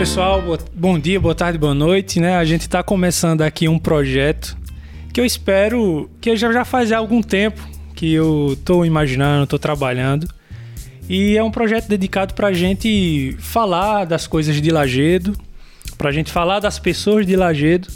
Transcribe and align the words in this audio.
pessoal, 0.00 0.42
bom 0.74 0.98
dia, 0.98 1.20
boa 1.20 1.34
tarde, 1.34 1.58
boa 1.58 1.74
noite, 1.74 2.20
né? 2.20 2.34
A 2.34 2.44
gente 2.46 2.62
está 2.62 2.82
começando 2.82 3.42
aqui 3.42 3.68
um 3.68 3.78
projeto 3.78 4.56
que 5.12 5.20
eu 5.20 5.26
espero 5.26 6.08
que 6.22 6.34
já 6.38 6.50
já 6.50 6.64
faz 6.64 6.90
algum 6.90 7.20
tempo 7.20 7.60
que 7.94 8.10
eu 8.14 8.54
estou 8.54 8.86
imaginando, 8.86 9.44
estou 9.44 9.58
trabalhando. 9.58 10.26
E 11.06 11.36
é 11.36 11.42
um 11.42 11.50
projeto 11.50 11.86
dedicado 11.86 12.32
para 12.32 12.48
a 12.48 12.52
gente 12.54 13.36
falar 13.40 14.06
das 14.06 14.26
coisas 14.26 14.58
de 14.62 14.70
Lagedo, 14.70 15.36
para 15.98 16.08
a 16.08 16.12
gente 16.12 16.32
falar 16.32 16.60
das 16.60 16.78
pessoas 16.78 17.26
de 17.26 17.36
Lagedo. 17.36 17.86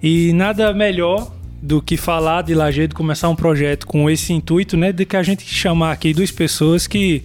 E 0.00 0.32
nada 0.32 0.72
melhor 0.72 1.34
do 1.60 1.82
que 1.82 1.96
falar 1.96 2.42
de 2.42 2.54
Lagedo, 2.54 2.94
começar 2.94 3.28
um 3.28 3.36
projeto 3.36 3.84
com 3.84 4.08
esse 4.08 4.32
intuito, 4.32 4.76
né? 4.76 4.92
De 4.92 5.04
que 5.04 5.16
a 5.16 5.24
gente 5.24 5.44
chamar 5.44 5.90
aqui 5.90 6.14
duas 6.14 6.30
pessoas 6.30 6.86
que 6.86 7.24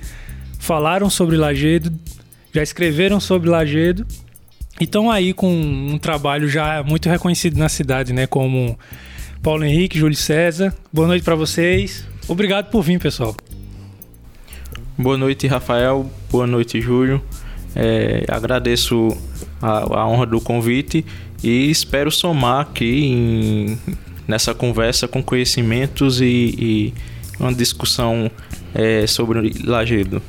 falaram 0.57 1.07
sobre 1.07 1.37
Lagedo, 1.37 1.93
já 2.53 2.61
escreveram 2.61 3.19
sobre 3.19 3.49
Lagedo 3.49 4.05
e 4.79 4.83
estão 4.83 5.09
aí 5.09 5.33
com 5.33 5.51
um 5.53 5.97
trabalho 5.97 6.47
já 6.47 6.83
muito 6.83 7.09
reconhecido 7.09 7.57
na 7.57 7.69
cidade, 7.69 8.13
né? 8.13 8.27
Como 8.27 8.77
Paulo 9.41 9.63
Henrique, 9.63 9.97
Júlio 9.97 10.15
César. 10.15 10.73
Boa 10.91 11.07
noite 11.07 11.23
para 11.23 11.35
vocês. 11.35 12.05
Obrigado 12.27 12.69
por 12.69 12.81
vir, 12.81 12.99
pessoal. 12.99 13.35
Boa 14.97 15.17
noite, 15.17 15.47
Rafael. 15.47 16.09
Boa 16.29 16.45
noite, 16.45 16.79
Júlio. 16.81 17.21
É, 17.75 18.25
agradeço 18.27 19.17
a, 19.61 19.99
a, 19.99 20.07
honra 20.07 20.25
do 20.25 20.41
convite 20.41 21.05
e 21.41 21.71
espero 21.71 22.11
somar 22.11 22.61
aqui 22.61 23.05
em, 23.05 23.79
nessa 24.27 24.53
conversa 24.53 25.07
com 25.07 25.23
conhecimentos 25.23 26.19
e, 26.19 26.25
e 26.25 26.93
uma 27.39 27.53
discussão 27.53 28.29
é, 28.73 29.07
sobre 29.07 29.53
Lagedo. 29.63 30.21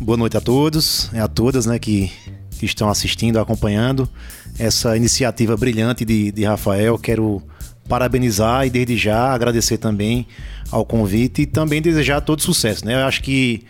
Boa 0.00 0.18
noite 0.18 0.36
a 0.36 0.40
todos 0.40 1.08
e 1.12 1.18
a 1.18 1.28
todas 1.28 1.66
né, 1.66 1.78
que, 1.78 2.10
que 2.58 2.66
estão 2.66 2.88
assistindo, 2.90 3.38
acompanhando 3.38 4.08
essa 4.58 4.96
iniciativa 4.96 5.56
brilhante 5.56 6.04
de, 6.04 6.32
de 6.32 6.44
Rafael. 6.44 6.98
Quero 6.98 7.40
parabenizar 7.88 8.66
e 8.66 8.70
desde 8.70 8.96
já 8.96 9.32
agradecer 9.32 9.78
também 9.78 10.26
ao 10.70 10.84
convite 10.84 11.42
e 11.42 11.46
também 11.46 11.80
desejar 11.80 12.20
todo 12.22 12.42
sucesso. 12.42 12.84
Né? 12.84 12.94
Eu 12.94 13.06
acho 13.06 13.22
que, 13.22 13.62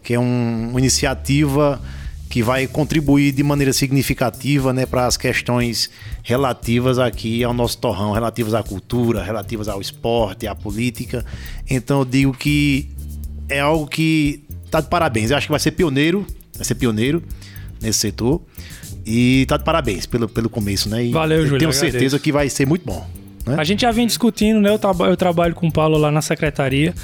que 0.00 0.14
é 0.14 0.18
um, 0.18 0.70
uma 0.70 0.78
iniciativa 0.78 1.82
que 2.30 2.40
vai 2.40 2.68
contribuir 2.68 3.32
de 3.32 3.42
maneira 3.42 3.72
significativa 3.72 4.72
né, 4.72 4.86
para 4.86 5.06
as 5.06 5.16
questões 5.16 5.90
relativas 6.22 7.00
aqui 7.00 7.42
ao 7.42 7.52
nosso 7.52 7.78
torrão, 7.78 8.12
relativas 8.12 8.54
à 8.54 8.62
cultura, 8.62 9.24
relativas 9.24 9.68
ao 9.68 9.80
esporte, 9.80 10.46
à 10.46 10.54
política. 10.54 11.26
Então 11.68 11.98
eu 11.98 12.04
digo 12.04 12.32
que 12.32 12.88
é 13.48 13.60
algo 13.60 13.86
que 13.86 14.43
tá 14.74 14.80
de 14.80 14.88
parabéns. 14.88 15.30
Eu 15.30 15.36
acho 15.36 15.46
que 15.46 15.52
vai 15.52 15.60
ser 15.60 15.70
pioneiro, 15.70 16.26
vai 16.56 16.64
ser 16.64 16.74
pioneiro 16.74 17.22
nesse 17.80 18.00
setor. 18.00 18.42
E 19.06 19.44
tá 19.46 19.56
de 19.56 19.64
parabéns 19.64 20.06
pelo, 20.06 20.28
pelo 20.28 20.48
começo, 20.48 20.88
né? 20.88 21.04
E 21.04 21.12
Valeu, 21.12 21.44
Júlio. 21.44 21.58
Tenho 21.58 21.72
certeza 21.72 22.18
que 22.18 22.32
vai 22.32 22.48
ser 22.48 22.66
muito 22.66 22.84
bom. 22.84 23.06
Né? 23.46 23.54
A 23.58 23.64
gente 23.64 23.82
já 23.82 23.92
vem 23.92 24.06
discutindo, 24.06 24.60
né? 24.60 24.70
Eu, 24.70 24.78
traba 24.78 25.06
eu 25.06 25.16
trabalho 25.16 25.54
com 25.54 25.68
o 25.68 25.72
Paulo 25.72 25.96
lá 25.96 26.10
na 26.10 26.22
secretaria. 26.22 26.94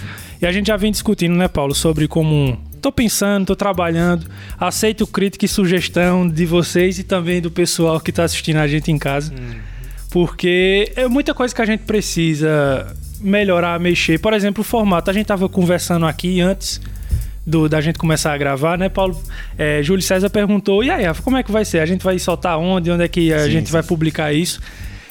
E 0.40 0.46
a 0.46 0.50
gente 0.50 0.68
já 0.68 0.76
vem 0.76 0.90
discutindo, 0.90 1.36
né, 1.36 1.46
Paulo, 1.46 1.74
sobre 1.74 2.08
como 2.08 2.58
tô 2.80 2.90
pensando, 2.90 3.44
tô 3.44 3.54
trabalhando, 3.54 4.26
aceito 4.58 5.06
crítica 5.06 5.44
e 5.44 5.48
sugestão 5.48 6.26
de 6.26 6.46
vocês 6.46 6.98
e 6.98 7.04
também 7.04 7.38
do 7.42 7.50
pessoal 7.50 8.00
que 8.00 8.10
tá 8.10 8.24
assistindo 8.24 8.56
a 8.56 8.66
gente 8.66 8.90
em 8.90 8.98
casa. 8.98 9.34
Hum. 9.34 9.58
Porque 10.10 10.90
é 10.96 11.06
muita 11.06 11.34
coisa 11.34 11.54
que 11.54 11.60
a 11.60 11.66
gente 11.66 11.80
precisa 11.80 12.96
melhorar, 13.20 13.78
mexer. 13.78 14.18
Por 14.18 14.32
exemplo, 14.32 14.62
o 14.62 14.64
formato. 14.64 15.10
A 15.10 15.12
gente 15.12 15.26
tava 15.26 15.46
conversando 15.48 16.06
aqui 16.06 16.40
antes 16.40 16.80
do, 17.46 17.68
da 17.68 17.80
gente 17.80 17.98
começar 17.98 18.32
a 18.32 18.38
gravar, 18.38 18.78
né, 18.78 18.88
Paulo? 18.88 19.20
É, 19.56 19.82
Júlio 19.82 20.02
César 20.02 20.30
perguntou: 20.30 20.84
e 20.84 20.90
aí, 20.90 21.04
como 21.22 21.36
é 21.36 21.42
que 21.42 21.50
vai 21.50 21.64
ser? 21.64 21.80
A 21.80 21.86
gente 21.86 22.04
vai 22.04 22.18
soltar 22.18 22.58
onde? 22.58 22.90
Onde 22.90 23.04
é 23.04 23.08
que 23.08 23.32
a 23.32 23.44
sim, 23.44 23.50
gente 23.50 23.66
sim. 23.66 23.72
vai 23.72 23.82
publicar 23.82 24.32
isso? 24.32 24.60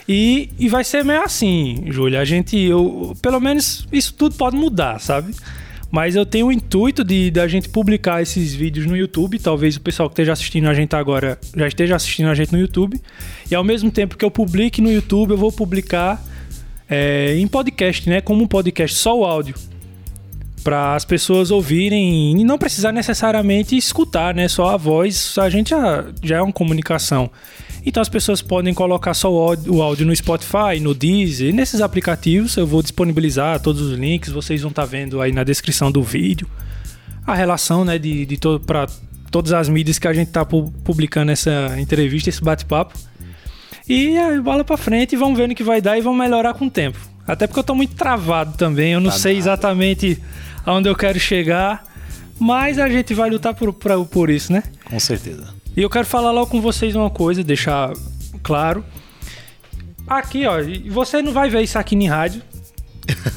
E, 0.07 0.49
e 0.57 0.67
vai 0.67 0.83
ser 0.83 1.03
meio 1.05 1.21
assim, 1.21 1.83
Júlio. 1.87 2.19
A 2.19 2.25
gente, 2.25 2.57
eu, 2.57 3.15
pelo 3.21 3.39
menos, 3.39 3.87
isso 3.91 4.13
tudo 4.13 4.35
pode 4.35 4.55
mudar, 4.55 4.99
sabe? 4.99 5.35
Mas 5.91 6.15
eu 6.15 6.25
tenho 6.25 6.47
o 6.47 6.51
intuito 6.51 7.03
de 7.03 7.31
da 7.31 7.47
gente 7.47 7.69
publicar 7.69 8.21
esses 8.21 8.53
vídeos 8.53 8.85
no 8.85 8.95
YouTube. 8.95 9.37
Talvez 9.39 9.75
o 9.75 9.81
pessoal 9.81 10.09
que 10.09 10.13
esteja 10.13 10.33
assistindo 10.33 10.67
a 10.67 10.73
gente 10.73 10.95
agora 10.95 11.37
já 11.55 11.67
esteja 11.67 11.95
assistindo 11.95 12.29
a 12.29 12.35
gente 12.35 12.51
no 12.51 12.59
YouTube. 12.59 12.99
E 13.49 13.55
ao 13.55 13.63
mesmo 13.63 13.89
tempo 13.89 14.17
que 14.17 14.23
eu 14.23 14.31
publique 14.31 14.81
no 14.81 14.91
YouTube, 14.91 15.31
eu 15.31 15.37
vou 15.37 15.51
publicar 15.51 16.23
é, 16.87 17.35
em 17.37 17.47
podcast, 17.47 18.07
né? 18.09 18.21
Como 18.21 18.43
um 18.43 18.47
podcast, 18.47 18.97
só 18.97 19.17
o 19.17 19.25
áudio 19.25 19.55
para 20.63 20.95
as 20.95 21.05
pessoas 21.05 21.51
ouvirem 21.51 22.39
e 22.39 22.43
não 22.43 22.57
precisar 22.57 22.91
necessariamente 22.91 23.75
escutar, 23.75 24.33
né? 24.33 24.47
Só 24.47 24.69
a 24.69 24.77
voz, 24.77 25.35
a 25.37 25.49
gente 25.49 25.69
já, 25.71 26.05
já 26.21 26.37
é 26.37 26.41
uma 26.41 26.53
comunicação. 26.53 27.29
Então 27.85 28.01
as 28.01 28.09
pessoas 28.09 28.41
podem 28.41 28.73
colocar 28.73 29.13
só 29.13 29.31
o 29.31 29.37
áudio, 29.37 29.73
o 29.73 30.05
no 30.05 30.15
Spotify, 30.15 30.79
no 30.81 30.93
Deezer, 30.93 31.53
nesses 31.53 31.81
aplicativos. 31.81 32.55
Eu 32.57 32.67
vou 32.67 32.81
disponibilizar 32.81 33.59
todos 33.59 33.81
os 33.81 33.97
links, 33.97 34.31
vocês 34.31 34.61
vão 34.61 34.69
estar 34.69 34.83
tá 34.83 34.87
vendo 34.87 35.21
aí 35.21 35.31
na 35.31 35.43
descrição 35.43 35.91
do 35.91 36.03
vídeo. 36.03 36.47
A 37.25 37.33
relação, 37.33 37.85
né, 37.85 37.97
de, 37.97 38.25
de 38.25 38.37
to 38.37 38.59
para 38.59 38.87
todas 39.31 39.53
as 39.53 39.69
mídias 39.69 39.97
que 39.97 40.07
a 40.07 40.13
gente 40.13 40.27
está 40.27 40.43
publicando 40.45 41.31
essa 41.31 41.75
entrevista, 41.79 42.29
esse 42.29 42.43
bate-papo. 42.43 42.97
E 43.87 44.17
aí, 44.17 44.39
bola 44.39 44.63
para 44.63 44.77
frente 44.77 45.15
vamos 45.15 45.37
ver 45.37 45.47
no 45.47 45.55
que 45.55 45.63
vai 45.63 45.81
dar 45.81 45.97
e 45.97 46.01
vamos 46.01 46.19
melhorar 46.19 46.53
com 46.53 46.65
o 46.65 46.69
tempo. 46.69 47.08
Até 47.29 47.45
porque 47.45 47.59
eu 47.59 47.63
tô 47.63 47.75
muito 47.75 47.95
travado 47.95 48.57
também, 48.57 48.93
eu 48.93 48.99
não 48.99 49.11
tá 49.11 49.17
sei 49.17 49.33
nada. 49.33 49.43
exatamente 49.43 50.19
aonde 50.65 50.89
eu 50.89 50.95
quero 50.95 51.19
chegar, 51.19 51.83
mas 52.39 52.79
a 52.79 52.89
gente 52.89 53.13
vai 53.13 53.29
lutar 53.29 53.53
por, 53.53 53.71
por, 53.71 54.05
por 54.07 54.29
isso, 54.31 54.51
né? 54.51 54.63
Com 54.85 54.99
certeza. 54.99 55.53
E 55.77 55.81
eu 55.83 55.89
quero 55.91 56.07
falar 56.07 56.31
logo 56.31 56.47
com 56.47 56.59
vocês 56.59 56.95
uma 56.95 57.11
coisa, 57.11 57.43
deixar 57.43 57.93
claro. 58.41 58.83
Aqui, 60.07 60.47
ó, 60.47 60.55
você 60.89 61.21
não 61.21 61.31
vai 61.31 61.51
ver 61.51 61.61
isso 61.61 61.77
aqui 61.77 61.95
em 61.95 62.07
rádio. 62.07 62.41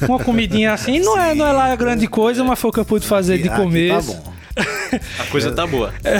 Uma 0.09 0.17
comidinha 0.17 0.73
assim, 0.73 0.99
não 0.99 1.15
é, 1.15 1.35
não 1.35 1.45
é 1.45 1.51
lá 1.51 1.71
a 1.71 1.75
grande 1.75 2.07
coisa, 2.07 2.43
mas 2.43 2.57
foi 2.57 2.71
o 2.71 2.73
que 2.73 2.79
eu 2.79 2.85
pude 2.85 3.05
fazer 3.05 3.35
aqui, 3.35 3.43
de 3.43 3.49
comer. 3.51 3.89
Tá 3.93 4.01
bom. 4.01 4.33
A 5.19 5.25
coisa 5.25 5.51
tá 5.51 5.67
boa. 5.67 5.93
É. 6.03 6.17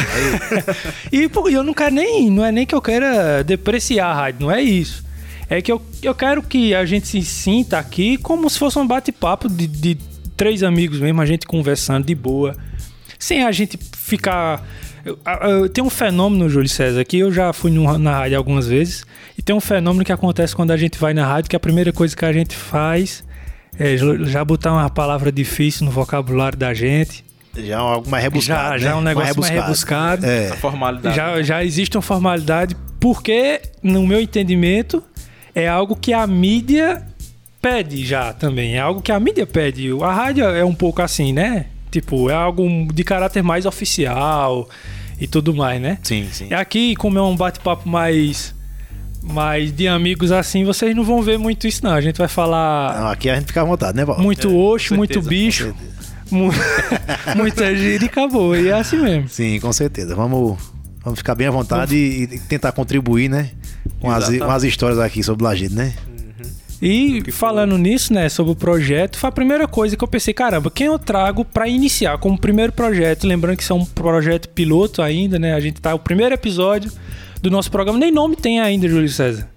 e 1.12 1.28
pô, 1.28 1.50
eu 1.50 1.64
não 1.64 1.74
quero 1.74 1.94
nem. 1.94 2.30
Não 2.30 2.46
é 2.46 2.52
nem 2.52 2.66
que 2.66 2.74
eu 2.74 2.82
queira 2.82 3.44
depreciar 3.44 4.08
a 4.08 4.14
rádio, 4.14 4.42
não 4.42 4.52
é 4.52 4.62
isso. 4.62 5.04
É 5.54 5.62
que 5.62 5.72
eu, 5.72 5.80
eu 6.02 6.16
quero 6.16 6.42
que 6.42 6.74
a 6.74 6.84
gente 6.84 7.08
se 7.08 7.22
sinta 7.22 7.78
aqui 7.78 8.18
como 8.18 8.50
se 8.50 8.58
fosse 8.58 8.80
um 8.80 8.88
bate-papo 8.88 9.48
de, 9.48 9.68
de 9.68 9.98
três 10.36 10.64
amigos 10.64 11.00
mesmo, 11.00 11.22
a 11.22 11.28
gente 11.28 11.46
conversando 11.46 12.08
de 12.08 12.16
boa, 12.16 12.56
sem 13.20 13.44
a 13.44 13.52
gente 13.52 13.78
ficar. 13.96 14.66
Tem 15.72 15.84
um 15.84 15.92
fenômeno, 15.92 16.50
Júlio 16.50 16.68
César, 16.68 17.06
que 17.06 17.20
eu 17.20 17.32
já 17.32 17.54
fui 17.54 17.70
na 17.70 18.18
rádio 18.18 18.36
algumas 18.36 18.66
vezes, 18.66 19.06
e 19.38 19.44
tem 19.44 19.56
um 19.56 19.60
fenômeno 19.60 20.04
que 20.04 20.12
acontece 20.12 20.56
quando 20.56 20.72
a 20.72 20.78
gente 20.78 20.98
vai 20.98 21.14
na 21.14 21.24
rádio, 21.24 21.52
que 21.52 21.56
a 21.56 21.60
primeira 21.60 21.94
coisa 21.94 22.16
que 22.16 22.26
a 22.26 22.34
gente 22.34 22.56
faz 22.56 23.24
é 23.78 23.96
já 24.26 24.44
botar 24.44 24.72
uma 24.74 24.90
palavra 24.90 25.32
difícil 25.32 25.86
no 25.86 25.92
vocabulário 25.92 26.58
da 26.58 26.74
gente. 26.74 27.24
Já 27.56 27.76
é 27.76 27.78
algo 27.78 28.10
mais 28.10 28.24
rebuscado. 28.24 28.64
Já, 28.64 28.70
né? 28.72 28.80
já 28.80 28.90
é 28.90 28.96
um 28.96 29.02
negócio 29.02 29.40
mais 29.40 29.52
rebuscado. 29.52 30.24
Mais 30.24 30.24
rebuscado. 30.24 30.26
É. 30.26 30.50
A 30.50 30.58
formalidade. 30.58 31.16
Já, 31.16 31.42
já 31.44 31.64
existe 31.64 31.96
uma 31.96 32.02
formalidade, 32.02 32.76
porque, 33.00 33.62
no 33.84 34.08
meu 34.08 34.20
entendimento, 34.20 35.04
é 35.56 35.68
algo 35.68 35.96
que 35.96 36.14
a 36.14 36.26
mídia 36.26 37.04
pede 37.62 38.06
já 38.06 38.34
também. 38.34 38.76
É 38.76 38.80
algo 38.80 39.02
que 39.02 39.12
a 39.12 39.20
mídia 39.20 39.46
pede. 39.46 39.90
A 40.02 40.12
rádio 40.12 40.46
é 40.46 40.66
um 40.66 40.76
pouco 40.76 41.02
assim, 41.02 41.32
né? 41.32 41.68
Tipo, 41.92 42.30
é 42.30 42.34
algo 42.34 42.68
de 42.94 43.04
caráter 43.04 43.44
mais 43.44 43.66
oficial 43.66 44.68
e 45.20 45.28
tudo 45.28 45.54
mais, 45.54 45.82
né? 45.82 45.98
Sim, 46.04 46.28
sim. 46.32 46.48
E 46.50 46.54
aqui, 46.54 46.96
como 46.96 47.18
é 47.18 47.22
um 47.22 47.36
bate-papo 47.36 47.88
mais 47.88 48.54
mais 49.24 49.72
de 49.72 49.88
amigos 49.88 50.34
assim, 50.34 50.66
vocês 50.66 50.94
não 50.94 51.04
vão 51.04 51.22
ver 51.22 51.40
muito 51.40 51.66
isso, 51.66 51.82
não. 51.84 51.94
A 51.94 52.02
gente 52.02 52.18
vai 52.18 52.28
falar. 52.28 53.00
Não, 53.00 53.08
aqui 53.08 53.30
a 53.30 53.36
gente 53.36 53.46
fica 53.48 53.62
à 53.62 53.64
vontade, 53.64 53.96
né, 53.96 54.06
Paulo? 54.06 54.22
Muito 54.22 54.50
é, 54.50 54.52
oxo, 54.52 54.96
muito 54.96 55.22
bicho. 55.22 55.74
muita 57.36 57.76
gíria 57.76 58.06
e 58.06 58.10
acabou. 58.10 58.56
E 58.56 58.68
é 58.68 58.74
assim 58.74 58.98
mesmo. 58.98 59.30
Sim, 59.30 59.60
com 59.60 59.72
certeza. 59.72 60.16
Vamos, 60.16 60.58
vamos 61.04 61.20
ficar 61.20 61.36
bem 61.36 61.48
à 61.48 61.52
vontade 61.52 61.96
e, 61.96 62.24
e 62.24 62.40
tentar 62.40 62.72
contribuir, 62.72 63.30
né? 63.30 63.52
Com 64.04 64.12
as, 64.12 64.38
com 64.38 64.52
as 64.52 64.64
histórias 64.64 65.00
aqui 65.00 65.24
sobre 65.24 65.44
o 65.44 65.48
Lajeado, 65.48 65.76
né? 65.76 65.94
E 66.82 67.32
falando 67.32 67.78
nisso, 67.78 68.14
né, 68.14 68.28
sobre 68.28 68.52
o 68.52 68.56
projeto, 68.56 69.18
foi 69.18 69.30
a 69.30 69.32
primeira 69.32 69.66
coisa 69.66 69.96
que 69.96 70.04
eu 70.04 70.08
pensei, 70.08 70.34
caramba, 70.34 70.70
quem 70.70 70.88
eu 70.88 71.00
trago 71.00 71.46
para 71.46 71.66
iniciar 71.66 72.18
como 72.18 72.38
primeiro 72.38 72.74
projeto? 72.74 73.26
Lembrando 73.26 73.56
que 73.56 73.64
isso 73.64 73.72
é 73.72 73.76
um 73.78 73.86
projeto 73.86 74.50
piloto 74.50 75.02
ainda, 75.02 75.40
né? 75.40 75.54
A 75.54 75.62
gente 75.62 75.80
tá 75.80 75.96
o 75.96 76.00
primeiro 76.00 76.36
episódio 76.36 76.92
do 77.42 77.50
nosso 77.50 77.72
programa, 77.72 77.98
nem 77.98 78.12
nome 78.12 78.36
tem 78.36 78.60
ainda, 78.60 78.86
Júlio 78.90 79.08
César. 79.08 79.48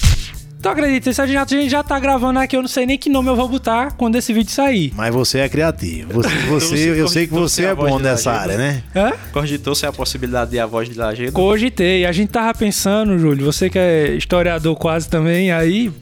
Tu 0.60 0.68
acredita? 0.68 1.10
Isso 1.10 1.22
a 1.22 1.26
gente, 1.26 1.38
a 1.38 1.44
gente 1.44 1.68
já 1.68 1.82
tá 1.82 1.98
gravando 1.98 2.38
aqui, 2.38 2.56
eu 2.56 2.62
não 2.62 2.68
sei 2.68 2.86
nem 2.86 2.98
que 2.98 3.08
nome 3.08 3.28
eu 3.28 3.36
vou 3.36 3.48
botar 3.48 3.92
quando 3.92 4.16
esse 4.16 4.32
vídeo 4.32 4.50
sair. 4.50 4.92
Mas 4.96 5.14
você 5.14 5.40
é 5.40 5.48
criativo. 5.48 6.12
Você, 6.14 6.28
você 6.48 7.00
eu 7.00 7.08
sei 7.08 7.26
que 7.26 7.32
você 7.32 7.66
é 7.66 7.74
bom 7.74 7.98
nessa 7.98 8.32
área, 8.32 8.56
né? 8.56 8.82
É? 8.94 9.12
Cogitou-se 9.32 9.86
a 9.86 9.92
possibilidade 9.92 10.50
de 10.50 10.58
a 10.58 10.66
voz 10.66 10.88
de 10.88 10.94
Lajedo? 10.96 11.32
Cogitei. 11.32 12.04
A 12.06 12.12
gente 12.12 12.30
tava 12.30 12.52
pensando, 12.56 13.18
Júlio, 13.18 13.44
você 13.44 13.70
que 13.70 13.78
é 13.78 14.14
historiador 14.14 14.74
quase 14.76 15.08
também, 15.08 15.52
aí 15.52 15.92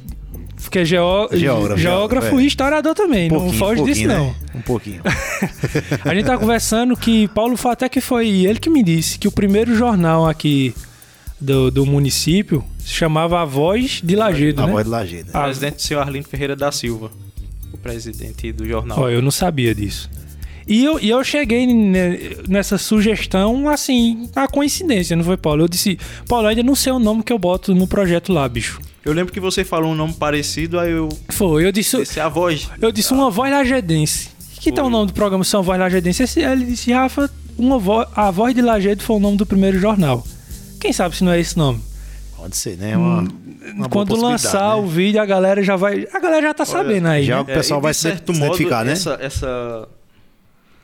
porque 0.65 0.79
é 0.79 0.85
geó... 0.85 1.29
geógrafo, 1.31 1.81
geógrafo 1.81 2.39
é. 2.41 2.43
e 2.43 2.47
historiador 2.47 2.95
também. 2.95 3.31
Um 3.31 3.47
não 3.47 3.53
foge 3.53 3.83
um 3.83 3.85
disso, 3.85 4.07
né? 4.09 4.17
não. 4.17 4.35
Um 4.55 4.63
pouquinho. 4.63 5.03
a 6.05 6.15
gente 6.15 6.25
tá 6.25 6.39
conversando 6.39 6.97
que 6.97 7.29
Paulo 7.29 7.57
até 7.67 7.89
que 7.89 8.01
foi 8.01 8.29
ele 8.29 8.59
que 8.59 8.71
me 8.71 8.83
disse 8.83 9.19
que 9.19 9.29
o 9.29 9.33
primeiro 9.33 9.77
jornal 9.77 10.27
aqui 10.27 10.75
do, 11.45 11.71
do 11.71 11.87
município 11.87 12.65
se 12.79 12.93
chamava 12.93 13.41
A 13.41 13.45
Voz 13.45 14.01
de 14.03 14.17
Lagedo, 14.17 14.63
A 14.63 14.67
né? 14.67 14.73
voz 14.73 14.85
de 14.85 14.91
Lajeado. 14.91 15.31
Ah, 15.33 15.43
Presidente 15.45 15.83
seu 15.83 16.01
Arlindo 16.01 16.29
Ferreira 16.29 16.57
da 16.57 16.73
Silva, 16.73 17.11
o 17.73 17.79
presidente 17.79 18.51
do 18.53 18.67
jornal. 18.67 18.99
Ó, 19.01 19.09
eu 19.09 19.23
não 19.23 19.31
sabia 19.31 19.75
disso. 19.75 20.11
E 20.67 20.83
eu, 20.85 20.99
e 20.99 21.11
eu 21.11 21.23
cheguei 21.23 21.67
ne- 21.67 22.37
nessa 22.49 22.79
sugestão, 22.79 23.69
assim, 23.69 24.31
a 24.35 24.49
coincidência, 24.49 25.15
não 25.15 25.23
foi, 25.23 25.37
Paulo? 25.37 25.63
Eu 25.63 25.69
disse, 25.69 25.99
Paulo, 26.27 26.47
ainda 26.47 26.63
não 26.63 26.75
sei 26.75 26.91
o 26.93 26.99
nome 26.99 27.23
que 27.23 27.33
eu 27.33 27.39
boto 27.39 27.75
no 27.75 27.87
projeto 27.87 28.33
lá, 28.33 28.49
bicho. 28.49 28.81
Eu 29.05 29.13
lembro 29.13 29.31
que 29.31 29.41
você 29.41 29.63
falou 29.63 29.93
um 29.93 29.95
nome 29.95 30.15
parecido, 30.15 30.81
aí 30.81 30.91
eu 30.93 31.11
Foi, 31.29 31.67
eu 31.67 31.71
disse, 31.71 31.99
disse 31.99 32.19
a 32.19 32.29
voz. 32.31 32.71
eu 32.81 32.91
disse 32.91 33.13
uma 33.13 33.31
voz 33.31 33.53
lajedense. 33.53 34.31
Que 34.61 34.73
tal 34.73 34.87
o 34.87 34.91
nome 34.91 35.09
do 35.09 35.13
programa 35.13 35.45
se 35.45 35.55
é 35.55 35.61
voz 35.61 35.79
lajedense? 35.79 36.23
Esse- 36.23 36.41
Ele 36.41 36.65
disse, 36.65 36.91
Rafa, 36.91 37.31
uma 37.59 37.79
vo 37.79 38.07
a 38.17 38.31
voz 38.31 38.55
de 38.55 38.63
Lajedo 38.63 39.03
foi 39.03 39.17
o 39.17 39.21
nome 39.21 39.37
do 39.37 39.45
primeiro 39.45 39.79
jornal. 39.79 40.27
Quem 40.85 40.93
sabe 40.93 41.17
se 41.17 41.25
não 41.25 41.33
é 41.33 41.41
esse 41.41 41.57
nome? 41.57 41.81
Pode 42.37 42.59
ser, 42.59 42.77
né? 42.77 42.95
Uma, 42.95 43.21
uma 43.23 43.25
boa 43.25 43.89
Quando 43.89 44.09
possibilidade, 44.09 44.21
lançar 44.45 44.69
né? 44.77 44.83
o 44.83 44.87
vídeo, 44.87 45.19
a 45.19 45.25
galera 45.25 45.63
já 45.63 45.77
vai. 45.77 46.07
A 46.13 46.21
galera 46.21 46.43
já 46.49 46.53
tá 46.53 46.67
sabendo 46.67 47.09
aí. 47.09 47.25
já 47.25 47.37
né? 47.37 47.41
o 47.41 47.45
pessoal 47.47 47.81
É, 47.81 47.83
vai 47.85 47.93
de 47.93 47.97
se 47.97 48.03
certo 48.03 48.35
se 48.35 48.39
modo, 48.39 48.49
identificar, 48.53 48.85
né? 48.85 48.93
Essa, 48.93 49.19
essa, 49.19 49.89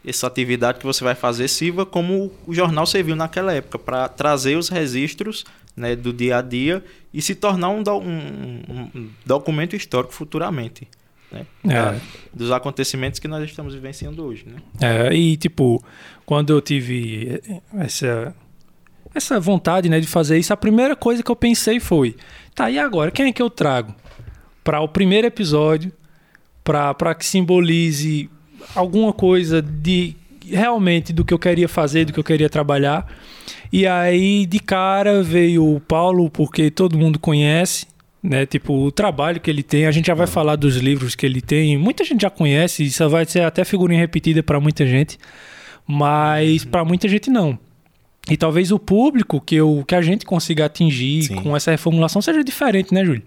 essa 0.06 0.26
atividade 0.26 0.78
que 0.78 0.86
você 0.86 1.04
vai 1.04 1.14
fazer 1.14 1.48
sirva 1.48 1.84
como 1.84 2.32
o 2.46 2.54
jornal 2.54 2.86
serviu 2.86 3.14
naquela 3.14 3.52
época, 3.52 3.78
para 3.78 4.08
trazer 4.08 4.56
os 4.56 4.70
registros 4.70 5.44
né, 5.76 5.94
do 5.94 6.14
dia 6.14 6.38
a 6.38 6.42
dia 6.42 6.82
e 7.12 7.20
se 7.20 7.34
tornar 7.34 7.68
um, 7.68 7.82
do- 7.82 7.98
um- 7.98 8.62
um 8.94 9.10
documento 9.26 9.76
histórico 9.76 10.14
futuramente. 10.14 10.88
Né, 11.30 11.44
É. 11.64 11.68
da- 11.68 11.96
dos 12.32 12.50
acontecimentos 12.50 13.20
que 13.20 13.28
nós 13.28 13.44
estamos 13.44 13.74
vivenciando 13.74 14.24
hoje. 14.24 14.46
Né? 14.46 14.56
É, 14.80 15.14
e 15.14 15.36
tipo, 15.36 15.84
quando 16.24 16.52
eu 16.54 16.60
tive 16.62 17.40
essa, 17.78 18.34
essa 19.14 19.40
vontade 19.40 19.88
né, 19.88 20.00
de 20.00 20.06
fazer 20.06 20.38
isso, 20.38 20.52
a 20.52 20.56
primeira 20.56 20.94
coisa 20.94 21.22
que 21.22 21.30
eu 21.30 21.36
pensei 21.36 21.80
foi: 21.80 22.16
tá, 22.54 22.70
e 22.70 22.78
agora? 22.78 23.10
Quem 23.10 23.26
é 23.26 23.32
que 23.32 23.42
eu 23.42 23.50
trago 23.50 23.94
para 24.62 24.80
o 24.80 24.88
primeiro 24.88 25.26
episódio, 25.26 25.92
para 26.62 27.14
que 27.14 27.26
simbolize 27.26 28.30
alguma 28.74 29.12
coisa 29.12 29.60
de 29.60 30.14
realmente 30.44 31.12
do 31.12 31.24
que 31.24 31.34
eu 31.34 31.38
queria 31.38 31.68
fazer, 31.68 32.04
do 32.04 32.12
que 32.12 32.20
eu 32.20 32.24
queria 32.24 32.48
trabalhar? 32.48 33.06
E 33.72 33.86
aí, 33.86 34.46
de 34.46 34.58
cara, 34.58 35.22
veio 35.22 35.76
o 35.76 35.80
Paulo, 35.80 36.30
porque 36.30 36.70
todo 36.70 36.98
mundo 36.98 37.18
conhece. 37.18 37.86
Né, 38.22 38.44
tipo, 38.44 38.74
o 38.74 38.92
trabalho 38.92 39.40
que 39.40 39.50
ele 39.50 39.62
tem, 39.62 39.86
a 39.86 39.90
gente 39.90 40.08
já 40.08 40.14
vai 40.14 40.26
falar 40.26 40.54
dos 40.54 40.76
livros 40.76 41.14
que 41.14 41.24
ele 41.24 41.40
tem. 41.40 41.78
Muita 41.78 42.04
gente 42.04 42.20
já 42.20 42.28
conhece, 42.28 42.84
isso 42.84 43.08
vai 43.08 43.24
ser 43.24 43.44
até 43.44 43.64
figurinha 43.64 43.98
repetida 43.98 44.42
para 44.42 44.60
muita 44.60 44.84
gente, 44.84 45.18
mas 45.86 46.62
para 46.62 46.84
muita 46.84 47.08
gente 47.08 47.30
não. 47.30 47.58
E 48.28 48.36
talvez 48.36 48.70
o 48.70 48.78
público 48.78 49.40
que, 49.40 49.56
eu, 49.56 49.84
que 49.86 49.94
a 49.94 50.02
gente 50.02 50.24
consiga 50.24 50.66
atingir 50.66 51.24
Sim. 51.24 51.36
com 51.36 51.56
essa 51.56 51.70
reformulação 51.70 52.20
seja 52.20 52.44
diferente, 52.44 52.92
né, 52.92 53.04
Júlio? 53.04 53.22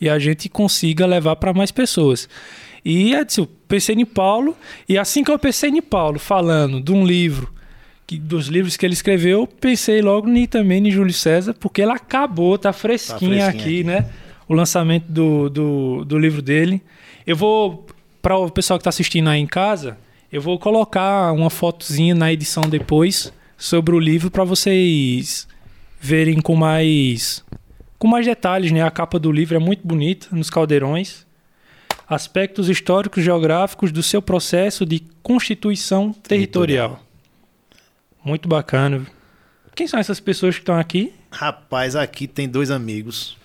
E 0.00 0.08
a 0.08 0.18
gente 0.18 0.48
consiga 0.48 1.04
levar 1.04 1.36
para 1.36 1.52
mais 1.52 1.70
pessoas. 1.70 2.28
E 2.84 3.12
eu 3.12 3.46
pensei 3.68 3.94
em 3.94 4.06
Paulo, 4.06 4.56
e 4.88 4.96
assim 4.96 5.22
que 5.22 5.30
eu 5.30 5.38
pensei 5.38 5.68
em 5.68 5.82
Paulo, 5.82 6.18
falando 6.18 6.80
de 6.80 6.90
um 6.90 7.04
livro, 7.04 7.52
que, 8.06 8.18
dos 8.18 8.46
livros 8.48 8.76
que 8.76 8.86
ele 8.86 8.94
escreveu, 8.94 9.46
pensei 9.46 10.00
logo 10.00 10.26
ni, 10.26 10.46
também 10.46 10.86
em 10.86 10.90
Júlio 10.90 11.12
César, 11.12 11.54
porque 11.54 11.82
ele 11.82 11.92
acabou, 11.92 12.56
tá 12.56 12.72
fresquinho, 12.72 13.32
fresquinho 13.32 13.46
aqui, 13.46 13.58
aqui. 13.58 13.84
né? 13.84 14.10
O 14.48 14.54
lançamento 14.54 15.04
do, 15.06 15.48
do, 15.50 16.04
do 16.04 16.18
livro 16.18 16.42
dele. 16.42 16.82
Eu 17.26 17.36
vou, 17.36 17.86
para 18.20 18.36
o 18.36 18.50
pessoal 18.50 18.78
que 18.78 18.80
está 18.80 18.88
assistindo 18.88 19.28
aí 19.28 19.38
em 19.38 19.46
casa, 19.46 19.96
eu 20.32 20.40
vou 20.40 20.58
colocar 20.58 21.30
uma 21.32 21.50
fotozinha 21.50 22.14
na 22.14 22.32
edição 22.32 22.62
depois 22.62 23.32
sobre 23.60 23.94
o 23.94 23.98
livro 23.98 24.30
para 24.30 24.42
vocês 24.42 25.46
verem 26.00 26.40
com 26.40 26.56
mais 26.56 27.44
com 27.98 28.08
mais 28.08 28.24
detalhes, 28.24 28.72
né? 28.72 28.82
A 28.82 28.90
capa 28.90 29.18
do 29.18 29.30
livro 29.30 29.54
é 29.54 29.58
muito 29.58 29.86
bonita 29.86 30.28
nos 30.32 30.48
caldeirões. 30.48 31.26
Aspectos 32.08 32.70
históricos 32.70 33.22
geográficos 33.22 33.92
do 33.92 34.02
seu 34.02 34.22
processo 34.22 34.86
de 34.86 35.00
constituição 35.22 36.10
territorial. 36.10 37.04
Muito 38.24 38.48
bacana. 38.48 39.06
Quem 39.74 39.86
são 39.86 40.00
essas 40.00 40.18
pessoas 40.18 40.54
que 40.54 40.62
estão 40.62 40.78
aqui? 40.78 41.12
Rapaz, 41.30 41.94
aqui 41.94 42.26
tem 42.26 42.48
dois 42.48 42.70
amigos. 42.70 43.36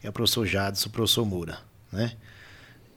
É 0.00 0.08
o 0.08 0.12
professor 0.12 0.46
Jadson 0.46 0.86
e 0.86 0.88
o 0.88 0.92
professor 0.92 1.26
Moura, 1.26 1.58
né? 1.90 2.12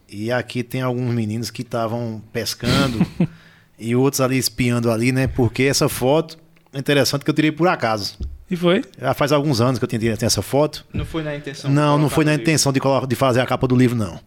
E 0.08 0.32
aqui 0.32 0.64
tem 0.64 0.82
alguns 0.82 1.14
meninos 1.14 1.50
que 1.50 1.64
estavam 1.64 2.22
pescando 2.32 3.00
e 3.80 3.96
outros 3.96 4.22
ali 4.22 4.38
espiando 4.38 4.92
ali, 4.92 5.12
né? 5.12 5.28
Porque 5.28 5.64
essa 5.64 5.88
foto 5.90 6.38
é 6.74 6.80
interessante 6.80 7.24
que 7.24 7.30
eu 7.30 7.34
tirei 7.34 7.52
por 7.52 7.68
acaso. 7.68 8.18
E 8.50 8.56
foi? 8.56 8.84
Já 9.00 9.14
faz 9.14 9.32
alguns 9.32 9.60
anos 9.60 9.80
que 9.80 9.84
eu 9.86 9.90
tentei 9.90 10.16
ter 10.16 10.26
essa 10.26 10.42
foto. 10.42 10.86
Não 10.94 11.04
foi 11.06 11.24
na 11.24 11.36
intenção. 11.36 11.70
Não, 11.72 11.98
não 11.98 12.10
foi 12.10 12.24
na 12.24 12.34
intenção 12.36 12.72
de, 12.72 12.80
de 13.08 13.16
fazer 13.16 13.42
a 13.42 13.46
capa 13.46 13.68
do 13.68 13.76
livro, 13.76 13.98
não. 13.98 14.20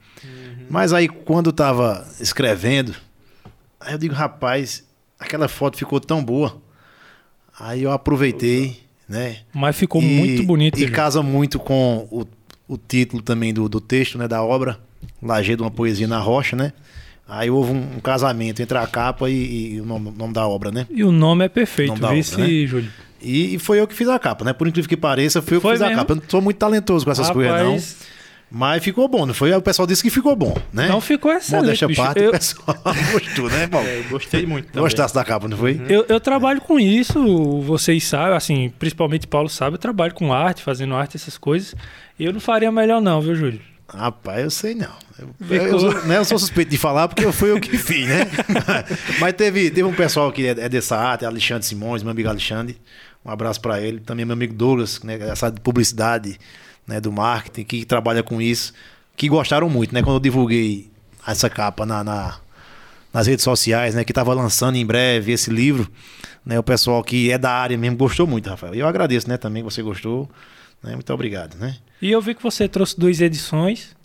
Mas 0.68 0.92
aí, 0.92 1.08
quando 1.08 1.46
eu 1.46 1.52
tava 1.52 2.06
escrevendo, 2.20 2.94
aí 3.80 3.92
eu 3.94 3.98
digo, 3.98 4.14
rapaz, 4.14 4.84
aquela 5.18 5.46
foto 5.48 5.78
ficou 5.78 6.00
tão 6.00 6.22
boa. 6.22 6.60
Aí 7.58 7.82
eu 7.84 7.92
aproveitei, 7.92 8.80
né? 9.08 9.38
Mas 9.54 9.76
ficou 9.76 10.02
E- 10.02 10.04
muito 10.04 10.42
bonito. 10.42 10.76
E 10.78 10.80
gente. 10.82 10.92
casa 10.92 11.22
muito 11.22 11.58
com 11.58 12.06
o, 12.10 12.26
o 12.66 12.76
título 12.76 13.22
também 13.22 13.54
do, 13.54 13.68
do 13.68 13.80
texto, 13.80 14.18
né? 14.18 14.26
Da 14.28 14.42
obra. 14.42 14.78
Lajeado, 15.22 15.62
uma 15.64 15.70
poesia 15.70 16.06
na 16.08 16.18
rocha, 16.18 16.54
né? 16.56 16.72
Aí 17.28 17.50
houve 17.50 17.72
um, 17.72 17.96
um 17.96 18.00
casamento 18.00 18.62
entre 18.62 18.78
a 18.78 18.86
capa 18.86 19.28
e, 19.28 19.74
e 19.74 19.80
o 19.80 19.84
nome, 19.84 20.12
nome 20.16 20.32
da 20.32 20.46
obra, 20.48 20.70
né? 20.70 20.86
E 20.90 21.04
o 21.04 21.12
nome 21.12 21.44
é 21.44 21.48
perfeito, 21.48 21.94
vice, 22.08 22.34
obra, 22.34 22.46
né? 22.46 22.66
Júlio. 22.66 22.90
E, 23.20 23.54
e 23.54 23.58
foi 23.58 23.80
eu 23.80 23.86
que 23.86 23.94
fiz 23.94 24.08
a 24.08 24.18
capa, 24.18 24.44
né? 24.44 24.52
Por 24.52 24.66
incrível 24.66 24.88
que 24.88 24.96
pareça, 24.96 25.42
foi 25.42 25.56
eu 25.56 25.60
que 25.60 25.66
Foi 25.66 25.72
fiz 25.74 25.82
a 25.82 25.86
mesmo? 25.88 25.98
capa. 26.00 26.12
Eu 26.12 26.16
não 26.16 26.22
sou 26.26 26.40
muito 26.40 26.56
talentoso 26.56 27.04
com 27.04 27.10
essas 27.10 27.28
coisas, 27.30 27.52
não. 27.52 27.66
Rapaz, 27.66 27.96
Mas 28.50 28.82
ficou 28.82 29.06
bom, 29.08 29.26
não 29.26 29.34
foi? 29.34 29.52
O 29.52 29.60
pessoal 29.60 29.86
disse 29.86 30.02
que 30.02 30.08
ficou 30.08 30.34
bom, 30.34 30.56
né? 30.72 30.88
Não 30.88 31.02
ficou 31.02 31.30
excelente, 31.30 31.64
Modéstia 31.64 31.88
bicho. 31.88 32.02
parte, 32.02 32.20
Eu- 32.22 32.28
o 32.30 32.32
pessoal 32.32 32.78
gostou, 33.12 33.50
né, 33.50 33.66
Paulo? 33.66 33.86
É, 33.86 33.98
eu 33.98 34.04
gostei 34.04 34.46
muito. 34.46 34.66
também. 34.68 34.82
Gostasse 34.84 35.14
da 35.14 35.22
capa, 35.22 35.46
não 35.48 35.56
foi? 35.58 35.78
Eu, 35.86 36.06
eu 36.08 36.18
trabalho 36.20 36.60
com 36.62 36.80
isso, 36.80 37.60
vocês 37.60 38.04
sabem, 38.04 38.34
assim, 38.36 38.72
principalmente 38.78 39.26
Paulo 39.26 39.50
sabe, 39.50 39.74
eu 39.74 39.78
trabalho 39.78 40.14
com 40.14 40.32
arte, 40.32 40.62
fazendo 40.62 40.94
arte, 40.94 41.16
essas 41.18 41.36
coisas. 41.36 41.74
E 42.18 42.24
eu 42.24 42.32
não 42.32 42.40
faria 42.40 42.72
melhor, 42.72 43.02
não, 43.02 43.20
viu, 43.20 43.34
Júlio? 43.34 43.60
Rapaz, 43.88 44.42
eu 44.44 44.50
sei 44.50 44.74
não. 44.74 44.92
Eu, 45.18 45.56
eu 45.56 45.80
sou, 45.80 46.04
né, 46.04 46.18
eu 46.18 46.24
sou 46.24 46.38
suspeito 46.38 46.70
de 46.70 46.76
falar 46.78 47.08
porque 47.08 47.30
foi 47.32 47.50
eu 47.50 47.60
que 47.60 47.76
fiz, 47.78 48.06
né? 48.06 48.26
Mas 49.18 49.32
teve, 49.32 49.70
teve 49.70 49.84
um 49.84 49.94
pessoal 49.94 50.30
que 50.30 50.46
é, 50.46 50.50
é 50.50 50.68
dessa 50.68 50.96
arte, 50.96 51.24
Alexandre 51.24 51.64
Simões, 51.66 52.02
meu 52.02 52.10
amigo 52.12 52.28
Alexandre. 52.28 52.78
Um 53.24 53.30
abraço 53.30 53.60
para 53.60 53.80
ele. 53.80 54.00
Também 54.00 54.24
meu 54.26 54.34
amigo 54.34 54.52
Douglas, 54.54 55.00
né, 55.02 55.18
essa 55.28 55.50
de 55.50 55.60
publicidade, 55.60 56.38
né, 56.86 57.00
do 57.00 57.10
marketing, 57.10 57.64
que 57.64 57.84
trabalha 57.86 58.22
com 58.22 58.40
isso, 58.42 58.72
que 59.16 59.28
gostaram 59.28 59.68
muito, 59.70 59.94
né? 59.94 60.02
Quando 60.02 60.16
eu 60.16 60.20
divulguei 60.20 60.90
essa 61.26 61.48
capa 61.48 61.84
na, 61.86 62.04
na- 62.04 62.38
nas 63.12 63.26
redes 63.26 63.42
sociais, 63.42 63.94
né, 63.94 64.04
que 64.04 64.12
estava 64.12 64.34
lançando 64.34 64.76
em 64.76 64.84
breve 64.84 65.32
esse 65.32 65.50
livro, 65.50 65.90
né, 66.44 66.58
o 66.58 66.62
pessoal 66.62 67.02
que 67.02 67.30
é 67.32 67.38
da 67.38 67.50
área 67.50 67.76
mesmo 67.76 67.96
gostou 67.96 68.26
muito, 68.26 68.48
Rafael. 68.50 68.74
E 68.74 68.80
eu 68.80 68.86
agradeço, 68.86 69.28
né, 69.28 69.38
também 69.38 69.62
que 69.64 69.70
você 69.70 69.82
gostou. 69.82 70.28
Né, 70.82 70.94
muito 70.94 71.12
obrigado, 71.12 71.56
né? 71.56 71.76
E 72.00 72.10
eu 72.10 72.20
vi 72.20 72.34
que 72.34 72.42
você 72.42 72.68
trouxe 72.68 72.98
duas 72.98 73.20
edições. 73.20 73.96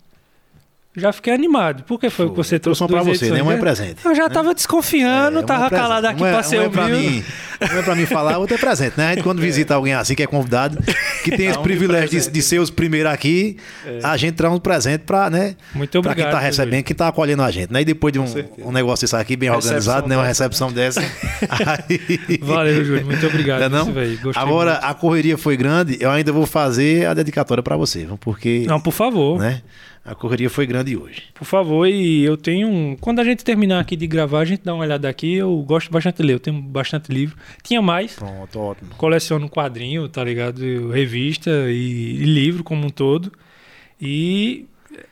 Já 0.96 1.12
fiquei 1.12 1.32
animado. 1.34 1.82
Por 1.82 1.98
que 1.98 2.08
foi, 2.08 2.30
que 2.30 2.36
você 2.36 2.56
trouxe 2.56 2.78
Trouxe 2.78 2.94
pra 2.94 3.02
você, 3.02 3.24
né? 3.24 3.30
edições? 3.38 3.42
Um 3.42 3.50
é 3.50 3.56
presente. 3.60 3.96
Eu 4.04 4.14
já 4.14 4.28
tava 4.30 4.54
desconfiando, 4.54 5.38
É, 5.38 5.42
um 5.42 5.44
tava 5.44 5.66
é 5.66 5.68
presente. 5.68 5.88
calado 5.88 6.06
aqui 6.06 6.22
um 6.22 6.26
é, 6.26 6.32
pra 6.32 6.42
ser 6.44 6.60
um 6.60 6.62
é 6.64 6.68
pra 6.68 6.82
ouvido. 6.84 6.98
mim, 7.00 7.24
um 7.62 7.78
é 7.78 7.82
pra 7.82 7.94
mim 7.96 8.06
falar, 8.06 8.38
outro 8.38 8.54
é 8.54 8.58
presente, 8.58 8.94
né? 8.96 9.06
A 9.08 9.14
gente 9.14 9.24
quando 9.24 9.40
visita 9.42 9.74
alguém 9.74 9.92
assim 9.92 10.14
que 10.14 10.22
é 10.22 10.26
convidado, 10.28 10.78
que 11.24 11.36
tem 11.36 11.48
esse 11.50 11.58
um 11.58 11.62
privilégio 11.62 12.20
de, 12.20 12.30
de 12.30 12.42
ser 12.42 12.60
os 12.60 12.70
primeiros 12.70 13.10
aqui, 13.12 13.56
a 14.04 14.16
gente 14.16 14.34
traz 14.34 14.54
um 14.54 14.58
presente 14.60 15.00
pra, 15.00 15.28
né? 15.28 15.56
Muito 15.74 15.90
pra 16.00 16.12
obrigado. 16.12 16.30
quem 16.30 16.38
tá 16.38 16.38
recebendo, 16.40 16.84
quem 16.84 16.94
tá 16.96 17.08
acolhendo 17.08 17.42
a 17.42 17.50
gente, 17.50 17.72
né? 17.72 17.80
E 17.80 17.84
depois 17.84 18.12
de 18.12 18.20
um, 18.20 18.26
um 18.58 18.70
negócio 18.70 19.04
desse 19.04 19.16
aqui 19.16 19.34
bem 19.36 19.48
Recepção 19.50 19.70
organizado, 19.72 20.08
né? 20.08 20.16
Uma 20.16 20.24
recepção 20.26 20.70
dessa. 20.72 21.00
aí... 21.50 22.38
Valeu, 22.40 22.84
Júlio. 22.84 23.04
Muito 23.04 23.26
obrigado. 23.26 23.68
Não 23.68 23.80
é 23.80 23.84
não? 23.96 24.02
isso, 24.04 24.30
Agora, 24.38 24.72
muito. 24.74 24.84
a 24.84 24.94
correria 24.94 25.36
foi 25.36 25.56
grande, 25.56 25.96
eu 26.00 26.10
ainda 26.10 26.30
vou 26.32 26.46
fazer 26.46 27.06
a 27.06 27.14
dedicatória 27.14 27.62
pra 27.64 27.76
você, 27.76 28.06
porque 28.20 28.64
Não, 28.68 28.80
por 28.80 28.92
favor. 28.92 29.40
né? 29.40 29.62
A 30.04 30.14
correria 30.14 30.50
foi 30.50 30.66
grande 30.66 30.96
hoje. 30.96 31.22
Por 31.32 31.44
favor, 31.46 31.86
e 31.88 32.22
eu 32.22 32.36
tenho. 32.36 32.68
um- 32.68 32.96
Quando 33.00 33.20
a 33.20 33.24
gente 33.24 33.42
terminar 33.42 33.80
aqui 33.80 33.96
de 33.96 34.06
gravar, 34.06 34.40
a 34.40 34.44
gente 34.44 34.62
dá 34.62 34.74
uma 34.74 34.84
olhada 34.84 35.08
aqui. 35.08 35.34
Eu 35.34 35.56
gosto 35.66 35.90
bastante 35.90 36.16
de 36.18 36.22
ler, 36.24 36.34
eu 36.34 36.40
tenho 36.40 36.60
bastante 36.60 37.10
livro. 37.12 37.36
Tinha 37.62 37.80
mais. 37.80 38.14
Pronto, 38.16 38.58
ótimo. 38.58 38.90
Coleciono 38.96 39.48
quadrinho, 39.48 40.08
tá 40.08 40.22
ligado? 40.22 40.90
Revista 40.90 41.50
e, 41.70 42.16
e 42.20 42.24
livro 42.24 42.62
como 42.62 42.86
um 42.86 42.90
todo. 42.90 43.32
E 44.00 44.66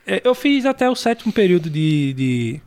é, 0.06 0.20
eu 0.24 0.34
fiz 0.34 0.66
até 0.66 0.88
o 0.90 0.94
sétimo 0.94 1.32
período 1.32 1.70
de, 1.70 2.12
de, 2.12 2.60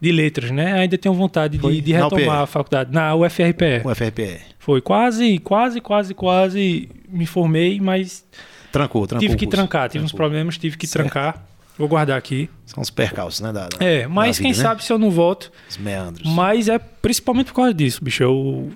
de 0.00 0.12
letras, 0.12 0.50
né? 0.50 0.72
Ainda 0.74 0.98
tenho 0.98 1.14
vontade 1.14 1.56
de, 1.58 1.80
de 1.80 1.92
retomar 1.92 2.40
a 2.42 2.46
faculdade. 2.46 2.92
Na 2.92 3.14
UFRPE. 3.14 3.82
O 3.84 3.94
FRPE. 3.94 4.40
Foi 4.58 4.80
quase, 4.80 5.38
quase, 5.38 5.80
quase, 5.80 6.14
quase 6.14 6.88
me 7.08 7.26
formei, 7.26 7.80
mas 7.80 8.24
Trancou, 8.70 9.06
trancou. 9.06 9.26
tive 9.26 9.36
que 9.38 9.46
trancar. 9.46 9.88
Tive 9.88 10.04
uns 10.04 10.10
Trancou. 10.10 10.26
problemas, 10.28 10.56
tive 10.58 10.76
que 10.76 10.86
Certo. 10.86 11.04
trancar. 11.10 11.44
Vou 11.78 11.88
guardar 11.88 12.18
aqui. 12.18 12.48
São 12.66 12.82
os 12.82 12.90
percalços, 12.90 13.40
né? 13.40 13.52
Da, 13.52 13.68
da- 13.68 13.84
É, 13.84 14.06
mas 14.06 14.36
da 14.36 14.42
quem 14.42 14.52
vida, 14.52 14.62
né? 14.62 14.68
sabe 14.70 14.84
se 14.84 14.92
eu 14.92 14.98
não 14.98 15.10
volto. 15.10 15.50
Os 15.68 15.76
meandros. 15.78 16.30
Mas 16.34 16.68
é 16.68 16.78
principalmente 16.78 17.46
por 17.46 17.54
causa 17.56 17.74
disso, 17.74 18.02
bicho. 18.04 18.22
Eu 18.22 18.70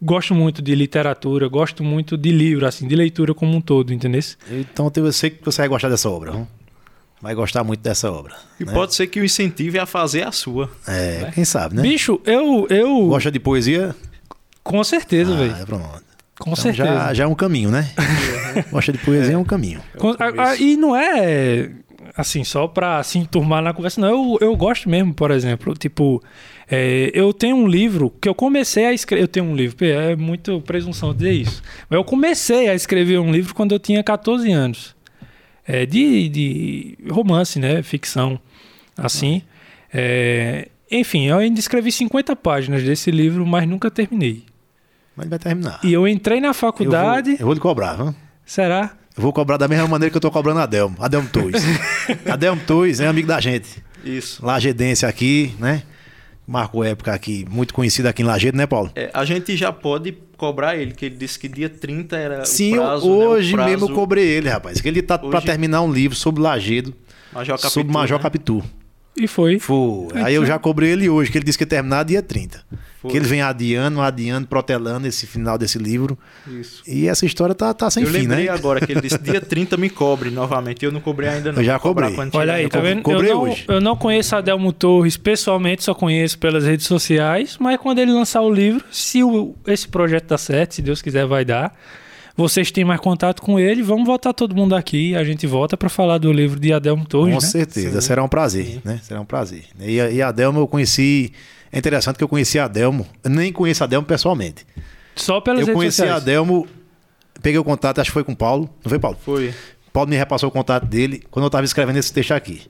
gosto 0.00 0.34
muito 0.34 0.60
de 0.60 0.74
literatura, 0.74 1.48
gosto 1.48 1.82
muito 1.82 2.16
de 2.16 2.30
livro, 2.30 2.66
assim, 2.66 2.86
de 2.86 2.94
leitura 2.94 3.32
como 3.34 3.56
um 3.56 3.60
todo, 3.60 3.92
entendeu? 3.92 4.20
Então 4.50 4.92
eu 4.96 5.12
sei 5.12 5.30
que 5.30 5.44
você 5.44 5.62
vai 5.62 5.68
gostar 5.68 5.88
dessa 5.88 6.08
obra. 6.10 6.32
Viu? 6.32 6.48
Vai 7.22 7.34
gostar 7.34 7.64
muito 7.64 7.80
dessa 7.80 8.12
obra. 8.12 8.34
E 8.60 8.64
né? 8.64 8.72
pode 8.72 8.94
ser 8.94 9.06
que 9.06 9.18
o 9.18 9.24
incentive 9.24 9.78
a 9.78 9.86
fazer 9.86 10.26
a 10.26 10.30
sua. 10.32 10.70
É, 10.86 11.20
né? 11.22 11.32
quem 11.34 11.44
sabe, 11.46 11.74
né? 11.76 11.82
Bicho, 11.82 12.20
eu. 12.26 12.66
eu 12.68 13.06
Gosta 13.08 13.30
de 13.30 13.40
poesia? 13.40 13.96
Com 14.62 14.84
certeza, 14.84 15.32
Ah, 15.32 15.36
velho. 15.38 15.56
é 15.56 15.64
pronto. 15.64 16.04
Com 16.38 16.50
Então 16.50 16.56
certeza. 16.62 16.86
já, 16.92 17.14
já 17.14 17.24
é 17.24 17.26
um 17.26 17.34
caminho, 17.34 17.70
né? 17.70 17.90
Gosta 18.70 18.92
de 18.92 18.98
poesia 18.98 19.32
é 19.34 19.38
um 19.38 19.44
caminho. 19.44 19.80
Com- 19.96 20.10
a- 20.18 20.50
a- 20.50 20.56
e 20.56 20.76
não 20.76 20.94
é 20.94 21.70
assim, 22.16 22.42
só 22.44 22.66
pra 22.66 23.02
se 23.02 23.18
enturmar 23.18 23.62
na 23.62 23.72
conversa, 23.72 24.00
não. 24.00 24.08
Eu, 24.08 24.38
eu 24.48 24.56
gosto 24.56 24.88
mesmo, 24.88 25.12
por 25.12 25.30
exemplo. 25.30 25.74
Tipo, 25.74 26.22
é, 26.70 27.10
eu 27.12 27.32
tenho 27.32 27.56
um 27.56 27.66
livro 27.68 28.10
que 28.20 28.28
eu 28.28 28.34
comecei 28.34 28.86
a 28.86 28.92
escrever. 28.92 29.22
Eu 29.24 29.28
tenho 29.28 29.46
um 29.46 29.54
livro, 29.54 29.76
é 29.84 30.16
muito 30.16 30.60
presunção 30.62 31.14
dizer 31.14 31.32
isso. 31.32 31.62
Mas 31.88 31.96
eu 31.98 32.04
comecei 32.04 32.68
a 32.68 32.74
escrever 32.74 33.18
um 33.18 33.30
livro 33.30 33.54
quando 33.54 33.72
eu 33.72 33.78
tinha 33.78 34.02
14 34.02 34.50
anos. 34.50 34.96
É, 35.68 35.84
de, 35.84 36.28
de 36.28 36.98
romance, 37.10 37.58
né? 37.58 37.82
Ficção. 37.82 38.40
Assim. 38.96 39.42
É, 39.92 40.68
enfim, 40.90 41.26
eu 41.26 41.38
ainda 41.38 41.58
escrevi 41.58 41.90
50 41.90 42.34
páginas 42.36 42.82
desse 42.82 43.10
livro, 43.10 43.44
mas 43.44 43.68
nunca 43.68 43.90
terminei. 43.90 44.44
Mas 45.16 45.28
vai 45.28 45.38
terminar. 45.38 45.80
E 45.82 45.92
eu 45.92 46.06
entrei 46.06 46.40
na 46.40 46.48
Eu 46.48 46.54
faculdade. 46.54 47.30
vou, 47.30 47.40
eu 47.40 47.46
vou 47.46 47.54
lhe 47.54 47.60
cobrar, 47.60 47.94
viu? 47.94 48.14
Será? 48.44 48.92
Eu 49.16 49.22
vou 49.22 49.32
cobrar 49.32 49.56
da 49.56 49.66
mesma 49.66 49.88
maneira 49.88 50.10
que 50.10 50.16
eu 50.16 50.20
tô 50.20 50.30
cobrando 50.30 50.60
a 50.60 50.64
Adelmo. 50.64 50.96
Adelmo 51.00 51.28
Torres. 51.28 51.62
Adelmo 52.30 52.60
Torres 52.66 53.00
é 53.00 53.06
amigo 53.06 53.26
da 53.26 53.40
gente. 53.40 53.82
Isso. 54.04 54.44
Lagedense 54.44 55.06
aqui, 55.06 55.54
né? 55.58 55.82
Marcou 56.46 56.84
época 56.84 57.12
aqui, 57.12 57.44
muito 57.50 57.74
conhecido 57.74 58.06
aqui 58.06 58.22
em 58.22 58.24
Lagedo, 58.24 58.56
né, 58.56 58.66
Paulo? 58.66 58.90
É, 58.94 59.10
a 59.12 59.24
gente 59.24 59.56
já 59.56 59.72
pode 59.72 60.16
cobrar 60.36 60.76
ele, 60.76 60.92
que 60.92 61.06
ele 61.06 61.16
disse 61.16 61.36
que 61.38 61.48
dia 61.48 61.68
30 61.68 62.16
era 62.16 62.44
Sim, 62.44 62.74
o 62.74 62.82
prazo. 62.82 63.06
né, 63.08 63.12
o 63.12 63.16
hoje 63.30 63.52
prazo 63.52 63.68
mesmo 63.70 63.88
eu 63.88 63.94
cobrei 63.94 64.24
ele, 64.24 64.48
rapaz. 64.48 64.80
Que 64.80 64.86
ele 64.86 65.02
tá 65.02 65.18
Hoje- 65.20 65.44
terminar 65.44 65.82
um 65.82 65.90
livro 65.92 66.16
sobre 66.16 66.40
Lagedo, 66.40 66.94
Major 67.32 67.56
Capitu, 67.56 67.72
sobre 67.72 67.92
Major 67.92 68.18
né? 68.18 68.22
Capitu. 68.22 68.62
E 69.16 69.26
foi. 69.26 69.58
Foi. 69.58 70.08
Aí 70.14 70.34
eu 70.34 70.44
já 70.44 70.58
cobrei 70.58 70.90
ele 70.90 71.08
hoje, 71.08 71.30
que 71.30 71.38
ele 71.38 71.44
disse 71.44 71.56
que 71.56 71.64
ia 71.64 71.68
terminar 71.68 72.04
dia 72.04 72.20
30. 72.22 72.60
Foi. 73.00 73.10
Que 73.10 73.16
ele 73.16 73.26
vem 73.26 73.40
adiando, 73.40 74.00
adiando, 74.00 74.46
protelando 74.46 75.06
esse 75.06 75.26
final 75.26 75.56
desse 75.56 75.78
livro. 75.78 76.18
Isso. 76.46 76.82
E 76.86 77.06
essa 77.08 77.24
história 77.24 77.54
tá, 77.54 77.72
tá 77.72 77.88
sem 77.90 78.02
eu 78.02 78.08
fim, 78.10 78.18
lembrei 78.20 78.44
né? 78.46 78.50
agora 78.50 78.84
que 78.84 78.92
ele 78.92 79.00
disse 79.00 79.18
dia 79.18 79.40
30 79.42 79.76
me 79.76 79.88
cobre 79.88 80.30
novamente. 80.30 80.84
Eu 80.84 80.92
não 80.92 81.00
cobrei 81.00 81.28
ainda 81.28 81.52
não. 81.52 81.60
Eu 81.60 81.64
já 81.64 81.78
cobrei. 81.78 82.14
Olha 82.34 82.54
aí, 82.54 82.64
eu 82.64 82.68
tá 82.68 82.80
vendo? 82.80 83.02
cobrei 83.02 83.30
eu, 83.30 83.34
não, 83.36 83.42
hoje. 83.42 83.64
eu 83.68 83.80
não 83.80 83.96
conheço 83.96 84.34
Adelmo 84.36 84.72
Torres 84.72 85.16
pessoalmente, 85.16 85.82
só 85.84 85.94
conheço 85.94 86.38
pelas 86.38 86.64
redes 86.64 86.86
sociais, 86.86 87.56
mas 87.60 87.78
quando 87.80 87.98
ele 88.00 88.12
lançar 88.12 88.40
o 88.42 88.52
livro, 88.52 88.84
se 88.90 89.22
o- 89.22 89.54
esse 89.66 89.88
projeto 89.88 90.26
dá 90.28 90.38
certo, 90.38 90.74
se 90.74 90.82
Deus 90.82 91.00
quiser 91.00 91.26
vai 91.26 91.44
dar, 91.44 91.74
vocês 92.36 92.70
têm 92.70 92.84
mais 92.84 93.00
contato 93.00 93.40
com 93.40 93.58
ele, 93.58 93.82
vamos 93.82 94.06
voltar 94.06 94.32
todo 94.32 94.54
mundo 94.54 94.74
aqui, 94.76 95.14
a 95.16 95.24
gente 95.24 95.46
volta 95.46 95.76
para 95.76 95.88
falar 95.88 96.18
do 96.18 96.30
livro 96.32 96.60
de 96.60 96.72
Adelmo 96.72 97.06
Torres, 97.06 97.34
Com 97.34 97.40
né? 97.40 97.46
certeza, 97.46 98.00
Sim. 98.00 98.06
será 98.06 98.22
um 98.22 98.28
prazer, 98.28 98.66
Sim. 98.66 98.80
né? 98.84 99.00
Será 99.02 99.20
um 99.20 99.24
prazer. 99.24 99.64
E 99.80 100.00
a, 100.00 100.10
e 100.10 100.20
Adelmo 100.20 100.60
eu 100.60 100.68
conheci. 100.68 101.32
É 101.72 101.78
interessante 101.78 102.16
que 102.16 102.24
eu 102.24 102.28
conheci 102.28 102.58
a 102.58 102.66
Adelmo. 102.66 103.06
Eu 103.24 103.30
nem 103.30 103.52
conheço 103.52 103.82
a 103.82 103.86
Adelmo 103.86 104.06
pessoalmente. 104.06 104.66
Só 105.14 105.40
pelas 105.40 105.60
eu 105.60 105.66
redes 105.66 105.78
conheci 105.78 106.02
a 106.02 106.04
sociais. 106.04 106.22
Adelmo, 106.22 106.68
peguei 107.42 107.58
o 107.58 107.64
contato, 107.64 108.00
acho 108.00 108.10
que 108.10 108.14
foi 108.14 108.24
com 108.24 108.32
o 108.32 108.36
Paulo. 108.36 108.68
Não 108.84 108.90
foi, 108.90 108.98
Paulo? 108.98 109.16
Foi. 109.24 109.54
Paulo 109.92 110.10
me 110.10 110.16
repassou 110.16 110.50
o 110.50 110.52
contato 110.52 110.84
dele 110.84 111.22
quando 111.30 111.44
eu 111.44 111.48
estava 111.48 111.64
escrevendo 111.64 111.96
esse 111.96 112.12
texto 112.12 112.32
aqui. 112.32 112.62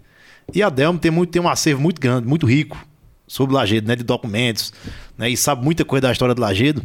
E 0.54 0.62
a 0.62 0.68
Delmo 0.68 0.98
tem, 0.98 1.10
muito, 1.10 1.30
tem 1.30 1.42
um 1.42 1.48
acervo 1.48 1.82
muito 1.82 2.00
grande, 2.00 2.26
muito 2.26 2.46
rico 2.46 2.78
sobre 3.26 3.52
o 3.52 3.56
Lagedo, 3.58 3.88
né? 3.88 3.96
De 3.96 4.04
documentos, 4.04 4.72
né? 5.18 5.28
E 5.28 5.36
sabe 5.36 5.64
muita 5.64 5.84
coisa 5.84 6.02
da 6.02 6.12
história 6.12 6.34
do 6.34 6.40
Lagedo. 6.40 6.82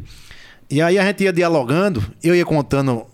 E 0.71 0.81
aí 0.81 0.97
a 0.97 1.03
gente 1.05 1.23
ia 1.23 1.33
dialogando, 1.33 2.03
eu 2.23 2.33
ia 2.35 2.45
contando 2.45 3.05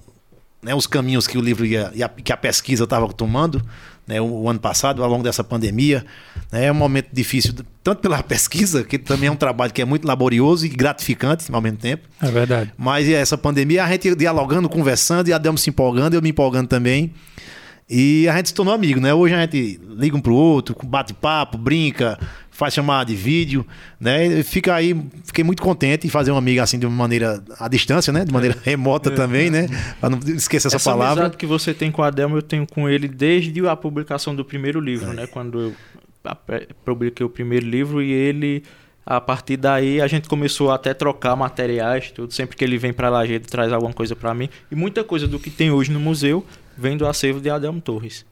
né, 0.61 0.75
os 0.75 0.85
caminhos 0.87 1.27
que 1.27 1.37
o 1.37 1.41
livro 1.41 1.65
ia, 1.65 1.91
ia- 1.95 2.07
que 2.09 2.31
a 2.31 2.37
pesquisa 2.37 2.83
estava 2.83 3.11
tomando, 3.11 3.61
né, 4.05 4.21
o, 4.21 4.25
o 4.43 4.49
ano 4.49 4.59
passado, 4.59 5.03
ao 5.03 5.09
longo 5.09 5.23
dessa 5.23 5.43
pandemia. 5.43 6.05
Né, 6.51 6.65
é 6.65 6.71
um 6.71 6.75
momento 6.75 7.09
difícil, 7.11 7.53
tanto 7.83 7.99
pela 8.01 8.21
pesquisa, 8.23 8.83
que 8.83 8.97
também 8.99 9.27
é 9.27 9.31
um 9.31 9.35
trabalho 9.35 9.73
que 9.73 9.81
é 9.81 9.85
muito 9.85 10.07
laborioso 10.07 10.65
e 10.65 10.69
gratificante 10.69 11.45
ao 11.51 11.61
mesmo 11.61 11.77
tempo. 11.79 12.07
É 12.21 12.29
verdade. 12.29 12.71
Mas 12.77 13.07
essa 13.09 13.37
pandemia, 13.37 13.83
a 13.83 13.87
gente 13.91 14.13
dialogando, 14.15 14.69
conversando, 14.69 15.27
e 15.29 15.33
a 15.33 15.37
Delmo 15.37 15.57
se 15.57 15.69
empolgando, 15.69 16.13
eu 16.13 16.21
me 16.21 16.29
empolgando 16.29 16.67
também. 16.67 17.13
E 17.89 18.27
a 18.27 18.35
gente 18.35 18.49
se 18.49 18.53
tornou 18.53 18.73
amigo, 18.73 18.99
né? 18.99 19.13
Hoje 19.13 19.33
a 19.33 19.41
gente 19.41 19.79
liga 19.89 20.15
um 20.15 20.19
pro 20.19 20.35
outro, 20.35 20.75
bate 20.83 21.13
papo, 21.13 21.57
brinca, 21.57 22.19
faz 22.51 22.73
chamada 22.73 23.05
de 23.05 23.15
vídeo, 23.15 23.65
né? 23.97 24.43
Fica 24.43 24.75
aí, 24.75 24.93
fiquei 25.23 25.41
muito 25.41 25.63
contente 25.63 26.05
em 26.05 26.09
fazer 26.09 26.31
um 26.31 26.37
amigo 26.37 26.61
assim 26.61 26.77
de 26.77 26.85
uma 26.85 26.95
maneira 26.95 27.41
à 27.57 27.69
distância, 27.69 28.11
né? 28.11 28.25
De 28.25 28.33
maneira 28.33 28.57
remota 28.61 29.09
também, 29.09 29.49
né? 29.49 29.67
Pra 30.01 30.09
não 30.09 30.19
esquecer 30.19 30.67
essa, 30.67 30.75
Essa 30.75 30.89
palavra. 30.89 31.13
amizade 31.13 31.37
que 31.37 31.45
você 31.45 31.73
tem 31.73 31.89
com 31.89 32.03
a 32.03 32.07
Adelmo, 32.07 32.35
eu 32.35 32.41
tenho 32.41 32.67
com 32.67 32.89
ele 32.89 33.07
desde 33.07 33.65
a 33.65 33.75
publicação 33.75 34.35
do 34.35 34.43
primeiro 34.43 34.81
livro, 34.81 35.13
né? 35.13 35.25
Quando 35.25 35.61
eu 35.61 35.73
publiquei 36.83 37.25
o 37.25 37.29
primeiro 37.29 37.65
livro 37.65 38.01
e 38.01 38.11
ele, 38.11 38.63
a 39.05 39.21
partir 39.21 39.55
daí, 39.55 40.01
a 40.01 40.07
gente 40.07 40.27
começou 40.27 40.71
até 40.71 40.89
a 40.89 40.95
trocar 40.95 41.37
materiais, 41.37 42.11
tudo. 42.11 42.33
Sempre 42.33 42.57
que 42.57 42.65
ele 42.65 42.77
vem 42.77 42.91
para 42.91 43.07
Lajeado, 43.09 43.47
traz 43.47 43.71
alguma 43.71 43.93
coisa 43.93 44.13
para 44.13 44.33
mim. 44.33 44.49
E 44.69 44.75
muita 44.75 45.05
coisa 45.05 45.25
do 45.25 45.39
que 45.39 45.49
tem 45.49 45.71
hoje 45.71 45.89
no 45.89 46.01
museu 46.01 46.45
vem 46.77 46.95
do 46.97 47.05
acervo 47.07 47.39
de 47.41 47.49
Adelmo 47.49 47.81
Torres. 47.81 48.25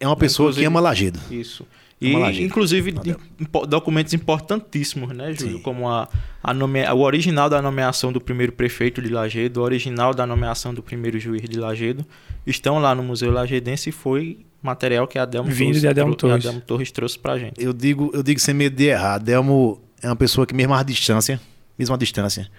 É 0.00 0.06
uma 0.06 0.16
pessoa 0.16 0.48
que 0.48 0.52
Inclusive- 0.60 0.66
ama 0.66 0.80
Lagedo. 0.80 1.20
Isso. 1.30 1.66
E, 2.00 2.12
inclusive, 2.42 2.90
Adelmo. 2.98 3.20
documentos 3.66 4.12
importantíssimos, 4.12 5.14
né, 5.16 5.32
Júlio? 5.32 5.56
Sim. 5.56 5.62
Como 5.62 5.88
a, 5.88 6.08
a 6.42 6.52
nome- 6.52 6.86
o 6.90 6.98
original 6.98 7.48
da 7.48 7.62
nomeação 7.62 8.12
do 8.12 8.20
primeiro 8.20 8.52
prefeito 8.52 9.00
de 9.00 9.08
Lagedo, 9.08 9.60
o 9.60 9.62
original 9.62 10.12
da 10.12 10.26
nomeação 10.26 10.74
do 10.74 10.82
primeiro 10.82 11.18
juiz 11.18 11.48
de 11.48 11.58
Lagedo, 11.58 12.04
estão 12.46 12.78
lá 12.78 12.94
no 12.94 13.02
Museu 13.02 13.30
Lagedense 13.32 13.88
e 13.88 13.92
foi 13.92 14.38
material 14.62 15.06
que 15.06 15.18
a 15.18 15.22
Adelmo, 15.22 15.48
Vindo 15.50 15.68
Torres, 15.68 15.80
de 15.80 15.88
Adelmo 15.88 16.14
Torres. 16.14 16.44
Adelmo 16.44 16.60
Torres 16.60 16.90
trouxe 16.90 17.18
pra 17.18 17.38
gente. 17.38 17.54
Eu 17.62 17.72
digo, 17.72 18.10
eu 18.12 18.22
digo 18.22 18.40
sem 18.40 18.52
medo 18.54 18.76
de 18.76 18.84
errar. 18.84 19.18
Delmo 19.18 19.80
é 20.02 20.08
uma 20.08 20.16
pessoa 20.16 20.46
que, 20.46 20.54
mesmo 20.54 20.74
à 20.74 20.82
distância, 20.82 21.40
mesmo 21.78 21.94
à 21.94 21.98
distância, 21.98 22.50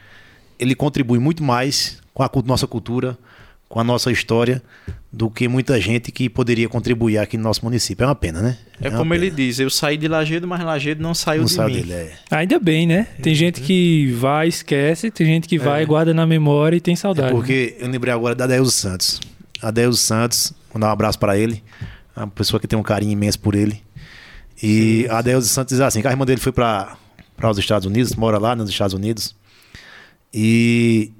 ele 0.57 0.73
contribui 0.73 1.19
muito 1.19 1.43
mais 1.43 2.01
com 2.13 2.23
a 2.23 2.29
nossa 2.45 2.65
cultura, 2.65 3.15
com 3.67 3.79
a 3.79 3.83
nossa 3.83 4.11
história, 4.11 4.61
do 5.11 5.29
que 5.29 5.47
muita 5.47 5.79
gente 5.79 6.11
que 6.11 6.29
poderia 6.29 6.67
contribuir 6.69 7.17
aqui 7.17 7.37
no 7.37 7.43
nosso 7.43 7.63
município. 7.63 8.03
É 8.03 8.07
uma 8.07 8.15
pena, 8.15 8.41
né? 8.41 8.57
É, 8.81 8.89
uma 8.89 8.97
como 8.99 9.11
pena. 9.11 9.25
ele 9.25 9.33
diz, 9.35 9.59
eu 9.59 9.69
saí 9.69 9.95
de 9.97 10.07
Lagedo, 10.07 10.45
mas 10.47 10.61
Lagedo 10.63 11.01
não 11.01 11.13
saiu 11.13 11.39
Não 11.39 11.45
de 11.47 11.53
sabe 11.53 11.71
mim. 11.73 11.77
dele, 11.81 11.93
é. 11.93 12.13
Ainda 12.31 12.59
bem, 12.59 12.85
né? 12.85 13.07
Tem 13.21 13.33
gente 13.33 13.61
que 13.61 14.11
vai, 14.13 14.47
esquece, 14.47 15.09
tem 15.09 15.25
gente 15.25 15.47
que 15.47 15.57
vai, 15.57 15.83
É. 15.83 15.85
guarda 15.85 16.13
na 16.13 16.25
memória 16.25 16.75
e 16.75 16.81
tem 16.81 16.93
É 16.93 16.97
saudade. 16.97 17.27
né? 17.29 17.33
porque 17.33 17.75
eu 17.79 17.87
lembrei 17.87 18.13
agora 18.13 18.35
da 18.35 18.43
Adeus 18.43 18.73
Santos. 18.75 19.19
Adeus 19.61 19.99
Santos, 20.01 20.53
vou 20.71 20.79
dar 20.81 20.87
um 20.87 20.91
abraço 20.91 21.17
para 21.17 21.37
ele. 21.37 21.63
É 22.15 22.19
uma 22.19 22.27
pessoa 22.27 22.59
que 22.59 22.67
tem 22.67 22.77
um 22.77 22.83
carinho 22.83 23.13
imenso 23.13 23.39
por 23.39 23.55
ele. 23.55 23.81
E 24.61 25.07
a 25.09 25.17
Adeus 25.19 25.49
Santos 25.49 25.71
diz 25.75 25.81
assim: 25.81 26.01
que 26.01 26.07
a 26.07 26.11
irmã 26.11 26.25
dele 26.25 26.39
foi 26.41 26.51
para 26.51 26.97
os 27.49 27.57
Estados 27.57 27.85
Unidos, 27.87 28.15
mora 28.15 28.37
lá 28.37 28.55
nos 28.55 28.69
Estados 28.69 28.93
Unidos. 28.93 29.33
E 30.33 31.11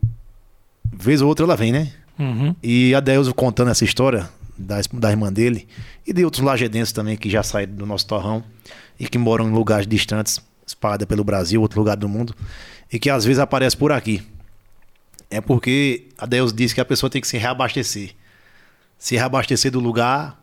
vez 0.94 1.22
ou 1.22 1.28
outra 1.30 1.46
ela 1.46 1.56
vem, 1.56 1.72
né? 1.72 1.92
Uhum. 2.18 2.56
E 2.64 2.96
a 2.96 3.00
Deus 3.00 3.32
contando 3.34 3.72
essa 3.72 3.84
história 3.84 4.30
da, 4.58 4.78
da 4.94 5.12
irmã 5.12 5.32
dele 5.32 5.68
e 6.06 6.14
de 6.14 6.24
outros 6.24 6.44
lagedenses 6.44 6.94
também 6.94 7.18
que 7.18 7.30
já 7.30 7.44
saíram 7.44 7.76
do 7.76 7.86
nosso 7.86 8.08
torrão 8.08 8.44
e 9.00 9.08
que 9.08 9.18
moram 9.18 9.50
em 9.50 9.52
lugares 9.52 9.86
distantes, 9.88 10.40
espalhada 10.66 11.06
pelo 11.06 11.24
Brasil, 11.24 11.62
outro 11.62 11.80
lugar 11.80 11.98
do 11.98 12.08
mundo, 12.08 12.34
e 12.92 12.98
que 12.98 13.10
às 13.10 13.26
vezes 13.26 13.40
aparece 13.40 13.76
por 13.76 13.92
aqui. 13.92 14.22
É 15.30 15.42
porque 15.42 16.08
a 16.18 16.26
Deus 16.26 16.54
diz 16.54 16.72
que 16.72 16.80
a 16.80 16.86
pessoa 16.86 17.10
tem 17.10 17.22
que 17.22 17.28
se 17.28 17.38
reabastecer. 17.38 18.12
Se 18.98 19.16
reabastecer 19.16 19.72
do 19.72 19.80
lugar 19.80 20.40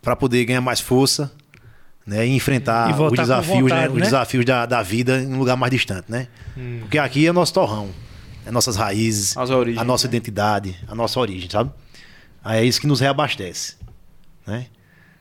para 0.00 0.16
poder 0.16 0.44
ganhar 0.44 0.60
mais 0.60 0.80
força 0.80 1.30
né, 2.06 2.26
e 2.26 2.30
enfrentar 2.34 2.90
E 2.90 3.02
os 3.02 3.12
desafios, 3.12 3.60
vontade, 3.62 3.82
né, 3.82 3.88
os 3.88 3.94
né? 3.96 4.00
desafios 4.02 4.44
da, 4.44 4.64
da 4.64 4.82
vida 4.82 5.20
em 5.20 5.34
um 5.34 5.38
lugar 5.38 5.56
mais 5.56 5.70
distante, 5.72 6.10
né? 6.10 6.28
Hum. 6.56 6.78
Porque 6.80 6.96
aqui 6.96 7.26
é 7.26 7.32
nosso 7.32 7.52
torrão, 7.52 7.90
é 8.46 8.50
nossas 8.50 8.76
raízes, 8.76 9.36
As 9.36 9.50
origens, 9.50 9.80
a 9.80 9.84
nossa 9.84 10.06
né? 10.06 10.16
identidade, 10.16 10.76
a 10.88 10.94
nossa 10.94 11.18
origem, 11.20 11.50
sabe? 11.50 11.70
Aí 12.42 12.60
é 12.60 12.64
isso 12.64 12.80
que 12.80 12.86
nos 12.86 13.00
reabastece, 13.00 13.74
né? 14.46 14.66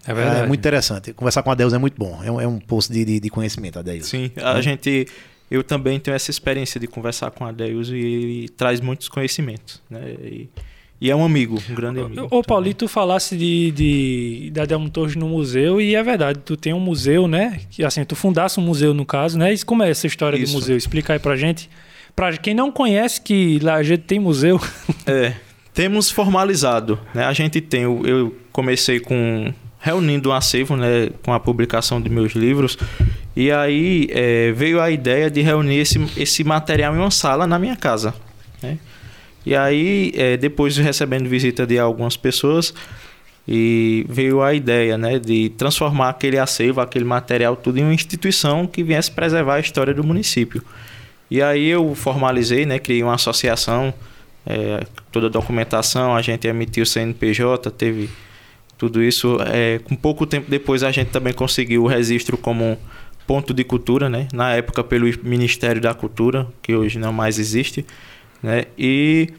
É 0.08 0.14
verdade. 0.14 0.42
É 0.42 0.48
muito 0.48 0.60
interessante. 0.60 1.12
Conversar 1.14 1.42
com 1.42 1.50
a 1.50 1.56
Deus 1.56 1.74
é 1.74 1.78
muito 1.80 1.98
bom. 1.98 2.22
É 2.24 2.32
um, 2.32 2.40
é 2.40 2.48
um 2.48 2.60
posto 2.60 2.94
de, 2.94 3.04
de, 3.04 3.20
de 3.20 3.30
conhecimento, 3.30 3.80
a 3.80 3.82
Deus. 3.82 4.08
Sim, 4.08 4.32
a 4.38 4.62
gente... 4.62 5.08
Eu 5.50 5.64
também 5.64 6.00
tenho 6.00 6.16
essa 6.16 6.32
experiência 6.32 6.80
de 6.80 6.88
conversar 6.88 7.30
com 7.30 7.46
a 7.46 7.52
Deus 7.52 7.90
e 7.90 7.98
ele 7.98 8.50
traz 8.50 8.82
muitos 8.82 9.08
conhecimentos, 9.08 9.80
né? 9.88 10.02
E, 10.20 10.50
e 11.00 11.12
é 11.12 11.16
um 11.16 11.24
amigo, 11.24 11.62
um 11.70 11.76
grande 11.76 12.00
amigo. 12.00 12.28
Ô, 12.32 12.42
Paulito, 12.42 12.86
tu 12.86 12.90
falasse 12.90 13.38
de, 13.38 13.72
de, 13.72 14.52
da 14.52 14.64
Adelmo 14.64 14.90
Torres 14.90 15.16
no 15.16 15.30
museu, 15.30 15.80
e 15.80 15.94
é 15.94 16.02
verdade, 16.02 16.40
tu 16.44 16.58
tem 16.58 16.74
um 16.74 16.80
museu, 16.80 17.28
né? 17.28 17.62
Que 17.70 17.86
assim, 17.86 18.04
tu 18.04 18.16
fundasse 18.16 18.60
um 18.60 18.64
museu 18.64 18.92
no 18.92 19.06
caso, 19.06 19.38
né? 19.38 19.54
E 19.54 19.64
como 19.64 19.84
é 19.84 19.90
essa 19.92 20.08
história 20.08 20.36
Isso. 20.36 20.52
do 20.52 20.56
museu? 20.56 20.76
Explica 20.76 21.14
aí 21.14 21.20
pra 21.20 21.36
gente. 21.36 21.70
Pra 22.16 22.36
quem 22.38 22.54
não 22.54 22.72
conhece 22.72 23.20
que 23.22 23.60
Lajeado 23.60 24.04
tem 24.04 24.20
museu. 24.20 24.60
É, 25.08 25.34
temos 25.72 26.10
formalizado, 26.10 26.98
né? 27.14 27.26
A 27.26 27.34
gente 27.34 27.62
tem, 27.62 27.84
eu 27.84 28.36
comecei 28.52 29.00
com 29.00 29.54
reunindo 29.86 30.30
um 30.30 30.34
acervo, 30.34 30.76
né, 30.76 31.12
com 31.22 31.32
a 31.32 31.40
publicação 31.40 32.02
de 32.02 32.10
meus 32.10 32.32
livros 32.32 32.76
E 33.36 33.52
aí 33.52 34.08
é, 34.10 34.52
veio 34.52 34.82
a 34.82 34.90
ideia 34.90 35.30
de 35.30 35.42
reunir 35.42 35.78
esse, 35.78 36.04
esse 36.18 36.44
material 36.44 36.96
em 36.96 36.98
uma 36.98 37.12
sala 37.12 37.46
na 37.46 37.60
minha 37.60 37.76
casa. 37.76 38.16
Né? 38.64 38.80
E 39.46 39.56
aí, 39.56 40.12
é, 40.16 40.38
depois 40.38 40.76
recebendo 40.76 41.30
visita 41.30 41.68
de 41.68 41.78
algumas 41.78 42.18
pessoas, 42.18 42.74
e 43.48 44.04
veio 44.10 44.42
a 44.42 44.56
ideia 44.56 44.98
né, 44.98 45.20
de 45.20 45.50
transformar 45.50 46.10
aquele 46.10 46.40
acervo, 46.40 46.82
aquele 46.82 47.06
material, 47.06 47.56
tudo 47.56 47.78
em 47.78 47.84
uma 47.84 47.94
instituição 47.94 48.66
que 48.66 48.84
viesse 48.84 49.12
preservar 49.12 49.56
a 49.56 49.60
história 49.60 49.94
do 49.94 50.04
município. 50.04 50.64
E 51.30 51.42
aí 51.42 51.68
eu 51.68 51.96
formalizei, 51.96 52.66
né, 52.66 52.80
criei 52.80 53.04
uma 53.04 53.16
associação, 53.16 53.94
é, 54.46 54.86
toda 55.12 55.28
a 55.28 55.30
documentação, 55.30 56.16
a 56.16 56.22
gente 56.22 56.48
emitiu 56.48 56.84
o 56.84 56.86
CNPJ, 56.86 57.72
teve 57.72 58.10
tudo 58.78 59.02
isso. 59.02 59.38
É, 59.42 59.80
com 59.80 59.96
pouco 59.96 60.26
tempo 60.26 60.50
depois 60.50 60.84
a 60.84 60.92
gente 60.92 61.10
também 61.10 61.34
conseguiu 61.34 61.84
o 61.84 61.88
registro 61.88 62.38
como 62.38 62.78
ponto 63.26 63.54
de 63.54 63.64
cultura, 63.64 64.08
né, 64.08 64.28
na 64.32 64.54
época 64.54 64.84
pelo 64.84 65.08
Ministério 65.24 65.82
da 65.82 65.94
Cultura, 65.94 66.48
que 66.62 66.76
hoje 66.76 67.00
não 67.00 67.12
mais 67.12 67.40
existe. 67.40 67.86
Né, 68.44 68.66
e 68.78 69.30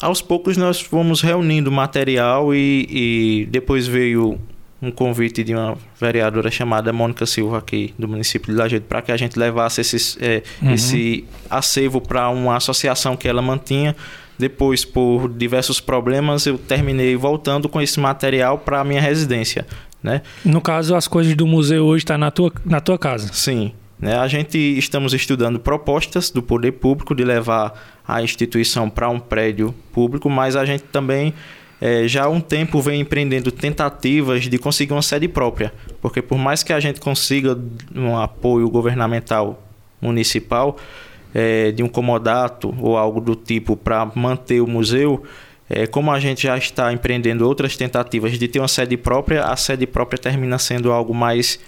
aos 0.00 0.22
poucos 0.22 0.56
nós 0.56 0.80
fomos 0.80 1.20
reunindo 1.20 1.72
material 1.72 2.54
e, 2.54 2.86
e 2.88 3.46
depois 3.46 3.86
veio 3.86 4.38
um 4.84 4.90
convite 4.90 5.42
de 5.42 5.54
uma 5.54 5.76
vereadora 5.98 6.50
chamada 6.50 6.92
Mônica 6.92 7.24
Silva 7.26 7.58
aqui 7.58 7.94
do 7.98 8.06
município 8.06 8.52
de 8.52 8.58
Lajeado 8.58 8.84
para 8.86 9.00
que 9.02 9.10
a 9.10 9.16
gente 9.16 9.38
levasse 9.38 9.80
esse, 9.80 10.18
é, 10.20 10.42
uhum. 10.62 10.74
esse 10.74 11.24
acervo 11.48 12.00
para 12.00 12.28
uma 12.28 12.56
associação 12.56 13.16
que 13.16 13.26
ela 13.26 13.40
mantinha. 13.40 13.96
Depois, 14.38 14.84
por 14.84 15.28
diversos 15.28 15.80
problemas, 15.80 16.44
eu 16.44 16.58
terminei 16.58 17.14
voltando 17.16 17.68
com 17.68 17.80
esse 17.80 18.00
material 18.00 18.58
para 18.58 18.80
a 18.80 18.84
minha 18.84 19.00
residência. 19.00 19.64
Né? 20.02 20.22
No 20.44 20.60
caso, 20.60 20.94
as 20.94 21.08
coisas 21.08 21.34
do 21.34 21.46
museu 21.46 21.86
hoje 21.86 22.02
estão 22.02 22.14
tá 22.14 22.18
na 22.18 22.30
tua, 22.30 22.52
na 22.64 22.80
tua 22.80 22.98
casa? 22.98 23.32
Sim. 23.32 23.72
Né? 23.98 24.16
A 24.16 24.26
gente 24.28 24.58
estamos 24.58 25.14
estudando 25.14 25.58
propostas 25.58 26.30
do 26.30 26.42
poder 26.42 26.72
público 26.72 27.14
de 27.14 27.24
levar 27.24 27.72
a 28.06 28.22
instituição 28.22 28.90
para 28.90 29.08
um 29.08 29.18
prédio 29.18 29.74
público, 29.92 30.28
mas 30.28 30.56
a 30.56 30.64
gente 30.64 30.82
também 30.84 31.32
é, 31.84 32.08
já 32.08 32.24
há 32.24 32.28
um 32.30 32.40
tempo 32.40 32.80
vem 32.80 33.02
empreendendo 33.02 33.52
tentativas 33.52 34.44
de 34.44 34.56
conseguir 34.56 34.94
uma 34.94 35.02
sede 35.02 35.28
própria, 35.28 35.70
porque 36.00 36.22
por 36.22 36.38
mais 36.38 36.62
que 36.62 36.72
a 36.72 36.80
gente 36.80 36.98
consiga 36.98 37.58
um 37.94 38.16
apoio 38.16 38.70
governamental 38.70 39.62
municipal 40.00 40.78
é, 41.34 41.72
de 41.72 41.82
um 41.82 41.88
comodato 41.88 42.74
ou 42.80 42.96
algo 42.96 43.20
do 43.20 43.36
tipo 43.36 43.76
para 43.76 44.10
manter 44.14 44.62
o 44.62 44.66
museu, 44.66 45.24
é, 45.68 45.86
como 45.86 46.10
a 46.10 46.18
gente 46.18 46.44
já 46.44 46.56
está 46.56 46.90
empreendendo 46.90 47.46
outras 47.46 47.76
tentativas 47.76 48.38
de 48.38 48.48
ter 48.48 48.60
uma 48.60 48.68
sede 48.68 48.96
própria, 48.96 49.44
a 49.44 49.54
sede 49.54 49.86
própria 49.86 50.18
termina 50.18 50.58
sendo 50.58 50.90
algo 50.90 51.12
mais 51.12 51.60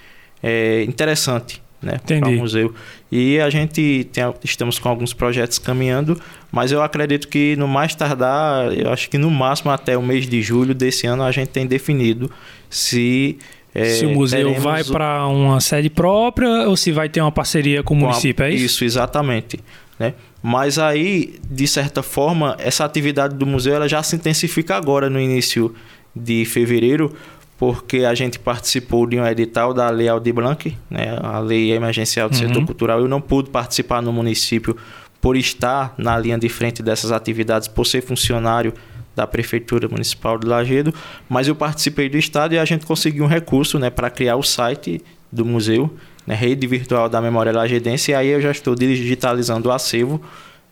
é, 0.42 0.82
interessante 0.84 1.65
né, 1.86 2.00
para 2.06 2.28
o 2.28 2.32
museu. 2.32 2.74
E 3.10 3.38
a 3.38 3.48
gente 3.48 4.08
tem, 4.12 4.24
estamos 4.44 4.78
com 4.78 4.88
alguns 4.88 5.12
projetos 5.12 5.58
caminhando, 5.58 6.20
mas 6.50 6.72
eu 6.72 6.82
acredito 6.82 7.28
que 7.28 7.56
no 7.56 7.68
mais 7.68 7.94
tardar, 7.94 8.72
eu 8.72 8.90
acho 8.90 9.08
que 9.08 9.16
no 9.16 9.30
máximo 9.30 9.70
até 9.70 9.96
o 9.96 10.02
mês 10.02 10.28
de 10.28 10.42
julho 10.42 10.74
desse 10.74 11.06
ano 11.06 11.22
a 11.22 11.30
gente 11.30 11.48
tem 11.48 11.66
definido 11.66 12.30
se 12.68 13.38
é, 13.74 13.84
se 13.84 14.06
o 14.06 14.10
museu 14.10 14.54
vai 14.54 14.82
para 14.82 15.26
uma 15.26 15.60
sede 15.60 15.90
própria 15.90 16.68
ou 16.68 16.76
se 16.76 16.90
vai 16.90 17.08
ter 17.08 17.20
uma 17.20 17.32
parceria 17.32 17.82
com 17.82 17.94
o 17.94 17.98
com 17.98 18.06
município, 18.06 18.44
a, 18.44 18.48
é 18.48 18.54
isso? 18.54 18.64
Isso, 18.64 18.84
exatamente. 18.84 19.60
Né? 19.98 20.14
Mas 20.42 20.78
aí, 20.78 21.34
de 21.50 21.66
certa 21.66 22.02
forma, 22.02 22.56
essa 22.58 22.84
atividade 22.84 23.34
do 23.34 23.46
museu 23.46 23.74
ela 23.74 23.88
já 23.88 24.02
se 24.02 24.16
intensifica 24.16 24.76
agora 24.76 25.10
no 25.10 25.20
início 25.20 25.74
de 26.14 26.44
fevereiro, 26.46 27.14
porque 27.58 27.98
a 27.98 28.14
gente 28.14 28.38
participou 28.38 29.06
de 29.06 29.18
um 29.18 29.26
edital 29.26 29.72
da 29.72 29.88
Lei 29.88 30.08
Aldir 30.08 30.34
Blanc, 30.34 30.76
né, 30.90 31.18
a 31.22 31.38
Lei 31.38 31.72
Emergencial 31.72 32.28
do 32.28 32.34
uhum. 32.34 32.48
Setor 32.48 32.66
Cultural. 32.66 33.00
Eu 33.00 33.08
não 33.08 33.20
pude 33.20 33.50
participar 33.50 34.02
no 34.02 34.12
município 34.12 34.76
por 35.20 35.36
estar 35.36 35.94
na 35.96 36.18
linha 36.18 36.38
de 36.38 36.48
frente 36.48 36.82
dessas 36.82 37.10
atividades, 37.10 37.66
por 37.66 37.86
ser 37.86 38.02
funcionário 38.02 38.72
da 39.14 39.26
Prefeitura 39.26 39.88
Municipal 39.88 40.38
de 40.38 40.46
Lagedo, 40.46 40.92
mas 41.26 41.48
eu 41.48 41.54
participei 41.54 42.06
do 42.08 42.18
Estado 42.18 42.54
e 42.54 42.58
a 42.58 42.64
gente 42.66 42.84
conseguiu 42.84 43.24
um 43.24 43.26
recurso 43.26 43.78
né, 43.78 43.88
para 43.88 44.10
criar 44.10 44.36
o 44.36 44.42
site 44.42 45.02
do 45.32 45.42
museu, 45.42 45.90
né, 46.26 46.34
Rede 46.34 46.66
Virtual 46.66 47.08
da 47.08 47.20
Memória 47.22 47.50
Lagedense, 47.50 48.10
e 48.10 48.14
aí 48.14 48.28
eu 48.28 48.42
já 48.42 48.50
estou 48.50 48.74
digitalizando 48.74 49.70
o 49.70 49.72
acervo, 49.72 50.20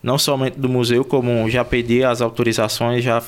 não 0.03 0.19
somente 0.19 0.59
do 0.59 0.69
museu, 0.69 1.03
como 1.03 1.49
já 1.49 1.65
pedi 1.65 2.05
as 2.05 2.21
autorizações, 2.21 3.03
já 3.03 3.23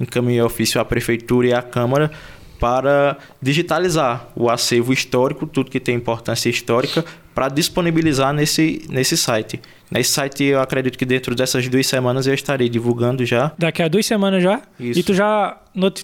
encaminhei 0.00 0.42
ofício 0.42 0.80
à 0.80 0.84
Prefeitura 0.84 1.46
e 1.46 1.52
à 1.52 1.62
Câmara 1.62 2.10
para 2.58 3.16
digitalizar 3.40 4.28
o 4.34 4.48
acervo 4.48 4.92
histórico, 4.92 5.46
tudo 5.46 5.70
que 5.70 5.80
tem 5.80 5.96
importância 5.96 6.48
histórica, 6.48 7.04
para 7.34 7.48
disponibilizar 7.48 8.32
nesse, 8.32 8.86
nesse 8.88 9.16
site. 9.16 9.60
Nesse 9.90 10.12
site, 10.12 10.44
eu 10.44 10.60
acredito 10.60 10.96
que 10.96 11.04
dentro 11.04 11.34
dessas 11.34 11.68
duas 11.68 11.86
semanas 11.86 12.26
eu 12.26 12.34
estarei 12.34 12.68
divulgando 12.68 13.24
já. 13.26 13.52
Daqui 13.58 13.82
a 13.82 13.88
duas 13.88 14.06
semanas 14.06 14.42
já? 14.42 14.62
Isso. 14.78 14.98
E 14.98 15.02
tu 15.02 15.12
já, 15.12 15.56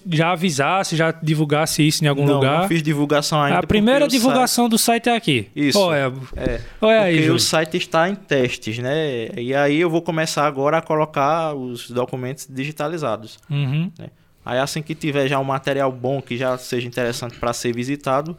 já 0.09 0.31
avisasse, 0.31 0.95
já 0.95 1.11
divulgasse 1.11 1.85
isso 1.85 2.03
em 2.03 2.07
algum 2.07 2.25
não, 2.25 2.35
lugar? 2.35 2.61
Não, 2.61 2.67
fiz 2.67 2.83
divulgação 2.83 3.41
ainda. 3.41 3.59
A 3.59 3.63
primeira 3.63 4.07
divulgação 4.07 4.65
site... 4.65 4.71
do 4.71 4.77
site 4.77 5.09
é 5.09 5.15
aqui. 5.15 5.47
Isso. 5.55 5.79
Oh, 5.79 5.93
é. 5.93 6.11
é. 6.35 6.43
É 6.43 6.61
porque 6.79 6.93
aí, 6.93 7.29
o 7.31 7.39
site 7.39 7.77
está 7.77 8.07
em 8.07 8.15
testes, 8.15 8.77
né? 8.79 9.29
E 9.37 9.53
aí 9.53 9.79
eu 9.79 9.89
vou 9.89 10.01
começar 10.01 10.45
agora 10.45 10.77
a 10.77 10.81
colocar 10.81 11.53
os 11.53 11.89
documentos 11.89 12.47
digitalizados. 12.49 13.39
Uhum. 13.49 13.91
Né? 13.97 14.07
Aí 14.45 14.59
assim 14.59 14.81
que 14.81 14.95
tiver 14.95 15.27
já 15.27 15.39
um 15.39 15.43
material 15.43 15.91
bom 15.91 16.21
que 16.21 16.37
já 16.37 16.57
seja 16.57 16.87
interessante 16.87 17.37
para 17.37 17.53
ser 17.53 17.73
visitado, 17.73 18.35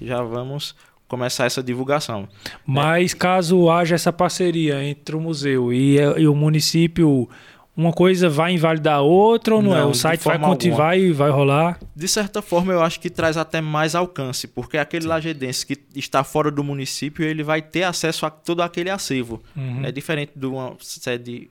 já 0.00 0.22
vamos 0.22 0.74
começar 1.08 1.46
essa 1.46 1.62
divulgação. 1.62 2.28
Mas 2.64 3.12
é. 3.12 3.16
caso 3.16 3.70
haja 3.70 3.94
essa 3.94 4.12
parceria 4.12 4.82
entre 4.84 5.16
o 5.16 5.20
museu 5.20 5.72
e, 5.72 5.96
e, 5.96 6.26
o 6.26 6.34
município, 6.34 7.28
uma 7.76 7.92
coisa 7.92 8.28
vai 8.28 8.52
invalidar 8.52 8.96
a 8.96 9.00
outra 9.00 9.54
ou 9.54 9.62
não, 9.62 9.72
é? 9.72 9.80
não 9.80 9.82
é? 9.82 9.86
O 9.86 9.94
site 9.94 10.24
vai 10.24 10.38
continuar 10.38 10.98
e 10.98 11.12
vai 11.12 11.30
rolar? 11.30 11.78
De 11.94 12.08
certa 12.08 12.42
forma, 12.42 12.72
eu 12.72 12.82
acho 12.82 12.98
que 13.00 13.08
traz 13.08 13.36
até 13.36 13.60
mais 13.60 13.94
alcance, 13.94 14.46
porque 14.46 14.76
aquele 14.78 15.02
Sim. 15.02 15.08
lajedense 15.08 15.64
que 15.64 15.78
está 15.94 16.24
fora 16.24 16.50
do 16.50 16.64
município, 16.64 17.24
ele 17.24 17.42
vai 17.42 17.62
ter 17.62 17.84
acesso 17.84 18.26
a 18.26 18.30
todo 18.30 18.62
aquele 18.62 18.90
acervo. 18.90 19.42
Uhum. 19.54 19.84
É 19.84 19.92
diferente 19.92 20.32
de 20.34 20.46
uma 20.46 20.74
sede 20.80 21.50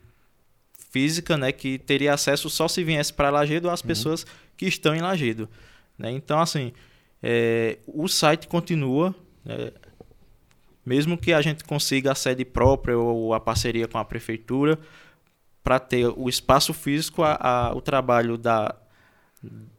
física, 0.95 1.35
né, 1.35 1.51
que 1.51 1.77
teria 1.77 2.13
acesso 2.13 2.49
só 2.49 2.69
se 2.69 2.81
viesse 2.81 3.13
para 3.13 3.29
Lagedo 3.29 3.69
às 3.69 3.81
uhum. 3.81 3.87
pessoas 3.87 4.25
que 4.55 4.65
estão 4.65 4.95
em 4.95 5.01
Lagedo. 5.01 5.49
Né? 5.99 6.09
Então, 6.09 6.39
assim, 6.39 6.71
é, 7.21 7.79
o 7.85 8.07
site 8.07 8.47
continua, 8.47 9.13
né, 9.43 9.73
mesmo 10.85 11.17
que 11.17 11.33
a 11.33 11.41
gente 11.41 11.65
consiga 11.65 12.13
a 12.13 12.15
sede 12.15 12.45
própria 12.45 12.97
ou 12.97 13.33
a 13.33 13.41
parceria 13.41 13.89
com 13.89 13.97
a 13.97 14.05
prefeitura, 14.05 14.79
para 15.61 15.79
ter 15.79 16.07
o 16.07 16.29
espaço 16.29 16.73
físico, 16.73 17.23
a, 17.23 17.35
a, 17.41 17.75
o 17.75 17.81
trabalho 17.81 18.37
da, 18.37 18.73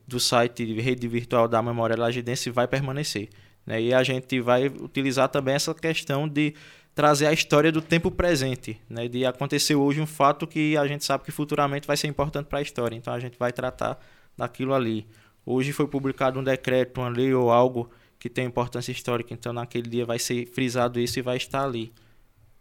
do 0.06 0.20
site 0.20 0.78
Rede 0.78 1.08
Virtual 1.08 1.48
da 1.48 1.62
Memória 1.62 1.96
Lagedense 1.96 2.50
vai 2.50 2.68
permanecer. 2.68 3.30
Né? 3.64 3.80
E 3.80 3.94
a 3.94 4.02
gente 4.02 4.38
vai 4.38 4.66
utilizar 4.66 5.30
também 5.30 5.54
essa 5.54 5.72
questão 5.72 6.28
de 6.28 6.52
trazer 6.96 7.26
a 7.26 7.32
história 7.32 7.70
do 7.70 7.82
tempo 7.82 8.10
presente, 8.10 8.80
né? 8.88 9.06
De 9.06 9.26
acontecer 9.26 9.74
hoje 9.74 10.00
um 10.00 10.06
fato 10.06 10.46
que 10.46 10.78
a 10.78 10.86
gente 10.86 11.04
sabe 11.04 11.24
que 11.24 11.30
futuramente 11.30 11.86
vai 11.86 11.94
ser 11.94 12.08
importante 12.08 12.46
para 12.46 12.58
a 12.58 12.62
história. 12.62 12.96
Então 12.96 13.12
a 13.12 13.20
gente 13.20 13.38
vai 13.38 13.52
tratar 13.52 14.00
daquilo 14.34 14.72
ali. 14.72 15.06
Hoje 15.44 15.72
foi 15.72 15.86
publicado 15.86 16.40
um 16.40 16.42
decreto, 16.42 17.02
uma 17.02 17.10
lei 17.10 17.34
ou 17.34 17.52
algo 17.52 17.90
que 18.18 18.30
tem 18.30 18.46
importância 18.46 18.90
histórica, 18.90 19.34
então 19.34 19.52
naquele 19.52 19.90
dia 19.90 20.06
vai 20.06 20.18
ser 20.18 20.46
frisado 20.46 20.98
isso 20.98 21.18
e 21.18 21.22
vai 21.22 21.36
estar 21.36 21.64
ali. 21.64 21.92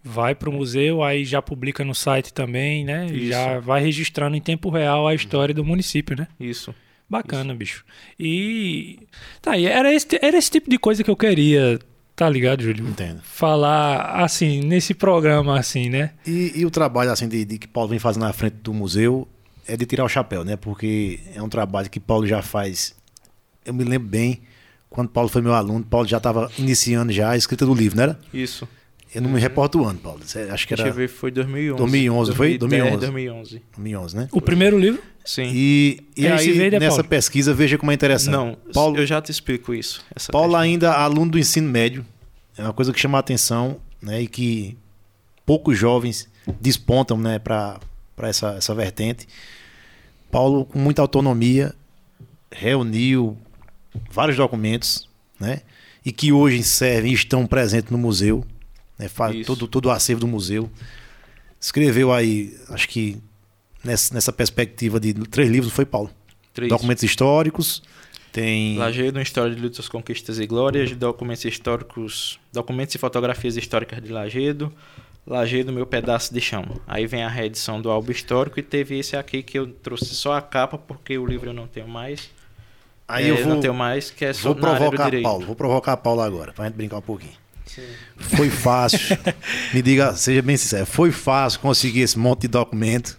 Vai 0.04 0.36
para 0.36 0.50
o 0.50 0.54
museu, 0.54 1.02
aí 1.02 1.24
já 1.24 1.42
publica 1.42 1.86
no 1.86 1.96
site 1.96 2.34
também, 2.34 2.84
né? 2.84 3.06
Isso. 3.06 3.30
Já 3.30 3.60
vai 3.62 3.82
registrando 3.82 4.36
em 4.36 4.42
tempo 4.42 4.70
real 4.70 5.08
a 5.08 5.16
história 5.16 5.56
do 5.56 5.64
município, 5.64 6.16
né? 6.16 6.28
Isso. 6.38 6.76
Bacana, 7.10 7.54
isso. 7.54 7.58
bicho. 7.58 7.86
E 8.20 9.00
tá 9.42 9.58
era 9.58 9.94
esse, 9.94 10.08
era 10.22 10.38
esse 10.38 10.52
tipo 10.52 10.70
de 10.70 10.78
coisa 10.78 11.06
que 11.06 11.10
eu 11.10 11.16
queria 11.16 11.80
Tá 12.16 12.30
ligado, 12.30 12.64
Júlio? 12.64 12.88
Entendo. 12.88 13.22
Falar 13.24 14.24
assim, 14.24 14.62
nesse 14.62 14.94
programa, 14.94 15.60
assim, 15.60 15.90
né? 15.90 16.12
E, 16.26 16.54
e 16.56 16.66
o 16.66 16.72
trabalho, 16.72 17.12
assim, 17.12 17.28
de, 17.28 17.44
de, 17.44 17.58
que 17.58 17.68
Paulo 17.68 17.90
vem 17.90 18.00
fazendo 18.00 18.24
na 18.24 18.32
frente 18.32 18.56
do 18.64 18.74
museu 18.74 19.28
é 19.68 19.76
de 19.76 19.86
tirar 19.86 20.06
o 20.06 20.10
chapéu, 20.10 20.46
né? 20.46 20.56
Porque 20.56 21.20
é 21.34 21.42
um 21.42 21.50
trabalho 21.50 21.90
que 21.90 22.00
Paulo 22.00 22.26
já 22.26 22.42
faz. 22.42 22.96
Eu 23.66 23.74
me 23.74 23.84
lembro 23.84 24.08
bem, 24.08 24.42
quando 24.90 25.10
Paulo 25.10 25.28
foi 25.28 25.42
meu 25.42 25.54
aluno, 25.54 25.84
Paulo 25.84 26.08
já 26.08 26.18
estava 26.18 26.50
iniciando 26.58 27.12
já 27.12 27.32
a 27.32 27.38
escrita 27.38 27.66
do 27.66 27.74
livro, 27.74 27.98
não 27.98 28.04
era? 28.04 28.20
Isso. 28.34 28.66
Eu 29.14 29.22
não 29.22 29.30
me 29.30 29.40
reporto 29.40 29.82
o 29.82 29.86
ano, 29.86 30.00
Paulo. 30.00 30.22
Acho 30.24 30.68
que 30.68 30.74
era. 30.74 30.84
Deixa 30.84 30.88
eu 30.88 30.94
ver, 30.94 31.10
foi 31.10 31.32
2011. 31.32 31.78
2011, 31.78 32.36
foi? 32.36 32.58
2011. 32.58 32.98
2011. 32.98 33.62
2011, 33.72 34.16
né? 34.16 34.30
O 34.32 34.42
primeiro 34.42 34.78
livro? 34.78 35.02
Sim. 35.26 35.52
E, 35.54 36.04
e 36.16 36.28
aí, 36.28 36.70
nessa 36.72 36.98
Paulo? 36.98 37.04
pesquisa, 37.06 37.54
veja 37.54 37.78
como 37.78 37.92
é 37.92 37.96
interessante. 37.96 38.32
Não, 38.32 38.58
Paulo, 38.72 38.98
eu 38.98 39.06
já 39.06 39.22
te 39.22 39.32
explico 39.32 39.74
isso. 39.74 40.06
Paulo, 40.32 40.50
questão. 40.50 40.62
ainda 40.62 40.94
aluno 40.94 41.32
do 41.32 41.40
ensino 41.40 41.68
médio, 41.68 42.06
é 42.58 42.62
uma 42.62 42.74
coisa 42.74 42.94
que 42.94 43.00
chama 43.00 43.18
a 43.18 43.20
atenção 43.20 43.78
né, 44.02 44.22
e 44.22 44.28
que 44.28 44.78
poucos 45.46 45.78
jovens 45.78 46.30
despontam 46.62 47.18
né, 47.18 47.40
para 47.40 47.80
essa, 48.20 48.52
essa 48.52 48.76
vertente. 48.76 49.28
Paulo, 50.32 50.64
com 50.66 50.78
muita 50.78 51.02
autonomia, 51.02 51.74
reuniu 52.52 53.38
vários 54.12 54.38
documentos, 54.38 55.10
né? 55.40 55.62
e 56.06 56.12
que 56.12 56.32
hoje 56.32 56.62
servem 56.62 57.12
e 57.12 57.16
estão 57.16 57.48
presentes 57.48 57.90
no 57.90 57.98
museu, 57.98 58.46
né? 58.98 59.10
Todo, 59.44 59.68
todo 59.68 59.88
o 59.88 59.90
acervo 59.90 60.22
do 60.22 60.28
museu. 60.28 60.70
Escreveu 61.60 62.14
aí, 62.14 62.56
acho 62.70 62.88
que 62.88 63.18
nessa, 63.86 64.34
perspectiva 64.34 65.00
de 65.00 65.14
três 65.14 65.50
livros, 65.50 65.72
foi 65.72 65.86
Paulo? 65.86 66.10
Três. 66.54 66.70
Documentos 66.70 67.04
históricos, 67.04 67.84
tem 68.36 68.78
Lajeado, 68.78 69.22
História 69.22 69.56
de 69.56 69.62
Lutas, 69.62 69.88
Conquistas 69.88 70.40
e 70.40 70.46
Glórias, 70.46 70.92
documentos 70.92 71.46
históricos, 71.46 72.38
documentos 72.52 72.94
e 72.94 72.98
fotografias 72.98 73.56
históricas 73.56 74.04
de 74.04 74.12
Lajeado, 74.12 74.74
Lajeado, 75.26 75.72
Meu 75.72 75.86
Pedaço 75.86 76.34
de 76.34 76.42
Chão. 76.42 76.66
Aí 76.86 77.08
vem 77.08 77.24
a 77.24 77.30
reedição 77.30 77.82
do 77.82 77.90
álbum 77.90 78.12
histórico 78.12 78.60
e 78.60 78.62
teve 78.62 79.00
esse 79.00 79.16
aqui 79.16 79.42
que 79.42 79.58
eu 79.58 79.68
trouxe 79.68 80.14
só 80.16 80.34
a 80.34 80.42
capa, 80.42 80.78
porque 80.78 81.18
o 81.18 81.26
livro 81.26 81.52
eu 81.52 81.54
não 81.54 81.66
tenho 81.66 81.88
mais. 81.88 82.30
Aí 83.08 83.28
É, 83.28 83.32
eu 83.32 83.38
vou, 83.38 83.54
não 83.54 83.62
tenho 83.62 83.74
mais, 83.74 84.12
que 84.12 84.26
é 84.26 84.34
só 84.34 84.50
vou 84.50 84.56
provocar. 84.56 85.10
Paulo, 85.22 85.46
vou 85.46 85.56
provocar 85.56 85.96
Paulo 85.96 86.20
agora, 86.20 86.52
pra 86.52 86.66
gente 86.66 86.76
brincar 86.76 86.98
um 86.98 87.02
pouquinho. 87.02 87.45
Foi 88.18 88.50
fácil. 88.50 89.00
Me 89.74 89.82
diga, 89.82 90.14
seja 90.14 90.42
bem 90.42 90.56
sincero, 90.58 90.86
foi 90.86 91.12
fácil 91.12 91.60
conseguir 91.60 92.02
esse 92.02 92.18
monte 92.18 92.42
de 92.42 92.48
documento 92.50 93.18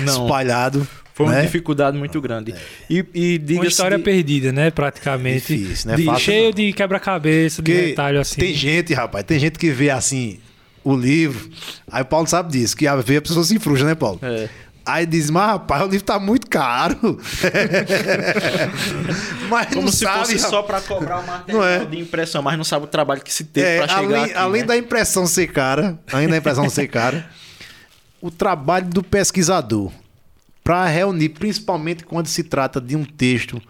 Não. 0.00 0.24
espalhado. 0.24 0.86
Foi 1.14 1.24
uma 1.26 1.34
né? 1.36 1.42
dificuldade 1.42 1.96
muito 1.96 2.20
grande. 2.20 2.54
E, 2.90 3.04
e 3.14 3.36
Uma 3.38 3.46
diga-se 3.46 3.68
história 3.68 3.96
de- 3.96 4.02
perdida, 4.04 4.52
né? 4.52 4.70
Praticamente. 4.70 5.54
É 5.54 5.56
difícil, 5.56 5.86
não 5.88 5.94
é 5.94 5.96
De- 5.96 6.04
fácil, 6.04 6.20
cheio 6.24 6.44
não. 6.44 6.50
de 6.52 6.72
quebra-cabeça, 6.74 7.62
de 7.62 7.72
detalhe 7.72 8.18
assim. 8.18 8.38
tem 8.38 8.52
gente, 8.54 8.92
rapaz, 8.92 9.24
tem 9.24 9.38
gente 9.38 9.58
que 9.58 9.70
vê 9.70 9.88
assim 9.88 10.38
o 10.84 10.94
livro. 10.94 11.48
Aí 11.90 12.02
o 12.02 12.04
Paulo 12.04 12.26
sabe 12.26 12.52
disso, 12.52 12.76
que 12.76 12.86
a 12.86 12.94
vê 12.96 13.16
a 13.16 13.22
pessoa 13.22 13.42
se 13.44 13.58
frustra, 13.58 13.88
né, 13.88 13.94
Paulo? 13.94 14.18
É. 14.22 14.48
Aí 14.86 15.04
diz, 15.04 15.28
mas 15.30 15.46
rapaz, 15.50 15.82
o 15.82 15.86
livro 15.86 16.06
tá 16.06 16.18
muito 16.18 16.48
caro. 16.48 17.18
mas 19.48 19.66
Como 19.68 19.82
não 19.86 19.92
se 19.92 20.04
sabe, 20.04 20.18
fosse 20.20 20.38
só 20.38 20.62
para 20.62 20.80
cobrar 20.80 21.18
o 21.18 21.26
material 21.26 21.60
Não 21.60 21.64
é? 21.66 21.84
de 21.84 21.98
impressão, 21.98 22.42
mas 22.42 22.56
não 22.56 22.64
sabe 22.64 22.84
o 22.84 22.88
trabalho 22.88 23.20
que 23.20 23.32
se 23.32 23.44
teve 23.44 23.66
É, 23.66 23.78
para 23.78 23.88
chegar 23.88 24.02
além, 24.04 24.24
aqui. 24.24 24.34
além 24.34 24.60
né? 24.62 24.68
da 24.68 24.76
impressão 24.76 25.26
ser 25.26 25.48
cara, 25.48 25.98
além 26.12 26.28
da 26.28 26.36
impressão 26.36 26.68
ser 26.70 26.86
cara, 26.88 27.28
o 28.20 28.30
trabalho 28.30 28.86
do 28.86 29.02
pesquisador 29.02 29.90
para 30.62 30.86
reunir, 30.86 31.30
principalmente 31.30 32.04
quando 32.04 32.26
se 32.26 32.42
trata 32.42 32.80
de 32.80 32.96
um 32.96 33.04
texto 33.04 33.60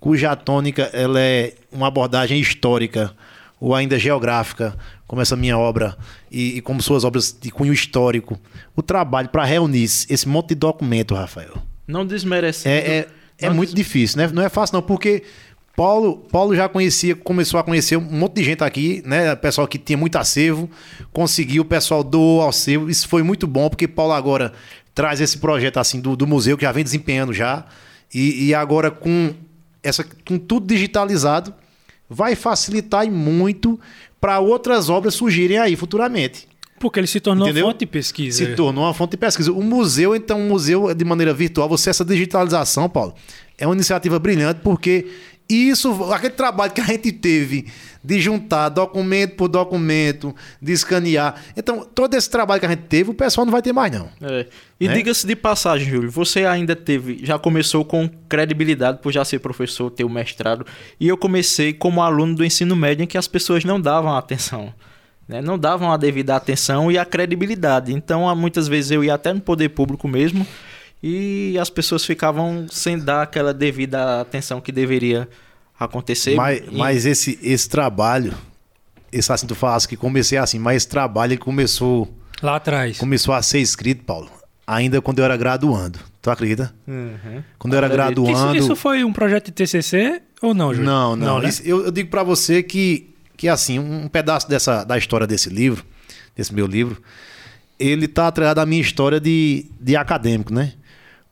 cuja 0.00 0.34
tônica 0.36 0.88
ela 0.92 1.20
é 1.20 1.54
uma 1.72 1.88
abordagem 1.88 2.40
histórica 2.40 3.12
ou 3.60 3.74
ainda 3.74 3.98
geográfica, 3.98 4.76
como 5.06 5.20
essa 5.22 5.36
minha 5.36 5.58
obra 5.58 5.96
e, 6.30 6.58
e 6.58 6.60
como 6.60 6.82
suas 6.82 7.04
obras 7.04 7.36
de 7.40 7.50
cunho 7.50 7.72
histórico, 7.72 8.38
o 8.76 8.82
trabalho 8.82 9.28
para 9.28 9.44
reunir 9.44 9.84
esse 9.84 10.28
monte 10.28 10.50
de 10.50 10.54
documento, 10.56 11.14
Rafael, 11.14 11.54
Não 11.86 12.06
desmerecendo. 12.06 12.74
é, 12.74 12.98
é, 12.98 13.08
é 13.38 13.50
muito 13.50 13.74
difícil, 13.74 14.18
né? 14.18 14.30
Não 14.32 14.42
é 14.42 14.48
fácil 14.48 14.74
não, 14.74 14.82
porque 14.82 15.22
Paulo, 15.76 16.18
Paulo 16.30 16.56
já 16.56 16.68
conhecia, 16.68 17.14
começou 17.14 17.60
a 17.60 17.62
conhecer 17.62 17.96
um 17.96 18.00
monte 18.00 18.34
de 18.34 18.44
gente 18.44 18.64
aqui, 18.64 19.00
né? 19.06 19.36
Pessoal 19.36 19.66
que 19.66 19.78
tinha 19.78 19.96
muito 19.96 20.16
acervo, 20.16 20.68
conseguiu, 21.12 21.62
o 21.62 21.64
pessoal 21.64 22.02
doou 22.02 22.42
ao 22.42 22.48
acervo. 22.48 22.90
Isso 22.90 23.06
foi 23.08 23.22
muito 23.22 23.46
bom, 23.46 23.68
porque 23.68 23.86
Paulo 23.86 24.12
agora 24.12 24.52
traz 24.92 25.20
esse 25.20 25.38
projeto 25.38 25.78
assim 25.78 26.00
do, 26.00 26.16
do 26.16 26.26
museu 26.26 26.56
que 26.56 26.64
já 26.64 26.72
vem 26.72 26.82
desempenhando 26.82 27.32
já. 27.32 27.64
E, 28.12 28.46
e 28.46 28.54
agora 28.54 28.90
com, 28.90 29.32
essa, 29.80 30.04
com 30.26 30.36
tudo 30.36 30.66
digitalizado, 30.66 31.54
vai 32.08 32.34
facilitar 32.34 33.06
e 33.06 33.10
muito 33.10 33.78
para 34.20 34.40
outras 34.40 34.88
obras 34.88 35.14
surgirem 35.14 35.58
aí 35.58 35.76
futuramente. 35.76 36.48
Porque 36.78 37.00
ele 37.00 37.06
se 37.06 37.20
tornou 37.20 37.46
Entendeu? 37.46 37.66
fonte 37.66 37.80
de 37.80 37.86
pesquisa. 37.86 38.44
Se 38.44 38.54
tornou 38.54 38.84
uma 38.84 38.94
fonte 38.94 39.12
de 39.12 39.16
pesquisa. 39.16 39.52
O 39.52 39.62
museu, 39.62 40.14
então, 40.14 40.40
um 40.40 40.48
museu 40.48 40.94
de 40.94 41.04
maneira 41.04 41.34
virtual, 41.34 41.68
você, 41.68 41.90
essa 41.90 42.04
digitalização, 42.04 42.88
Paulo, 42.88 43.14
é 43.56 43.66
uma 43.66 43.74
iniciativa 43.74 44.18
brilhante, 44.18 44.60
porque 44.62 45.06
isso, 45.48 46.12
aquele 46.12 46.34
trabalho 46.34 46.72
que 46.72 46.80
a 46.80 46.84
gente 46.84 47.10
teve 47.10 47.66
de 48.04 48.20
juntar 48.20 48.68
documento 48.68 49.34
por 49.34 49.48
documento, 49.48 50.34
de 50.62 50.72
escanear. 50.72 51.34
Então, 51.56 51.84
todo 51.84 52.14
esse 52.14 52.30
trabalho 52.30 52.60
que 52.60 52.66
a 52.66 52.68
gente 52.70 52.82
teve, 52.82 53.10
o 53.10 53.14
pessoal 53.14 53.44
não 53.44 53.52
vai 53.52 53.60
ter 53.62 53.72
mais, 53.72 53.92
não. 53.92 54.08
É. 54.22 54.46
E 54.80 54.86
Né? 54.88 54.94
diga-se 54.94 55.26
de 55.26 55.34
passagem, 55.34 55.88
Júlio, 55.88 56.10
você 56.10 56.44
ainda 56.46 56.76
teve, 56.76 57.20
já 57.24 57.38
começou 57.38 57.84
com 57.84 58.08
credibilidade 58.28 58.98
por 59.02 59.12
já 59.12 59.24
ser 59.24 59.40
professor, 59.40 59.90
ter 59.90 60.04
o 60.04 60.08
mestrado, 60.08 60.64
e 61.00 61.08
eu 61.08 61.16
comecei 61.16 61.72
como 61.72 62.00
aluno 62.02 62.34
do 62.36 62.44
ensino 62.44 62.76
médio 62.76 63.02
em 63.02 63.06
que 63.06 63.18
as 63.18 63.26
pessoas 63.28 63.64
não 63.64 63.80
davam 63.80 64.16
atenção. 64.16 64.72
né? 65.26 65.42
Não 65.42 65.58
davam 65.58 65.92
a 65.92 65.96
devida 65.96 66.36
atenção 66.36 66.90
e 66.90 66.96
a 66.96 67.04
credibilidade. 67.04 67.92
Então, 67.92 68.34
muitas 68.36 68.66
vezes 68.68 68.90
eu 68.90 69.02
ia 69.04 69.12
até 69.14 69.32
no 69.32 69.40
poder 69.40 69.68
público 69.70 70.08
mesmo 70.08 70.46
e 71.02 71.56
as 71.60 71.70
pessoas 71.70 72.04
ficavam 72.04 72.66
sem 72.70 72.98
dar 72.98 73.22
aquela 73.22 73.54
devida 73.54 74.20
atenção 74.20 74.60
que 74.60 74.72
deveria 74.72 75.28
acontecer. 75.78 76.34
Mas, 76.34 76.58
E- 76.58 76.76
mas 76.76 77.06
esse, 77.06 77.38
esse 77.42 77.68
trabalho, 77.68 78.34
esse 79.12 79.32
assim, 79.32 79.46
tu 79.46 79.54
falas 79.54 79.86
que 79.86 79.96
comecei 79.96 80.38
assim, 80.38 80.58
mas 80.58 80.78
esse 80.78 80.88
trabalho 80.88 81.32
ele 81.32 81.38
começou, 81.40 82.12
Lá 82.42 82.56
atrás. 82.56 82.98
começou 82.98 83.32
a 83.34 83.40
ser 83.42 83.60
escrito, 83.60 84.04
Paulo, 84.04 84.30
ainda 84.66 85.00
quando 85.00 85.20
eu 85.20 85.24
era 85.24 85.36
graduando. 85.36 85.98
Tu 86.20 86.30
acredita? 86.30 86.74
Uhum. 86.86 87.42
Quando 87.58 87.74
eu 87.74 87.78
era 87.78 87.86
Acredito. 87.86 88.22
Isso, 88.24 88.32
graduando. 88.32 88.56
isso 88.58 88.76
foi 88.76 89.04
um 89.04 89.12
projeto 89.12 89.46
de 89.46 89.52
TCC 89.52 90.20
ou 90.42 90.52
não, 90.52 90.74
Júlio? 90.74 90.90
Não, 90.90 91.14
não. 91.14 91.38
né? 91.40 91.48
Isso- 91.48 91.62
eu, 91.64 91.84
eu 91.86 91.90
digo 91.92 92.10
pra 92.10 92.24
você 92.24 92.60
que, 92.62 93.14
que 93.36 93.48
assim, 93.48 93.78
um 93.78 94.08
pedaço 94.08 94.48
dessa, 94.48 94.82
da 94.82 94.98
história 94.98 95.26
desse 95.28 95.48
livro, 95.48 95.84
desse 96.36 96.52
meu 96.52 96.66
livro, 96.66 97.00
ele 97.78 98.08
tá 98.08 98.26
atrelado 98.26 98.60
à 98.60 98.66
minha 98.66 98.82
história 98.82 99.20
de, 99.20 99.66
de 99.80 99.94
acadêmico, 99.96 100.52
né? 100.52 100.72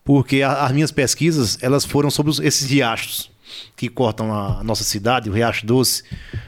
Porque 0.07 0.41
a- 0.41 0.63
as 0.65 0.71
minhas 0.71 0.89
pesquisas, 0.89 1.57
elas 1.61 1.83
foram 1.83 2.09
sobre 2.09 2.31
os- 2.31 2.39
esses 2.39 2.67
riachos 2.69 3.29
que 3.75 3.89
cortam 3.89 4.33
a 4.33 4.63
nossa 4.63 4.83
cidade, 4.83 5.29
o 5.29 5.33
Riacho 5.33 5.65
Doce, 5.65 6.03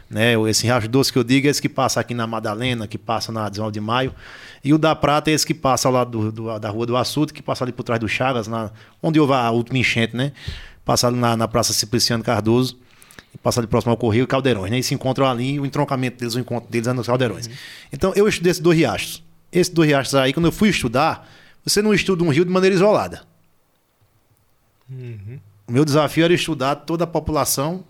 né? 0.09 0.33
Esse 0.49 0.63
Riacho 0.63 0.87
Doce 0.87 1.11
que 1.11 1.19
eu 1.19 1.23
digo 1.25 1.45
é 1.45 1.49
esse 1.49 1.61
que 1.61 1.67
passa 1.67 1.99
aqui 1.99 2.13
na 2.13 2.25
Madalena, 2.25 2.87
que 2.87 2.97
passa 2.97 3.31
na 3.33 3.49
19 3.49 3.73
de 3.73 3.81
Maio, 3.81 4.15
e 4.63 4.73
o 4.73 4.77
da 4.77 4.95
Prata 4.95 5.29
é 5.29 5.33
esse 5.33 5.45
que 5.45 5.53
passa 5.53 5.89
ao 5.89 5.93
lado 5.93 6.09
do, 6.11 6.31
do- 6.31 6.59
da 6.59 6.69
Rua 6.69 6.85
do 6.85 6.95
Açude, 6.95 7.33
que 7.33 7.41
passa 7.43 7.65
ali 7.65 7.73
por 7.73 7.83
trás 7.83 7.99
do 7.99 8.07
Chagas, 8.07 8.47
na, 8.47 8.71
onde 9.03 9.19
houve 9.19 9.33
a 9.33 9.51
última 9.51 9.77
enchente, 9.77 10.15
né? 10.15 10.31
Passa 10.85 11.07
ali 11.07 11.17
na, 11.17 11.35
na 11.35 11.47
Praça 11.47 11.73
Simpliciano 11.73 12.23
Cardoso, 12.23 12.77
e 13.35 13.37
passa 13.37 13.59
ali 13.59 13.67
próximo 13.67 13.91
ao 13.91 13.97
Correio 13.97 14.23
e 14.23 14.27
Caldeirões, 14.27 14.71
né? 14.71 14.79
E 14.79 14.83
se 14.83 14.93
encontram 14.93 15.25
ali, 15.29 15.59
o 15.59 15.65
entroncamento 15.65 16.17
deles, 16.17 16.33
o 16.35 16.39
encontro 16.39 16.69
deles 16.71 16.87
é 16.87 16.93
nos 16.93 17.07
Caldeirões. 17.07 17.49
Então, 17.91 18.13
eu 18.15 18.25
estudei 18.27 18.51
esses 18.51 18.61
dois 18.63 18.77
riachos. 18.77 19.21
Esses 19.51 19.71
dois 19.73 19.87
riachos 19.89 20.15
aí, 20.15 20.31
quando 20.33 20.45
eu 20.47 20.51
fui 20.51 20.69
estudar, 20.69 21.29
você 21.63 21.81
não 21.81 21.93
estuda 21.93 22.23
um 22.23 22.29
rio 22.29 22.43
de 22.45 22.51
maneira 22.51 22.73
isolada. 22.75 23.28
O 25.67 25.71
meu 25.71 25.85
desafio 25.85 26.25
era 26.25 26.33
estudar 26.33 26.75
toda 26.75 27.03
a 27.03 27.07
população 27.07 27.83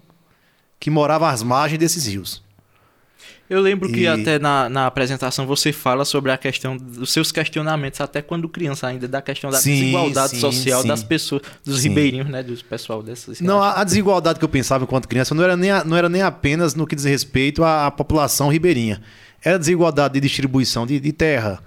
que 0.80 0.90
morava 0.90 1.30
às 1.30 1.42
margens 1.44 1.80
desses 1.80 2.06
rios. 2.06 2.44
Eu 3.50 3.60
lembro 3.62 3.90
que 3.92 4.02
E- 4.02 4.08
até 4.08 4.38
na, 4.38 4.70
na 4.70 4.86
apresentação 4.86 5.48
você 5.48 5.74
fala 5.74 6.06
sobre 6.06 6.32
a 6.32 6.38
questão 6.38 6.78
dos 6.78 7.12
seus 7.12 7.32
questionamentos, 7.32 8.00
até 8.00 8.22
quando 8.22 8.48
criança 8.48 8.86
ainda, 8.88 9.08
da 9.08 9.22
questão 9.24 9.50
da 9.50 9.58
Sim, 9.58 9.72
desigualdade 9.72 10.32
sim, 10.34 10.40
social 10.40 10.82
sim. 10.84 10.88
das 10.88 11.04
pessoas, 11.04 11.42
dos 11.66 11.84
ribeirinhos, 11.84 12.30
né? 12.30 12.44
Dos 12.44 12.62
pessoal 12.62 13.02
dessas. 13.02 13.42
Não, 13.42 13.62
a, 13.62 13.82
a 13.82 13.84
desigualdade 13.84 14.38
que 14.38 14.46
eu 14.46 14.50
pensava 14.50 14.84
enquanto 14.84 15.08
criança 15.08 15.34
não 15.34 15.44
era 15.44 15.58
nem, 15.58 15.72
não 15.84 15.98
era 15.98 16.08
nem 16.08 16.22
apenas 16.22 16.76
no 16.76 16.86
que 16.86 16.96
diz 16.96 17.06
respeito 17.06 17.64
à, 17.64 17.88
à 17.88 17.92
população 17.92 18.50
ribeirinha. 18.50 19.02
Era 19.44 19.58
desigualdade 19.58 20.14
de 20.14 20.20
distribuição 20.22 20.86
de, 20.86 21.00
de 21.00 21.12
terra, 21.12 21.60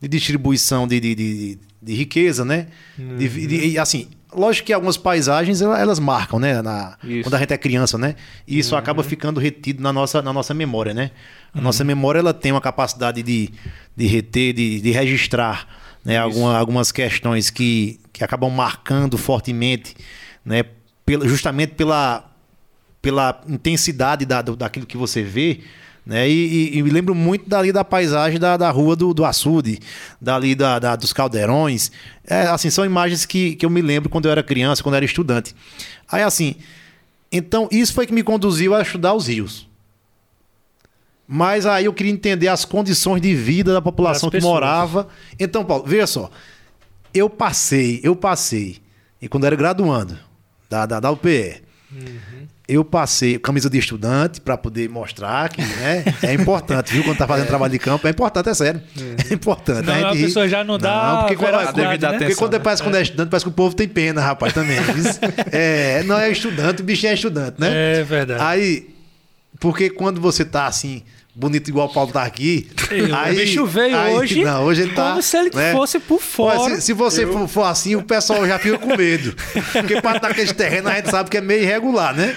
de 0.00 0.08
distribuição 0.08 0.86
de, 0.86 1.00
de, 1.00 1.14
de, 1.14 1.58
de 1.80 1.94
riqueza, 1.94 2.44
né? 2.44 2.66
De- 2.98 3.46
de- 3.46 3.66
e, 3.68 3.78
assim, 3.78 4.08
lógico 4.34 4.66
que 4.66 4.72
algumas 4.72 4.96
paisagens 4.96 5.60
ela- 5.62 5.78
elas 5.78 5.98
marcam, 5.98 6.38
né? 6.38 6.60
Na, 6.62 6.96
quando 7.22 7.34
a 7.34 7.38
gente 7.38 7.52
é 7.52 7.58
criança, 7.58 7.96
né? 7.98 8.14
E 8.46 8.58
isso 8.58 8.74
acaba 8.76 9.02
ficando 9.02 9.40
retido 9.40 9.82
na 9.82 9.92
nossa, 9.92 10.20
na 10.22 10.32
nossa 10.32 10.52
memória, 10.54 10.92
né? 10.94 11.10
A 11.54 11.60
nossa 11.60 11.82
memória 11.84 12.18
ela 12.20 12.32
tem 12.34 12.52
uma 12.52 12.60
capacidade 12.60 13.22
de, 13.22 13.50
de 13.96 14.06
reter, 14.06 14.52
de, 14.52 14.80
de 14.80 14.90
registrar 14.90 15.66
né? 16.04 16.16
Alguma, 16.16 16.56
algumas 16.56 16.90
questões 16.90 17.50
que, 17.50 18.00
que 18.12 18.24
acabam 18.24 18.50
marcando 18.50 19.18
fortemente, 19.18 19.94
né? 20.44 20.64
Pela, 21.04 21.28
justamente 21.28 21.74
pela, 21.74 22.24
pela 23.02 23.40
intensidade 23.48 24.24
da, 24.24 24.40
daquilo 24.42 24.86
que 24.86 24.96
você 24.96 25.22
vê. 25.22 25.60
Né? 26.04 26.28
E, 26.28 26.32
e- 26.74 26.78
e 26.78 26.82
me 26.82 26.90
lembro 26.90 27.14
muito 27.14 27.48
dali 27.48 27.70
da 27.72 27.84
paisagem 27.84 28.38
da, 28.40 28.56
da 28.56 28.70
rua 28.70 28.96
do, 28.96 29.12
do 29.14 29.24
açude, 29.24 29.78
dali 30.20 30.54
da, 30.54 30.78
da- 30.78 30.96
dos 30.96 31.12
caldeirões. 31.12 31.90
É, 32.26 32.42
assim, 32.46 32.70
são 32.70 32.84
imagens 32.84 33.24
que, 33.26 33.54
que 33.54 33.64
eu 33.66 33.70
me 33.70 33.82
lembro 33.82 34.08
quando 34.08 34.24
eu 34.26 34.30
era 34.32 34.42
criança, 34.42 34.82
quando 34.82 34.94
eu 34.94 34.98
era 34.98 35.04
estudante. 35.04 35.54
Aí 36.10 36.22
assim, 36.22 36.56
então 37.30 37.68
isso 37.70 37.92
foi 37.94 38.06
que 38.06 38.12
me 38.14 38.22
conduziu 38.22 38.74
a 38.74 38.82
estudar 38.82 39.14
os 39.14 39.26
rios. 39.28 39.68
Mas 41.28 41.64
aí 41.64 41.84
eu 41.84 41.92
queria 41.92 42.10
entender 42.12 42.48
as 42.48 42.64
condições 42.64 43.20
de 43.20 43.34
vida 43.34 43.72
da 43.72 43.80
população 43.80 44.28
que 44.30 44.38
morava. 44.48 45.06
Então, 45.38 45.64
Paulo, 45.64 45.84
veja 45.86 46.06
só. 46.06 46.30
Eu 47.14 47.30
passei, 47.30 48.00
eu 48.02 48.16
passei, 48.16 48.78
e 49.22 49.28
quando 49.28 49.44
eu 49.44 49.48
era 49.48 49.56
graduando 49.56 50.18
da, 50.68 50.86
da, 50.86 50.98
da 51.00 51.10
UPE, 51.10 51.62
eu 52.70 52.84
passei 52.84 53.38
camisa 53.38 53.68
de 53.68 53.78
estudante 53.78 54.40
para 54.40 54.56
poder 54.56 54.88
mostrar 54.88 55.48
que 55.48 55.60
né, 55.60 56.04
é 56.22 56.32
importante, 56.32 56.92
viu? 56.92 57.02
Quando 57.02 57.18
tá 57.18 57.26
fazendo 57.26 57.48
trabalho 57.48 57.72
de 57.72 57.78
campo, 57.78 58.06
é 58.06 58.10
importante, 58.10 58.48
é 58.48 58.54
sério. 58.54 58.80
É 59.28 59.34
importante. 59.34 59.80
Senão 59.80 59.94
a 59.94 59.98
gente 60.12 60.18
ri. 60.18 60.24
pessoa 60.26 60.48
já 60.48 60.62
não 60.62 60.78
dá 60.78 61.18
porque 61.20 61.36
quando, 61.36 61.50
veracidade, 61.50 61.74
porque, 61.74 62.06
né? 62.06 62.18
porque 62.18 62.34
quando 62.36 62.54
é, 62.54 62.58
parece 62.60 62.82
quando 62.82 62.94
é 62.94 63.02
estudante, 63.02 63.28
parece 63.28 63.44
que 63.44 63.48
o 63.50 63.54
povo 63.54 63.74
tem 63.74 63.88
pena, 63.88 64.20
rapaz, 64.20 64.52
também. 64.52 64.76
É, 65.50 66.02
não 66.04 66.18
é 66.18 66.30
estudante, 66.30 66.82
o 66.82 66.84
bichinho 66.84 67.10
é 67.10 67.14
estudante, 67.14 67.60
né? 67.60 68.00
É 68.00 68.02
verdade. 68.04 68.42
Aí, 68.42 68.88
Porque 69.58 69.90
quando 69.90 70.20
você 70.20 70.44
tá 70.44 70.66
assim, 70.66 71.02
bonito 71.34 71.68
igual 71.68 71.88
o 71.88 71.92
Paulo 71.92 72.12
tá 72.12 72.22
aqui. 72.22 72.68
Eu, 72.90 73.06
o 73.06 73.34
bicho 73.34 73.66
veio 73.66 73.96
aí- 73.96 74.14
hoje 74.14 74.44
Não, 74.44 74.64
hoje 74.64 74.82
ele 74.82 74.92
tá. 74.92 75.10
como 75.10 75.22
se 75.22 75.36
ele 75.36 75.50
né? 75.54 75.72
fosse 75.72 75.98
por 75.98 76.20
fora. 76.20 76.76
Se, 76.76 76.82
se 76.82 76.92
você 76.92 77.26
for, 77.26 77.48
for 77.48 77.64
assim, 77.64 77.96
o 77.96 78.02
pessoal 78.02 78.46
já 78.46 78.58
fica 78.58 78.78
com 78.78 78.96
medo. 78.96 79.34
Porque 79.72 80.00
para 80.00 80.20
naqueles 80.20 80.52
terrenos 80.52 80.90
a 80.90 80.96
gente 80.96 81.10
sabe 81.10 81.30
que 81.30 81.36
é 81.36 81.40
meio 81.40 81.62
irregular, 81.62 82.14
né? 82.14 82.36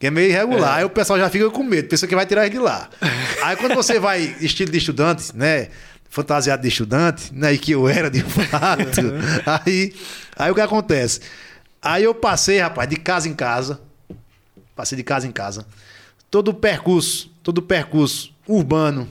Que 0.00 0.06
é 0.06 0.10
meio 0.10 0.30
irregular. 0.30 0.78
Aí 0.78 0.84
o 0.84 0.88
pessoal 0.88 1.18
já 1.18 1.28
fica 1.28 1.50
com 1.50 1.62
medo, 1.62 1.86
pensa 1.86 2.06
que 2.06 2.14
vai 2.14 2.24
tirar 2.24 2.46
ele 2.46 2.54
de 2.54 2.58
lá. 2.58 2.88
Aí 3.44 3.54
quando 3.56 3.74
você 3.74 4.00
vai 4.00 4.34
estilo 4.40 4.72
de 4.72 4.78
estudante, 4.78 5.36
né? 5.36 5.68
Fantasiado 6.08 6.62
de 6.62 6.68
estudante, 6.68 7.32
né? 7.34 7.52
E 7.52 7.58
que 7.58 7.72
eu 7.72 7.86
era 7.86 8.10
de 8.10 8.22
fato. 8.22 9.00
aí, 9.64 9.94
aí 10.36 10.50
o 10.50 10.54
que 10.54 10.60
acontece? 10.60 11.20
Aí 11.80 12.02
eu 12.02 12.14
passei, 12.14 12.58
rapaz, 12.58 12.88
de 12.88 12.96
casa 12.96 13.28
em 13.28 13.34
casa. 13.34 13.80
Passei 14.74 14.96
de 14.96 15.04
casa 15.04 15.28
em 15.28 15.30
casa. 15.30 15.66
Todo 16.30 16.48
o 16.48 16.54
percurso, 16.54 17.30
todo 17.44 17.58
o 17.58 17.62
percurso 17.62 18.34
urbano, 18.48 19.08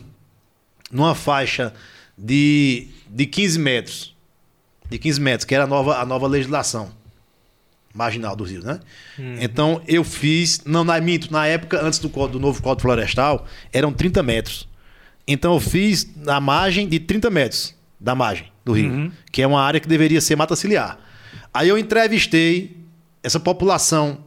numa 0.92 1.16
faixa 1.16 1.74
de, 2.18 2.88
de 3.08 3.28
15 3.28 3.60
metros. 3.60 4.16
De 4.90 4.98
15 4.98 5.22
metros, 5.22 5.46
que 5.46 5.56
era 5.56 5.64
a 5.66 5.68
nova, 5.68 6.00
a 6.00 6.06
nova 6.06 6.28
legislação 6.28 6.99
marginal 7.94 8.36
do 8.36 8.44
Rio, 8.44 8.64
né? 8.64 8.80
Então 9.42 9.82
eu 9.88 10.04
fiz, 10.04 10.62
não, 10.66 10.84
na, 10.84 11.00
minto, 11.02 11.32
na 11.32 11.46
época, 11.48 11.84
antes 11.84 12.00
do, 12.00 12.10
do 12.28 12.40
novo 12.40 12.62
Código 12.62 12.82
Florestal, 12.82 13.46
eram 13.74 13.92
30 13.92 14.24
metros. 14.24 14.68
Então 15.28 15.54
eu 15.54 15.60
fiz 15.60 16.10
na 16.16 16.40
margem 16.40 16.88
de 16.88 17.00
30 17.00 17.30
metros 17.30 17.76
da 18.00 18.16
margem 18.16 18.52
do 18.64 18.74
rio, 18.74 19.12
que 19.32 19.42
é 19.42 19.48
uma 19.48 19.62
área 19.62 19.80
que 19.80 19.88
deveria 19.88 20.22
ser 20.22 20.36
mata 20.36 20.56
ciliar. 20.56 20.98
Aí 21.54 21.68
eu 21.68 21.78
entrevistei 21.78 22.78
essa 23.24 23.40
população 23.40 24.20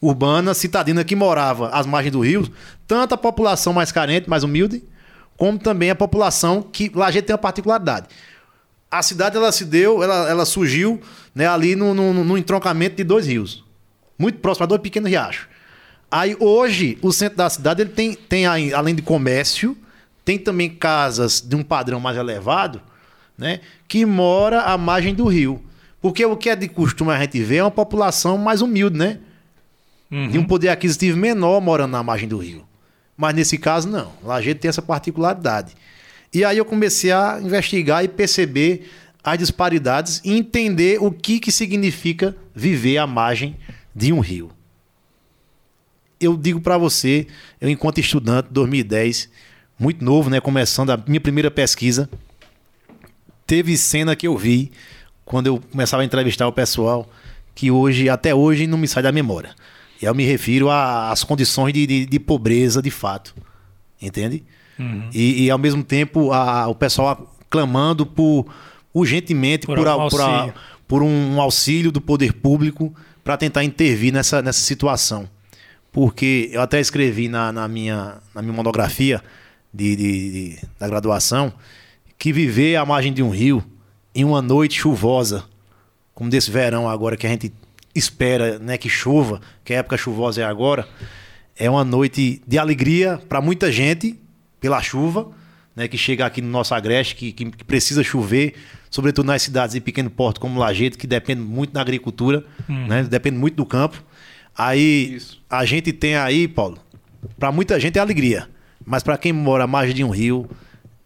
urbana 0.00 0.54
citadina 0.54 1.04
que 1.04 1.14
morava 1.14 1.68
às 1.68 1.86
margens 1.86 2.12
do 2.12 2.20
rio, 2.20 2.48
tanto 2.86 3.14
a 3.14 3.18
população 3.18 3.72
mais 3.72 3.92
carente, 3.92 4.28
mais 4.28 4.42
humilde, 4.42 4.82
como 5.36 5.58
também 5.58 5.90
a 5.90 5.94
população 5.94 6.62
que 6.62 6.90
lá 6.94 7.06
a 7.06 7.10
gente 7.10 7.24
tem 7.24 7.34
uma 7.34 7.38
particularidade. 7.38 8.08
A 8.90 9.02
cidade 9.02 9.36
ela 9.36 9.52
se 9.52 9.64
deu, 9.64 10.02
ela, 10.02 10.28
ela 10.28 10.44
surgiu 10.44 11.00
né, 11.34 11.46
ali 11.46 11.76
no, 11.76 11.94
no, 11.94 12.12
no 12.24 12.36
entroncamento 12.36 12.96
de 12.96 13.04
dois 13.04 13.26
rios, 13.26 13.64
muito 14.18 14.38
próximo 14.38 14.64
a 14.64 14.66
dois 14.66 14.80
pequenos 14.80 15.08
riachos. 15.08 15.46
Aí 16.10 16.36
hoje 16.40 16.98
o 17.00 17.12
centro 17.12 17.38
da 17.38 17.48
cidade 17.48 17.82
ele 17.82 17.90
tem, 17.90 18.14
tem 18.14 18.46
além 18.46 18.94
de 18.94 19.02
comércio, 19.02 19.76
tem 20.24 20.38
também 20.38 20.68
casas 20.68 21.40
de 21.40 21.54
um 21.54 21.62
padrão 21.62 22.00
mais 22.00 22.16
elevado, 22.16 22.82
né, 23.38 23.60
que 23.86 24.04
mora 24.04 24.62
à 24.62 24.76
margem 24.76 25.14
do 25.14 25.26
rio. 25.26 25.62
Porque 26.02 26.24
o 26.24 26.36
que 26.36 26.50
é 26.50 26.56
de 26.56 26.66
costume 26.66 27.12
a 27.12 27.18
gente 27.20 27.40
ver 27.42 27.56
é 27.56 27.62
uma 27.62 27.70
população 27.70 28.36
mais 28.38 28.60
humilde, 28.62 28.96
né? 28.96 29.20
de 30.30 30.38
um 30.38 30.44
poder 30.44 30.68
aquisitivo 30.68 31.16
menor 31.16 31.60
morando 31.60 31.92
na 31.92 32.02
margem 32.02 32.28
do 32.28 32.38
rio. 32.38 32.66
Mas 33.16 33.34
nesse 33.34 33.56
caso, 33.56 33.88
não. 33.88 34.12
Lá 34.24 34.36
a 34.36 34.40
gente 34.40 34.58
tem 34.58 34.68
essa 34.68 34.82
particularidade. 34.82 35.74
E 36.32 36.44
aí 36.44 36.58
eu 36.58 36.64
comecei 36.64 37.10
a 37.12 37.40
investigar 37.42 38.04
e 38.04 38.08
perceber 38.08 38.88
as 39.22 39.38
disparidades 39.38 40.20
e 40.24 40.32
entender 40.32 40.98
o 41.02 41.10
que, 41.10 41.40
que 41.40 41.50
significa 41.52 42.36
viver 42.54 42.98
à 42.98 43.06
margem 43.06 43.56
de 43.94 44.12
um 44.12 44.20
rio. 44.20 44.50
Eu 46.20 46.36
digo 46.36 46.60
para 46.60 46.76
você, 46.78 47.26
eu 47.60 47.68
enquanto 47.68 47.98
estudante, 47.98 48.48
2010, 48.50 49.28
muito 49.78 50.04
novo, 50.04 50.28
né, 50.30 50.40
começando 50.40 50.90
a 50.90 51.02
minha 51.06 51.20
primeira 51.20 51.50
pesquisa, 51.50 52.08
teve 53.46 53.76
cena 53.76 54.14
que 54.14 54.26
eu 54.26 54.36
vi 54.36 54.70
quando 55.24 55.46
eu 55.46 55.60
começava 55.70 56.02
a 56.02 56.06
entrevistar 56.06 56.46
o 56.46 56.52
pessoal 56.52 57.10
que 57.54 57.70
hoje, 57.70 58.08
até 58.08 58.34
hoje, 58.34 58.66
não 58.66 58.78
me 58.78 58.86
sai 58.86 59.02
da 59.02 59.10
memória. 59.12 59.54
E 60.00 60.04
eu 60.04 60.14
me 60.14 60.24
refiro 60.24 60.70
às 60.70 61.24
condições 61.24 61.72
de, 61.72 61.86
de- 61.86 62.06
de 62.06 62.18
pobreza 62.20 62.80
de 62.80 62.90
fato. 62.90 63.34
Entende? 64.00 64.42
E, 65.12 65.44
e, 65.44 65.50
ao 65.50 65.58
mesmo 65.58 65.82
tempo 65.84 66.32
a- 66.32 66.66
o 66.68 66.74
pessoal 66.74 67.34
clamando 67.50 68.06
por 68.06 68.46
urgentemente 68.94 69.66
Por 69.66 69.76
por, 69.76 69.88
a- 69.88 69.92
algum 69.92 70.08
por 70.08 70.20
a- 70.20 70.24
auxílio. 70.24 70.54
por 70.88 71.02
um 71.02 71.40
auxílio 71.40 71.92
do 71.92 72.00
poder 72.00 72.32
público 72.32 72.94
para 73.22 73.36
tentar 73.36 73.62
intervir 73.64 74.12
nessa, 74.12 74.40
nessa 74.42 74.60
situação. 74.60 75.28
Porque 75.92 76.48
eu 76.52 76.60
até 76.62 76.80
escrevi 76.80 77.28
na, 77.28 77.50
na 77.52 77.66
minha, 77.68 78.18
na 78.34 78.40
minha 78.42 78.54
monografia 78.54 79.22
de, 79.72 79.96
de- 79.96 80.30
de- 80.32 80.58
da 80.78 80.88
graduação 80.88 81.52
que 82.18 82.32
viver 82.32 82.76
à 82.76 82.84
margem 82.84 83.12
de 83.12 83.22
um 83.22 83.30
rio 83.30 83.62
em 84.14 84.24
uma 84.24 84.40
noite 84.42 84.78
chuvosa, 84.80 85.44
como 86.14 86.28
desse 86.30 86.50
verão 86.50 86.88
agora 86.88 87.16
que 87.16 87.26
a 87.26 87.30
gente 87.30 87.52
espera 87.94 88.58
né, 88.58 88.76
que 88.78 88.88
chova, 88.88 89.40
que 89.64 89.72
a 89.74 89.78
época 89.78 89.96
chuvosa 89.96 90.42
é 90.42 90.44
agora, 90.44 90.86
é 91.56 91.68
uma 91.68 91.84
noite 91.84 92.40
de 92.46 92.58
alegria 92.58 93.20
para 93.28 93.40
muita 93.40 93.70
gente 93.72 94.18
pela 94.60 94.80
chuva, 94.82 95.28
né, 95.74 95.88
que 95.88 95.96
chega 95.96 96.26
aqui 96.26 96.42
no 96.42 96.48
nosso 96.48 96.74
agreste, 96.74 97.14
que, 97.14 97.32
que- 97.32 97.64
precisa 97.64 98.02
chover, 98.02 98.54
sobretudo 98.90 99.26
nas 99.26 99.42
cidades 99.42 99.74
de 99.74 99.80
pequeno 99.80 100.10
porte 100.10 100.38
como 100.40 100.58
Lajeito, 100.60 100.98
que 100.98 101.06
depende 101.06 101.40
muito 101.40 101.72
da 101.72 101.80
agricultura, 101.80 102.44
né, 102.68 103.02
depende 103.04 103.38
muito 103.38 103.54
do 103.56 103.64
campo. 103.64 104.02
Aí 104.56 105.14
Isso. 105.14 105.40
a 105.48 105.64
gente 105.64 105.92
tem 105.92 106.16
aí, 106.16 106.46
Paulo, 106.46 106.78
para 107.38 107.50
muita 107.52 107.78
gente 107.80 107.98
é 107.98 108.00
alegria, 108.00 108.48
mas 108.84 109.02
para 109.02 109.16
quem 109.16 109.32
mora 109.32 109.64
à 109.64 109.66
margem 109.66 109.94
de 109.94 110.04
um 110.04 110.10
rio, 110.10 110.48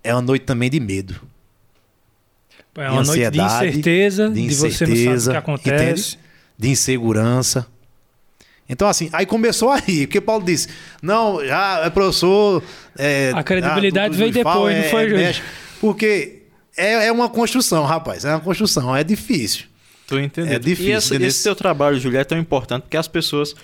é 0.03 0.13
uma 0.15 0.23
noite 0.23 0.45
também 0.45 0.69
de 0.71 0.81
medo. 0.81 1.15
É 2.77 2.91
uma 2.91 3.03
de 3.03 3.07
noite 3.09 3.21
de 3.21 3.27
ansiedade, 3.41 3.69
incerteza, 3.69 4.31
de, 4.31 4.55
você 4.55 4.65
não 4.67 4.71
sabe 4.73 4.91
o 4.91 4.95
incerteza, 4.95 5.31
que 5.31 5.37
acontece. 5.37 5.75
entende? 6.15 6.19
de 6.57 6.71
insegurança. 6.71 7.67
Então, 8.69 8.89
assim, 8.89 9.11
aí 9.13 9.27
começou 9.27 9.71
aí, 9.71 10.07
porque 10.07 10.21
Paulo 10.21 10.45
disse: 10.45 10.69
não, 11.03 11.45
já 11.45 11.83
é 11.85 11.91
professor. 11.91 12.63
é, 12.99 13.33
A 13.35 13.43
credibilidade 13.43 14.15
ah, 14.15 14.19
veio 14.19 14.33
fala, 14.43 14.55
depois, 14.55 14.77
não 14.77 14.91
foi, 14.91 15.03
Júlio? 15.09 15.19
mexe. 15.19 15.43
Porque 15.81 16.43
é, 16.77 17.07
é 17.07 17.13
uma 17.13 17.29
construção, 17.29 17.85
rapaz, 17.85 18.25
é 18.25 18.31
uma 18.31 18.41
construção, 18.41 18.95
é 18.97 19.05
difícil. 19.05 19.67
Tô 20.07 20.19
entendendo. 20.19 20.53
É 20.53 20.59
difícil, 20.59 21.21
E 21.21 21.25
esse, 21.25 21.43
teu 21.43 21.55
trabalho, 21.55 21.99
Júlio, 21.99 22.19
é 22.19 22.25
tão 22.25 22.39
importante 22.39 22.83
porque 22.83 22.97
as 22.97 23.09
pessoas 23.09 23.55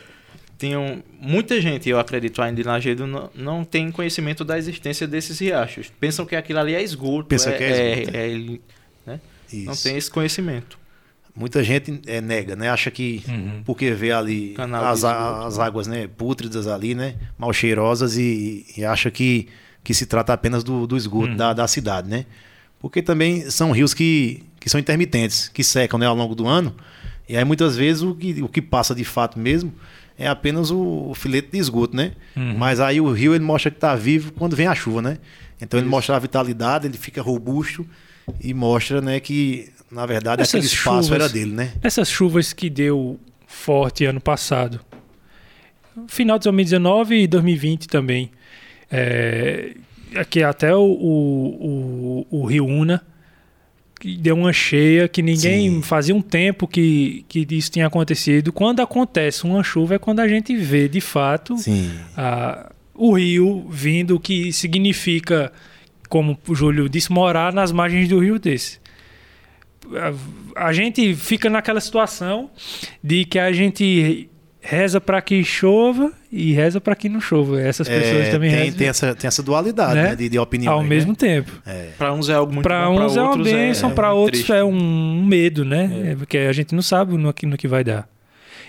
tinham. 0.59 1.03
Muita 1.19 1.61
gente, 1.61 1.89
eu 1.89 1.99
acredito, 1.99 2.41
ainda 2.41 2.61
em 2.61 2.65
Lagedo, 2.65 3.07
não, 3.07 3.31
não 3.35 3.65
tem 3.65 3.91
conhecimento 3.91 4.45
da 4.45 4.59
existência 4.59 5.07
desses 5.07 5.39
riachos. 5.39 5.93
Pensam 6.01 6.25
que 6.25 6.37
aquilo 6.37 6.59
ali 6.59 6.75
é 6.75 6.83
esgoto. 6.83 7.29
Pensa 7.29 7.51
é, 7.51 7.57
que 7.57 7.65
é 7.65 7.71
esgoto, 7.71 8.17
é- 8.17 8.33
é- 8.33 8.59
né? 9.07 9.21
Não 9.65 9.77
tem 9.77 9.97
esse 9.97 10.11
conhecimento. 10.11 10.80
Muita 11.35 11.63
gente 11.63 12.01
é, 12.07 12.21
nega, 12.21 12.57
né? 12.57 12.69
Acha 12.69 12.91
que 12.91 13.23
Uhum. 13.29 13.63
porque 13.65 13.93
vê 13.93 14.11
ali 14.13 14.55
as, 14.85 15.05
as 15.05 15.59
águas 15.59 15.87
né, 15.87 16.07
pútridas 16.09 16.67
ali, 16.67 16.95
né? 16.95 17.15
Mal 17.39 17.53
cheirosas 17.53 18.17
e, 18.17 18.67
e 18.77 18.85
acha 18.85 19.11
que, 19.11 19.49
que 19.85 19.95
se 19.95 20.07
trata 20.07 20.33
apenas 20.33 20.65
do, 20.65 20.87
do 20.87 20.97
esgoto 20.97 21.31
Uhum. 21.31 21.37
da, 21.37 21.53
da 21.53 21.69
cidade, 21.69 22.09
né? 22.09 22.27
Porque 22.79 23.01
também 23.03 23.49
são 23.51 23.71
rios 23.73 23.95
que, 23.95 24.43
que 24.59 24.69
são 24.69 24.81
intermitentes, 24.81 25.49
que 25.49 25.63
secam 25.63 25.99
né, 25.99 26.07
ao 26.07 26.15
longo 26.17 26.35
do 26.35 26.47
ano. 26.47 26.75
E 27.29 27.37
aí 27.37 27.45
muitas 27.45 27.77
vezes 27.77 28.03
o 28.03 28.15
que, 28.15 28.43
o 28.43 28.49
que 28.49 28.61
passa 28.61 28.95
de 28.95 29.05
fato 29.05 29.39
mesmo 29.39 29.73
é 30.19 30.27
apenas 30.27 30.71
o, 30.71 31.11
o 31.11 31.15
filete 31.15 31.51
de 31.53 31.59
esgoto, 31.59 31.97
né? 31.97 32.13
Uhum. 32.37 32.57
Mas 32.59 32.81
aí 32.81 33.01
o 33.01 33.11
rio 33.13 33.35
ele 33.35 33.45
mostra 33.45 33.71
que 33.71 33.77
está 33.77 33.95
vivo 33.95 34.33
quando 34.33 34.57
vem 34.57 34.67
a 34.67 34.75
chuva, 34.75 35.01
né? 35.01 35.19
Então 35.63 35.79
ele 35.79 35.89
mostra 35.89 36.17
a 36.17 36.19
vitalidade, 36.19 36.87
ele 36.87 36.99
fica 36.99 37.23
robusto 37.23 37.87
e 38.41 38.53
mostra, 38.55 39.01
né, 39.01 39.21
que 39.21 39.71
na 39.91 40.07
verdade 40.07 40.43
Essas 40.43 40.55
aquele 40.55 40.67
espaço 40.67 41.09
chuvas- 41.09 41.11
era 41.23 41.29
dele, 41.29 41.53
né? 41.53 41.73
Essas 41.83 42.09
chuvas 42.09 42.53
que 42.53 42.71
deu 42.71 43.19
forte 43.47 44.05
ano 44.05 44.21
passado, 44.21 44.81
final 46.09 46.39
de 46.39 46.45
2019 46.45 47.23
e 47.23 47.27
2020 47.27 47.89
também, 47.89 48.31
é, 48.91 49.75
aqui 50.15 50.43
até 50.43 50.75
o, 50.75 50.81
o, 50.83 52.27
o, 52.31 52.41
o 52.43 52.47
Rio 52.47 52.67
Una, 52.67 53.05
que 53.99 54.17
deu 54.17 54.35
uma 54.35 54.53
cheia 54.53 55.07
que 55.09 55.21
ninguém 55.21 55.69
Sim. 55.75 55.83
fazia 55.83 56.15
um 56.15 56.23
tempo 56.23 56.67
que, 56.67 57.25
que 57.29 57.47
isso 57.51 57.71
tinha 57.71 57.87
acontecido. 57.87 58.51
Quando 58.53 58.81
acontece 58.81 59.45
uma 59.45 59.63
chuva 59.63 59.97
é 59.97 59.99
quando 59.99 60.21
a 60.21 60.29
gente 60.29 60.57
vê 60.57 60.89
de 60.89 61.01
fato 61.03 61.59
Sim. 61.59 61.91
a- 62.17 62.73
o 62.95 63.13
rio 63.15 63.67
vindo, 63.71 64.17
o 64.17 64.21
que 64.21 64.53
significa, 64.53 65.53
como 66.09 66.39
o 66.49 66.55
Júlio 66.55 66.89
disse, 66.89 67.13
morar 67.13 67.53
nas 67.53 67.73
margens 67.73 68.09
do 68.09 68.19
rio 68.19 68.39
desse. 68.39 68.80
A, 70.55 70.69
a 70.69 70.73
gente 70.73 71.15
fica 71.15 71.49
naquela 71.51 71.81
situação 71.81 72.51
de 73.03 73.25
que 73.25 73.39
a 73.39 73.53
gente 73.53 74.29
reza 74.63 75.01
para 75.01 75.23
que 75.23 75.43
chova 75.43 76.13
e 76.31 76.53
reza 76.53 76.81
para 76.81 76.95
que 76.95 77.09
não 77.09 77.21
chova. 77.21 77.61
Essas 77.61 77.89
pessoas 77.89 78.27
É, 78.27 78.31
também 78.31 78.51
tem, 78.51 78.59
rezam 78.65 78.79
tem 78.79 78.89
essa, 78.89 79.15
tem 79.15 79.27
essa 79.29 79.43
dualidade 79.43 79.95
Né? 79.95 80.03
né, 80.11 80.15
de, 80.17 80.29
de 80.29 80.39
opinião. 80.39 80.75
ao 80.75 80.85
mesmo 80.85 81.17
tempo. 81.17 81.51
Para 81.97 82.13
uns 82.13 82.29
é 82.29 82.35
algo 82.35 82.53
muito 82.53 82.63
Para 82.65 82.91
uns 82.91 83.17
é 83.17 83.21
uma 83.23 83.31
outros 83.31 83.51
bênção, 83.51 83.91
para 83.91 84.13
outros 84.13 84.43
triste. 84.43 84.53
é 84.53 84.63
um 84.63 85.25
medo, 85.25 85.65
né? 85.65 86.11
É, 86.13 86.15
Porque 86.15 86.37
a 86.39 86.53
gente 86.53 86.75
não 86.75 86.83
sabe 86.83 87.17
no 87.17 87.33
que, 87.33 87.47
no 87.47 87.57
que 87.57 87.67
vai 87.67 87.83
dar. 87.83 88.07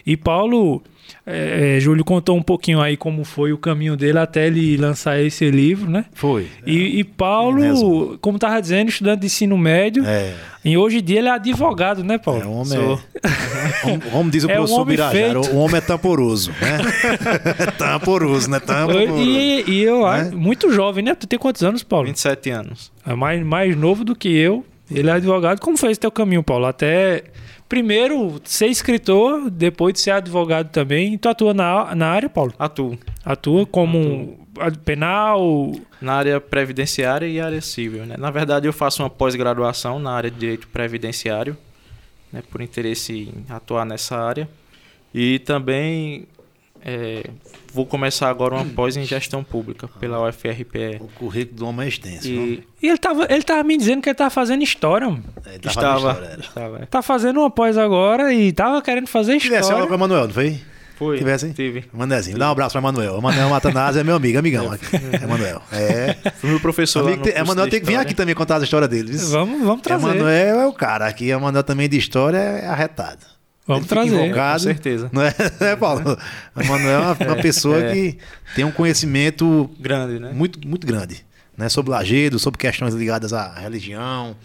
E 0.05 0.15
Paulo, 0.15 0.81
é, 1.25 1.75
é, 1.77 1.79
Júlio 1.79 2.03
contou 2.03 2.35
um 2.37 2.41
pouquinho 2.41 2.81
aí 2.81 2.97
como 2.97 3.23
foi 3.23 3.53
o 3.53 3.57
caminho 3.57 3.95
dele 3.95 4.19
até 4.19 4.47
ele 4.47 4.77
lançar 4.77 5.19
esse 5.21 5.49
livro, 5.51 5.89
né? 5.89 6.05
Foi. 6.13 6.47
E, 6.65 6.99
e 6.99 7.03
Paulo, 7.03 7.59
Mesmo. 7.61 8.17
como 8.21 8.37
estava 8.37 8.61
dizendo, 8.61 8.89
estudante 8.89 9.21
de 9.21 9.25
ensino 9.27 9.57
médio. 9.57 10.03
É. 10.05 10.33
E 10.63 10.77
hoje 10.77 10.99
em 10.99 11.03
dia 11.03 11.19
ele 11.19 11.27
é 11.27 11.31
advogado, 11.31 12.03
né, 12.03 12.17
Paulo? 12.17 12.41
É, 12.41 12.45
o 12.45 12.51
homem 12.51 12.65
Sou. 12.65 12.99
é. 13.23 13.97
Como- 14.11 14.29
diz 14.29 14.43
o 14.43 14.49
É 14.51 14.53
um 14.53 14.57
professor 14.57 14.85
Birajara, 14.85 15.41
feito. 15.43 15.55
o 15.55 15.59
homem 15.59 15.77
é 15.77 15.81
tamporoso, 15.81 16.51
né? 16.61 16.77
tamporoso, 17.77 18.49
né? 18.49 18.59
Tamporoso. 18.59 19.17
E, 19.17 19.63
e 19.67 19.81
eu 19.83 20.01
Né? 20.03 20.07
acho 20.21 20.37
muito 20.37 20.71
jovem, 20.71 21.03
né? 21.03 21.15
Tu 21.15 21.27
tem 21.27 21.39
quantos 21.39 21.63
anos, 21.63 21.83
Paulo? 21.83 22.07
27 22.07 22.49
anos. 22.49 22.91
É 23.05 23.13
mais, 23.15 23.43
mais 23.43 23.75
novo 23.75 24.03
do 24.03 24.15
que 24.15 24.29
eu. 24.29 24.65
Ele 24.89 25.09
é 25.09 25.13
advogado. 25.13 25.59
Como 25.59 25.77
foi 25.77 25.91
esse 25.91 25.99
teu 25.99 26.11
caminho, 26.11 26.43
Paulo? 26.43 26.65
Até 26.65 27.23
primeiro 27.71 28.41
ser 28.43 28.67
escritor, 28.67 29.49
depois 29.49 29.93
de 29.93 30.01
ser 30.01 30.11
advogado 30.11 30.69
também. 30.71 31.17
Tu 31.17 31.29
atua 31.29 31.53
na, 31.53 31.95
na 31.95 32.07
área, 32.09 32.27
Paulo? 32.29 32.53
Atuo 32.59 32.99
Atua 33.23 33.65
como 33.65 34.45
ad- 34.59 34.77
penal. 34.79 35.71
na 36.01 36.15
área 36.15 36.41
previdenciária 36.41 37.25
e 37.25 37.39
área 37.39 37.61
civil. 37.61 38.05
Né? 38.05 38.15
Na 38.19 38.29
verdade, 38.29 38.67
eu 38.67 38.73
faço 38.73 39.01
uma 39.01 39.09
pós-graduação 39.09 39.99
na 39.99 40.11
área 40.11 40.29
de 40.29 40.37
direito 40.37 40.67
previdenciário, 40.67 41.55
né? 42.33 42.43
por 42.51 42.59
interesse 42.61 43.13
em 43.33 43.45
atuar 43.49 43.85
nessa 43.85 44.17
área. 44.17 44.49
E 45.13 45.39
também 45.39 46.27
é, 46.85 47.23
vou 47.73 47.85
começar 47.85 48.29
agora 48.29 48.55
uma 48.55 48.65
pós 48.65 48.97
em 48.97 49.03
gestão 49.03 49.43
pública 49.43 49.87
pela 49.99 50.27
UFRPE. 50.27 50.97
O 50.99 51.07
currículo 51.15 51.57
do 51.59 51.67
homem 51.67 51.85
é 51.85 51.89
extenso. 51.89 52.27
E 52.27 52.63
E 52.81 52.87
ele 52.87 52.97
tava, 52.97 53.27
ele 53.29 53.43
tava 53.43 53.63
me 53.63 53.77
dizendo 53.77 54.01
que 54.01 54.09
ele 54.09 54.15
tava 54.15 54.29
fazendo 54.29 54.63
história. 54.63 55.07
mano. 55.09 55.23
É, 55.45 55.57
fazendo 55.57 55.67
estava, 55.67 55.97
história, 56.11 56.27
era. 56.27 56.41
estava. 56.41 56.77
é. 56.81 56.85
Tá 56.85 57.01
fazendo 57.01 57.39
uma 57.39 57.49
pós 57.49 57.77
agora 57.77 58.33
e 58.33 58.51
tava 58.51 58.81
querendo 58.81 59.07
fazer 59.07 59.37
Tivesse 59.39 59.71
aula 59.71 59.85
com 59.87 59.93
o 59.93 59.95
história. 59.95 59.95
Emanuel, 60.13 60.27
não 60.27 60.33
foi? 60.33 60.59
Foi, 60.97 61.17
Tivesse? 61.17 61.51
tive. 61.53 61.83
Manezinho, 61.91 62.37
dá 62.37 62.47
um 62.49 62.51
abraço 62.51 62.73
pra 62.73 62.79
Emanuel. 62.79 63.17
Emanuel 63.17 63.49
Matanás 63.49 63.97
é 63.97 64.03
meu 64.03 64.15
amigo, 64.15 64.37
amigão. 64.37 64.71
aqui. 64.71 64.85
Emanuel. 65.23 65.59
É. 65.71 66.15
Fui 66.35 66.47
meu 66.51 66.59
professor 66.59 67.01
Amigo, 67.07 67.23
tem- 67.23 67.33
de 67.33 67.39
tem 67.39 67.45
que 67.45 67.69
vir 67.71 67.79
História. 67.93 68.01
aqui 68.01 68.13
também 68.13 68.35
contar 68.35 68.57
as 68.57 68.63
histórias 68.63 68.87
dele. 68.87 69.13
viu? 69.17 69.27
Vamos, 69.29 69.61
vamos 69.63 69.81
trazer. 69.81 70.05
Emanuel 70.05 70.59
é 70.61 70.67
o 70.67 70.73
cara. 70.73 71.07
Aqui, 71.07 71.29
Emanuel 71.31 71.63
também 71.63 71.89
de 71.89 71.97
história 71.97 72.37
é 72.37 72.67
arretado. 72.67 73.25
Vamos 73.75 73.87
trazer. 73.87 74.25
invocado, 74.25 74.59
Com 74.59 74.63
certeza. 74.63 75.09
Não 75.11 75.21
é, 75.21 75.33
né, 75.59 75.75
Paulo? 75.75 76.17
Emanuel 76.59 77.01
é 77.01 77.05
uma, 77.25 77.33
uma 77.33 77.35
pessoa 77.41 77.77
é. 77.83 77.93
que 77.93 78.17
tem 78.55 78.63
um 78.65 78.71
conhecimento 78.71 79.69
Grande, 79.79 80.19
né? 80.19 80.31
muito, 80.33 80.65
muito 80.67 80.85
grande, 80.85 81.25
né? 81.57 81.69
Sobre 81.69 81.91
lajedo, 81.91 82.37
sobre 82.39 82.57
questões 82.57 82.93
ligadas 82.93 83.33
à 83.33 83.53
religião, 83.59 84.35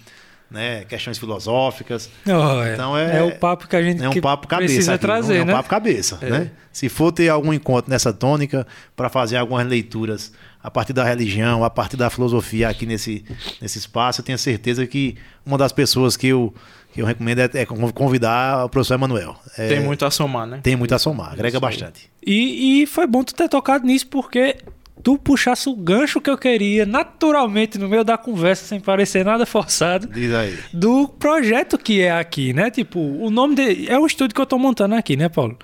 né? 0.51 0.85
Questões 0.85 1.19
filosóficas. 1.19 2.09
Oh, 2.27 2.63
é. 2.63 2.75
Então 2.75 2.97
é- 2.97 3.19
é 3.19 3.23
o 3.23 3.37
papo 3.37 3.67
que 3.67 3.75
a 3.77 3.83
gente 3.83 4.03
É 4.03 4.09
um 4.09 4.21
papo 4.21 4.47
cabeça. 4.47 4.73
precisa 4.73 4.95
aqui, 4.95 5.03
trazer, 5.03 5.37
é 5.39 5.43
um 5.43 5.47
né? 5.47 5.53
papo 5.53 5.69
cabeça, 5.69 6.19
É. 6.23 6.31
né? 6.31 6.51
Se 6.73 6.89
for 6.89 7.11
ter 7.11 7.29
algum 7.29 7.53
encontro 7.53 7.91
nessa 7.91 8.13
tônica 8.13 8.67
para 8.95 9.09
fazer 9.09 9.37
algumas 9.39 9.67
leituras 9.67 10.33
a 10.63 10.71
partir 10.71 10.93
da 10.93 11.05
religião, 11.05 11.65
a 11.65 11.71
partir 11.71 11.97
da 11.97 12.11
filosofia 12.11 12.69
aqui 12.69 12.85
nesse, 12.87 13.25
nesse 13.63 13.79
espaço, 13.79 14.21
eu 14.21 14.25
tenho 14.25 14.37
certeza 14.39 14.87
que 14.87 15.17
uma 15.45 15.57
das 15.57 15.73
pessoas 15.73 16.17
que 16.17 16.27
eu, 16.29 16.53
que 16.97 17.03
eu 17.03 17.07
recomendo 17.07 17.39
é, 17.39 17.51
é 17.55 17.65
convidar 17.67 18.65
o 18.65 18.69
professor 18.69 18.95
Emanuel. 18.95 19.37
É, 19.57 19.69
Tem 19.69 19.81
muito 19.81 20.05
a 20.05 20.11
somar, 20.11 20.47
né? 20.47 20.59
tem 20.63 20.75
muito 20.75 20.93
a 20.95 20.99
somar, 20.99 21.33
agrega 21.33 21.61
bastante. 21.61 22.11
E, 22.27 22.83
e 22.83 22.87
foi 22.87 23.07
bom 23.07 23.23
tu 23.23 23.33
ter 23.35 23.49
tocado 23.49 23.87
nisso, 23.87 24.09
porque 24.09 24.57
tu 25.03 25.17
puxasse 25.19 25.69
o 25.69 25.77
gancho 25.77 26.21
que 26.21 26.29
eu 26.29 26.37
queria 26.37 26.85
naturalmente 26.85 27.79
no 27.79 27.89
meio 27.89 28.03
da 28.03 28.17
conversa, 28.19 28.65
sem 28.65 28.81
parecer 28.81 29.25
nada 29.25 29.47
forçado, 29.47 30.09
Diz 30.09 30.33
aí. 30.35 30.59
do 30.73 31.07
projeto 31.07 31.79
que 31.79 32.01
é 32.01 32.11
aqui, 32.11 32.53
né? 32.53 32.71
Tipo, 32.71 32.99
o 32.99 33.31
nome 33.31 33.55
de, 33.55 33.89
é 33.89 33.97
um 33.99 34.07
estúdio 34.07 34.35
que 34.35 34.41
eu 34.41 34.47
tô 34.47 34.59
montando 34.59 34.95
aqui, 34.97 35.17
né, 35.17 35.29
Paulo? 35.29 35.57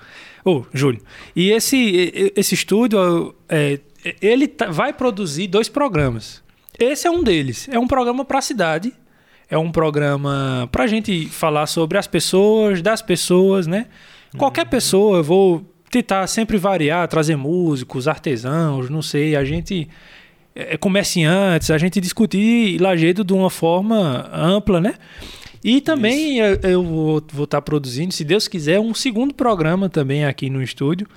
Ô, 0.45 0.63
Júlio. 0.73 1.01
E 1.35 1.51
esse, 1.51 2.31
esse 2.35 2.53
estúdio, 2.53 3.33
é, 3.49 3.79
ele 4.21 4.47
tá- 4.47 4.69
vai 4.69 4.93
produzir 4.93 5.47
dois 5.47 5.67
programas. 5.67 6.41
Esse 6.79 7.07
é 7.07 7.11
um 7.11 7.23
deles. 7.23 7.67
É 7.71 7.77
um 7.79 7.87
programa 7.87 8.23
para 8.25 8.39
a 8.39 8.41
cidade. 8.41 8.93
É 9.53 9.57
um 9.59 9.71
programa 9.71 10.67
pra 10.71 10.87
gente 10.87 11.27
falar 11.27 11.67
sobre 11.67 11.95
as 11.95 12.07
pessoas, 12.07 12.81
das 12.81 13.03
pessoas, 13.03 13.67
né? 13.67 13.85
Qualquer 14.35 14.65
pessoa, 14.65 15.17
eu 15.17 15.23
vou 15.23 15.63
tentar 15.91 16.25
sempre 16.25 16.57
variar, 16.57 17.07
trazer 17.07 17.35
músicos, 17.35 18.07
artesãos, 18.07 18.89
não 18.89 19.03
sei, 19.03 19.35
a 19.35 19.45
gente 19.45 19.87
é, 20.55 20.75
comerciantes, 20.75 21.69
a 21.69 21.77
gente 21.77 22.01
discutir 22.01 22.81
Lajedo 22.81 23.23
de 23.23 23.31
uma 23.31 23.51
forma 23.51 24.27
ampla, 24.33 24.81
né? 24.81 24.95
E 25.63 25.81
também 25.81 26.39
eu, 26.39 26.59
eu 26.63 26.83
vou 27.31 27.43
estar 27.43 27.61
produzindo, 27.61 28.11
se 28.11 28.23
Deus 28.23 28.47
quiser, 28.47 28.79
um 28.79 28.95
segundo 28.95 29.35
programa 29.35 29.87
também 29.87 30.25
aqui 30.25 30.49
no 30.49 30.63
estúdio, 30.63 31.07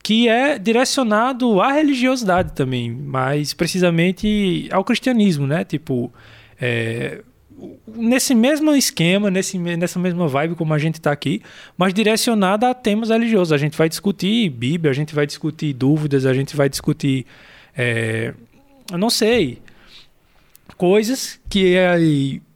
que 0.00 0.28
é 0.28 0.60
direcionado 0.60 1.60
à 1.60 1.72
religiosidade 1.72 2.52
também, 2.52 2.92
mais 2.92 3.52
precisamente 3.52 4.68
ao 4.70 4.84
cristianismo, 4.84 5.44
né? 5.44 5.64
Tipo, 5.64 6.12
é, 6.60 7.20
nesse 7.86 8.34
mesmo 8.34 8.74
esquema, 8.74 9.30
nesse, 9.30 9.58
nessa 9.58 9.98
mesma 9.98 10.28
vibe 10.28 10.54
como 10.54 10.72
a 10.74 10.78
gente 10.78 10.94
está 10.94 11.12
aqui, 11.12 11.42
mas 11.76 11.92
direcionada 11.94 12.70
a 12.70 12.74
temas 12.74 13.10
religiosos. 13.10 13.52
A 13.52 13.58
gente 13.58 13.76
vai 13.76 13.88
discutir 13.88 14.50
Bíblia, 14.50 14.90
a 14.90 14.94
gente 14.94 15.14
vai 15.14 15.26
discutir 15.26 15.72
dúvidas, 15.72 16.26
a 16.26 16.34
gente 16.34 16.56
vai 16.56 16.68
discutir, 16.68 17.26
é, 17.76 18.34
eu 18.90 18.98
não 18.98 19.10
sei, 19.10 19.58
coisas 20.76 21.40
que 21.48 21.76
é, 21.76 21.96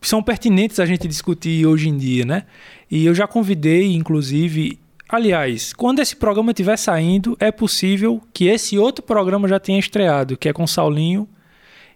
são 0.00 0.22
pertinentes 0.22 0.80
a 0.80 0.86
gente 0.86 1.06
discutir 1.06 1.66
hoje 1.66 1.88
em 1.88 1.96
dia, 1.96 2.24
né? 2.24 2.44
E 2.90 3.04
eu 3.04 3.14
já 3.14 3.26
convidei, 3.26 3.94
inclusive, 3.94 4.78
aliás, 5.08 5.72
quando 5.72 6.00
esse 6.00 6.16
programa 6.16 6.52
estiver 6.52 6.76
saindo, 6.76 7.36
é 7.40 7.50
possível 7.50 8.20
que 8.32 8.46
esse 8.46 8.78
outro 8.78 9.04
programa 9.04 9.48
já 9.48 9.58
tenha 9.58 9.78
estreado, 9.78 10.36
que 10.36 10.48
é 10.48 10.52
com 10.52 10.66
Saulinho 10.66 11.28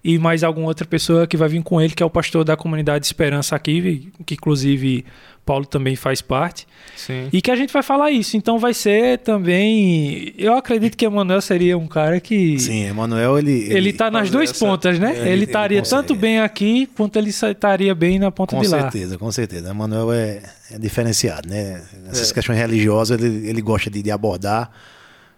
e 0.02 0.18
mais 0.18 0.42
alguma 0.42 0.66
outra 0.68 0.86
pessoa 0.86 1.26
que 1.26 1.36
vai 1.36 1.48
vir 1.48 1.62
com 1.62 1.80
ele, 1.80 1.94
que 1.94 2.02
é 2.02 2.06
o 2.06 2.10
pastor 2.10 2.42
da 2.44 2.56
comunidade 2.56 3.04
Esperança 3.04 3.54
aqui, 3.54 4.10
que 4.24 4.34
inclusive 4.34 5.04
Paulo 5.44 5.66
também 5.66 5.96
faz 5.96 6.22
parte. 6.22 6.66
Sim. 6.96 7.28
E 7.32 7.42
que 7.42 7.50
a 7.50 7.56
gente 7.56 7.72
vai 7.72 7.82
falar 7.82 8.10
isso. 8.10 8.36
Então 8.36 8.58
vai 8.58 8.72
ser 8.72 9.18
também. 9.18 10.32
Eu 10.38 10.54
acredito 10.54 10.96
que 10.96 11.04
Emanuel 11.04 11.40
seria 11.40 11.76
um 11.76 11.86
cara 11.86 12.20
que. 12.20 12.58
Sim, 12.58 12.84
Emanuel, 12.86 13.38
ele. 13.38 13.72
Ele 13.72 13.92
tá 13.92 14.10
nas 14.10 14.30
duas 14.30 14.50
essa- 14.50 14.64
pontas, 14.64 14.98
né? 14.98 15.18
Ele 15.20 15.30
ele 15.30 15.44
estaria 15.44 15.82
tanto 15.82 16.14
bem 16.14 16.40
aqui 16.40 16.86
quanto 16.96 17.16
ele 17.16 17.30
estaria 17.30 17.94
bem 17.94 18.18
na 18.18 18.30
ponta 18.30 18.54
Com 18.56 18.62
de 18.62 18.68
lá. 18.68 18.80
certeza, 18.82 19.18
com 19.18 19.30
certeza. 19.32 19.70
Emanuel 19.70 20.12
é, 20.12 20.40
é 20.70 20.78
diferenciado, 20.78 21.48
né? 21.48 21.82
Essas 22.10 22.30
É. 22.30 22.34
questões 22.34 22.58
religiosas 22.58 23.20
ele, 23.20 23.48
ele 23.48 23.60
gosta 23.62 23.90
de, 23.90 24.02
de 24.02 24.10
abordar, 24.10 24.70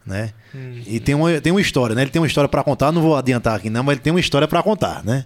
né? 0.06 0.30
E 0.86 1.00
tem 1.00 1.14
uma, 1.14 1.40
tem 1.40 1.52
uma 1.52 1.60
história, 1.60 1.94
né? 1.94 2.02
Ele 2.02 2.10
tem 2.10 2.20
uma 2.20 2.26
história 2.26 2.48
para 2.48 2.62
contar, 2.62 2.92
não 2.92 3.02
vou 3.02 3.16
adiantar 3.16 3.56
aqui 3.56 3.70
não, 3.70 3.82
mas 3.82 3.94
ele 3.94 4.02
tem 4.02 4.12
uma 4.12 4.20
história 4.20 4.46
para 4.46 4.62
contar, 4.62 5.04
né? 5.04 5.24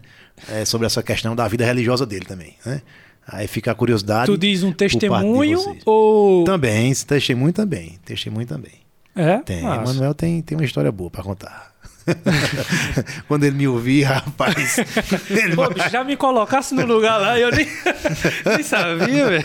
É, 0.50 0.64
sobre 0.64 0.86
essa 0.86 1.02
questão 1.02 1.34
da 1.34 1.48
vida 1.48 1.64
religiosa 1.64 2.04
dele 2.04 2.24
também, 2.24 2.54
né? 2.64 2.82
Aí 3.26 3.48
fica 3.48 3.72
a 3.72 3.74
curiosidade. 3.74 4.26
Tu 4.26 4.38
diz 4.38 4.62
um 4.62 4.72
testemunho 4.72 5.58
ou. 5.84 6.44
Também, 6.44 6.92
testemunho 6.94 7.52
também. 7.52 7.98
Testemunho 8.04 8.46
também. 8.46 8.86
É? 9.16 9.38
Tem. 9.38 9.62
Massa. 9.62 9.92
Emanuel 9.92 10.14
tem, 10.14 10.40
tem 10.42 10.56
uma 10.56 10.64
história 10.64 10.92
boa 10.92 11.10
para 11.10 11.24
contar. 11.24 11.72
Quando 13.28 13.44
ele 13.44 13.56
me 13.56 13.68
ouvir, 13.68 14.02
rapaz. 14.04 14.78
ele 15.30 15.54
Pô, 15.56 15.68
vai- 15.72 15.90
já 15.90 16.04
me 16.04 16.16
colocasse 16.16 16.74
no 16.74 16.86
lugar 16.86 17.18
lá, 17.18 17.38
eu 17.38 17.50
nem, 17.50 17.66
nem 18.46 18.62
sabia, 18.62 19.26
velho. 19.28 19.44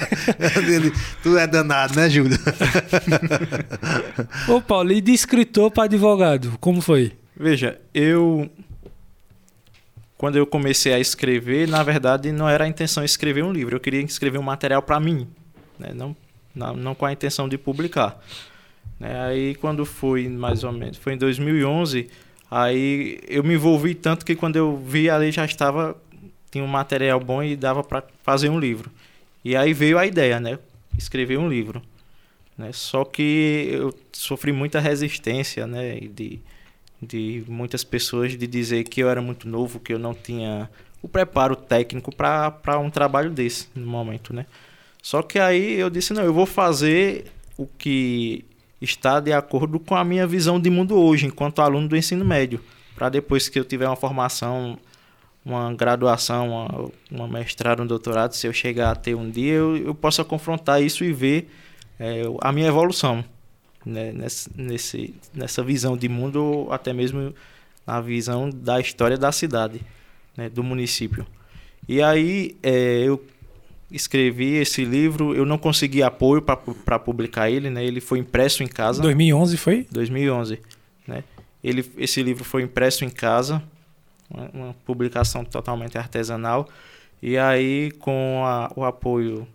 ele, 0.74 0.93
tu 1.24 1.38
é 1.38 1.47
danado, 1.47 1.95
né, 1.95 2.10
Júlio? 2.10 2.38
Ô, 4.47 4.62
Paulo, 4.62 4.91
e 4.91 5.02
de 5.02 5.12
escritor 5.13 5.71
para 5.71 5.84
advogado, 5.86 6.58
como 6.60 6.82
foi? 6.82 7.13
Veja, 7.36 7.80
eu. 7.93 8.50
Quando 10.17 10.36
eu 10.38 10.45
comecei 10.45 10.93
a 10.93 11.00
escrever, 11.00 11.67
na 11.67 11.82
verdade 11.82 12.32
não 12.32 12.47
era 12.47 12.65
a 12.65 12.67
intenção 12.67 13.04
de 13.04 13.10
escrever 13.10 13.43
um 13.43 13.52
livro, 13.52 13.76
eu 13.76 13.80
queria 13.80 14.00
escrever 14.02 14.38
um 14.38 14.43
material 14.43 14.80
para 14.84 15.00
mim, 15.00 15.28
né? 15.80 15.93
não, 15.95 16.15
não, 16.54 16.76
não 16.76 16.93
com 16.93 17.08
a 17.08 17.12
intenção 17.12 17.50
de 17.50 17.58
publicar. 17.58 18.19
Né? 19.00 19.19
Aí 19.19 19.56
quando 19.56 19.84
foi 19.84 20.28
mais 20.30 20.63
ou 20.63 20.71
menos, 20.71 20.97
foi 20.97 21.13
em 21.13 21.17
2011, 21.17 22.08
aí 22.51 23.17
eu 23.29 23.43
me 23.43 23.53
envolvi 23.53 23.95
tanto 23.95 24.25
que 24.25 24.35
quando 24.35 24.57
eu 24.57 24.77
vi 24.77 25.09
ali 25.09 25.31
já 25.31 25.45
estava, 25.45 25.95
tinha 26.51 26.63
um 26.63 26.67
material 26.67 27.19
bom 27.19 27.41
e 27.41 27.55
dava 27.55 27.81
para 27.81 28.03
fazer 28.21 28.49
um 28.49 28.59
livro. 28.59 28.91
E 29.43 29.55
aí 29.55 29.73
veio 29.73 29.97
a 29.97 30.05
ideia, 30.05 30.39
né? 30.39 30.59
Escrever 30.97 31.39
um 31.39 31.47
livro. 31.47 31.82
Né? 32.57 32.71
Só 32.73 33.05
que 33.05 33.69
eu 33.71 33.97
sofri 34.11 34.51
muita 34.51 34.82
resistência, 34.82 35.65
né? 35.65 35.99
De, 36.01 36.39
de 37.01 37.43
muitas 37.47 37.86
pessoas 37.86 38.38
de 38.38 38.45
dizer 38.45 38.84
que 38.84 39.01
eu 39.01 39.09
era 39.09 39.21
muito 39.21 39.47
novo, 39.47 39.80
que 39.80 39.93
eu 39.93 39.97
não 39.97 40.13
tinha 40.13 40.69
o 41.01 41.07
preparo 41.07 41.55
técnico 41.55 42.13
para 42.13 42.78
um 42.78 42.89
trabalho 42.89 43.32
desse 43.32 43.67
no 43.73 43.88
momento, 43.88 44.34
né? 44.34 44.45
Só 45.01 45.23
que 45.23 45.39
aí 45.39 45.80
eu 45.80 45.89
disse, 45.89 46.13
não, 46.13 46.23
eu 46.23 46.34
vou 46.34 46.45
fazer 46.45 47.26
o 47.57 47.65
que 47.65 48.45
está 48.82 49.19
de 49.19 49.32
acordo 49.32 49.79
com 49.79 49.95
a 49.95 50.03
minha 50.03 50.25
visão 50.25 50.59
de 50.59 50.69
mundo 50.69 50.97
hoje, 50.97 51.27
enquanto 51.27 51.61
aluno 51.61 51.88
do 51.88 51.95
ensino 51.95 52.25
médio, 52.25 52.59
para 52.95 53.09
depois 53.09 53.47
que 53.47 53.59
eu 53.59 53.63
tiver 53.63 53.88
uma 53.88 53.95
formação, 53.95 54.77
uma 55.45 55.73
graduação, 55.73 56.49
uma, 56.49 56.91
uma 57.11 57.27
mestrado, 57.27 57.84
um 57.84 57.88
doutorado, 57.88 58.34
se 58.34 58.47
eu 58.47 58.53
chegar 58.53 58.91
a 58.91 58.95
ter 58.95 59.15
um 59.15 59.29
dia, 59.29 59.53
eu, 59.53 59.77
eu 59.77 59.95
possa 59.95 60.23
confrontar 60.23 60.82
isso 60.82 61.03
e 61.03 61.13
ver 61.13 61.49
é, 61.99 62.23
a 62.41 62.51
minha 62.51 62.67
evolução 62.67 63.23
né, 63.86 64.11
nessa, 64.11 64.49
nesse, 64.55 65.13
nessa 65.34 65.63
visão 65.63 65.97
de 65.97 66.07
mundo, 66.09 66.43
ou 66.43 66.73
até 66.73 66.93
mesmo 66.93 67.34
na 67.86 67.99
visão 68.01 68.49
da 68.49 68.79
história 68.79 69.17
da 69.17 69.32
cidade, 69.32 69.82
né, 70.36 70.49
do 70.49 70.63
município. 70.63 71.25
E 71.88 72.01
aí 72.01 72.55
é, 72.61 73.03
eu 73.03 73.23
escrevi 73.91 74.55
esse 74.55 74.85
livro, 74.85 75.35
eu 75.35 75.45
não 75.45 75.57
consegui 75.57 76.01
apoio 76.01 76.41
para 76.41 76.99
publicar 76.99 77.49
ele, 77.49 77.69
né? 77.69 77.83
Ele 77.83 77.99
foi 77.99 78.19
impresso 78.19 78.63
em 78.63 78.67
casa. 78.67 79.01
2011 79.01 79.57
foi? 79.57 79.85
2011, 79.91 80.59
né? 81.07 81.23
Ele, 81.63 81.89
esse 81.97 82.23
livro 82.23 82.43
foi 82.43 82.63
impresso 82.63 83.05
em 83.05 83.09
casa, 83.09 83.61
uma, 84.29 84.73
publicação 84.85 85.43
totalmente 85.43 85.97
artesanal. 85.97 86.67
E 87.21 87.37
aí, 87.37 87.91
com 87.99 88.43
a, 88.45 88.71
o 88.75 88.83
apoio, 88.83 89.47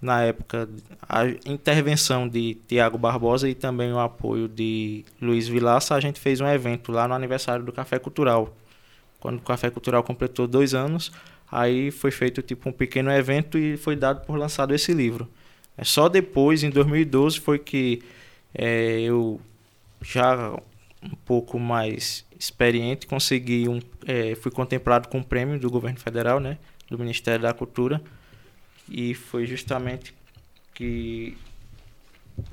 na 0.00 0.22
época, 0.22 0.68
a 1.06 1.26
intervenção 1.44 2.26
de 2.26 2.54
Tiago 2.66 2.96
Barbosa 2.96 3.48
e 3.48 3.54
também 3.54 3.92
o 3.92 3.98
apoio 3.98 4.48
de 4.48 5.04
Luiz 5.20 5.46
Vilaça, 5.46 5.94
a 5.94 6.00
gente 6.00 6.18
fez 6.18 6.40
um 6.40 6.46
evento 6.46 6.90
lá 6.90 7.06
no 7.06 7.14
aniversário 7.14 7.64
do 7.64 7.72
Café 7.72 7.98
Cultural. 7.98 8.56
Quando 9.20 9.38
o 9.38 9.42
Café 9.42 9.70
Cultural 9.70 10.02
completou 10.02 10.46
dois 10.46 10.74
anos, 10.74 11.12
Aí 11.52 11.90
foi 11.90 12.10
feito 12.10 12.40
tipo 12.40 12.70
um 12.70 12.72
pequeno 12.72 13.10
evento 13.12 13.58
e 13.58 13.76
foi 13.76 13.94
dado 13.94 14.24
por 14.24 14.38
lançado 14.38 14.74
esse 14.74 14.94
livro. 14.94 15.28
É 15.76 15.84
só 15.84 16.08
depois, 16.08 16.62
em 16.62 16.70
2012, 16.70 17.38
foi 17.40 17.58
que 17.58 18.02
é, 18.54 19.00
eu 19.02 19.38
já 20.00 20.58
um 21.02 21.16
pouco 21.26 21.58
mais 21.58 22.24
experiente 22.38 23.06
consegui 23.06 23.68
um, 23.68 23.80
é, 24.06 24.34
fui 24.34 24.50
contemplado 24.50 25.08
com 25.08 25.18
um 25.18 25.22
prêmio 25.22 25.58
do 25.58 25.70
governo 25.70 25.98
federal, 25.98 26.40
né, 26.40 26.58
do 26.88 26.98
Ministério 26.98 27.42
da 27.42 27.52
Cultura, 27.52 28.00
e 28.88 29.14
foi 29.14 29.46
justamente 29.46 30.14
que 30.74 31.36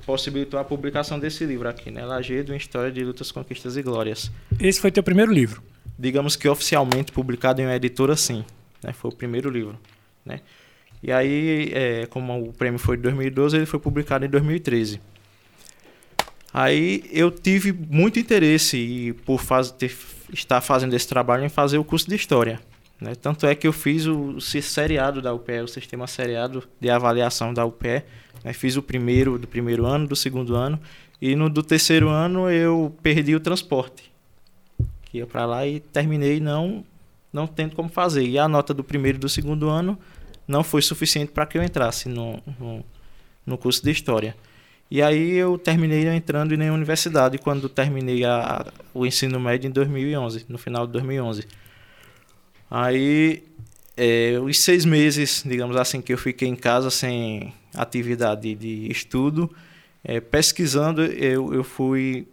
possibilitou 0.04 0.60
a 0.60 0.64
publicação 0.64 1.18
desse 1.18 1.44
livro 1.44 1.68
aqui, 1.68 1.90
né, 1.90 2.04
Lagedo, 2.04 2.54
História 2.54 2.92
de 2.92 3.02
Lutas, 3.02 3.32
Conquistas 3.32 3.76
e 3.76 3.82
Glórias. 3.82 4.30
Esse 4.60 4.80
foi 4.80 4.90
teu 4.90 5.02
primeiro 5.02 5.32
livro? 5.32 5.62
Digamos 5.98 6.36
que 6.36 6.48
oficialmente 6.48 7.12
publicado 7.12 7.60
em 7.60 7.66
uma 7.66 7.74
editora, 7.74 8.16
sim. 8.16 8.44
Né? 8.82 8.92
Foi 8.92 9.10
o 9.10 9.14
primeiro 9.14 9.50
livro. 9.50 9.78
Né? 10.24 10.40
E 11.02 11.10
aí, 11.10 11.70
é, 11.72 12.06
como 12.06 12.48
o 12.48 12.52
prêmio 12.52 12.78
foi 12.78 12.96
de 12.96 13.04
2012, 13.04 13.56
ele 13.56 13.66
foi 13.66 13.80
publicado 13.80 14.24
em 14.24 14.28
2013. 14.28 15.00
Aí 16.52 17.04
eu 17.12 17.30
tive 17.30 17.72
muito 17.72 18.18
interesse 18.18 18.76
e 18.76 19.12
por 19.12 19.40
faz, 19.40 19.70
ter, 19.70 19.96
estar 20.32 20.60
fazendo 20.60 20.94
esse 20.94 21.06
trabalho 21.06 21.44
em 21.44 21.48
fazer 21.48 21.78
o 21.78 21.84
curso 21.84 22.08
de 22.08 22.16
História. 22.16 22.60
Né? 23.00 23.14
Tanto 23.14 23.46
é 23.46 23.54
que 23.54 23.66
eu 23.66 23.72
fiz 23.72 24.06
o, 24.06 24.36
o 24.36 24.40
seriado 24.40 25.22
da 25.22 25.32
UPE, 25.32 25.60
o 25.60 25.68
sistema 25.68 26.06
seriado 26.06 26.62
de 26.78 26.90
avaliação 26.90 27.54
da 27.54 27.64
UPE. 27.64 28.02
Né? 28.44 28.52
Fiz 28.52 28.76
o 28.76 28.82
primeiro 28.82 29.38
do 29.38 29.46
primeiro 29.46 29.86
ano, 29.86 30.06
do 30.06 30.16
segundo 30.16 30.54
ano. 30.54 30.78
E 31.22 31.34
no 31.34 31.48
do 31.48 31.62
terceiro 31.62 32.08
ano 32.08 32.50
eu 32.50 32.94
perdi 33.02 33.34
o 33.34 33.40
transporte. 33.40 34.10
Que 35.04 35.18
ia 35.18 35.26
para 35.26 35.46
lá 35.46 35.66
e 35.66 35.80
terminei 35.80 36.40
não 36.40 36.84
não 37.32 37.46
tendo 37.46 37.74
como 37.74 37.88
fazer. 37.88 38.24
E 38.24 38.38
a 38.38 38.48
nota 38.48 38.74
do 38.74 38.84
primeiro 38.84 39.18
e 39.18 39.20
do 39.20 39.28
segundo 39.28 39.68
ano 39.68 39.98
não 40.46 40.64
foi 40.64 40.82
suficiente 40.82 41.32
para 41.32 41.46
que 41.46 41.56
eu 41.56 41.62
entrasse 41.62 42.08
no, 42.08 42.42
no, 42.58 42.84
no, 43.46 43.58
curso 43.58 43.82
de 43.82 43.90
História. 43.90 44.36
E 44.90 45.00
aí 45.00 45.32
eu 45.32 45.56
terminei 45.56 46.08
entrando 46.08 46.52
em 46.52 46.70
universidade 46.70 47.38
quando 47.38 47.68
terminei 47.68 48.24
a, 48.24 48.66
o 48.92 49.06
ensino 49.06 49.38
médio 49.38 49.68
em 49.68 49.70
2011, 49.70 50.46
no 50.48 50.58
final 50.58 50.86
de 50.86 50.92
2011. 50.94 51.46
Aí, 52.68 53.44
é, 53.96 54.38
os 54.42 54.58
seis 54.58 54.84
meses, 54.84 55.44
digamos 55.46 55.76
assim, 55.76 56.00
que 56.00 56.12
eu 56.12 56.18
fiquei 56.18 56.48
em 56.48 56.56
casa 56.56 56.90
sem 56.90 57.52
atividade 57.74 58.54
de 58.54 58.90
estudo, 58.90 59.48
é, 60.02 60.20
pesquisando, 60.20 61.02
eu, 61.04 61.54
eu 61.54 61.62
fui 61.62 62.26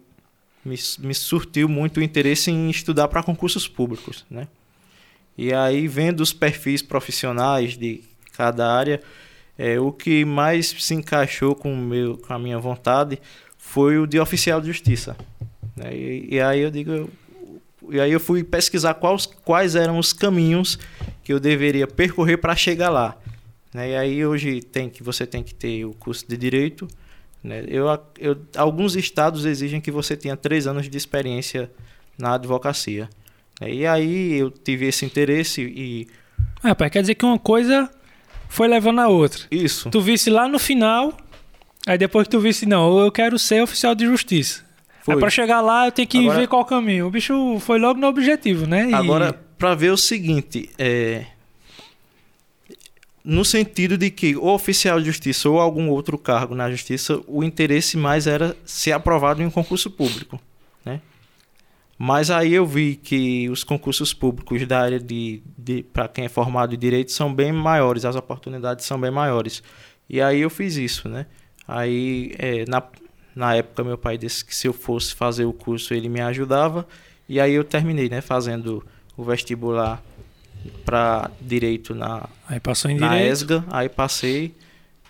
me, 0.64 0.76
me 0.98 1.14
surtiu 1.14 1.68
muito 1.68 1.98
o 1.98 2.02
interesse 2.02 2.50
em 2.50 2.70
estudar 2.70 3.08
para 3.08 3.22
concursos 3.22 3.66
públicos, 3.66 4.24
né? 4.30 4.48
E 5.38 5.54
aí, 5.54 5.86
vendo 5.86 6.20
os 6.20 6.32
perfis 6.32 6.82
profissionais 6.82 7.78
de 7.78 8.02
cada 8.32 8.68
área, 8.68 9.00
é, 9.56 9.78
o 9.78 9.92
que 9.92 10.24
mais 10.24 10.74
se 10.78 10.94
encaixou 10.94 11.54
com, 11.54 11.76
meu, 11.76 12.18
com 12.18 12.32
a 12.34 12.38
minha 12.40 12.58
vontade 12.58 13.20
foi 13.56 13.98
o 13.98 14.06
de 14.06 14.18
oficial 14.18 14.60
de 14.60 14.66
justiça. 14.66 15.16
Né? 15.76 15.94
E, 15.94 16.28
e, 16.34 16.40
aí 16.40 16.60
eu 16.60 16.70
digo, 16.72 17.08
e 17.88 18.00
aí 18.00 18.10
eu 18.10 18.18
fui 18.18 18.42
pesquisar 18.42 18.94
quais, 18.94 19.26
quais 19.26 19.76
eram 19.76 19.96
os 19.96 20.12
caminhos 20.12 20.76
que 21.22 21.32
eu 21.32 21.38
deveria 21.38 21.86
percorrer 21.86 22.38
para 22.38 22.56
chegar 22.56 22.90
lá. 22.90 23.16
Né? 23.72 23.90
E 23.90 23.96
aí 23.96 24.26
hoje 24.26 24.60
tem 24.60 24.90
que 24.90 25.04
você 25.04 25.24
tem 25.24 25.44
que 25.44 25.54
ter 25.54 25.84
o 25.84 25.92
curso 25.92 26.26
de 26.28 26.36
direito. 26.36 26.88
Né? 27.44 27.64
Eu, 27.68 27.86
eu, 28.18 28.36
alguns 28.56 28.96
estados 28.96 29.44
exigem 29.44 29.80
que 29.80 29.92
você 29.92 30.16
tenha 30.16 30.36
três 30.36 30.66
anos 30.66 30.90
de 30.90 30.96
experiência 30.98 31.70
na 32.18 32.34
advocacia. 32.34 33.08
E 33.60 33.86
aí 33.86 34.34
eu 34.34 34.50
tive 34.50 34.86
esse 34.86 35.04
interesse 35.04 35.62
e. 35.62 36.06
É, 36.62 36.74
pai, 36.74 36.90
quer 36.90 37.00
dizer 37.00 37.14
que 37.14 37.24
uma 37.24 37.38
coisa 37.38 37.90
foi 38.48 38.68
levando 38.68 39.00
a 39.00 39.08
outra. 39.08 39.44
Isso. 39.50 39.90
Tu 39.90 40.00
visse 40.00 40.30
lá 40.30 40.48
no 40.48 40.58
final, 40.58 41.16
aí 41.86 41.98
depois 41.98 42.24
que 42.24 42.30
tu 42.30 42.40
visse, 42.40 42.66
não, 42.66 42.98
eu 42.98 43.10
quero 43.10 43.38
ser 43.38 43.62
oficial 43.62 43.94
de 43.94 44.06
justiça. 44.06 44.64
Foi. 45.02 45.14
Aí 45.14 45.20
pra 45.20 45.30
chegar 45.30 45.60
lá 45.60 45.86
eu 45.86 45.92
tenho 45.92 46.06
que 46.06 46.18
Agora... 46.18 46.38
ver 46.38 46.48
qual 46.48 46.64
caminho. 46.64 47.06
O 47.06 47.10
bicho 47.10 47.58
foi 47.60 47.78
logo 47.78 47.98
no 47.98 48.06
objetivo, 48.06 48.66
né? 48.66 48.90
E... 48.90 48.94
Agora, 48.94 49.32
pra 49.56 49.74
ver 49.74 49.90
o 49.90 49.96
seguinte, 49.96 50.70
é. 50.78 51.26
No 53.24 53.44
sentido 53.44 53.98
de 53.98 54.10
que 54.10 54.36
o 54.36 54.46
oficial 54.46 54.98
de 55.00 55.06
justiça 55.06 55.50
ou 55.50 55.60
algum 55.60 55.90
outro 55.90 56.16
cargo 56.16 56.54
na 56.54 56.70
justiça, 56.70 57.20
o 57.26 57.44
interesse 57.44 57.96
mais 57.96 58.26
era 58.26 58.56
ser 58.64 58.92
aprovado 58.92 59.42
em 59.42 59.46
um 59.46 59.50
concurso 59.50 59.90
público. 59.90 60.40
Mas 61.98 62.30
aí 62.30 62.54
eu 62.54 62.64
vi 62.64 62.94
que 62.94 63.48
os 63.50 63.64
concursos 63.64 64.14
públicos 64.14 64.64
da 64.64 64.80
área 64.80 65.00
de, 65.00 65.42
de 65.58 65.82
para 65.82 66.06
quem 66.06 66.26
é 66.26 66.28
formado 66.28 66.72
em 66.72 66.78
direito 66.78 67.10
são 67.10 67.34
bem 67.34 67.52
maiores, 67.52 68.04
as 68.04 68.14
oportunidades 68.14 68.86
são 68.86 69.00
bem 69.00 69.10
maiores. 69.10 69.64
E 70.08 70.20
aí 70.20 70.40
eu 70.40 70.48
fiz 70.48 70.76
isso, 70.76 71.08
né? 71.08 71.26
Aí 71.66 72.36
é, 72.38 72.64
na, 72.68 72.80
na 73.34 73.56
época 73.56 73.82
meu 73.82 73.98
pai 73.98 74.16
disse 74.16 74.44
que 74.44 74.54
se 74.54 74.68
eu 74.68 74.72
fosse 74.72 75.12
fazer 75.12 75.44
o 75.44 75.52
curso 75.52 75.92
ele 75.92 76.08
me 76.08 76.20
ajudava. 76.20 76.86
E 77.28 77.40
aí 77.40 77.52
eu 77.52 77.64
terminei, 77.64 78.08
né? 78.08 78.20
Fazendo 78.20 78.86
o 79.16 79.24
vestibular 79.24 80.00
para 80.84 81.30
direito 81.40 81.94
na, 81.94 82.28
aí 82.46 82.60
passou 82.60 82.90
em 82.90 82.96
na 82.96 83.08
direito. 83.08 83.32
ESGA. 83.32 83.64
Aí 83.70 83.88
passei. 83.88 84.54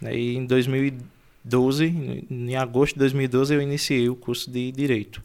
Né, 0.00 0.16
e 0.16 0.36
em 0.36 0.46
2012, 0.46 2.24
em 2.30 2.56
agosto 2.56 2.94
de 2.94 3.00
2012, 3.00 3.54
eu 3.54 3.60
iniciei 3.60 4.08
o 4.08 4.16
curso 4.16 4.50
de 4.50 4.72
direito. 4.72 5.20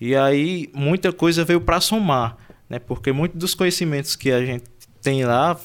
E 0.00 0.14
aí 0.14 0.70
muita 0.74 1.12
coisa 1.12 1.44
veio 1.44 1.60
para 1.60 1.80
somar, 1.80 2.36
né? 2.68 2.78
Porque 2.78 3.12
muitos 3.12 3.38
dos 3.38 3.54
conhecimentos 3.54 4.14
que 4.14 4.30
a 4.30 4.44
gente 4.44 4.64
tem 5.02 5.24
lá, 5.24 5.58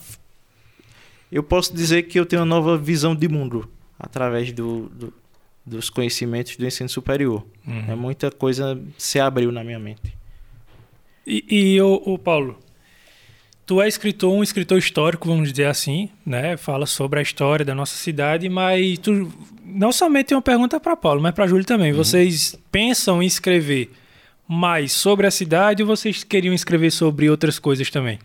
eu 1.32 1.44
posso 1.44 1.74
dizer 1.74 2.04
que 2.04 2.20
eu 2.20 2.26
tenho 2.26 2.42
uma 2.42 2.48
nova 2.48 2.78
visão 2.78 3.16
de 3.16 3.28
mundo 3.28 3.70
através 4.00 4.52
do, 4.52 4.90
do 4.90 5.14
dos 5.66 5.90
conhecimentos 5.90 6.58
do 6.58 6.66
ensino 6.66 6.90
superior. 6.90 7.46
Uhum. 7.66 7.86
É 7.88 7.96
muita 7.96 8.30
coisa 8.30 8.80
se 8.98 9.20
abriu 9.20 9.52
na 9.52 9.64
minha 9.64 9.80
mente. 9.80 10.14
E, 11.26 11.46
e 11.76 11.82
o, 11.82 12.02
o 12.06 12.20
Paulo, 12.20 12.60
tu 13.66 13.82
é 13.82 13.88
escritor, 13.88 14.34
um 14.34 14.44
escritor 14.44 14.78
histórico, 14.78 15.28
vamos 15.28 15.52
dizer 15.52 15.68
assim, 15.68 16.10
né? 16.26 16.58
Fala 16.58 16.86
sobre 16.86 17.20
a 17.20 17.22
história 17.22 17.64
da 17.66 17.74
nossa 17.74 17.96
cidade, 17.96 18.50
mas 18.50 19.00
tu 19.00 19.32
não 19.64 19.92
somente 19.92 20.28
tem 20.28 20.36
uma 20.36 20.42
pergunta 20.42 20.80
para 20.80 20.98
Paulo, 20.98 21.22
mas 21.22 21.34
para 21.34 21.48
Júlio 21.48 21.66
também. 21.66 21.92
Uhum. 21.92 21.98
Vocês 21.98 22.60
pensam 22.70 23.24
em 23.24 23.26
escrever 23.26 23.90
mais 24.48 24.92
sobre 24.92 25.26
a 25.26 25.32
cidade 25.32 25.82
ou 25.82 25.88
vocês 25.88 26.24
queriam 26.24 26.54
escrever 26.54 26.92
sobre 26.92 27.30
outras 27.30 27.60
coisas 27.60 27.90
também? 27.90 28.20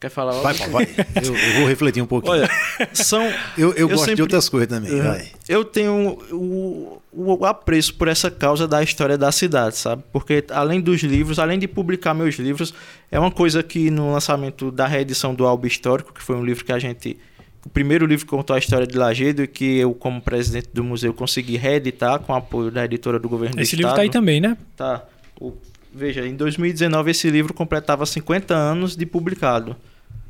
Quer 0.00 0.10
falar 0.10 0.32
Vai, 0.40 0.54
vai. 0.54 0.88
Eu, 1.16 1.36
eu, 1.36 1.54
vou 1.54 1.68
refletir 1.68 2.00
um 2.00 2.06
pouquinho. 2.06 2.34
Olha, 2.34 2.48
são. 2.92 3.22
Eu, 3.58 3.70
eu, 3.70 3.74
eu 3.74 3.88
gosto 3.88 4.00
sempre, 4.02 4.16
de 4.16 4.22
outras 4.22 4.48
coisas 4.48 4.68
também. 4.68 4.92
Uhum. 4.92 5.02
Vai. 5.02 5.28
Eu 5.48 5.64
tenho 5.64 6.16
o, 6.30 7.02
o, 7.12 7.44
apreço 7.44 7.92
por 7.94 8.06
essa 8.06 8.30
causa 8.30 8.68
da 8.68 8.80
história 8.80 9.18
da 9.18 9.32
cidade, 9.32 9.76
sabe? 9.76 10.04
Porque 10.12 10.44
além 10.50 10.80
dos 10.80 11.02
livros, 11.02 11.40
além 11.40 11.58
de 11.58 11.66
publicar 11.66 12.14
meus 12.14 12.36
livros, 12.36 12.72
é 13.10 13.18
uma 13.18 13.32
coisa 13.32 13.60
que 13.60 13.90
no 13.90 14.12
lançamento 14.12 14.70
da 14.70 14.86
reedição 14.86 15.34
do 15.34 15.44
Álbum 15.44 15.66
Histórico, 15.66 16.14
que 16.14 16.22
foi 16.22 16.36
um 16.36 16.44
livro 16.44 16.64
que 16.64 16.72
a 16.72 16.78
gente 16.78 17.18
o 17.64 17.68
primeiro 17.68 18.06
livro 18.06 18.24
que 18.24 18.30
contou 18.30 18.54
a 18.54 18.58
história 18.58 18.86
de 18.86 18.96
Lagedo 18.96 19.42
e 19.42 19.46
que 19.46 19.78
eu, 19.78 19.92
como 19.92 20.20
presidente 20.20 20.70
do 20.72 20.84
museu, 20.84 21.12
consegui 21.12 21.56
reeditar 21.56 22.18
com 22.20 22.32
o 22.32 22.36
apoio 22.36 22.70
da 22.70 22.84
editora 22.84 23.18
do 23.18 23.28
governo 23.28 23.60
esse 23.60 23.74
do 23.74 23.78
livro 23.78 23.90
Estado. 23.90 24.04
Esse 24.04 24.16
livro 24.16 24.16
tá 24.16 24.18
aí 24.18 24.22
também, 24.22 24.40
né? 24.40 24.56
Tá. 24.76 25.04
O, 25.40 25.54
veja, 25.92 26.26
em 26.26 26.34
2019 26.34 27.10
esse 27.10 27.30
livro 27.30 27.52
completava 27.52 28.06
50 28.06 28.54
anos 28.54 28.96
de 28.96 29.04
publicado. 29.04 29.76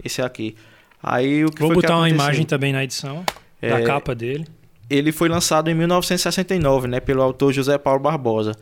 Esse 0.03 0.23
aqui. 0.23 0.57
Aí 1.03 1.45
o 1.45 1.51
que 1.51 1.61
Vou 1.61 1.75
botar 1.75 1.97
uma 1.97 2.09
imagem 2.09 2.45
também 2.45 2.73
na 2.73 2.83
edição 2.83 3.25
é, 3.61 3.71
da 3.71 3.83
capa 3.83 4.15
dele. 4.15 4.47
Ele 4.89 5.13
foi 5.13 5.29
lançado 5.29 5.69
em 5.71 5.75
1969, 5.75 6.89
né, 6.89 7.01
pelo 7.01 7.23
autor 7.23 7.53
José 7.53 7.77
Paulo 7.77 8.01
Barbosa. 8.01 8.57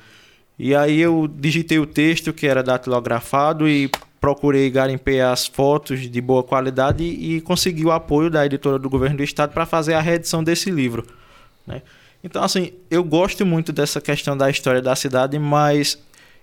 E 0.58 0.74
aí 0.74 1.00
eu 1.00 1.28
digitei 1.28 1.78
o 1.78 1.86
texto 1.86 2.32
que 2.32 2.46
era 2.46 2.62
datilografado 2.62 3.68
e 3.68 3.90
procurei 4.26 4.68
garimpear 4.68 5.32
as 5.32 5.46
fotos 5.46 6.10
de 6.10 6.20
boa 6.20 6.42
qualidade 6.42 7.04
e, 7.04 7.36
e 7.36 7.40
consegui 7.40 7.84
o 7.84 7.92
apoio 7.92 8.28
da 8.28 8.44
editora 8.44 8.76
do 8.76 8.90
governo 8.90 9.18
do 9.18 9.22
estado 9.22 9.52
para 9.52 9.64
fazer 9.64 9.94
a 9.94 10.00
reedição 10.00 10.42
desse 10.42 10.68
livro. 10.68 11.06
Né? 11.64 11.80
Então, 12.24 12.42
assim, 12.42 12.72
eu 12.90 13.04
gosto 13.04 13.46
muito 13.46 13.72
dessa 13.72 14.00
questão 14.00 14.36
da 14.36 14.50
história 14.50 14.82
da 14.82 14.96
cidade, 14.96 15.38
mas 15.38 15.96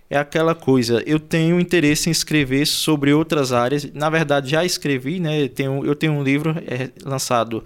é 0.09 0.17
aquela 0.17 0.55
coisa, 0.55 1.03
eu 1.05 1.19
tenho 1.19 1.59
interesse 1.59 2.07
em 2.07 2.11
escrever 2.13 2.65
sobre 2.65 3.11
outras 3.11 3.51
áreas. 3.51 3.83
Na 3.93 4.09
verdade, 4.09 4.51
já 4.51 4.63
escrevi, 4.63 5.19
né? 5.19 5.43
Eu 5.43 5.49
tenho, 5.49 5.85
eu 5.85 5.93
tenho 5.93 6.13
um 6.13 6.23
livro 6.23 6.55
é, 6.65 6.89
lançado 7.03 7.65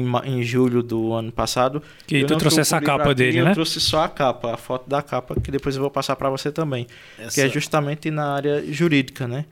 em, 0.00 0.38
em 0.38 0.42
julho 0.42 0.82
do 0.82 1.12
ano 1.12 1.32
passado. 1.32 1.82
Que 2.06 2.24
tu 2.24 2.36
trouxe 2.36 2.60
essa 2.60 2.80
capa 2.80 3.04
aqui, 3.04 3.14
dele, 3.14 3.38
eu 3.38 3.44
né? 3.44 3.50
Eu 3.50 3.54
trouxe 3.54 3.80
só 3.80 4.04
a 4.04 4.08
capa, 4.08 4.54
a 4.54 4.56
foto 4.56 4.88
da 4.88 5.02
capa, 5.02 5.34
que 5.40 5.50
depois 5.50 5.76
eu 5.76 5.82
vou 5.82 5.90
passar 5.90 6.16
para 6.16 6.30
você 6.30 6.50
também. 6.50 6.86
Essa... 7.18 7.34
Que 7.34 7.40
é 7.40 7.48
justamente 7.48 8.10
na 8.10 8.34
área 8.34 8.64
jurídica, 8.72 9.26
né? 9.26 9.44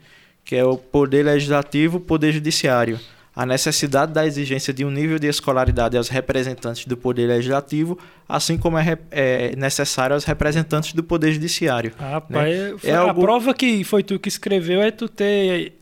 Que 0.43 0.55
é 0.55 0.63
o 0.63 0.77
poder 0.77 1.23
legislativo, 1.23 1.99
poder 1.99 2.31
judiciário 2.31 2.99
a 3.35 3.45
necessidade 3.45 4.13
da 4.13 4.25
exigência 4.25 4.73
de 4.73 4.85
um 4.85 4.89
nível 4.89 5.19
de 5.19 5.27
escolaridade 5.27 5.97
aos 5.97 6.07
representantes 6.07 6.85
do 6.85 6.95
Poder 6.95 7.27
Legislativo, 7.27 7.99
assim 8.29 8.57
como 8.57 8.77
é, 8.77 8.97
é 9.11 9.55
necessário 9.57 10.13
aos 10.13 10.23
representantes 10.23 10.93
do 10.93 11.03
Poder 11.03 11.33
Judiciário. 11.33 11.91
Rapaz, 11.99 12.33
né? 12.33 12.75
é 12.83 12.93
a 12.93 13.01
algo... 13.01 13.21
prova 13.21 13.53
que 13.53 13.83
foi 13.83 14.03
tu 14.03 14.17
que 14.17 14.29
escreveu 14.29 14.81
é 14.81 14.89
tu 14.89 15.09
ter 15.09 15.73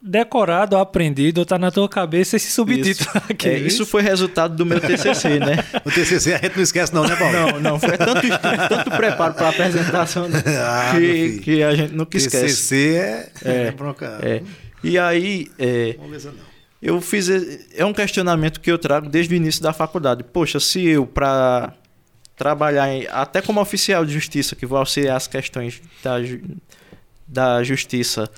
decorado, 0.00 0.76
aprendido, 0.76 1.44
tá 1.44 1.58
na 1.58 1.70
tua 1.70 1.88
cabeça 1.88 2.36
esse 2.36 2.50
subtítulo 2.50 2.90
isso. 2.90 3.10
aqui. 3.28 3.48
É, 3.48 3.58
isso 3.58 3.84
foi 3.84 4.02
resultado 4.02 4.54
do 4.56 4.64
meu 4.64 4.80
TCC, 4.80 5.40
né? 5.40 5.64
o 5.84 5.90
TCC 5.90 6.34
a 6.34 6.38
gente 6.38 6.56
não 6.56 6.62
esquece 6.62 6.94
não, 6.94 7.04
né, 7.04 7.16
Paulo? 7.16 7.32
Não, 7.32 7.60
não. 7.60 7.80
Foi 7.80 7.96
tanto, 7.96 8.22
tanto 8.68 8.90
preparo 8.90 9.34
para 9.34 9.46
a 9.46 9.50
apresentação 9.50 10.28
né? 10.28 10.42
ah, 10.58 10.92
que, 10.94 11.40
que 11.40 11.62
a 11.62 11.74
gente 11.74 11.94
nunca 11.94 12.16
esquece. 12.16 12.46
TCC 12.46 12.96
é, 12.96 13.30
é, 13.44 13.66
é 13.66 13.70
bronca. 13.72 14.18
É. 14.22 14.42
E 14.82 14.98
aí... 14.98 15.48
É, 15.58 15.96
eu 16.80 17.00
fiz. 17.00 17.28
É 17.74 17.84
um 17.84 17.92
questionamento 17.92 18.60
que 18.60 18.70
eu 18.70 18.78
trago 18.78 19.08
desde 19.08 19.34
o 19.34 19.36
início 19.36 19.60
da 19.60 19.72
faculdade. 19.72 20.22
Poxa, 20.22 20.60
se 20.60 20.86
eu, 20.86 21.04
para 21.04 21.72
trabalhar 22.36 22.88
em, 22.88 23.04
até 23.10 23.42
como 23.42 23.60
oficial 23.60 24.06
de 24.06 24.12
justiça, 24.12 24.54
que 24.54 24.64
vou 24.64 24.78
auxiliar 24.78 25.16
as 25.16 25.26
questões 25.26 25.82
da, 26.04 26.14
da 27.26 27.64
justiça 27.64 28.30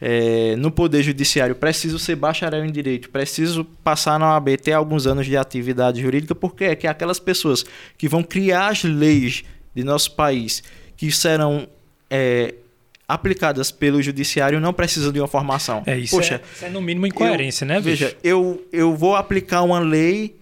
é, 0.00 0.54
no 0.56 0.70
Poder 0.70 1.02
Judiciário, 1.02 1.54
preciso 1.54 1.98
ser 1.98 2.16
bacharel 2.16 2.64
em 2.64 2.70
Direito, 2.70 3.08
preciso 3.10 3.64
passar 3.82 4.18
na 4.18 4.34
OAB, 4.34 4.56
ter 4.56 4.72
alguns 4.72 5.06
anos 5.06 5.26
de 5.26 5.36
atividade 5.36 6.00
jurídica, 6.00 6.34
porque 6.34 6.64
é 6.64 6.76
que 6.76 6.86
aquelas 6.86 7.18
pessoas 7.18 7.64
que 7.96 8.08
vão 8.08 8.22
criar 8.22 8.68
as 8.68 8.84
leis 8.84 9.44
de 9.74 9.82
nosso 9.82 10.12
país, 10.12 10.62
que 10.96 11.10
serão 11.10 11.66
é, 12.10 12.54
aplicadas 13.08 13.70
pelo 13.70 14.02
judiciário 14.02 14.60
não 14.60 14.72
precisam 14.72 15.12
de 15.12 15.20
uma 15.20 15.28
formação. 15.28 15.82
É 15.86 15.96
isso. 15.96 16.16
Poxa, 16.16 16.36
é, 16.36 16.40
isso 16.54 16.64
é 16.64 16.68
no 16.68 16.80
mínimo 16.80 17.06
incoerência, 17.06 17.64
eu, 17.64 17.68
né? 17.68 17.74
Bicho? 17.76 18.04
Veja, 18.04 18.16
eu, 18.22 18.66
eu 18.72 18.94
vou 18.94 19.14
aplicar 19.14 19.62
uma 19.62 19.78
lei, 19.78 20.36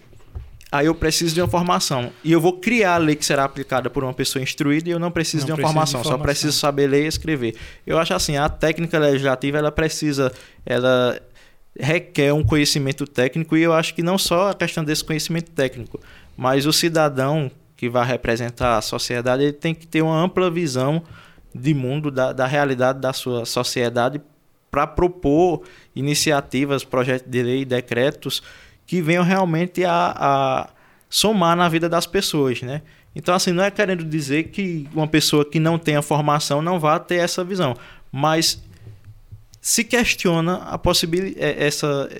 aí 0.75 0.87
eu 0.87 0.95
preciso 0.95 1.33
de 1.33 1.41
uma 1.41 1.47
formação. 1.47 2.11
E 2.25 2.33
eu 2.33 2.41
vou 2.41 2.55
criar 2.55 2.97
a 2.97 2.99
lei 2.99 3.14
que 3.14 3.25
será 3.25 3.45
aplicada 3.45 3.89
por 3.89 4.03
uma 4.03 4.12
pessoa 4.12 4.43
instruída 4.43 4.89
e 4.89 4.93
eu 4.93 4.99
não 4.99 5.09
preciso, 5.09 5.47
não 5.47 5.47
de, 5.47 5.53
uma 5.53 5.57
preciso 5.57 5.72
formação, 5.72 6.03
de 6.03 6.09
só 6.09 6.18
preciso 6.18 6.59
saber 6.59 6.89
ler 6.89 7.05
e 7.05 7.07
escrever. 7.07 7.55
Eu 7.87 7.97
acho 7.97 8.12
assim, 8.12 8.37
a 8.37 8.49
técnica 8.49 8.99
legislativa 8.99 9.57
ela 9.57 9.70
precisa, 9.70 10.33
ela 10.66 11.22
requer 11.79 12.33
um 12.35 12.43
conhecimento 12.43 13.07
técnico 13.07 13.57
e 13.57 13.62
eu 13.62 13.72
acho 13.72 13.95
que 13.95 14.03
não 14.03 14.18
só 14.18 14.51
a 14.51 14.55
questão 14.55 14.83
desse 14.83 15.05
conhecimento 15.05 15.53
técnico, 15.53 16.01
mas 16.37 16.66
o 16.66 16.72
cidadão 16.72 17.49
que 17.77 17.89
vai 17.89 18.05
representar 18.05 18.77
a 18.77 18.83
sociedade, 18.83 19.45
ele 19.45 19.53
tem 19.53 19.77
que 19.77 19.87
ter 19.87 20.03
uma 20.03 20.20
ampla 20.20 20.51
visão 20.51 21.05
de 21.55 21.72
mundo, 21.72 22.11
da, 22.11 22.33
da 22.33 22.47
realidade 22.47 22.99
da 22.99 23.12
sua 23.12 23.45
sociedade, 23.45 24.20
para 24.72 24.89
propor 24.89 25.62
iniciativas, 25.95 26.83
projetos 26.83 27.31
de 27.31 27.43
lei, 27.45 27.64
decretos 27.64 28.43
que 28.87 29.01
venham 29.01 29.24
realmente 29.24 29.85
a, 29.85 30.14
a 30.16 30.68
somar 31.09 31.57
na 31.57 31.68
vida 31.68 31.89
das 31.89 32.07
pessoas, 32.07 32.62
né? 32.62 32.82
Então, 33.14 33.35
assim, 33.35 33.53
não 33.53 33.62
é 33.62 33.70
querendo 33.70 34.05
dizer 34.05 34.45
que 34.45 34.89
uma 34.93 35.07
pessoa 35.07 35.45
que 35.45 35.61
não 35.61 35.78
tenha 35.78 36.03
formação 36.03 36.61
não 36.61 36.80
vá 36.80 36.99
ter 36.99 37.16
essa 37.16 37.45
visão, 37.45 37.76
mas 38.11 38.61
se 39.61 39.85
questiona 39.85 40.57
a 40.57 40.76
possibilidade, 40.76 41.43
é, 41.43 41.66
essa, 41.66 42.11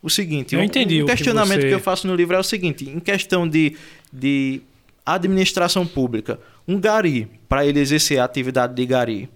o 0.00 0.08
seguinte, 0.08 0.54
eu 0.54 0.62
entendi 0.62 1.02
o, 1.02 1.06
questionamento 1.06 1.56
que, 1.56 1.62
você... 1.62 1.68
que, 1.68 1.74
eu 1.74 1.80
faço 1.80 2.06
no 2.06 2.14
livro 2.14 2.36
é 2.36 2.38
o 2.38 2.42
seguinte, 2.44 2.88
em 2.88 3.00
questão 3.00 3.48
de, 3.48 3.76
de 4.12 4.62
administração 5.04 5.84
pública, 5.86 6.38
um 6.66 6.80
gari, 6.80 7.28
para 7.48 7.66
ele 7.66 7.80
exercer 7.80 8.20
a 8.20 8.24
atividade 8.24 8.74
de 8.74 8.86
gari, 8.86 9.28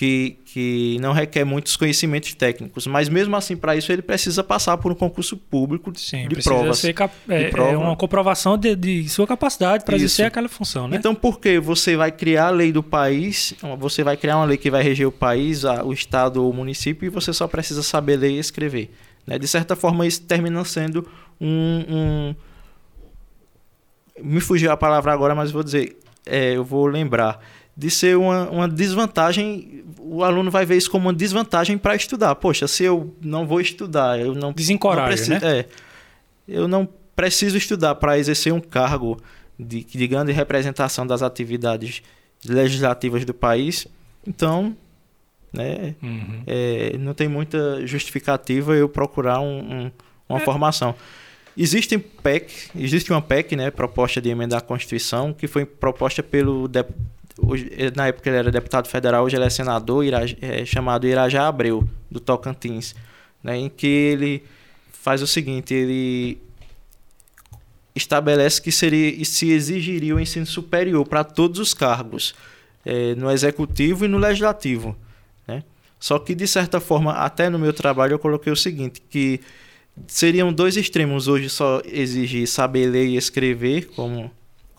que, 0.00 0.38
que 0.46 0.96
não 0.98 1.12
requer 1.12 1.44
muitos 1.44 1.76
conhecimentos 1.76 2.32
técnicos, 2.32 2.86
mas 2.86 3.06
mesmo 3.06 3.36
assim, 3.36 3.54
para 3.54 3.76
isso, 3.76 3.92
ele 3.92 4.00
precisa 4.00 4.42
passar 4.42 4.78
por 4.78 4.90
um 4.90 4.94
concurso 4.94 5.36
público 5.36 5.92
Sim, 5.94 6.26
de 6.26 6.42
provas. 6.42 6.78
Ser 6.78 6.94
cap... 6.94 7.14
é, 7.28 7.50
prova. 7.50 7.72
é, 7.72 7.76
uma 7.76 7.94
comprovação 7.94 8.56
de, 8.56 8.74
de 8.74 9.06
sua 9.10 9.26
capacidade 9.26 9.84
para 9.84 9.96
exercer 9.96 10.24
aquela 10.24 10.48
função, 10.48 10.88
né? 10.88 10.96
Então, 10.96 11.14
por 11.14 11.38
que 11.38 11.60
você 11.60 11.98
vai 11.98 12.10
criar 12.10 12.46
a 12.46 12.50
lei 12.50 12.72
do 12.72 12.82
país, 12.82 13.52
você 13.78 14.02
vai 14.02 14.16
criar 14.16 14.38
uma 14.38 14.46
lei 14.46 14.56
que 14.56 14.70
vai 14.70 14.82
reger 14.82 15.06
o 15.06 15.12
país, 15.12 15.64
o 15.64 15.92
estado 15.92 16.42
ou 16.42 16.50
o 16.50 16.54
município, 16.54 17.04
e 17.04 17.10
você 17.10 17.30
só 17.34 17.46
precisa 17.46 17.82
saber 17.82 18.16
ler 18.16 18.30
e 18.30 18.38
escrever. 18.38 18.90
Né? 19.26 19.38
De 19.38 19.46
certa 19.46 19.76
forma, 19.76 20.06
isso 20.06 20.22
termina 20.22 20.64
sendo 20.64 21.06
um, 21.38 21.84
um 21.90 22.34
me 24.22 24.40
fugiu 24.40 24.72
a 24.72 24.78
palavra 24.78 25.12
agora, 25.12 25.34
mas 25.34 25.50
vou 25.50 25.62
dizer, 25.62 25.98
é, 26.24 26.56
eu 26.56 26.64
vou 26.64 26.86
lembrar, 26.86 27.38
de 27.80 27.90
ser 27.90 28.14
uma, 28.16 28.50
uma 28.50 28.68
desvantagem, 28.68 29.82
o 30.12 30.24
aluno 30.24 30.50
vai 30.50 30.66
ver 30.66 30.76
isso 30.76 30.90
como 30.90 31.06
uma 31.06 31.14
desvantagem 31.14 31.78
para 31.78 31.94
estudar. 31.94 32.34
Poxa, 32.34 32.66
se 32.66 32.82
eu 32.82 33.14
não 33.20 33.46
vou 33.46 33.60
estudar, 33.60 34.18
eu 34.18 34.34
não. 34.34 34.52
Desencoraja, 34.52 35.02
não 35.02 35.08
preciso, 35.08 35.40
né? 35.40 35.58
É, 35.60 35.66
eu 36.48 36.66
não 36.66 36.88
preciso 37.14 37.56
estudar 37.56 37.94
para 37.94 38.18
exercer 38.18 38.52
um 38.52 38.60
cargo 38.60 39.20
de, 39.56 39.84
de 39.84 40.08
grande 40.08 40.32
representação 40.32 41.06
das 41.06 41.22
atividades 41.22 42.02
legislativas 42.44 43.24
do 43.24 43.32
país, 43.32 43.86
então. 44.26 44.76
Né, 45.52 45.96
uhum. 46.00 46.44
é, 46.46 46.96
não 46.96 47.12
tem 47.12 47.26
muita 47.26 47.84
justificativa 47.84 48.72
eu 48.76 48.88
procurar 48.88 49.40
um, 49.40 49.58
um, 49.58 49.90
uma 50.28 50.38
é. 50.38 50.44
formação. 50.44 50.94
Existem 51.56 51.98
PEC, 51.98 52.70
existe 52.76 53.10
uma 53.10 53.20
PEC, 53.20 53.56
né, 53.56 53.68
proposta 53.68 54.20
de 54.20 54.28
emenda 54.28 54.56
à 54.56 54.60
Constituição, 54.60 55.32
que 55.32 55.48
foi 55.48 55.66
proposta 55.66 56.22
pelo 56.22 56.68
na 57.96 58.08
época 58.08 58.28
ele 58.28 58.38
era 58.38 58.50
deputado 58.50 58.88
federal, 58.88 59.24
hoje 59.24 59.36
ele 59.36 59.44
é 59.44 59.50
senador, 59.50 60.04
é, 60.40 60.64
chamado 60.64 61.06
Irajá 61.06 61.46
Abreu, 61.46 61.88
do 62.10 62.20
Tocantins, 62.20 62.94
né, 63.42 63.56
em 63.56 63.68
que 63.68 63.86
ele 63.86 64.42
faz 64.92 65.22
o 65.22 65.26
seguinte, 65.26 65.72
ele 65.72 66.38
estabelece 67.94 68.60
que 68.60 68.70
seria, 68.70 69.24
se 69.24 69.50
exigiria 69.50 70.14
o 70.14 70.20
ensino 70.20 70.46
superior 70.46 71.06
para 71.06 71.24
todos 71.24 71.58
os 71.58 71.74
cargos, 71.74 72.34
é, 72.84 73.14
no 73.14 73.30
executivo 73.30 74.04
e 74.04 74.08
no 74.08 74.18
legislativo. 74.18 74.96
Né? 75.46 75.62
Só 75.98 76.18
que, 76.18 76.34
de 76.34 76.46
certa 76.46 76.80
forma, 76.80 77.12
até 77.12 77.48
no 77.48 77.58
meu 77.58 77.72
trabalho 77.72 78.14
eu 78.14 78.18
coloquei 78.18 78.52
o 78.52 78.56
seguinte, 78.56 79.02
que 79.08 79.40
seriam 80.06 80.52
dois 80.52 80.76
extremos. 80.76 81.28
Hoje 81.28 81.48
só 81.48 81.82
exigir 81.84 82.46
saber 82.46 82.86
ler 82.86 83.06
e 83.06 83.16
escrever, 83.16 83.86
como, 83.94 84.30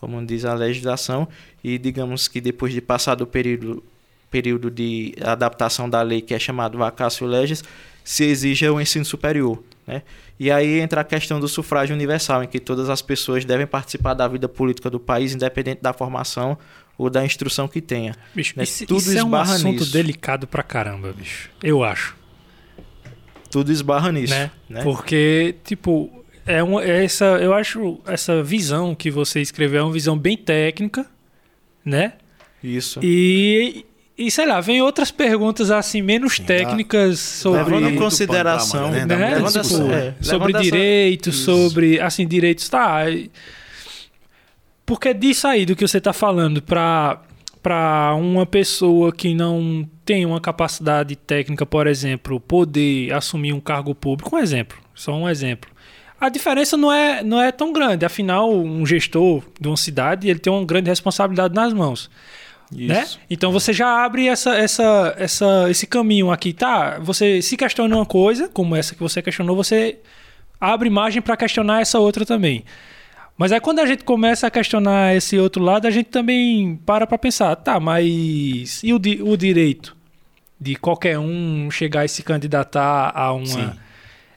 como 0.02 0.26
diz 0.26 0.44
a 0.44 0.52
legislação, 0.52 1.28
e 1.62 1.78
digamos 1.78 2.26
que 2.26 2.40
depois 2.40 2.72
de 2.72 2.80
passar 2.80 3.14
do 3.14 3.24
período, 3.24 3.80
período 4.28 4.68
de 4.68 5.14
adaptação 5.22 5.88
da 5.88 6.02
lei, 6.02 6.20
que 6.20 6.34
é 6.34 6.40
chamado 6.40 6.76
vacácio 6.76 7.24
legis, 7.24 7.62
se 8.02 8.24
exige 8.24 8.68
o 8.68 8.80
ensino 8.80 9.04
superior. 9.04 9.62
Né? 9.86 10.02
E 10.40 10.50
aí 10.50 10.80
entra 10.80 11.02
a 11.02 11.04
questão 11.04 11.38
do 11.38 11.46
sufrágio 11.46 11.94
universal, 11.94 12.42
em 12.42 12.48
que 12.48 12.58
todas 12.58 12.90
as 12.90 13.00
pessoas 13.00 13.44
devem 13.44 13.64
participar 13.64 14.14
da 14.14 14.26
vida 14.26 14.48
política 14.48 14.90
do 14.90 14.98
país, 14.98 15.36
independente 15.36 15.80
da 15.80 15.92
formação 15.92 16.58
ou 16.98 17.08
da 17.08 17.24
instrução 17.24 17.68
que 17.68 17.80
tenha. 17.80 18.16
Bicho, 18.34 18.54
né? 18.56 18.64
isso, 18.64 18.84
Tudo 18.84 18.98
isso 18.98 19.16
é 19.16 19.22
um 19.22 19.36
assunto 19.36 19.80
nisso. 19.82 19.92
delicado 19.92 20.48
pra 20.48 20.64
caramba, 20.64 21.12
bicho. 21.12 21.48
Eu 21.62 21.84
acho 21.84 22.20
tudo 23.52 23.70
esbarra 23.70 24.10
nisso. 24.10 24.32
Né? 24.32 24.50
né? 24.68 24.82
Porque, 24.82 25.54
tipo, 25.62 26.21
é 26.46 26.62
uma, 26.62 26.82
é 26.82 27.04
essa, 27.04 27.24
eu 27.24 27.54
acho 27.54 28.00
essa 28.06 28.42
visão 28.42 28.94
que 28.94 29.10
você 29.10 29.40
escreveu 29.40 29.80
é 29.80 29.84
uma 29.84 29.92
visão 29.92 30.16
bem 30.16 30.36
técnica, 30.36 31.06
né? 31.84 32.14
Isso. 32.62 33.00
E, 33.02 33.84
e 34.16 34.30
sei 34.30 34.46
lá, 34.46 34.60
vem 34.60 34.82
outras 34.82 35.10
perguntas 35.10 35.70
assim, 35.70 36.02
menos 36.02 36.36
Sim, 36.36 36.44
técnicas 36.44 37.18
sobre. 37.18 37.74
Levando 37.74 37.94
em 37.94 37.96
consideração, 37.96 38.90
né? 38.90 39.04
né? 39.04 39.36
Tipo, 39.36 39.92
é, 39.92 40.14
sobre 40.20 40.52
direitos, 40.54 41.36
sobre. 41.36 42.00
Assim, 42.00 42.26
direitos, 42.26 42.68
tá. 42.68 43.04
Porque 44.84 45.14
disso 45.14 45.46
aí 45.46 45.64
do 45.64 45.76
que 45.76 45.86
você 45.86 45.98
está 45.98 46.12
falando 46.12 46.60
para 46.60 47.20
para 47.62 48.12
uma 48.16 48.44
pessoa 48.44 49.12
que 49.12 49.32
não 49.32 49.88
tem 50.04 50.26
uma 50.26 50.40
capacidade 50.40 51.14
técnica, 51.14 51.64
por 51.64 51.86
exemplo, 51.86 52.40
poder 52.40 53.12
assumir 53.14 53.52
um 53.52 53.60
cargo 53.60 53.94
público, 53.94 54.34
um 54.34 54.38
exemplo, 54.40 54.76
só 54.92 55.14
um 55.14 55.28
exemplo. 55.28 55.70
A 56.22 56.28
diferença 56.28 56.76
não 56.76 56.92
é, 56.92 57.20
não 57.20 57.42
é 57.42 57.50
tão 57.50 57.72
grande, 57.72 58.06
afinal, 58.06 58.48
um 58.48 58.86
gestor 58.86 59.42
de 59.60 59.66
uma 59.66 59.76
cidade 59.76 60.28
ele 60.28 60.38
tem 60.38 60.52
uma 60.52 60.64
grande 60.64 60.88
responsabilidade 60.88 61.52
nas 61.52 61.72
mãos. 61.72 62.08
Né? 62.70 63.04
Então 63.28 63.50
você 63.50 63.72
já 63.72 64.04
abre 64.04 64.28
essa, 64.28 64.54
essa, 64.54 65.16
essa, 65.18 65.68
esse 65.68 65.84
caminho 65.84 66.30
aqui, 66.30 66.52
tá? 66.52 67.00
Você 67.00 67.42
se 67.42 67.56
questiona 67.56 67.96
uma 67.96 68.06
coisa, 68.06 68.48
como 68.48 68.76
essa 68.76 68.94
que 68.94 69.00
você 69.00 69.20
questionou, 69.20 69.56
você 69.56 69.98
abre 70.60 70.88
margem 70.88 71.20
para 71.20 71.36
questionar 71.36 71.80
essa 71.80 71.98
outra 71.98 72.24
também. 72.24 72.64
Mas 73.36 73.50
aí 73.50 73.58
quando 73.58 73.80
a 73.80 73.86
gente 73.86 74.04
começa 74.04 74.46
a 74.46 74.50
questionar 74.50 75.16
esse 75.16 75.36
outro 75.40 75.60
lado, 75.60 75.88
a 75.88 75.90
gente 75.90 76.06
também 76.06 76.76
para 76.86 77.04
para 77.04 77.18
pensar, 77.18 77.56
tá, 77.56 77.80
mas 77.80 78.80
e 78.84 78.94
o, 78.94 78.98
di 79.00 79.20
o 79.20 79.36
direito 79.36 79.96
de 80.60 80.76
qualquer 80.76 81.18
um 81.18 81.68
chegar 81.68 82.04
e 82.04 82.08
se 82.08 82.22
candidatar 82.22 83.10
a 83.12 83.32
uma... 83.32 83.44
Sim. 83.44 83.72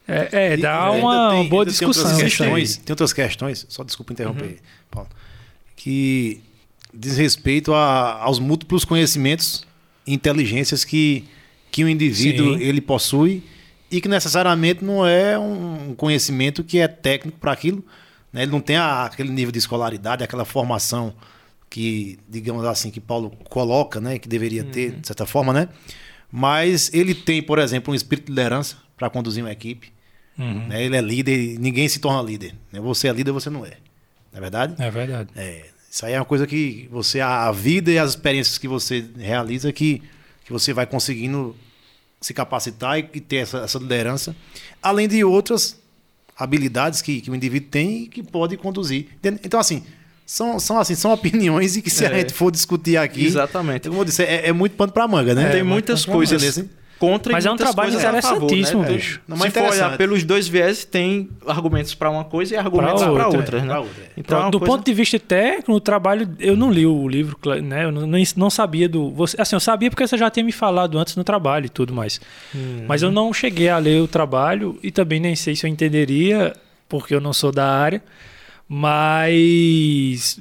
É, 0.08 0.54
é, 0.54 0.58
dá 0.58 0.92
E 0.96 1.00
uma 1.00 1.32
tem- 1.32 1.50
boa 1.50 1.64
ainda 1.64 1.74
tem 1.74 1.88
outras 1.88 2.04
discussão. 2.08 2.18
questões, 2.18 2.78
tem 2.78 2.92
outras 2.94 3.12
questões, 3.14 3.66
só 3.70 3.84
desculpa 3.84 4.14
interromper, 4.14 4.58
Paulo, 4.92 5.10
que 5.76 6.42
diz 6.94 7.18
respeito 7.18 7.74
a- 7.74 8.22
aos 8.22 8.40
múltiplos 8.40 8.86
conhecimentos 8.86 9.66
e 10.06 10.14
inteligências 10.14 10.84
que, 10.86 11.26
que 11.72 11.84
o 11.84 11.90
indivíduo 11.90 12.58
Sim. 12.58 12.64
ele 12.64 12.82
possui 12.82 13.44
e 13.90 14.00
que 14.00 14.08
necessariamente 14.08 14.84
não 14.84 15.06
é 15.06 15.38
um 15.40 15.94
conhecimento 15.96 16.64
que 16.64 16.80
é 16.80 16.88
técnico 16.88 17.38
para 17.40 17.52
aquilo. 17.52 17.84
né? 18.32 18.44
Ele 18.44 18.52
não 18.52 18.60
tem 18.60 18.76
a- 18.76 19.06
aquele 19.06 19.30
nível 19.30 19.52
de 19.52 19.60
escolaridade, 19.60 20.22
aquela 20.24 20.44
formação 20.44 21.14
que, 21.70 22.20
digamos 22.30 22.66
assim, 22.66 22.92
que 22.92 23.00
Paulo 23.00 23.32
coloca, 23.50 24.00
né, 24.02 24.20
que 24.20 24.28
deveria 24.28 24.64
ter, 24.64 24.92
de 24.92 25.08
certa 25.08 25.26
forma, 25.26 25.52
né? 25.54 25.70
Mas 26.32 26.94
ele 26.94 27.16
tem, 27.16 27.42
por 27.42 27.60
exemplo, 27.60 27.92
um 27.94 27.96
espírito 27.96 28.26
de 28.26 28.32
liderança 28.32 28.76
para 28.98 29.10
conduzir 29.10 29.42
uma 29.44 29.52
equipe. 29.54 29.92
Uhum. 30.38 30.68
né? 30.68 30.84
Ele 30.84 30.96
é 30.98 31.02
líder 31.02 31.38
e 31.38 31.58
ninguém 31.58 31.88
se 31.88 32.00
torna 32.00 32.22
líder. 32.22 32.54
né? 32.72 32.80
Você 32.80 33.08
é 33.08 33.14
líder, 33.14 33.32
você 33.32 33.50
não 33.50 33.66
é. 33.66 33.78
Não 34.32 34.38
é 34.38 34.42
verdade? 34.42 34.76
É 34.80 34.92
verdade. 34.92 35.30
É, 35.36 35.66
isso 35.90 36.06
aí 36.06 36.14
é 36.14 36.20
uma 36.20 36.26
coisa 36.26 36.46
que 36.46 36.90
você, 36.92 37.22
a 37.22 37.48
a 37.48 37.52
vida 37.52 37.90
e 37.92 37.98
as 37.98 38.10
experiências 38.12 38.58
que 38.58 38.68
você 38.68 39.06
realiza 39.18 39.72
que, 39.72 40.02
que 40.44 40.52
você 40.52 40.74
vai 40.74 40.86
conseguindo 40.86 41.56
se 42.20 42.34
capacitar 42.34 43.00
e, 43.00 43.08
e 43.14 43.22
ter 43.22 43.38
essa, 43.38 43.60
essa 43.60 43.78
liderança, 43.80 44.36
além 44.82 45.08
de 45.08 45.24
outras 45.24 45.80
habilidades 46.38 47.02
que, 47.02 47.22
que 47.22 47.32
o 47.32 47.36
indivíduo 47.36 47.70
tem 47.70 48.04
e 48.04 48.08
que 48.08 48.22
pode 48.24 48.58
conduzir. 48.58 49.08
Então, 49.44 49.60
assim, 49.60 49.84
são, 50.26 50.60
são, 50.60 50.78
assim, 50.80 50.96
são 50.96 51.12
opiniões 51.16 51.78
e 51.78 51.82
que 51.82 51.90
se 51.90 52.06
a 52.06 52.10
É. 52.12 52.20
gente 52.20 52.34
for 52.34 52.52
discutir 52.52 52.98
aqui, 52.98 53.26
Exatamente. 53.26 53.88
como 53.88 54.02
eu 54.02 54.06
disse, 54.06 54.24
é, 54.24 54.48
é 54.50 54.52
muito 54.52 54.76
pano 54.76 54.92
para 54.92 55.08
manga, 55.08 55.34
né? 55.34 55.50
Tem 55.52 55.62
É, 55.62 55.64
muitas 55.64 56.04
coisas 56.04 56.42
manga, 56.42 56.54
beleza? 56.54 56.70
Contra 57.00 57.34
Mas 57.34 57.44
e 57.44 57.48
é 57.48 57.52
um 57.52 57.56
trabalho 57.58 57.92
favor, 57.92 58.08
interessantíssimo, 58.08 58.82
né? 58.84 58.94
bicho. 58.94 59.22
Não, 59.28 59.36
mas 59.38 59.48
Se 59.52 59.60
for 59.60 59.60
olhar 59.66 59.70
interessante. 59.76 59.98
pelos 59.98 60.24
dois 60.24 60.48
viés, 60.48 60.86
tem 60.86 61.30
argumentos 61.46 61.94
para 61.94 62.10
uma 62.10 62.24
coisa 62.24 62.54
e 62.56 62.58
argumentos 62.58 63.02
Pra 63.04 63.12
para 63.14 63.26
outra, 63.26 63.40
outra, 63.40 63.58
é, 63.58 63.62
né? 63.62 63.68
pra 63.68 63.80
outra, 63.82 64.04
é. 64.04 64.08
Então, 64.18 64.38
é 64.40 64.42
uma 64.44 64.52
do 64.52 64.60
coisa- 64.60 64.72
ponto 64.74 64.86
de 64.86 64.94
vista 64.94 65.20
técnico, 65.20 65.72
o 65.74 65.80
trabalho, 65.80 66.30
eu 66.40 66.56
não 66.56 66.72
li 66.72 66.86
o 66.86 67.08
livro, 67.08 67.38
né? 67.62 67.86
Eu 67.86 67.92
não, 67.92 68.08
não 68.38 68.50
sabia 68.50 68.88
do. 68.88 69.12
Você, 69.12 69.40
assim, 69.40 69.56
eu 69.56 69.60
sabia 69.60 69.90
porque 69.90 70.08
você 70.08 70.18
já 70.18 70.30
tinha 70.30 70.44
me 70.46 70.52
falado 70.52 70.98
antes 70.98 71.16
no 71.16 71.24
trabalho 71.24 71.66
e 71.66 71.70
tudo 71.70 71.94
mais. 71.94 72.20
Hum. 72.56 72.86
Mas 72.88 73.02
eu 73.02 73.12
não 73.12 73.34
cheguei 73.34 73.70
a 73.70 73.78
ler 73.78 74.02
o 74.02 74.08
trabalho 74.08 74.80
e 74.82 74.90
também 74.92 75.20
nem 75.20 75.36
sei 75.36 75.56
se 75.56 75.66
eu 75.66 75.70
entenderia, 75.70 76.54
porque 76.88 77.14
eu 77.14 77.20
não 77.22 77.34
sou 77.34 77.52
da 77.52 77.66
área. 77.70 78.02
Mas 78.68 80.40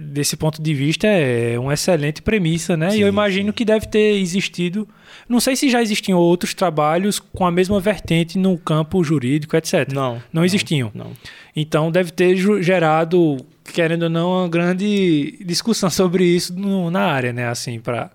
desse 0.00 0.36
ponto 0.36 0.60
de 0.62 0.72
vista 0.74 1.06
é 1.06 1.58
uma 1.58 1.74
excelente 1.74 2.22
premissa, 2.22 2.76
né? 2.76 2.88
e 2.88 3.00
eu 3.00 3.06
Sim, 3.06 3.12
imagino 3.12 3.52
que 3.52 3.64
deve 3.64 3.86
ter 3.86 4.18
existido. 4.18 4.88
Não 5.28 5.40
sei 5.40 5.56
se 5.56 5.68
já 5.68 5.82
existiam 5.82 6.18
outros 6.18 6.54
trabalhos 6.54 7.18
com 7.18 7.44
a 7.46 7.50
mesma 7.50 7.78
vertente 7.80 8.38
no 8.38 8.56
campo 8.58 9.02
jurídico, 9.04 9.56
etc. 9.56 9.92
Não. 9.92 10.22
Não 10.32 10.44
existiam. 10.44 10.90
Não. 10.94 11.12
Então 11.54 11.90
deve 11.90 12.10
ter 12.10 12.36
gerado, 12.62 13.36
querendo 13.72 14.04
ou 14.04 14.10
não, 14.10 14.30
uma 14.40 14.48
grande 14.48 15.38
discussão 15.44 15.88
sobre 15.90 16.24
isso 16.24 16.54
no- 16.54 16.90
na 16.90 17.02
área, 17.06 17.32
né? 17.32 17.48
Assim, 17.48 17.78
para 17.80 18.10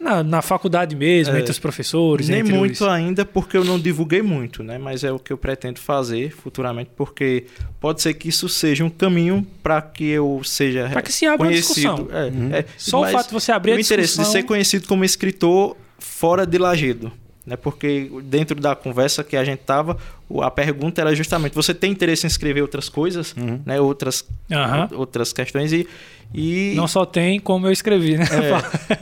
na, 0.00 0.22
na 0.22 0.40
faculdade 0.42 0.94
mesmo, 0.94 1.34
É. 1.34 1.40
entre 1.40 1.50
os 1.50 1.58
professores. 1.58 2.28
Nem 2.28 2.42
muito 2.42 2.74
os... 2.84 2.88
ainda, 2.88 3.24
porque 3.24 3.56
eu 3.56 3.64
não 3.64 3.78
divulguei 3.78 4.22
muito, 4.22 4.62
né? 4.62 4.78
Mas 4.78 5.02
é 5.04 5.10
o 5.12 5.18
que 5.18 5.32
eu 5.32 5.36
pretendo 5.38 5.80
fazer 5.80 6.30
futuramente, 6.30 6.90
porque 6.96 7.46
pode 7.80 8.00
ser 8.02 8.14
que 8.14 8.28
isso 8.28 8.48
seja 8.48 8.84
um 8.84 8.90
caminho 8.90 9.46
para 9.62 9.82
que 9.82 10.04
eu 10.08 10.40
seja 10.44 10.88
Pra 10.90 11.02
que 11.02 11.12
se 11.12 11.26
abra 11.26 11.46
uma 11.46 11.52
conhecido. 11.52 11.74
discussão. 11.94 12.08
É, 12.52 12.58
é. 12.60 12.64
Só 12.76 13.00
Mas 13.00 13.10
o 13.14 13.16
fato 13.16 13.26
de 13.28 13.34
você 13.34 13.52
abrir 13.52 13.72
a 13.72 13.76
o 13.76 13.80
interesse 13.80 14.08
discussão... 14.10 14.24
de 14.24 14.30
ser 14.30 14.42
conhecido 14.44 14.86
como 14.86 15.04
escritor 15.04 15.76
fora 15.98 16.46
de 16.46 16.58
Lagedo. 16.58 17.10
Né? 17.44 17.56
Porque 17.56 18.10
dentro 18.24 18.60
da 18.60 18.76
conversa 18.76 19.24
que 19.24 19.34
a 19.34 19.42
gente 19.42 19.60
tava, 19.60 19.96
a 20.42 20.50
pergunta 20.50 21.00
era 21.00 21.14
justamente: 21.14 21.54
você 21.54 21.72
tem 21.72 21.90
interesse 21.90 22.26
em 22.26 22.28
escrever 22.28 22.60
outras 22.60 22.90
coisas, 22.90 23.34
né? 23.64 23.80
outras, 23.80 24.22
Aham. 24.52 24.88
outras 24.92 25.32
questões 25.32 25.72
e. 25.72 25.88
e 26.34 26.74
Não 26.76 26.86
só 26.86 27.06
tem 27.06 27.40
como 27.40 27.66
eu 27.66 27.72
escrevi, 27.72 28.18
né? 28.18 28.26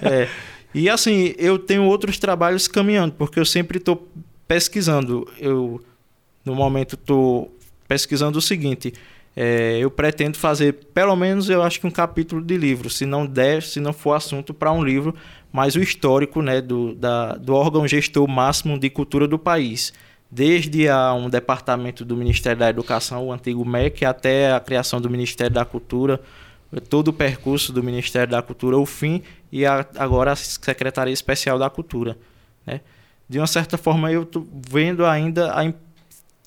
é, 0.01 0.07
é. 0.23 0.29
E 0.75 0.89
assim, 0.91 1.35
eu 1.39 1.59
tenho 1.59 1.85
outros 1.85 2.19
trabalhos 2.19 2.69
caminhando, 2.69 3.15
porque 3.15 3.39
eu 3.39 3.45
sempre 3.45 3.79
estou 3.79 4.07
pesquisando. 4.47 5.27
Eu, 5.39 5.83
no 6.45 6.55
momento, 6.55 6.95
estou 6.95 7.57
pesquisando 7.89 8.39
o 8.39 8.43
seguinte: 8.43 8.93
é, 9.35 9.79
eu 9.79 9.91
pretendo 9.91 10.39
fazer, 10.39 10.73
pelo 10.95 11.15
menos, 11.15 11.51
eu 11.51 11.63
acho 11.63 11.79
que 11.79 11.87
um 11.87 11.91
capítulo 11.91 12.43
de 12.43 12.57
livro, 12.57 12.89
se 12.89 13.05
não 13.05 13.27
der, 13.27 13.63
se 13.63 13.81
não 13.81 13.93
for 13.93 14.15
assunto 14.15 14.55
para 14.55 14.73
um 14.73 14.83
livro, 14.83 15.15
mas 15.53 15.75
o 15.75 15.81
histórico 15.81 16.41
né, 16.41 16.61
do, 16.61 16.95
da, 16.95 17.35
do 17.35 17.55
órgão 17.55 17.87
gestor 17.87 18.27
máximo 18.27 18.79
de 18.79 18.89
cultura 18.89 19.29
do 19.29 19.39
país. 19.39 19.93
Desde 20.31 20.89
a, 20.89 21.13
um 21.13 21.29
departamento 21.29 22.05
do 22.05 22.17
Ministério 22.17 22.59
da 22.59 22.69
Educação, 22.71 23.27
o 23.27 23.33
antigo 23.33 23.65
MEC, 23.65 24.05
até 24.05 24.53
a 24.53 24.59
criação 24.59 25.01
do 25.01 25.09
Ministério 25.09 25.55
da 25.55 25.65
Cultura, 25.65 26.21
todo 26.89 27.09
o 27.09 27.13
percurso 27.13 27.73
do 27.73 27.83
Ministério 27.83 28.31
da 28.31 28.43
Cultura, 28.43 28.77
o 28.77 28.87
fim, 28.87 29.23
e 29.53 29.65
a- 29.65 29.87
agora 29.97 30.33
a 30.33 30.37
Secretaria 30.37 31.13
Especial 31.13 31.59
da 31.59 31.71
Cultura. 31.71 32.17
Né? 32.67 32.81
De 33.29 33.39
uma 33.39 33.47
certa 33.47 33.77
forma, 33.79 34.11
eu 34.11 34.23
estou 34.25 34.47
vendo 34.69 35.05
ainda 35.07 35.57
a, 35.57 35.65
im- 35.65 35.75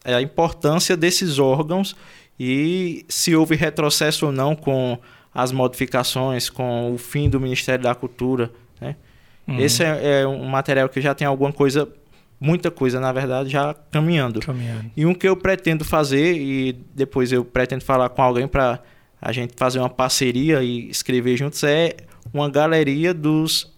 a 0.04 0.22
importância 0.22 0.96
desses 0.96 1.40
órgãos 1.40 1.96
e 2.40 3.06
se 3.10 3.36
houve 3.36 3.56
retrocesso 3.56 4.28
ou 4.28 4.32
não 4.32 4.56
com 4.56 4.98
as 5.34 5.52
modificações, 5.52 6.50
com 6.50 6.94
o 6.94 6.98
fim 6.98 7.30
do 7.30 7.40
Ministério 7.40 7.84
da 7.84 7.94
Cultura. 7.96 8.52
Né? 8.80 8.96
Uhum. 9.48 9.60
Esse 9.60 9.84
é, 9.84 10.22
é 10.22 10.28
um 10.28 10.46
material 10.46 10.88
que 10.90 11.02
já 11.02 11.14
tem 11.14 11.28
alguma 11.28 11.52
coisa, 11.52 11.88
muita 12.40 12.72
coisa, 12.72 13.00
na 13.00 13.12
verdade, 13.12 13.50
já 13.50 13.74
caminhando. 13.92 14.40
Caminhando. 14.40 14.90
E 14.96 15.06
um 15.06 15.14
que 15.14 15.28
eu 15.28 15.36
pretendo 15.36 15.84
fazer, 15.86 16.36
e 16.38 16.74
depois 16.96 17.32
eu 17.32 17.44
pretendo 17.44 17.84
falar 17.84 18.10
com 18.10 18.22
alguém 18.22 18.48
para 18.48 18.80
a 19.22 19.32
gente 19.32 19.54
fazer 19.56 19.80
uma 19.80 19.90
parceria 19.90 20.62
e 20.64 20.90
escrever 20.90 21.36
juntos, 21.38 21.64
é 21.64 21.96
uma 22.34 22.50
galeria 22.50 23.14
dos 23.14 23.72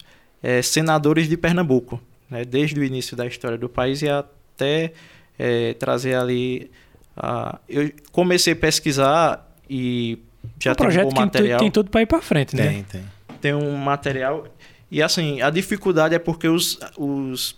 eh, 0.44 0.62
senadores 0.62 1.28
de 1.30 1.38
Pernambuco, 1.38 2.00
né? 2.30 2.44
desde 2.46 2.80
o 2.80 2.84
início 2.84 3.16
da 3.18 3.26
história 3.26 3.58
do 3.58 3.68
país 3.70 4.02
e 4.02 4.10
até 4.10 4.94
eh, 5.40 5.74
trazer 5.80 6.16
ali. 6.16 6.70
a- 7.16 7.60
eu 7.68 7.92
comecei 8.12 8.54
a 8.54 8.56
pesquisar 8.56 9.48
e 9.70 10.18
já 10.60 10.72
um 10.72 10.76
tem 10.76 10.84
um 10.86 10.88
projeto 10.88 11.04
bom 11.04 11.10
que 11.10 11.16
tem, 11.16 11.26
material 11.26 11.60
tem 11.60 11.72
tudo 11.72 11.90
para 11.90 12.02
ir 12.02 12.06
para 12.06 12.22
frente, 12.22 12.56
né? 12.56 12.68
Tem, 12.68 12.84
tem. 12.84 13.04
tem 13.42 13.54
um 13.54 13.76
material. 13.78 14.48
E 14.90 15.02
assim, 15.02 15.42
a 15.42 15.50
dificuldade 15.50 16.14
é 16.16 16.20
porque 16.20 16.48
os, 16.48 16.78
os 16.98 17.56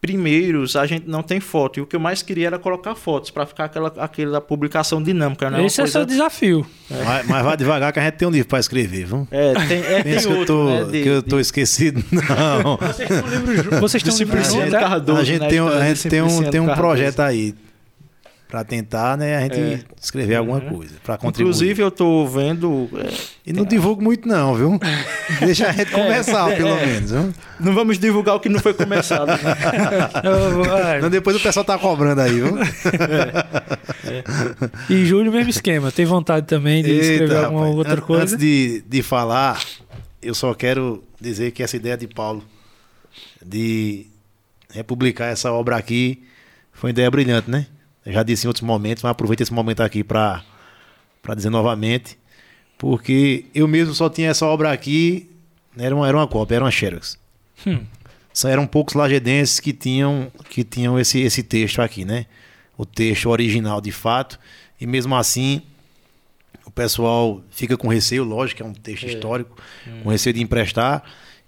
primeiros 0.00 0.76
a 0.76 0.86
gente 0.86 1.06
não 1.08 1.22
tem 1.22 1.40
foto. 1.40 1.78
E 1.78 1.82
o 1.82 1.86
que 1.86 1.94
eu 1.94 2.00
mais 2.00 2.22
queria 2.22 2.46
era 2.46 2.58
colocar 2.58 2.94
fotos 2.94 3.30
para 3.30 3.44
ficar 3.44 3.64
aquela, 3.64 3.92
aquela 3.98 4.40
publicação 4.40 5.02
dinâmica, 5.02 5.50
né? 5.50 5.64
Esse 5.64 5.80
é 5.80 5.84
o 5.84 5.88
seu 5.88 6.06
desafio. 6.06 6.66
Mas, 6.90 7.26
mas 7.26 7.44
vai 7.44 7.56
devagar 7.56 7.92
que 7.92 7.98
a 7.98 8.02
gente 8.04 8.14
tem 8.14 8.26
um 8.26 8.30
livro 8.30 8.48
para 8.48 8.58
escrever, 8.60 9.04
viu? 9.06 9.28
É, 9.30 9.52
tem, 9.66 9.78
é, 9.78 10.02
tem 10.02 10.12
Pensa 10.14 10.26
que 10.28 10.32
eu 10.32 10.38
outro, 10.38 10.54
tô, 10.56 10.64
né, 10.70 10.84
de- 10.84 11.02
que 11.02 11.08
eu 11.08 11.22
de- 11.22 11.28
tô 11.28 11.38
esquecido. 11.40 12.02
Não. 12.10 12.76
Vocês 12.78 13.08
têm 13.08 13.18
um 13.18 13.52
livro, 13.52 13.80
vocês 13.80 14.02
têm 14.02 14.12
um 14.12 14.16
livro 14.18 14.44
junto, 14.44 14.76
é? 14.76 14.80
Cardoso, 14.80 15.20
a 15.20 15.24
gente 15.24 15.40
né, 15.40 15.48
tem, 15.48 15.60
um- 15.60 15.68
a 15.68 15.86
gente 15.88 16.08
tem 16.08 16.22
um, 16.22 16.50
tem 16.50 16.60
um 16.60 16.74
projeto 16.74 17.20
aí 17.20 17.54
para 18.50 18.64
tentar, 18.64 19.16
né, 19.16 19.36
a 19.36 19.40
gente 19.42 19.60
É. 19.60 19.80
escrever 20.02 20.34
alguma 20.34 20.58
Uhum. 20.58 20.76
coisa, 20.76 20.94
para 21.04 21.16
contribuir. 21.16 21.50
Inclusive, 21.52 21.82
eu 21.82 21.90
tô 21.90 22.26
vendo. 22.26 22.88
é, 22.96 23.08
e 23.46 23.52
não 23.52 23.64
divulgo 23.64 24.02
muito 24.02 24.26
não, 24.28 24.54
viu? 24.56 24.78
Deixa 25.40 25.68
a 25.68 25.72
gente 25.72 25.92
começar, 25.92 26.50
é, 26.50 26.56
pelo 26.56 26.68
é. 26.70 26.86
menos. 26.86 27.10
Viu? 27.12 27.32
não 27.60 27.74
vamos 27.74 27.98
divulgar 27.98 28.34
o 28.34 28.40
que 28.40 28.48
não 28.48 28.58
foi 28.58 28.74
começado. 28.74 29.28
né? 29.30 29.36
É. 30.96 31.00
Não, 31.00 31.08
depois 31.10 31.36
o 31.36 31.40
pessoal 31.40 31.64
tá 31.64 31.78
cobrando 31.78 32.20
aí, 32.20 32.32
viu? 32.40 32.56
E 34.88 35.04
Júlio, 35.06 35.30
mesmo 35.32 35.50
esquema. 35.50 35.90
Tem 35.92 36.04
vontade 36.04 36.46
também 36.46 36.82
de 36.82 36.90
escrever 36.90 37.22
Eita, 37.22 37.44
alguma 37.46 37.60
rapaz. 37.66 37.78
outra 37.78 38.00
coisa? 38.00 38.22
Antes 38.24 38.36
de, 38.36 38.82
de 38.88 39.02
falar, 39.02 39.62
eu 40.22 40.34
só 40.34 40.52
quero 40.54 41.02
dizer 41.20 41.50
que 41.52 41.62
essa 41.62 41.76
ideia 41.76 41.96
de 41.96 42.06
Paulo 42.06 42.42
de 43.44 44.06
republicar 44.72 45.28
essa 45.32 45.52
obra 45.52 45.76
aqui 45.76 46.22
foi 46.72 46.88
uma 46.88 46.92
ideia 46.92 47.10
brilhante, 47.10 47.50
né? 47.50 47.66
Já 48.06 48.22
disse 48.22 48.46
em 48.46 48.48
outros 48.48 48.62
momentos, 48.64 49.02
mas 49.02 49.10
aproveito 49.10 49.40
esse 49.42 49.52
momento 49.52 49.80
aqui 49.82 50.02
para 50.02 50.42
dizer 51.36 51.50
novamente, 51.50 52.18
porque 52.78 53.44
eu 53.54 53.68
mesmo 53.68 53.94
só 53.94 54.08
tinha 54.08 54.30
essa 54.30 54.46
obra 54.46 54.72
aqui, 54.72 55.30
era 55.76 55.94
uma, 55.94 56.08
era 56.08 56.16
uma 56.16 56.26
cópia, 56.26 56.56
era 56.56 56.64
uma 56.64 56.70
Xerox. 56.70 57.18
Hum. 57.66 57.80
Só 58.32 58.48
eram 58.48 58.66
poucos 58.66 58.94
lagedenses 58.94 59.60
que 59.60 59.72
tinham, 59.72 60.30
que 60.48 60.64
tinham 60.64 60.98
esse, 60.98 61.20
esse 61.20 61.42
texto 61.42 61.80
aqui, 61.82 62.04
né? 62.04 62.26
O 62.78 62.86
texto 62.86 63.28
original 63.28 63.80
de 63.80 63.92
fato. 63.92 64.38
E 64.80 64.86
mesmo 64.86 65.14
assim, 65.14 65.60
o 66.64 66.70
pessoal 66.70 67.42
fica 67.50 67.76
com 67.76 67.88
receio, 67.88 68.24
lógico, 68.24 68.58
que 68.58 68.62
é 68.62 68.66
um 68.66 68.72
texto 68.72 69.04
É. 69.04 69.08
histórico, 69.08 69.56
com 70.02 70.08
receio 70.08 70.32
de 70.32 70.40
emprestar. 70.42 71.02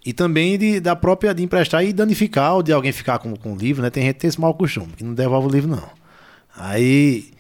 E 0.04 0.12
também 0.12 0.58
de, 0.58 0.80
da 0.80 0.94
própria 0.96 1.32
de 1.32 1.42
emprestar 1.42 1.84
e 1.84 1.92
danificar, 1.92 2.54
ou 2.56 2.62
de 2.62 2.72
alguém 2.72 2.90
ficar 2.92 3.18
com, 3.20 3.34
com 3.36 3.52
o 3.54 3.56
livro, 3.56 3.80
né? 3.80 3.88
Tem 3.88 4.02
gente 4.02 4.14
que 4.14 4.20
tem 4.20 4.28
esse 4.28 4.40
mau 4.40 4.52
costume, 4.52 4.92
que 4.96 5.04
não 5.04 5.14
devolve 5.14 5.46
o 5.46 5.50
livro, 5.50 5.70
não. 5.70 5.88
Aí, 6.56 7.30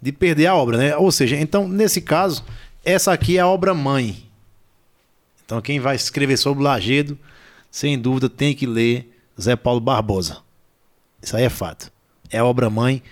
de 0.00 0.12
perder 0.12 0.46
a 0.46 0.54
obra, 0.54 0.76
né? 0.76 0.96
Ou 0.96 1.10
seja, 1.12 1.36
então, 1.36 1.68
nesse 1.68 2.00
caso, 2.00 2.44
essa 2.84 3.12
aqui 3.12 3.36
é 3.36 3.40
a 3.40 3.46
obra 3.46 3.74
mãe. 3.74 4.24
Então, 5.44 5.60
quem 5.60 5.80
vai 5.80 5.96
escrever 5.96 6.36
sobre 6.36 6.62
o 6.62 6.64
Lagedo, 6.64 7.18
sem 7.70 7.98
dúvida, 7.98 8.28
tem 8.28 8.54
que 8.54 8.66
ler 8.66 9.12
Zé 9.40 9.56
Paulo 9.56 9.80
Barbosa. 9.80 10.38
Isso 11.22 11.36
aí 11.36 11.44
é 11.44 11.48
fato. 11.48 11.90
É 12.30 12.38
a 12.38 12.44
obra 12.44 12.70
mãe. 12.70 13.02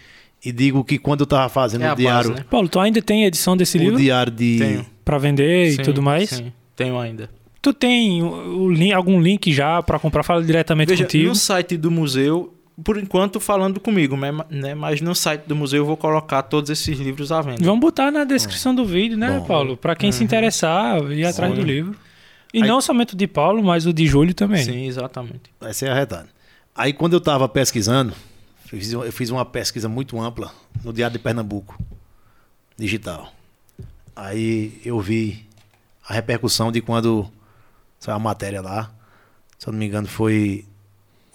E 0.45 0.51
digo 0.51 0.83
que 0.83 0.99
quando 0.99 1.21
eu 1.21 1.27
tava 1.27 1.49
fazendo 1.51 1.85
É 1.85 1.93
o 1.93 1.97
diário, 1.97 2.31
base, 2.31 2.43
né? 2.43 2.47
Paulo, 2.51 2.67
tu 2.69 2.81
ainda 2.81 3.03
tem 3.03 3.25
edição 3.25 3.57
desse 3.57 3.77
o 3.77 3.81
livro 3.81 3.99
diário 3.99 4.33
de. 4.33 4.59
Tenho. 4.59 4.87
Pra 5.05 5.19
vender 5.19 5.73
Sim, 5.73 5.83
e 5.83 5.85
tudo 5.85 6.01
mais? 6.03 6.31
Sim, 6.31 6.53
tenho 6.75 6.99
ainda. 6.99 7.29
Tu 7.61 7.75
tem 7.75 8.23
o, 8.23 8.69
o 8.71 8.95
algum 8.95 9.21
link 9.21 9.53
já 9.53 9.83
pra 9.83 9.99
comprar? 9.99 10.23
Fala 10.23 10.43
diretamente 10.43 10.89
Veja, 10.89 11.05
contigo. 11.05 11.29
no 11.29 11.35
site 11.35 11.77
do 11.77 11.91
museu, 11.91 12.55
por 12.85 12.97
enquanto 12.99 13.39
falando 13.41 13.79
comigo, 13.81 14.17
né, 14.17 14.31
né, 14.49 14.75
mas 14.75 15.01
no 15.01 15.15
site 15.15 15.43
do 15.47 15.55
museu 15.57 15.83
eu 15.83 15.87
vou 15.87 15.97
colocar 15.97 16.43
todos 16.43 16.71
esses 16.71 16.99
livros 16.99 17.31
à 17.33 17.41
venda. 17.41 17.65
Vamos 17.65 17.81
botar 17.81 18.11
na 18.11 18.25
descrição 18.25 18.75
do 18.75 18.85
vídeo, 18.85 19.17
né, 19.17 19.39
Bom. 19.39 19.47
Paulo? 19.47 19.77
Pra 19.77 19.95
quem 19.97 20.11
se 20.13 20.23
interessar, 20.25 21.01
ir 21.13 21.25
atrás 21.25 21.53
do 21.55 21.61
Sim. 21.61 21.67
livro. 21.67 21.97
E 22.53 22.63
Aí- 22.63 22.69
não 22.69 22.81
somente 22.81 23.15
o 23.15 23.17
de 23.17 23.27
Paulo, 23.27 23.63
mas 23.63 23.87
o 23.87 23.93
de 23.93 24.07
Júlio 24.07 24.35
também. 24.35 24.65
Sim, 24.65 24.87
exatamente. 24.87 25.51
Vai 25.61 25.73
ser 25.73 25.89
arretado. 25.91 26.29
Aí 26.75 26.93
quando 26.93 27.13
eu 27.13 27.19
estava 27.19 27.49
pesquisando, 27.49 28.13
eu 28.73 28.79
fiz, 28.79 28.93
eu 28.93 29.13
fiz 29.13 29.31
uma 29.31 29.45
pesquisa 29.45 29.89
muito 29.89 30.21
ampla 30.21 30.53
no 30.85 30.93
Diário 30.93 31.13
de 31.17 31.23
Pernambuco, 31.23 31.79
digital. 32.77 33.33
Aí 34.17 34.81
eu 34.85 34.99
vi 35.01 35.47
a 36.09 36.15
repercussão 36.15 36.73
de 36.73 36.81
quando 36.81 37.31
saiu 37.99 38.17
a 38.17 38.19
matéria 38.19 38.61
lá. 38.61 38.91
Se 39.59 39.69
eu 39.69 39.73
não 39.73 39.79
me 39.79 39.87
engano, 39.87 40.07
foi. 40.09 40.65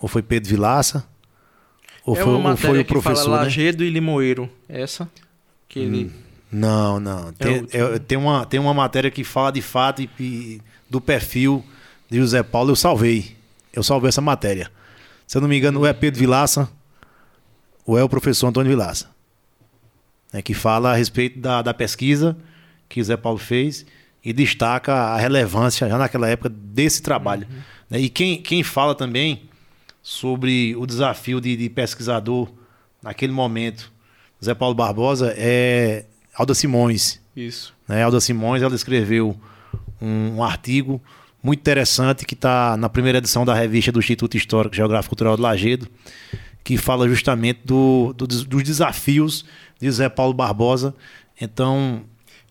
Ou 0.01 0.07
foi 0.09 0.21
Pedro 0.21 0.49
Vilaça, 0.49 1.07
ou 2.05 2.15
é 2.15 2.21
foi, 2.21 2.33
uma 2.33 2.51
ou 2.51 2.57
foi 2.57 2.69
matéria 2.69 2.81
o 2.81 2.85
que 2.85 2.91
fala 2.93 3.03
professor. 3.03 3.29
Né? 3.31 3.35
Lagedo 3.37 3.83
e 3.83 3.89
Limoeiro. 3.89 4.49
Essa 4.69 5.09
que 5.67 5.79
ele... 5.79 6.11
Não, 6.51 6.99
não. 6.99 7.33
Tem, 7.33 7.59
último. 7.59 7.83
é- 7.83 7.99
tem, 7.99 8.17
uma, 8.17 8.45
tem 8.45 8.59
uma 8.59 8.73
matéria 8.73 9.11
que 9.11 9.23
fala 9.23 9.51
de 9.51 9.61
fato 9.61 10.01
e, 10.01 10.09
e 10.19 10.61
do 10.89 11.01
perfil 11.01 11.65
de 12.09 12.17
José 12.19 12.43
Paulo. 12.43 12.71
Eu 12.71 12.75
salvei. 12.75 13.35
Eu 13.73 13.83
salvei 13.83 14.07
essa 14.09 14.21
matéria. 14.21 14.71
Se 15.27 15.35
eu 15.37 15.41
não 15.41 15.49
me 15.49 15.57
engano, 15.57 15.79
ou 15.79 15.85
é 15.85 15.91
Pedro 15.91 16.19
Vilaça, 16.19 16.69
ou 17.85 17.97
é 17.97 18.03
o 18.03 18.07
professor 18.07 18.47
Antônio 18.47 18.69
Vilaça. 18.69 19.09
né, 20.31 20.41
que 20.41 20.53
fala 20.53 20.91
a 20.91 20.95
respeito 20.95 21.39
da, 21.39 21.61
da 21.61 21.73
pesquisa 21.73 22.37
que 22.87 23.01
José 23.01 23.17
Paulo 23.17 23.39
fez 23.39 23.85
e 24.23 24.31
destaca 24.31 24.93
a 24.93 25.17
relevância, 25.17 25.89
já 25.89 25.97
naquela 25.97 26.29
época, 26.29 26.49
desse 26.49 27.01
trabalho. 27.01 27.47
né. 27.89 27.99
E 27.99 28.07
quem, 28.07 28.41
quem 28.41 28.63
fala 28.63 28.95
também 28.95 29.49
sobre 30.07 30.75
o 30.75 30.85
desafio 30.85 31.41
de, 31.41 31.57
de 31.57 31.67
pesquisador 31.67 32.47
naquele 33.01 33.33
momento, 33.33 33.91
José 34.39 34.53
Paulo 34.53 34.75
Barbosa, 34.75 35.33
é 35.35 36.05
Alda 36.35 36.53
Simões. 36.53 37.19
Isso. 37.35 37.73
Né? 37.87 38.03
Alda 38.03 38.21
Simões 38.21 38.61
ela 38.61 38.75
escreveu 38.75 39.35
um, 39.99 40.35
um 40.35 40.43
artigo 40.43 41.01
muito 41.41 41.59
interessante 41.61 42.23
que 42.23 42.35
está 42.35 42.77
na 42.77 42.87
primeira 42.87 43.17
edição 43.17 43.43
da 43.43 43.55
revista 43.55 43.91
do 43.91 43.97
Instituto 43.97 44.37
Histórico 44.37 44.75
Geográfico 44.75 45.09
Cultural 45.09 45.35
do 45.35 45.41
Lagedo, 45.41 45.87
que 46.63 46.77
fala 46.77 47.09
justamente 47.09 47.61
do, 47.65 48.13
do- 48.13 48.27
dos 48.27 48.61
desafios 48.63 49.43
de 49.79 49.87
José 49.87 50.07
Paulo 50.07 50.35
Barbosa. 50.35 50.93
Então, 51.41 52.03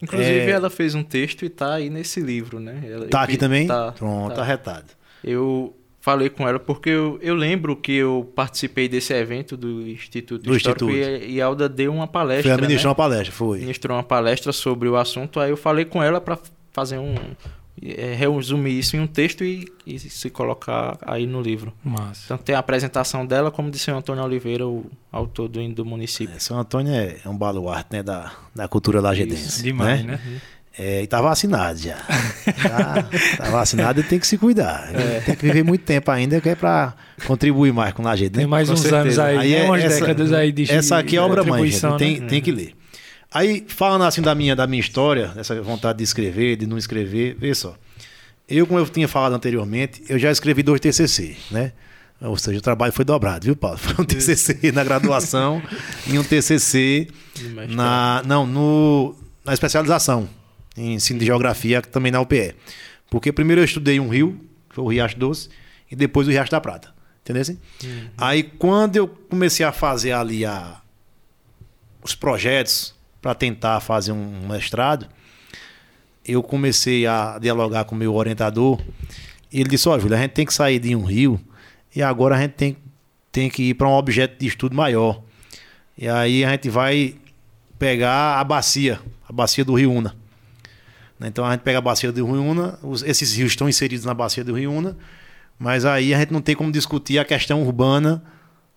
Inclusive, 0.03 0.29
É. 0.41 0.51
ela 0.51 0.69
fez 0.71 0.95
um 0.97 1.05
texto 1.05 1.45
e 1.45 1.49
tá 1.49 1.75
aí 1.75 1.89
nesse 1.89 2.19
livro, 2.21 2.59
né? 2.59 2.83
Ela- 2.85 3.07
tá 3.07 3.19
eu 3.21 3.25
aqui 3.25 3.37
também? 3.37 3.69
Tá, 3.69 3.93
Pronto, 3.93 4.35
tá. 4.35 4.43
arretado. 4.43 4.87
Eu 5.23 5.75
falei 6.05 6.29
com 6.29 6.47
ela 6.47 6.61
porque 6.61 6.91
eu, 6.91 7.19
eu 7.23 7.35
lembro 7.35 7.75
que 7.75 7.93
eu 7.93 8.31
participei 8.37 8.91
desse 8.91 9.15
evento 9.15 9.57
do 9.57 9.81
Instituto 9.89 10.43
Do 10.43 10.55
Histórico 10.55 10.91
Instituto. 10.91 11.25
E, 11.25 11.37
e 11.37 11.41
a 11.41 11.47
Alda 11.47 11.67
deu 11.67 11.95
uma 11.95 12.07
palestra, 12.07 12.43
Foi 12.43 12.53
a 12.53 12.69
ministrar 12.69 12.85
né? 12.85 12.89
uma 12.91 12.95
palestra, 12.95 13.33
foi. 13.33 13.61
Ministrou 13.61 13.97
uma 13.97 14.03
palestra 14.03 14.53
sobre 14.53 14.87
o 14.87 14.97
assunto, 14.97 15.41
aí 15.41 15.49
eu 15.49 15.57
falei 15.57 15.87
com 15.87 16.03
ela 16.03 16.21
para 16.21 16.39
fazer 16.75 16.99
um... 16.99 17.15
é, 17.83 18.13
resumir 18.13 18.79
isso 18.79 18.99
em 18.99 19.01
um 19.01 19.07
texto 19.07 19.45
e, 19.45 19.67
e 19.87 19.99
se 19.99 20.29
colocar 20.29 20.99
aí 21.01 21.27
no 21.27 21.41
livro. 21.41 21.73
Massa. 21.83 22.21
Então 22.27 22.37
tem 22.37 22.55
a 22.55 22.59
apresentação 22.59 23.25
dela, 23.25 23.51
como 23.51 23.71
disse 23.71 23.91
o 23.91 23.97
Antônio 23.97 24.23
Oliveira, 24.25 24.67
o 24.69 24.85
autor 25.11 25.49
do 25.49 25.59
hino 25.59 25.75
do 25.75 25.87
município. 25.87 26.37
É, 26.37 26.39
São 26.39 26.59
Antônio 26.59 26.93
é, 26.93 27.17
é 27.25 27.29
um 27.31 27.37
baluarte 27.37 27.89
né, 27.93 28.03
da, 28.03 28.31
da 28.55 28.69
cultura 28.69 29.01
lagedense. 29.01 29.63
Demais, 29.63 30.05
né? 30.05 30.21
né? 30.23 30.41
É, 30.77 31.03
e 31.03 31.07
tá 31.07 31.21
vacinado 31.23 31.79
já. 31.79 31.95
Tá, 31.97 33.05
tá 33.37 33.51
vacinado 33.51 34.01
e 34.01 34.03
tem 34.03 34.19
que 34.19 34.27
se 34.27 34.37
cuidar. 34.37 34.91
Tem 35.25 35.37
que 35.37 35.47
viver 35.47 35.63
muito 35.63 35.85
tempo 35.85 36.11
ainda, 36.11 36.41
que 36.41 36.49
é 36.49 36.55
pra 36.57 36.95
contribuir 37.27 37.73
mais 37.73 37.93
com 37.95 38.03
o 38.03 38.05
Lajedo, 38.05 38.37
né? 38.37 38.43
Tem 38.43 38.51
mais 38.51 38.67
Com 38.69 38.75
uns 38.75 38.81
certeza. 38.81 39.01
anos 39.01 39.19
aí, 39.21 39.39
Aí 39.39 39.51
né? 39.53 39.59
é- 39.59 39.65
umas 39.69 39.85
essa- 39.85 40.01
décadas 40.01 40.33
aí 40.33 40.51
de 40.51 40.71
Essa 40.73 40.99
aqui 40.99 41.17
é 41.17 41.21
de 41.21 41.25
obra 41.25 41.45
mãe, 41.45 41.71
gente. 41.71 41.77
atribuição, 41.85 41.97
Tem, 41.97 42.19
né? 42.21 42.27
tem 42.27 42.43
que 42.43 42.51
ler. 42.51 42.75
Aí, 43.33 43.65
falando 43.69 44.03
assim 44.05 44.21
da 44.23 44.35
minha, 44.35 44.57
da 44.57 44.67
minha 44.67 44.81
história, 44.81 45.29
dessa 45.29 45.61
vontade 45.63 45.99
de 45.99 46.05
escrever, 46.05 46.57
de 46.57 46.67
não 46.67 46.77
escrever, 46.79 47.37
vê 47.39 47.55
só. 47.55 47.77
Eu, 48.49 48.67
como 48.67 48.79
eu 48.81 48.87
tinha 48.87 49.07
falado 49.09 49.33
anteriormente, 49.35 50.03
eu 50.09 50.19
já 50.19 50.31
escrevi 50.31 50.63
dois 50.63 50.81
TCC, 50.81 51.37
né? 51.53 51.73
Ou 52.21 52.37
seja, 52.37 52.59
o 52.59 52.63
trabalho 52.63 52.93
foi 52.93 53.05
dobrado, 53.05 53.45
viu, 53.45 53.55
Paulo? 53.57 53.77
Foi 53.79 54.03
um 54.03 54.07
TCC 54.07 54.73
na 54.73 54.83
graduação 54.85 55.61
e 56.07 56.19
um 56.19 56.23
TCC 56.25 57.09
na, 57.71 58.23
não, 58.25 58.47
no, 58.47 59.15
na 59.45 59.53
especialização 59.53 60.29
em 60.77 60.95
ensino 60.95 61.19
de 61.19 61.27
geografia, 61.27 61.81
também 61.83 62.11
na 62.11 62.21
UPE. 62.21 62.55
Porque 63.11 63.33
primeiro 63.33 63.61
eu 63.61 63.65
estudei 63.65 64.01
um 64.01 64.09
rio, 64.09 64.41
que 64.69 64.75
foi 64.75 64.85
o 64.85 64.89
Riacho 64.89 65.19
Doce, 65.19 65.49
e 65.91 65.97
depois 65.97 66.27
o 66.27 66.31
Riacho 66.31 66.51
da 66.51 66.61
Prata. 66.61 66.93
Entendeu? 67.23 67.43
assim? 67.43 67.59
Aí 68.19 68.43
quando 68.43 68.97
eu 68.97 69.09
comecei 69.09 69.65
a 69.65 69.73
fazer 69.73 70.13
ali 70.13 70.45
a, 70.45 70.81
os 72.03 72.15
projetos 72.15 72.95
para 73.23 73.35
tentar 73.35 73.81
fazer 73.81 74.13
um 74.13 74.47
mestrado, 74.47 75.09
eu 76.25 76.43
comecei 76.43 77.07
a 77.07 77.39
dialogar 77.39 77.85
com 77.85 77.95
o 77.95 77.99
meu 77.99 78.15
orientador. 78.15 78.81
E 79.53 79.61
ele 79.61 79.69
disse: 79.69 79.89
Ó, 79.89 79.99
Júlio, 79.99 80.17
a 80.17 80.21
gente 80.21 80.33
tem 80.33 80.45
que 80.45 80.53
sair 80.53 80.79
de 80.79 80.95
um 80.95 81.05
rio 81.05 81.41
e 81.95 82.03
agora 82.03 82.37
a 82.37 82.41
gente 82.41 82.53
tem, 82.53 82.77
tem 83.31 83.49
que 83.49 83.71
ir 83.71 83.75
para 83.75 83.89
um 83.89 83.93
objeto 83.93 84.39
de 84.39 84.47
estudo 84.47 84.75
maior. 84.75 85.23
E 85.97 86.09
aí 86.09 86.45
a 86.45 86.51
gente 86.51 86.69
vai 86.69 87.15
pegar 87.79 88.41
a 88.41 88.45
bacia, 88.45 89.01
a 89.29 89.33
bacia 89.33 89.65
do 89.65 89.75
Rio 89.75 89.93
Una. 89.93 90.15
Né? 91.19 91.29
Então 91.29 91.45
a 91.45 91.53
gente 91.53 91.63
pega 91.63 91.79
a 91.79 91.81
bacia 91.81 92.11
do 92.11 92.25
Rio 92.25 92.43
Una, 92.43 92.79
esses 93.05 93.35
rios 93.35 93.53
estão 93.53 93.69
inseridos 93.69 94.05
na 94.05 94.15
bacia 94.15 94.45
do 94.45 94.55
Rio 94.55 94.73
Una, 94.73 94.97
mas 95.59 95.85
aí 95.85 96.15
a 96.15 96.19
gente 96.19 96.33
não 96.33 96.41
tem 96.41 96.55
como 96.55 96.71
discutir 96.73 97.19
a 97.19 97.25
questão 97.25 97.63
urbana 97.63 98.23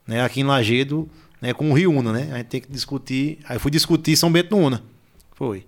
né, 0.05 0.23
aqui 0.23 0.41
em 0.41 0.43
Lagedo 0.43 1.09
né, 1.41 1.53
com 1.53 1.71
o 1.71 1.73
Rio 1.73 1.91
Una. 1.91 2.13
Né? 2.13 2.29
A 2.31 2.37
gente 2.37 2.47
tem 2.47 2.61
que 2.61 2.71
discutir. 2.71 3.39
Aí 3.47 3.59
fui 3.59 3.71
discutir 3.71 4.15
São 4.15 4.31
Bento 4.31 4.55
no 4.55 4.63
Una. 4.63 4.83
Foi. 5.33 5.65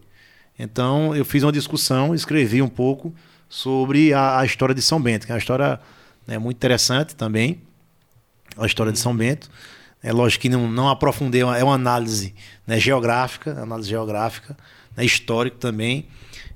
Então 0.57 1.15
eu 1.15 1.26
fiz 1.26 1.43
uma 1.43 1.51
discussão, 1.51 2.13
escrevi 2.13 2.61
um 2.61 2.67
pouco 2.67 3.13
sobre 3.47 4.13
a, 4.13 4.39
a 4.39 4.45
história 4.45 4.76
de 4.76 4.82
São 4.82 5.01
Bento, 5.01 5.26
que 5.26 5.32
é 5.32 5.36
uma 5.36 5.39
história 5.39 5.80
né, 6.28 6.38
muito 6.38 6.57
interessante 6.57 7.15
também, 7.15 7.61
a 8.57 8.65
história 8.65 8.91
de 8.91 8.99
São 8.99 9.15
Bento. 9.15 9.49
É 10.02 10.12
lógico 10.14 10.43
que 10.43 10.50
não, 10.50 10.70
não 10.72 10.88
aprofundei, 10.89 11.41
é 11.41 11.45
uma- 11.45 11.58
é 11.58 11.64
uma 11.64 11.74
análise 11.76 12.34
né, 12.66 12.80
geográfica, 12.80 13.62
análise 13.62 13.89
geográfica, 13.89 14.56
né, 14.95 15.04
histórico 15.04 15.58
também, 15.58 16.08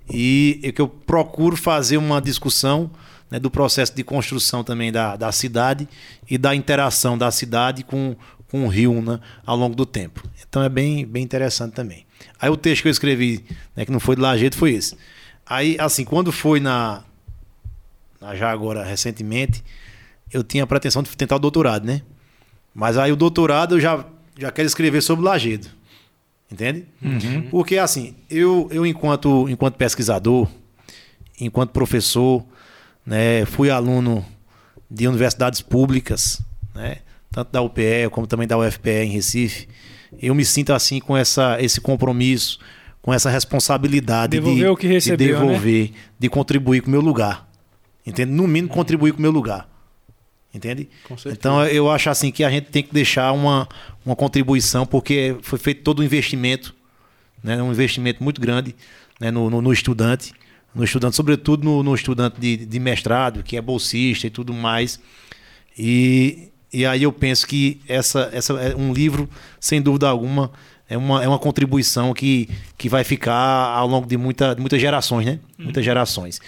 e 0.09 0.59
é 0.63 0.71
que 0.71 0.81
eu 0.81 0.87
procuro 0.87 1.55
fazer 1.57 1.97
uma 1.97 2.21
discussão 2.21 2.89
né, 3.29 3.39
do 3.39 3.49
processo 3.51 3.93
de 3.95 4.03
construção 4.03 4.63
também 4.63 4.91
da, 4.91 5.15
da 5.15 5.31
cidade 5.31 5.87
e 6.29 6.37
da 6.37 6.55
interação 6.55 7.17
da 7.17 7.31
cidade 7.31 7.83
com, 7.83 8.15
com 8.49 8.65
o 8.65 8.67
rio 8.67 9.01
né, 9.01 9.19
ao 9.45 9.57
longo 9.57 9.75
do 9.75 9.85
tempo. 9.85 10.23
Então 10.47 10.61
é 10.63 10.69
bem, 10.69 11.05
bem 11.05 11.23
interessante 11.23 11.73
também. 11.73 12.05
Aí 12.39 12.49
o 12.49 12.55
texto 12.55 12.83
que 12.83 12.87
eu 12.87 12.91
escrevi, 12.91 13.43
né, 13.75 13.85
que 13.85 13.91
não 13.91 13.99
foi 13.99 14.15
de 14.15 14.21
Lajeito, 14.21 14.55
foi 14.57 14.71
esse. 14.73 14.95
Aí, 15.45 15.75
assim, 15.79 16.05
quando 16.05 16.31
foi 16.31 16.59
na- 16.61 17.03
já 18.35 18.49
agora 18.51 18.83
recentemente, 18.85 19.63
eu 20.31 20.43
tinha 20.43 20.63
a 20.63 20.67
pretensão 20.67 21.03
de 21.03 21.09
tentar 21.17 21.35
o 21.35 21.39
doutorado, 21.39 21.85
né? 21.85 22.01
Mas 22.73 22.97
aí 22.97 23.11
o 23.11 23.15
doutorado 23.15 23.75
eu 23.75 23.79
já, 23.79 24.05
já 24.37 24.51
quero 24.51 24.67
escrever 24.67 25.01
sobre 25.01 25.25
Lagedo. 25.25 25.67
Entende? 26.51 26.85
Porque 27.49 27.77
assim, 27.77 28.15
eu, 28.29 28.67
eu 28.71 28.85
enquanto, 28.85 29.49
enquanto 29.49 29.75
pesquisador, 29.75 30.47
enquanto 31.39 31.71
professor, 31.71 32.43
né, 33.05 33.45
fui 33.45 33.69
aluno 33.69 34.23
de 34.89 35.07
universidades 35.07 35.61
públicas, 35.61 36.41
né, 36.75 36.97
tanto 37.31 37.51
da 37.51 37.61
UPE 37.61 38.09
como 38.11 38.27
também 38.27 38.47
da 38.47 38.57
UFPE 38.57 39.03
em 39.03 39.09
Recife. 39.09 39.67
Eu 40.21 40.35
me 40.35 40.45
sinto 40.45 40.73
assim 40.73 40.99
com 40.99 41.17
essa, 41.17 41.59
esse 41.59 41.81
compromisso, 41.81 42.59
com 43.01 43.11
essa 43.11 43.29
responsabilidade 43.31 44.31
Devolver 44.31 44.63
de, 44.63 44.67
o 44.67 44.77
que 44.77 44.87
de 44.87 44.93
recebeu, 44.93 45.39
né? 45.39 45.45
devolver, 45.45 45.91
de 46.19 46.29
contribuir 46.29 46.81
com 46.81 46.87
o 46.87 46.91
meu 46.91 47.01
lugar. 47.01 47.49
Entende? 48.05 48.31
No 48.31 48.47
mínimo 48.47 48.71
contribuir 48.71 49.13
com 49.13 49.19
o 49.19 49.21
meu 49.21 49.31
lugar. 49.31 49.67
Entende? 50.53 50.87
Então 51.25 51.65
eu 51.65 51.89
acho 51.89 52.09
assim 52.11 52.31
que 52.31 52.43
a 52.43 52.49
gente 52.49 52.65
tem 52.65 52.83
que 52.83 52.93
deixar 52.93 53.31
uma, 53.31 53.67
uma 54.05 54.15
contribuição, 54.15 54.85
porque 54.85 55.35
foi 55.41 55.57
feito 55.57 55.81
todo 55.81 56.01
um 56.01 56.03
investimento, 56.03 56.75
né? 57.43 57.61
um 57.61 57.71
investimento 57.71 58.23
muito 58.23 58.39
grande 58.39 58.75
né, 59.19 59.31
no, 59.31 59.49
no, 59.49 59.61
no 59.63 59.73
estudante, 59.73 60.31
no 60.75 60.83
estudante, 60.83 61.15
sobretudo 61.15 61.63
no, 61.63 61.81
no 61.81 61.95
estudante 61.95 62.39
de, 62.39 62.57
de, 62.57 62.79
mestrado, 62.79 63.41
que 63.41 63.57
é 63.57 63.61
bolsista 63.61 64.27
e 64.27 64.29
tudo 64.29 64.53
mais. 64.53 64.99
E, 65.77 66.49
e 66.71 66.85
aí 66.85 67.01
eu 67.01 67.11
penso 67.11 67.47
que 67.47 67.81
essa, 67.87 68.29
essa 68.31 68.53
é 68.53 68.75
um 68.75 68.93
livro, 68.93 69.27
sem 69.59 69.81
dúvida 69.81 70.07
alguma, 70.07 70.51
é 70.87 70.95
uma, 70.95 71.23
é 71.23 71.27
uma 71.27 71.39
contribuição 71.39 72.13
que, 72.13 72.47
que 72.77 72.87
vai 72.87 73.03
ficar 73.03 73.33
ao 73.33 73.87
longo 73.87 74.05
de, 74.05 74.17
muita, 74.17 74.53
de 74.53 74.61
muitas 74.61 74.79
gerações, 74.79 75.25
né? 75.25 75.39
Hum. 75.57 75.63
Muitas 75.63 75.83
gerações. 75.83 76.39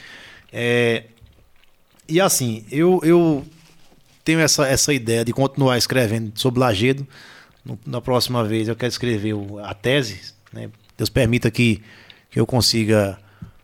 É, 0.54 1.06
e 2.08 2.22
assim, 2.22 2.64
eu, 2.72 3.00
eu 3.04 3.44
tenho 4.26 4.40
essa, 4.40 4.68
essa 4.68 4.92
ideia 4.92 5.24
de 5.24 5.32
continuar 5.32 5.78
escrevendo 5.78 6.32
sobre 6.36 6.60
Lagedo. 6.60 7.08
No, 7.64 7.80
na 7.86 8.02
próxima 8.02 8.44
vez 8.44 8.68
eu 8.68 8.76
quero 8.76 8.90
escrever 8.90 9.36
a 9.64 9.74
tese. 9.74 10.34
Né? 10.52 10.70
Deus 10.98 11.10
permita 11.10 11.50
que, 11.52 11.82
que 12.32 12.40
eu 12.40 12.46
consiga 12.46 13.18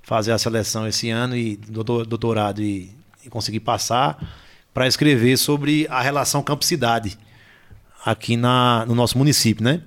fazer 0.03 0.31
a 0.31 0.37
seleção 0.37 0.87
esse 0.87 1.09
ano 1.09 1.35
e 1.35 1.55
doutorado 1.57 2.61
e, 2.61 2.91
e 3.25 3.29
conseguir 3.29 3.61
passar 3.61 4.23
para 4.71 4.87
escrever 4.87 5.35
sobre 5.37 5.87
a 5.89 5.99
relação 5.99 6.43
campo-cidade 6.43 7.17
aqui 8.05 8.37
na, 8.37 8.85
no 8.87 8.93
nosso 8.93 9.17
município, 9.17 9.63
né? 9.63 9.81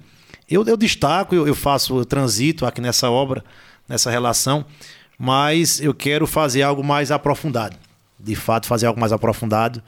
Eu, 0.50 0.64
eu 0.66 0.76
destaco, 0.76 1.34
eu, 1.34 1.46
eu 1.46 1.54
faço 1.54 1.98
eu 1.98 2.04
transito 2.04 2.66
aqui 2.66 2.80
nessa 2.80 3.10
obra, 3.10 3.42
nessa 3.88 4.10
relação, 4.10 4.66
mas 5.18 5.80
eu 5.80 5.94
quero 5.94 6.26
fazer 6.26 6.62
algo 6.62 6.84
mais 6.84 7.10
aprofundado. 7.10 7.76
De 8.18 8.36
fato, 8.36 8.66
fazer 8.66 8.86
algo 8.86 9.00
mais 9.00 9.12
aprofundado 9.12 9.82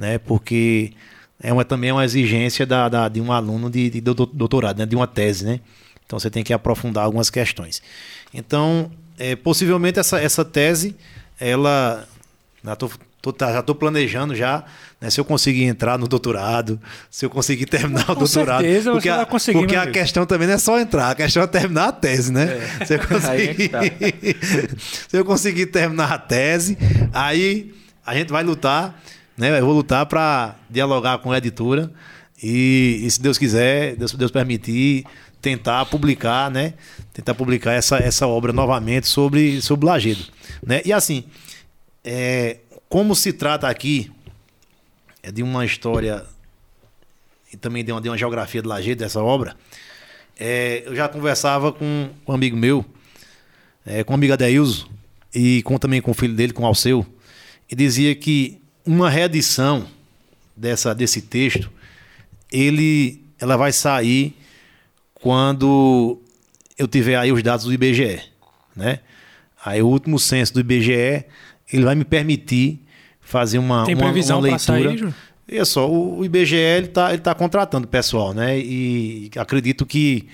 né? 0.00 0.18
Porque 0.18 0.92
é 1.42 1.52
uma, 1.52 1.64
também 1.64 1.90
é 1.90 1.92
uma 1.92 2.04
exigência 2.04 2.64
da, 2.64 2.88
da, 2.88 3.08
de 3.08 3.20
um 3.20 3.30
aluno 3.30 3.68
de, 3.68 3.90
de 3.90 4.00
doutorado, 4.00 4.78
né? 4.78 4.86
de 4.86 4.96
uma 4.96 5.06
tese, 5.06 5.44
né? 5.44 5.60
Então 6.06 6.18
você 6.18 6.30
tem 6.30 6.42
que 6.42 6.52
aprofundar 6.52 7.04
algumas 7.04 7.28
questões. 7.28 7.82
Então, 8.32 8.90
é, 9.18 9.36
possivelmente 9.36 10.00
essa, 10.00 10.18
essa 10.18 10.44
tese, 10.44 10.96
ela. 11.38 12.08
Já 12.64 12.76
tô, 12.76 12.90
tô, 13.22 13.32
tá, 13.32 13.52
já 13.52 13.60
estou 13.60 13.74
planejando 13.74 14.34
já, 14.34 14.64
né, 15.00 15.08
se 15.08 15.20
eu 15.20 15.24
conseguir 15.24 15.64
entrar 15.64 15.98
no 15.98 16.08
doutorado, 16.08 16.80
se 17.10 17.24
eu 17.24 17.30
conseguir 17.30 17.66
terminar 17.66 18.10
o 18.10 18.14
doutorado. 18.14 18.62
Certeza 18.62 18.92
porque 18.92 19.08
a, 19.08 19.26
porque 19.26 19.76
a 19.76 19.90
questão 19.90 20.26
também 20.26 20.46
não 20.48 20.54
é 20.54 20.58
só 20.58 20.78
entrar, 20.78 21.10
a 21.10 21.14
questão 21.14 21.42
é 21.42 21.46
terminar 21.46 21.88
a 21.88 21.92
tese, 21.92 22.32
né? 22.32 22.68
É. 22.80 22.84
Se, 22.84 22.94
eu 22.94 22.98
é 23.00 23.06
conseguir, 23.06 23.68
tá. 23.68 23.80
se 25.08 25.16
eu 25.16 25.24
conseguir 25.24 25.66
terminar 25.66 26.12
a 26.12 26.18
tese, 26.18 26.76
aí 27.14 27.72
a 28.04 28.14
gente 28.14 28.30
vai 28.30 28.42
lutar 28.42 29.00
né? 29.40 29.58
Eu 29.58 29.64
vou 29.64 29.74
lutar 29.74 30.04
para 30.04 30.54
dialogar 30.68 31.18
com 31.18 31.32
a 31.32 31.38
editora 31.38 31.90
e, 32.42 33.00
e, 33.02 33.10
se 33.10 33.20
Deus 33.20 33.38
quiser, 33.38 33.96
Deus, 33.96 34.12
Deus 34.12 34.30
permitir, 34.30 35.06
tentar 35.40 35.86
publicar, 35.86 36.50
né? 36.50 36.74
Tentar 37.14 37.34
publicar 37.34 37.72
essa, 37.72 37.96
essa 37.96 38.26
obra 38.26 38.52
novamente 38.52 39.08
sobre, 39.08 39.62
sobre 39.62 39.86
Lagedo. 39.86 40.24
Né? 40.62 40.82
E 40.84 40.92
assim, 40.92 41.24
é, 42.04 42.58
como 42.86 43.16
se 43.16 43.32
trata 43.32 43.66
aqui 43.66 44.12
é 45.22 45.32
de 45.32 45.42
uma 45.42 45.64
história 45.64 46.22
e 47.50 47.56
também 47.56 47.82
de 47.82 47.92
uma, 47.92 48.00
de 48.00 48.10
uma 48.10 48.18
geografia 48.18 48.60
de 48.60 48.68
Lagedo, 48.68 49.02
dessa 49.02 49.22
obra, 49.22 49.56
é, 50.38 50.82
eu 50.84 50.94
já 50.94 51.08
conversava 51.08 51.72
com 51.72 52.10
um 52.28 52.32
amigo 52.32 52.56
meu, 52.56 52.84
é, 53.86 54.04
com 54.04 54.12
o 54.12 54.16
amigo 54.16 54.34
Adeilzo, 54.34 54.88
e 55.34 55.62
com, 55.62 55.78
também 55.78 56.02
com 56.02 56.10
o 56.10 56.14
filho 56.14 56.34
dele, 56.34 56.52
com 56.52 56.62
o 56.62 56.66
Alceu, 56.66 57.06
e 57.70 57.74
dizia 57.74 58.14
que 58.14 58.60
uma 58.90 59.08
reedição 59.08 59.86
dessa, 60.56 60.92
desse 60.92 61.22
texto, 61.22 61.70
ele, 62.50 63.22
ela 63.38 63.56
vai 63.56 63.72
sair 63.72 64.36
quando 65.14 66.20
eu 66.76 66.88
tiver 66.88 67.16
aí 67.16 67.30
os 67.30 67.40
dados 67.40 67.66
do 67.66 67.72
IBGE, 67.72 68.20
né? 68.74 68.98
Aí 69.64 69.80
o 69.80 69.86
último 69.86 70.18
censo 70.18 70.54
do 70.54 70.60
IBGE, 70.60 71.24
ele 71.72 71.84
vai 71.84 71.94
me 71.94 72.04
permitir 72.04 72.80
fazer 73.20 73.58
uma, 73.58 73.84
Tem 73.84 73.94
uma, 73.94 74.04
previsão 74.04 74.38
uma 74.38 74.48
leitura. 74.48 74.58
Sair, 74.58 75.14
é 75.48 75.64
só, 75.64 75.88
o, 75.88 76.18
o 76.18 76.24
IBGE 76.24 76.56
ele 76.56 76.86
está 76.86 77.12
ele 77.12 77.22
tá 77.22 77.32
contratando 77.32 77.86
pessoal, 77.86 78.34
né? 78.34 78.58
E 78.58 79.30
acredito 79.36 79.86
que 79.86 80.26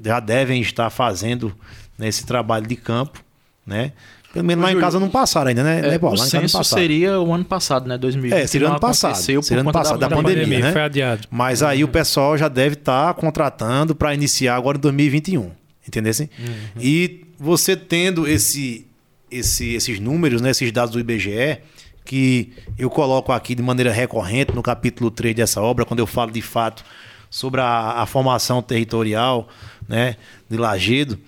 já 0.00 0.20
devem 0.20 0.60
estar 0.60 0.88
fazendo 0.90 1.52
né, 1.98 2.06
esse 2.06 2.24
trabalho 2.24 2.66
de 2.66 2.76
campo, 2.76 3.24
né? 3.66 3.92
Pelo 4.32 4.44
menos 4.46 4.64
lá 4.64 4.72
em 4.72 4.80
casa 4.80 4.98
não 4.98 5.10
passaram 5.10 5.48
ainda, 5.48 5.62
né? 5.62 5.80
É, 5.80 5.82
né 5.90 5.98
o 6.00 6.16
censo 6.16 6.64
seria 6.64 7.20
o 7.20 7.34
ano 7.34 7.44
passado, 7.44 7.86
né? 7.86 7.98
2020. 7.98 8.40
É, 8.40 8.46
seria 8.46 8.68
ano 8.68 8.80
passado. 8.80 9.14
Seria 9.14 9.60
ano 9.60 9.70
passado, 9.70 9.98
da, 9.98 10.08
da 10.08 10.16
pandemia, 10.16 10.44
pandemia, 10.44 10.64
né? 10.66 10.72
Foi 10.72 10.80
adiado. 10.80 11.28
Mas 11.30 11.62
aí 11.62 11.84
o 11.84 11.88
pessoal 11.88 12.38
já 12.38 12.48
deve 12.48 12.74
estar 12.74 13.08
tá 13.08 13.14
contratando 13.14 13.94
para 13.94 14.14
iniciar 14.14 14.56
agora 14.56 14.78
em 14.78 14.80
2021. 14.80 15.50
Entendeu? 15.86 16.10
Assim? 16.10 16.28
Uhum. 16.38 16.80
E 16.80 17.24
você 17.38 17.76
tendo 17.76 18.26
esse, 18.26 18.86
esse, 19.30 19.74
esses 19.74 20.00
números, 20.00 20.40
né, 20.40 20.50
esses 20.50 20.72
dados 20.72 20.92
do 20.92 21.00
IBGE, 21.00 21.58
que 22.04 22.52
eu 22.78 22.88
coloco 22.88 23.32
aqui 23.32 23.54
de 23.54 23.62
maneira 23.62 23.92
recorrente 23.92 24.54
no 24.54 24.62
capítulo 24.62 25.10
3 25.10 25.34
dessa 25.34 25.60
obra, 25.60 25.84
quando 25.84 26.00
eu 26.00 26.06
falo 26.06 26.30
de 26.30 26.42
fato 26.42 26.84
sobre 27.28 27.60
a, 27.60 28.02
a 28.02 28.06
formação 28.06 28.62
territorial 28.62 29.48
né, 29.86 30.16
de 30.48 30.56
Lagedo 30.56 31.18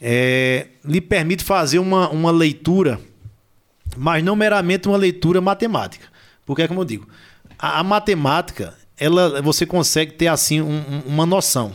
é, 0.00 0.68
lhe 0.84 1.00
permite 1.00 1.44
fazer 1.44 1.78
uma, 1.78 2.08
uma 2.10 2.30
leitura, 2.30 3.00
mas 3.96 4.22
não 4.22 4.36
meramente 4.36 4.88
uma 4.88 4.96
leitura 4.96 5.40
matemática. 5.40 6.06
Porque 6.46 6.62
é 6.62 6.68
como 6.68 6.80
eu 6.80 6.84
digo, 6.84 7.08
a, 7.58 7.80
a 7.80 7.82
matemática, 7.82 8.74
ela, 8.98 9.42
você 9.42 9.66
consegue 9.66 10.12
ter 10.12 10.28
assim 10.28 10.60
um, 10.60 10.78
um, 10.78 11.02
uma 11.06 11.26
noção. 11.26 11.74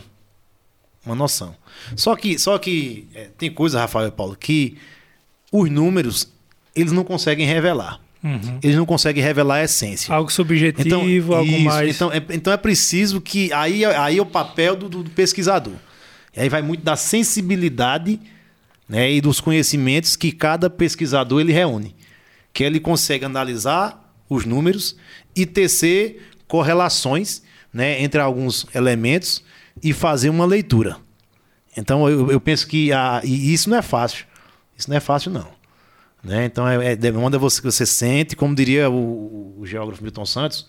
Uma 1.04 1.14
noção. 1.14 1.54
Só 1.94 2.16
que, 2.16 2.38
só 2.38 2.58
que 2.58 3.08
é, 3.14 3.28
tem 3.36 3.50
coisa, 3.50 3.80
Rafael 3.80 4.08
e 4.08 4.10
Paulo, 4.10 4.36
que 4.36 4.78
os 5.52 5.70
números 5.70 6.32
eles 6.74 6.92
não 6.92 7.04
conseguem 7.04 7.46
revelar. 7.46 8.00
Uhum. 8.22 8.58
Eles 8.62 8.74
não 8.74 8.86
conseguem 8.86 9.22
revelar 9.22 9.56
a 9.56 9.64
essência. 9.64 10.12
Algo 10.14 10.32
subjetivo, 10.32 10.88
então, 10.88 11.36
algo 11.36 11.50
isso, 11.52 11.64
mais. 11.64 11.94
Então 11.94 12.10
é, 12.10 12.22
então 12.30 12.52
é 12.52 12.56
preciso 12.56 13.20
que. 13.20 13.52
Aí, 13.52 13.84
aí 13.84 14.16
é 14.16 14.22
o 14.22 14.26
papel 14.26 14.74
do, 14.74 14.88
do 14.88 15.10
pesquisador. 15.10 15.74
E 16.36 16.40
aí 16.40 16.48
vai 16.48 16.62
muito 16.62 16.82
da 16.82 16.96
sensibilidade 16.96 18.20
né, 18.88 19.10
e 19.10 19.20
dos 19.20 19.40
conhecimentos 19.40 20.16
que 20.16 20.32
cada 20.32 20.68
pesquisador 20.68 21.40
ele 21.40 21.52
reúne. 21.52 21.94
Que 22.52 22.64
ele 22.64 22.80
consegue 22.80 23.24
analisar 23.24 24.14
os 24.28 24.44
números 24.44 24.96
e 25.34 25.46
tecer 25.46 26.30
correlações 26.46 27.42
né, 27.72 28.02
entre 28.02 28.20
alguns 28.20 28.66
elementos 28.74 29.42
e 29.82 29.92
fazer 29.92 30.28
uma 30.28 30.44
leitura. 30.44 30.96
Então 31.76 32.08
eu, 32.08 32.30
eu 32.30 32.40
penso 32.40 32.66
que 32.66 32.92
a, 32.92 33.20
isso 33.24 33.68
não 33.68 33.78
é 33.78 33.82
fácil. 33.82 34.26
Isso 34.76 34.88
não 34.88 34.96
é 34.96 35.00
fácil, 35.00 35.30
não. 35.30 35.48
Né? 36.22 36.44
Então 36.46 36.66
é, 36.66 36.92
é 36.92 36.96
demanda 36.96 37.38
você 37.38 37.60
que 37.60 37.66
você 37.66 37.84
sente, 37.84 38.34
como 38.34 38.54
diria 38.54 38.88
o, 38.90 39.60
o 39.60 39.66
geógrafo 39.66 40.02
Milton 40.02 40.26
Santos, 40.26 40.66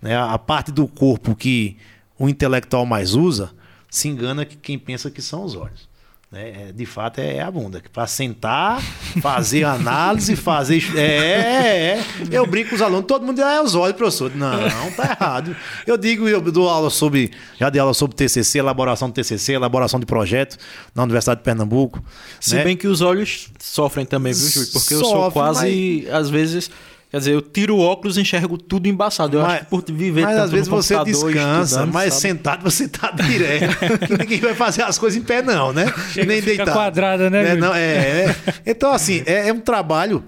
né, 0.00 0.16
a 0.16 0.38
parte 0.38 0.72
do 0.72 0.86
corpo 0.86 1.34
que 1.34 1.76
o 2.18 2.28
intelectual 2.28 2.84
mais 2.84 3.14
usa 3.14 3.52
se 3.90 4.08
engana 4.08 4.44
que 4.44 4.56
quem 4.56 4.78
pensa 4.78 5.10
que 5.10 5.22
são 5.22 5.44
os 5.44 5.54
olhos. 5.54 5.88
Né? 6.30 6.68
É, 6.68 6.72
de 6.72 6.84
fato, 6.84 7.20
é, 7.20 7.40
a 7.40 7.50
bunda. 7.50 7.80
Para 7.92 8.06
sentar, 8.06 8.82
fazer 9.22 9.62
análise, 9.64 10.34
fazer. 10.34 10.82
É, 10.96 11.00
é, 11.00 11.98
é, 11.98 12.04
Eu 12.30 12.46
brinco 12.46 12.70
com 12.70 12.74
os 12.76 12.82
alunos, 12.82 13.06
todo 13.06 13.24
mundo 13.24 13.36
diz, 13.36 13.44
ah, 13.44 13.54
é 13.54 13.62
os 13.62 13.74
olhos, 13.74 13.96
professor. 13.96 14.34
Não, 14.34 14.58
tá 14.96 15.16
errado. 15.18 15.56
Eu 15.86 15.96
digo, 15.96 16.28
eu 16.28 16.40
dou 16.40 16.68
aula 16.68 16.90
sobre. 16.90 17.30
Já 17.58 17.70
dei 17.70 17.80
aula 17.80 17.94
sobre 17.94 18.16
TCC, 18.16 18.58
elaboração 18.58 19.08
de 19.08 19.14
TCC, 19.14 19.52
elaboração 19.52 20.00
de 20.00 20.06
projeto 20.06 20.58
na 20.94 21.04
Universidade 21.04 21.40
de 21.40 21.44
Pernambuco. 21.44 22.02
Se 22.40 22.56
né? 22.56 22.64
bem 22.64 22.76
que 22.76 22.88
os 22.88 23.00
olhos 23.00 23.48
sofrem 23.60 24.04
também, 24.04 24.32
viu, 24.32 24.48
Júlio? 24.48 24.72
Porque 24.72 24.94
Sofre, 24.94 25.06
eu 25.06 25.22
sou 25.22 25.32
quase, 25.32 26.02
mas... 26.06 26.14
às 26.14 26.28
vezes 26.28 26.70
Quer 27.10 27.18
dizer, 27.18 27.34
eu 27.34 27.40
tiro 27.40 27.76
o 27.76 27.80
óculos 27.80 28.16
e 28.16 28.20
enxergo 28.20 28.58
tudo 28.58 28.88
embaçado. 28.88 29.36
Eu 29.36 29.42
mas, 29.42 29.52
acho 29.52 29.64
que 29.64 29.70
por 29.70 29.84
viver 29.92 30.22
Mas 30.22 30.38
às 30.38 30.50
vezes 30.50 30.66
você 30.66 31.02
descansa, 31.04 31.86
mas 31.86 32.14
sabe? 32.14 32.22
sentado 32.22 32.62
você 32.64 32.88
tá 32.88 33.12
direto. 33.12 33.76
ninguém 34.18 34.40
vai 34.40 34.54
fazer 34.54 34.82
as 34.82 34.98
coisas 34.98 35.20
em 35.20 35.22
pé, 35.22 35.40
não, 35.40 35.72
né? 35.72 35.86
Chega, 36.12 36.26
Nem 36.26 36.42
deitar. 36.42 36.72
quadrada, 36.72 37.30
né? 37.30 37.52
É, 37.52 37.56
não, 37.56 37.72
é, 37.72 38.24
é, 38.24 38.36
Então, 38.66 38.90
assim, 38.90 39.22
é, 39.24 39.48
é 39.48 39.52
um 39.52 39.60
trabalho 39.60 40.24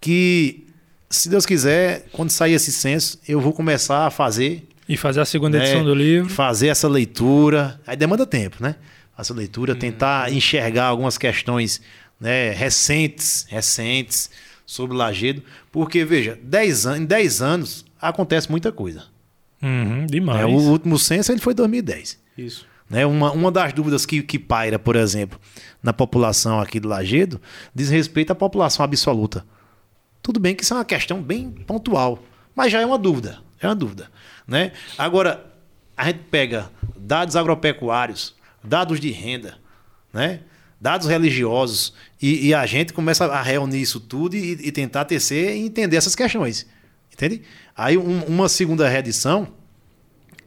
que, 0.00 0.66
se 1.08 1.28
Deus 1.28 1.46
quiser, 1.46 2.06
quando 2.12 2.30
sair 2.30 2.54
esse 2.54 2.72
censo, 2.72 3.18
eu 3.28 3.40
vou 3.40 3.52
começar 3.52 4.06
a 4.06 4.10
fazer. 4.10 4.66
E 4.88 4.96
fazer 4.96 5.20
a 5.20 5.24
segunda 5.24 5.56
edição 5.58 5.80
né? 5.80 5.84
do 5.84 5.94
livro. 5.94 6.28
Fazer 6.28 6.66
essa 6.66 6.88
leitura. 6.88 7.80
Aí 7.86 7.96
demanda 7.96 8.26
tempo, 8.26 8.56
né? 8.60 8.74
Essa 9.16 9.32
leitura, 9.34 9.72
hum. 9.72 9.76
tentar 9.76 10.32
enxergar 10.32 10.86
algumas 10.86 11.16
questões 11.16 11.80
né, 12.20 12.50
recentes, 12.50 13.46
recentes 13.48 14.30
sobre 14.68 14.94
Lagedo, 14.94 15.42
porque, 15.72 16.04
veja, 16.04 16.38
dez 16.42 16.84
an 16.84 16.98
em 16.98 17.06
10 17.06 17.40
anos 17.40 17.86
acontece 17.98 18.50
muita 18.50 18.70
coisa. 18.70 19.04
Uhum, 19.62 20.04
demais. 20.04 20.42
É, 20.42 20.44
o 20.44 20.50
último 20.50 20.98
censo 20.98 21.32
ele 21.32 21.40
foi 21.40 21.54
em 21.54 21.56
2010. 21.56 22.20
Isso. 22.36 22.66
Né, 22.88 23.06
uma, 23.06 23.32
uma 23.32 23.50
das 23.50 23.72
dúvidas 23.72 24.04
que, 24.04 24.22
que 24.22 24.38
paira, 24.38 24.78
por 24.78 24.94
exemplo, 24.94 25.40
na 25.82 25.94
população 25.94 26.60
aqui 26.60 26.78
do 26.78 26.86
Lagedo, 26.86 27.40
diz 27.74 27.88
respeito 27.88 28.30
à 28.30 28.34
população 28.34 28.84
absoluta. 28.84 29.44
Tudo 30.22 30.38
bem 30.38 30.54
que 30.54 30.62
isso 30.62 30.74
é 30.74 30.76
uma 30.76 30.84
questão 30.84 31.22
bem 31.22 31.50
pontual, 31.50 32.22
mas 32.54 32.70
já 32.70 32.80
é 32.80 32.86
uma 32.86 32.98
dúvida. 32.98 33.38
É 33.60 33.66
uma 33.66 33.74
dúvida. 33.74 34.10
Né? 34.46 34.72
Agora, 34.98 35.46
a 35.96 36.04
gente 36.04 36.20
pega 36.30 36.70
dados 36.94 37.36
agropecuários, 37.36 38.34
dados 38.62 39.00
de 39.00 39.10
renda, 39.10 39.56
né? 40.12 40.40
Dados 40.80 41.08
religiosos, 41.08 41.92
e, 42.20 42.48
e 42.48 42.54
a 42.54 42.64
gente 42.66 42.92
começa 42.92 43.24
a 43.26 43.42
reunir 43.42 43.80
isso 43.80 43.98
tudo 43.98 44.36
e, 44.36 44.52
e, 44.52 44.72
tentar 44.72 45.04
tecer 45.04 45.56
e 45.56 45.60
entender 45.60 45.96
essas 45.96 46.14
questões. 46.14 46.66
Entende? 47.12 47.42
Aí 47.76 47.98
um, 47.98 48.22
uma 48.24 48.48
segunda 48.48 48.88
reedição, 48.88 49.48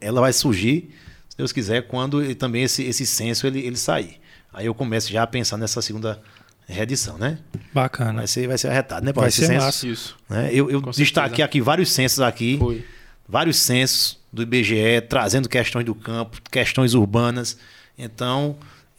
ela 0.00 0.20
vai 0.20 0.32
surgir, 0.32 0.90
se 1.28 1.36
Deus 1.36 1.52
quiser, 1.52 1.86
quando 1.86 2.34
também 2.34 2.64
esse, 2.64 2.82
esse 2.82 3.06
censo 3.06 3.46
ele, 3.46 3.60
ele 3.60 3.76
sair. 3.76 4.20
Aí 4.52 4.66
eu 4.66 4.74
começo 4.74 5.10
já 5.10 5.22
a 5.22 5.26
pensar 5.26 5.56
nessa 5.56 5.80
segunda 5.80 6.20
reedição, 6.66 7.18
né? 7.18 7.38
Bacana. 7.72 8.18
Vai 8.18 8.26
ser, 8.26 8.46
vai 8.46 8.58
ser 8.58 8.68
arretado, 8.68 9.04
né, 9.04 9.12
Paulo? 9.12 9.22
Vai 9.22 9.28
Esse 9.28 9.40
ser 9.40 9.46
censo, 9.46 9.64
massa. 9.64 9.86
Isso. 9.86 10.16
né? 10.28 10.50
Eu, 10.52 10.70
eu 10.70 10.80
destaquei 10.80 11.44
aqui 11.44 11.60
vários 11.60 11.92
censos 11.92 12.20
aqui, 12.20 12.58
Foi. 12.58 12.84
vários 13.28 13.56
censos 13.58 14.18
do 14.32 14.42
IBGE, 14.42 15.02
trazendo 15.08 15.48
questões 15.48 15.84
do 15.84 15.94
campo, 15.94 16.38
questões 16.50 16.94
urbanas. 16.94 17.56
Então, 17.98 18.56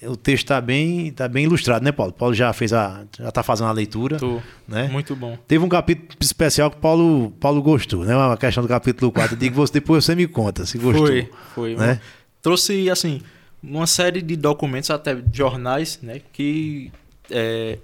o 0.08 0.16
texto 0.16 0.44
está 0.46 0.60
bem, 0.62 1.12
tá 1.12 1.28
bem 1.28 1.46
ilustrado, 1.46 1.84
né, 1.84 1.92
Paulo? 1.92 2.12
Paulo 2.14 2.34
já 2.34 2.52
fez 2.54 2.74
a. 2.74 3.04
já 3.18 3.30
está 3.30 3.44
fazendo 3.44 3.68
a 3.68 3.72
leitura. 3.72 4.18
Tô. 4.18 4.42
Né? 4.68 4.88
Muito 4.88 5.16
bom. 5.16 5.38
Teve 5.48 5.64
um 5.64 5.70
capítulo 5.70 6.08
especial 6.20 6.70
que 6.72 6.78
o 6.78 6.80
Paulo, 6.80 7.32
Paulo 7.40 7.62
gostou, 7.62 8.04
né? 8.06 8.16
Uma 8.16 8.38
questão 8.38 8.64
do 8.64 8.70
capítulo 8.70 9.12
4. 9.12 9.36
Eu 9.36 9.40
digo, 9.40 9.56
você, 9.56 9.74
depois 9.74 10.06
você 10.06 10.16
me 10.16 10.28
conta 10.28 10.66
se 10.66 10.78
gostou. 10.78 11.08
Foi, 11.08 11.30
foi. 11.54 11.76
né? 11.76 12.00
Trouxe, 12.42 12.90
assim, 12.90 13.22
uma 13.62 13.88
série 13.88 14.22
de 14.22 14.36
documentos, 14.36 14.90
até 14.90 15.18
jornais, 15.32 16.00
né, 16.02 16.20
que 16.34 16.92
é, 17.32 17.78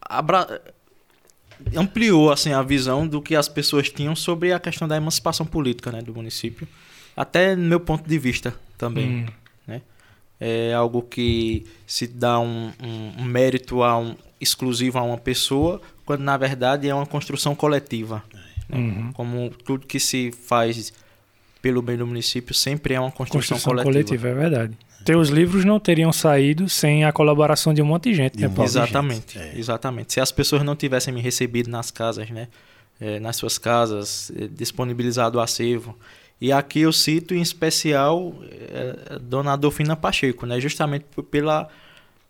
abra- 0.00 0.60
ampliou, 1.76 2.30
assim, 2.30 2.52
a 2.52 2.62
visão 2.62 3.06
do 3.06 3.20
que 3.20 3.34
as 3.34 3.48
pessoas 3.48 3.90
tinham 3.90 4.14
sobre 4.14 4.52
a 4.52 4.60
questão 4.60 4.86
da 4.86 4.96
emancipação 4.96 5.44
política, 5.44 5.90
né, 5.90 6.00
do 6.00 6.14
município. 6.14 6.66
Até 7.16 7.56
no 7.56 7.62
meu 7.64 7.80
ponto 7.80 8.08
de 8.08 8.18
vista 8.18 8.54
também. 8.78 9.08
Hum. 9.08 9.26
É 10.40 10.74
algo 10.74 11.00
que 11.02 11.64
se 11.86 12.06
dá 12.06 12.38
um, 12.38 12.70
um- 12.82 13.12
um 13.22 13.24
mérito 13.24 13.82
a 13.82 13.98
um, 13.98 14.14
exclusivo 14.40 14.98
a 14.98 15.02
uma 15.02 15.16
pessoa, 15.18 15.80
quando 16.04 16.20
na 16.20 16.36
verdade 16.36 16.88
é 16.88 16.94
uma 16.94 17.06
construção 17.06 17.54
coletiva. 17.54 18.22
né? 18.32 18.40
Uhum. 18.78 19.12
Como 19.12 19.50
tudo 19.64 19.86
que 19.86 19.98
se 20.00 20.30
faz 20.32 20.92
pelo 21.62 21.80
bem 21.80 21.96
do 21.96 22.06
município 22.06 22.54
sempre 22.54 22.94
é 22.94 23.00
uma 23.00 23.10
construção, 23.10 23.56
Construção 23.56 23.72
coletiva. 23.84 23.92
coletiva. 24.04 24.28
é 24.28 24.34
verdade. 24.34 24.78
Teus 25.04 25.28
livros 25.28 25.64
não 25.64 25.78
teriam 25.80 26.12
saído 26.12 26.68
sem 26.68 27.04
a 27.04 27.12
colaboração 27.12 27.72
de 27.72 27.80
um 27.80 27.84
monte 27.86 28.10
de 28.10 28.14
gente, 28.14 28.36
De 28.36 28.42
né, 28.42 28.48
um 28.48 28.52
Paulo? 28.52 28.68
Exatamente, 28.68 29.38
gente, 29.38 29.56
é. 29.56 29.58
exatamente. 29.58 30.12
Se 30.12 30.20
as 30.20 30.32
pessoas 30.32 30.62
não 30.64 30.74
tivessem 30.76 31.14
me 31.14 31.20
recebido 31.20 31.70
nas 31.70 31.90
casas, 31.92 32.28
né, 32.28 32.48
eh, 33.00 33.20
nas 33.20 33.36
suas 33.36 33.56
casas, 33.56 34.32
eh, 34.36 34.48
disponibilizado 34.50 35.38
o 35.38 35.40
acervo, 35.40 35.96
e 36.40 36.52
aqui 36.52 36.80
eu 36.80 36.92
cito 36.92 37.34
em 37.34 37.40
especial 37.40 38.34
eh, 38.50 39.18
Dona 39.20 39.52
Adolfina 39.52 39.96
Pacheco, 39.96 40.46
né, 40.46 40.60
justamente 40.60 41.06
pela 41.30 41.68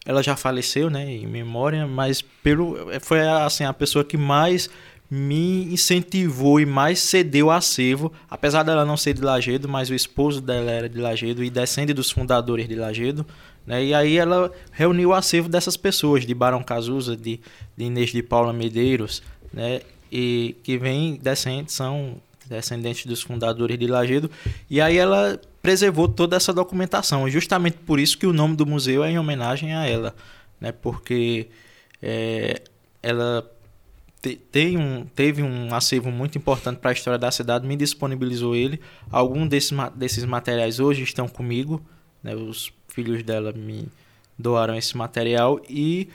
ela 0.05 0.23
já 0.23 0.37
faleceu, 0.37 0.89
né, 0.89 1.11
em 1.11 1.27
memória, 1.27 1.87
mas 1.87 2.23
pelo 2.23 2.91
eh, 2.93 3.01
foi 3.01 3.21
assim 3.27 3.65
a 3.65 3.73
pessoa 3.73 4.05
que 4.05 4.17
mais 4.17 4.71
me 5.11 5.65
incentivou 5.73 6.59
e 6.61 6.67
mais 6.67 6.99
cedeu 6.99 7.51
acervo, 7.51 8.13
apesar 8.29 8.63
dela 8.63 8.85
não 8.85 8.97
ser 8.97 9.15
de 9.15 9.23
Lagedo, 9.23 9.69
mas 9.69 9.89
o 9.89 9.95
esposo 9.95 10.41
dela 10.41 10.71
era 10.71 10.89
de 10.89 10.99
Lagedo 10.99 11.45
e 11.45 11.51
descende 11.51 11.93
dos 11.93 12.11
fundadores 12.11 12.69
de 12.69 12.75
Lagedo, 12.75 13.25
né? 13.65 13.85
E 13.85 13.95
aí 13.95 14.17
ela 14.17 14.51
reuniu 14.73 15.11
o 15.11 15.15
acervo 15.15 15.49
dessas 15.49 15.77
pessoas, 15.77 16.27
de 16.27 16.35
Barão 16.35 16.63
Cazuza, 16.63 17.17
de, 17.17 17.41
de 17.77 17.85
Inês 17.85 18.11
de 18.11 18.23
Paula 18.23 18.53
Medeiros, 18.53 19.23
né? 19.53 19.81
E 20.11 20.57
que 20.63 20.77
vem 20.77 21.17
descendentes, 21.23 21.75
são 21.75 22.21
descendentes 22.47 23.07
dos 23.07 23.23
fundadores 23.23 23.79
de 23.79 23.87
Lagedo. 23.87 24.31
E 24.71 24.81
aí 24.81 24.97
ela 24.97 25.41
preservou 25.63 26.09
toda 26.09 26.37
essa 26.37 26.53
documentação. 26.53 27.29
Justamente 27.29 27.77
por 27.79 27.99
isso 28.01 28.17
que 28.17 28.27
o 28.27 28.33
nome 28.33 28.57
do 28.57 28.65
museu 28.67 29.03
é 29.05 29.11
em 29.11 29.19
homenagem 29.19 29.75
a 29.75 29.87
ela, 29.87 30.15
né? 30.61 30.73
Porque 30.73 31.49
é, 32.03 32.63
ela 33.03 33.49
te- 34.23 34.37
tem 34.37 34.77
um, 34.77 35.05
teve 35.05 35.43
um 35.43 35.75
acervo 35.75 36.11
muito 36.11 36.39
importante 36.39 36.79
para 36.79 36.91
a 36.91 36.93
história 36.93 37.19
da 37.19 37.31
cidade, 37.31 37.67
me 37.67 37.77
disponibilizou 37.77 38.55
ele. 38.55 38.81
Alguns 39.11 39.49
desses, 39.49 39.73
desses 39.95 40.25
materiais 40.25 40.79
hoje 40.81 41.03
estão 41.03 41.29
comigo, 41.29 41.81
né? 42.23 42.35
os 42.35 42.73
filhos 42.89 43.23
dela 43.23 43.53
me 43.53 43.89
doaram 44.39 44.75
esse 44.77 44.97
material 44.97 45.61
e 45.69 46.09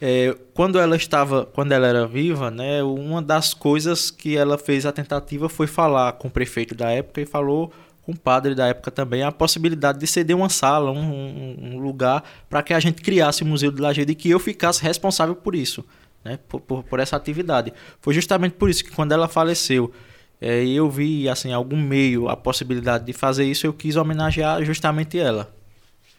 é, 0.00 0.36
quando 0.54 0.78
ela 0.78 0.96
estava, 0.96 1.44
quando 1.46 1.72
ela 1.72 1.86
era 1.86 2.06
viva, 2.06 2.50
né, 2.50 2.82
uma 2.82 3.20
das 3.20 3.52
coisas 3.52 4.10
que 4.10 4.36
ela 4.36 4.56
fez 4.56 4.86
a 4.86 4.92
tentativa 4.92 5.48
foi 5.48 5.66
falar 5.66 6.12
com 6.12 6.28
o 6.28 6.30
prefeito 6.30 6.74
da 6.74 6.90
época 6.90 7.20
e 7.20 7.26
falou 7.26 7.72
com 8.02 8.12
o 8.12 8.18
padre 8.18 8.54
da 8.54 8.66
época 8.66 8.90
também 8.90 9.22
a 9.22 9.30
possibilidade 9.32 9.98
de 9.98 10.06
ceder 10.06 10.36
uma 10.36 10.48
sala, 10.48 10.90
um, 10.90 11.56
um- 11.74 11.78
lugar 11.78 12.22
para 12.48 12.62
que 12.62 12.72
a 12.72 12.80
gente 12.80 13.02
criasse 13.02 13.42
o 13.42 13.46
Museu 13.46 13.70
de 13.72 13.80
Lajeado 13.82 14.10
e 14.10 14.14
que 14.14 14.30
eu 14.30 14.38
ficasse 14.38 14.82
responsável 14.82 15.34
por 15.34 15.54
isso, 15.54 15.84
né, 16.24 16.38
por, 16.48 16.60
por, 16.60 16.82
por 16.84 17.00
essa 17.00 17.16
atividade. 17.16 17.72
Foi 18.00 18.14
justamente 18.14 18.52
por 18.52 18.70
isso 18.70 18.84
que 18.84 18.90
quando 18.92 19.12
ela 19.12 19.28
faleceu 19.28 19.92
é, 20.40 20.64
eu 20.64 20.88
vi 20.88 21.28
assim 21.28 21.52
algum 21.52 21.76
meio 21.76 22.28
a 22.28 22.36
possibilidade 22.36 23.04
de 23.04 23.12
fazer 23.12 23.44
isso, 23.44 23.66
eu 23.66 23.72
quis 23.72 23.96
homenagear 23.96 24.64
justamente 24.64 25.18
ela, 25.18 25.52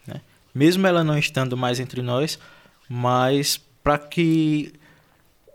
né? 0.05 0.19
Mesmo 0.53 0.85
ela 0.85 1.03
não 1.05 1.17
estando 1.17 1.55
mais 1.55 1.79
entre 1.79 2.01
nós, 2.01 2.37
mas 2.89 3.61
para 3.83 3.97
que 3.97 4.73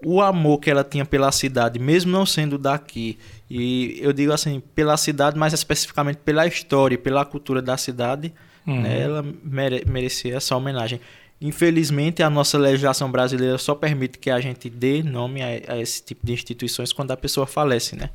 o 0.04 0.20
amor 0.20 0.58
que 0.58 0.70
ela 0.70 0.84
tinha 0.84 1.04
pela 1.04 1.30
cidade, 1.32 1.78
mesmo 1.78 2.10
não 2.12 2.26
sendo 2.26 2.58
daqui, 2.58 3.18
e 3.50 3.98
eu 4.00 4.12
digo 4.12 4.32
assim, 4.32 4.60
pela 4.74 4.96
cidade, 4.96 5.38
mas 5.38 5.52
especificamente 5.52 6.16
pela 6.18 6.46
história 6.46 6.98
pela 6.98 7.24
cultura 7.24 7.62
da 7.62 7.76
cidade, 7.76 8.32
Uhum. 8.66 8.80
né, 8.82 9.00
ela 9.02 9.24
mere- 9.42 9.84
merecia 9.86 10.36
essa 10.36 10.56
homenagem. 10.56 11.00
Infelizmente, 11.40 12.22
a 12.22 12.30
nossa 12.30 12.56
legislação 12.56 13.10
brasileira 13.10 13.58
só 13.58 13.74
permite 13.74 14.18
que 14.18 14.30
a 14.30 14.40
gente 14.40 14.70
dê 14.70 15.02
nome 15.02 15.42
a, 15.42 15.74
a 15.74 15.78
esse 15.80 16.02
tipo 16.02 16.24
de 16.26 16.32
instituições 16.32 16.92
quando 16.92 17.10
a 17.10 17.16
pessoa 17.16 17.46
falece, 17.46 17.94
né? 17.96 18.08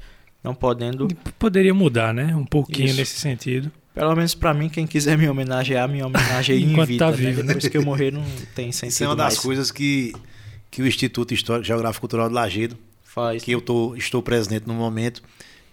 Não 0.43 0.55
podendo, 0.55 1.07
Poderia 1.37 1.73
mudar, 1.73 2.13
né? 2.13 2.35
Um 2.35 2.45
pouquinho 2.45 2.87
Isso. 2.87 2.97
nesse 2.97 3.19
sentido. 3.19 3.71
Pelo 3.93 4.15
menos 4.15 4.35
para 4.35 4.53
mim, 4.53 4.69
quem 4.69 4.85
quiser 4.85 5.17
me 5.17 5.27
homenagear, 5.27 5.87
me 5.89 6.01
homenageie 6.01 6.63
em 6.63 6.85
vida, 6.85 7.05
tá 7.05 7.11
né? 7.11 7.17
vivo, 7.17 7.41
né? 7.43 7.53
Depois 7.53 7.67
que 7.67 7.77
eu 7.77 7.83
morrer, 7.83 8.11
não 8.11 8.23
tem 8.55 8.71
sentido 8.71 8.93
Isso 8.93 9.03
é 9.03 9.07
uma 9.07 9.15
das 9.15 9.33
mais. 9.33 9.39
coisas 9.39 9.71
que, 9.71 10.13
que 10.69 10.81
o 10.81 10.87
Instituto 10.87 11.33
Histórico 11.33 11.65
Geográfico 11.65 12.01
Cultural 12.01 12.27
de 12.27 12.35
Lagedo, 12.35 12.77
Faz. 13.03 13.43
que 13.43 13.51
eu 13.51 13.61
tô, 13.61 13.95
estou 13.95 14.21
presente 14.21 14.67
no 14.67 14.73
momento, 14.73 15.21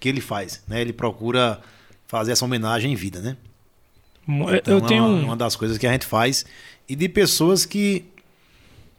que 0.00 0.08
ele 0.08 0.20
faz. 0.20 0.62
Né? 0.66 0.80
Ele 0.80 0.92
procura 0.92 1.60
fazer 2.06 2.32
essa 2.32 2.44
homenagem 2.44 2.92
em 2.92 2.96
vida, 2.96 3.20
né? 3.20 3.36
Então, 4.28 4.74
eu 4.74 4.80
tenho 4.80 5.04
é 5.04 5.06
uma, 5.06 5.16
um. 5.16 5.24
uma 5.26 5.36
das 5.36 5.54
coisas 5.54 5.78
que 5.78 5.86
a 5.86 5.92
gente 5.92 6.04
faz 6.04 6.44
e 6.88 6.96
de 6.96 7.08
pessoas 7.08 7.64
que, 7.64 8.04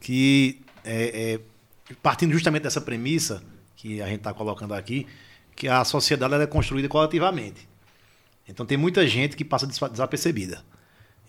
que 0.00 0.60
é, 0.84 1.34
é, 1.34 1.94
partindo 2.02 2.32
justamente 2.32 2.62
dessa 2.62 2.80
premissa 2.80 3.42
que 3.76 4.00
a 4.00 4.06
gente 4.06 4.18
está 4.18 4.32
colocando 4.32 4.74
aqui, 4.74 5.06
que 5.54 5.68
a 5.68 5.84
sociedade 5.84 6.32
ela 6.32 6.42
é 6.42 6.46
construída 6.46 6.88
coletivamente. 6.88 7.68
Então 8.48 8.64
tem 8.64 8.76
muita 8.78 9.06
gente 9.06 9.36
que 9.36 9.44
passa 9.44 9.66
desapercebida 9.66 10.64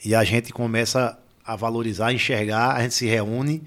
e 0.04 0.16
a 0.16 0.24
gente 0.24 0.54
começa 0.54 1.18
a 1.46 1.56
valorizar, 1.56 2.14
enxergar, 2.14 2.76
a 2.76 2.82
gente 2.84 2.94
se 2.96 3.06
reúne, 3.06 3.62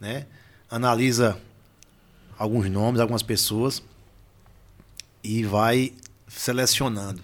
né? 0.00 0.26
Analisa 0.70 1.38
alguns 2.38 2.68
nomes, 2.70 3.00
algumas 3.00 3.22
pessoas 3.22 3.82
e 5.22 5.42
vai 5.44 5.92
selecionando. 6.28 7.22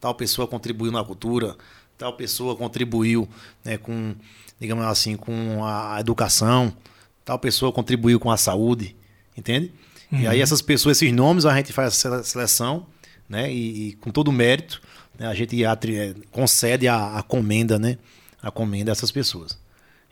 Tal 0.00 0.14
pessoa 0.14 0.46
contribuiu 0.46 0.92
na 0.92 1.02
cultura, 1.04 1.56
tal 1.96 2.12
pessoa 2.14 2.56
contribuiu 2.56 3.28
né, 3.64 3.78
com, 3.78 4.14
digamos 4.60 4.84
assim, 4.84 5.16
com 5.16 5.64
a 5.64 5.98
educação, 6.00 6.74
tal 7.24 7.38
pessoa 7.38 7.72
contribuiu 7.72 8.20
com 8.20 8.30
a 8.30 8.36
saúde, 8.36 8.94
entende? 9.36 9.72
E 10.12 10.26
aí 10.28 10.40
essas 10.40 10.62
pessoas, 10.62 10.98
esses 10.98 11.12
nomes, 11.12 11.44
a 11.46 11.56
gente 11.56 11.72
faz 11.72 11.88
a 11.88 11.90
sele- 11.90 12.22
seleção, 12.24 12.86
né? 13.28 13.52
E, 13.52 13.88
e 13.88 13.92
com 13.94 14.10
todo 14.10 14.28
o 14.28 14.32
mérito, 14.32 14.80
a 15.18 15.34
gente 15.34 15.64
atri- 15.64 15.96
eh, 15.96 16.14
concede 16.30 16.88
a, 16.88 17.18
a 17.18 17.22
comenda, 17.22 17.78
né? 17.78 17.98
A 18.42 18.50
comenda 18.50 18.90
a 18.90 18.92
essas 18.92 19.10
pessoas. 19.10 19.58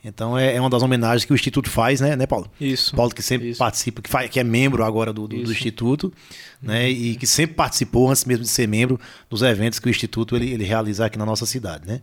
Então 0.05 0.37
é, 0.37 0.57
é 0.57 0.61
uma 0.61 0.69
das 0.69 0.83
homenagens 0.83 1.25
que 1.25 1.33
o 1.33 1.35
Instituto 1.35 1.71
faz, 1.71 2.01
né, 2.01 2.17
né 2.17 2.27
Paulo? 2.27 2.51
Isso. 2.61 2.95
Paulo 2.97 3.15
que 3.15 3.23
sempre 3.23 3.51
Isso. 3.51 3.59
participa, 3.59 4.03
que, 4.03 4.11
faz, 4.11 4.29
que 4.29 4.41
é 4.41 4.45
membro 4.45 4.85
agora 4.85 5.13
do, 5.13 5.29
do, 5.29 5.43
do. 5.45 5.53
Instituto, 5.53 6.13
né? 6.61 6.91
E 6.91 7.15
que 7.15 7.27
sempre 7.27 7.55
participou, 7.55 8.11
antes 8.11 8.25
mesmo 8.25 8.43
de 8.43 8.51
ser 8.51 8.67
membro, 8.67 8.99
dos 9.31 9.43
eventos 9.43 9.79
que 9.79 9.87
o 9.87 9.91
Instituto 9.91 10.35
ele, 10.35 10.51
ele 10.51 10.65
realiza 10.65 11.07
aqui 11.07 11.19
na 11.19 11.27
nossa 11.27 11.47
cidade, 11.47 11.87
né? 11.87 12.01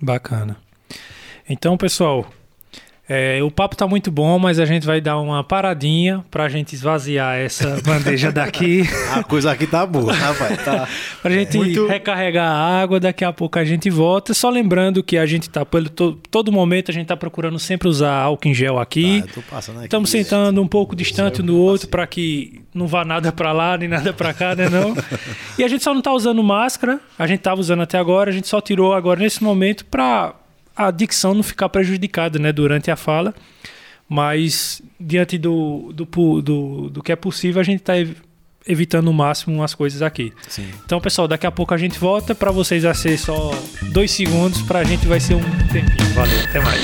Bacana. 0.00 0.56
Então, 1.48 1.76
pessoal, 1.76 2.26
é, 3.14 3.42
o 3.42 3.50
papo 3.50 3.76
tá 3.76 3.86
muito 3.86 4.10
bom, 4.10 4.38
mas 4.38 4.58
a 4.58 4.64
gente 4.64 4.86
vai 4.86 5.00
dar 5.00 5.18
uma 5.18 5.44
paradinha 5.44 6.24
pra 6.30 6.48
gente 6.48 6.72
esvaziar 6.74 7.36
essa 7.36 7.78
bandeja 7.84 8.32
daqui, 8.32 8.82
A 9.12 9.22
coisa 9.22 9.50
aqui 9.52 9.66
tá 9.66 9.84
boa, 9.84 10.12
rapaz. 10.12 10.64
Tá. 10.64 10.88
pra 11.20 11.30
gente 11.30 11.56
Muito- 11.58 11.86
recarregar 11.86 12.46
a 12.50 12.80
água, 12.82 12.98
daqui 12.98 13.24
a 13.24 13.32
pouco 13.32 13.58
a 13.58 13.64
gente 13.64 13.90
volta. 13.90 14.32
Só 14.32 14.48
lembrando 14.48 15.02
que 15.02 15.18
a 15.18 15.26
gente 15.26 15.50
tá, 15.50 15.64
pelo 15.64 15.88
to- 15.88 16.18
todo 16.30 16.50
momento, 16.50 16.90
a 16.90 16.94
gente 16.94 17.06
tá 17.06 17.16
procurando 17.16 17.58
sempre 17.58 17.88
usar 17.88 18.14
álcool 18.14 18.48
em 18.48 18.54
gel 18.54 18.78
aqui. 18.78 19.22
Tá, 19.50 19.58
aqui. 19.58 19.84
Estamos 19.84 20.10
sentando 20.10 20.62
um 20.62 20.66
pouco 20.66 20.96
distante 20.96 21.42
um 21.42 21.44
do 21.46 21.56
outro 21.58 21.88
para 21.88 22.06
que 22.06 22.62
não 22.74 22.86
vá 22.86 23.04
nada 23.04 23.30
para 23.32 23.52
lá 23.52 23.76
nem 23.76 23.88
nada 23.88 24.12
para 24.12 24.32
cá, 24.32 24.54
né 24.54 24.68
não? 24.68 24.94
E 25.58 25.64
a 25.64 25.68
gente 25.68 25.84
só 25.84 25.92
não 25.92 26.00
tá 26.00 26.12
usando 26.12 26.42
máscara, 26.42 26.98
a 27.18 27.26
gente 27.26 27.40
tava 27.40 27.60
usando 27.60 27.82
até 27.82 27.98
agora, 27.98 28.30
a 28.30 28.32
gente 28.32 28.48
só 28.48 28.60
tirou 28.60 28.94
agora 28.94 29.20
nesse 29.20 29.42
momento 29.44 29.84
para 29.84 30.34
a 30.76 30.90
dicção 30.90 31.34
não 31.34 31.42
ficar 31.42 31.68
prejudicada 31.68 32.38
né, 32.38 32.52
durante 32.52 32.90
a 32.90 32.96
fala. 32.96 33.34
Mas, 34.08 34.82
diante 35.00 35.38
do, 35.38 35.92
do, 35.92 36.42
do, 36.42 36.90
do 36.90 37.02
que 37.02 37.12
é 37.12 37.16
possível, 37.16 37.60
a 37.60 37.64
gente 37.64 37.80
está 37.80 37.94
evitando 38.66 39.08
o 39.08 39.12
máximo 39.12 39.62
as 39.62 39.74
coisas 39.74 40.02
aqui. 40.02 40.32
Sim. 40.48 40.68
Então, 40.84 41.00
pessoal, 41.00 41.26
daqui 41.26 41.46
a 41.46 41.50
pouco 41.50 41.72
a 41.74 41.78
gente 41.78 41.98
volta. 41.98 42.34
Para 42.34 42.50
vocês 42.50 42.82
vai 42.82 42.94
ser 42.94 43.16
só 43.16 43.50
dois 43.90 44.10
segundos, 44.10 44.62
para 44.62 44.80
a 44.80 44.84
gente 44.84 45.06
vai 45.06 45.20
ser 45.20 45.34
um 45.34 45.42
tempinho. 45.72 46.14
Valeu, 46.14 46.40
até 46.44 46.60
mais. 46.60 46.80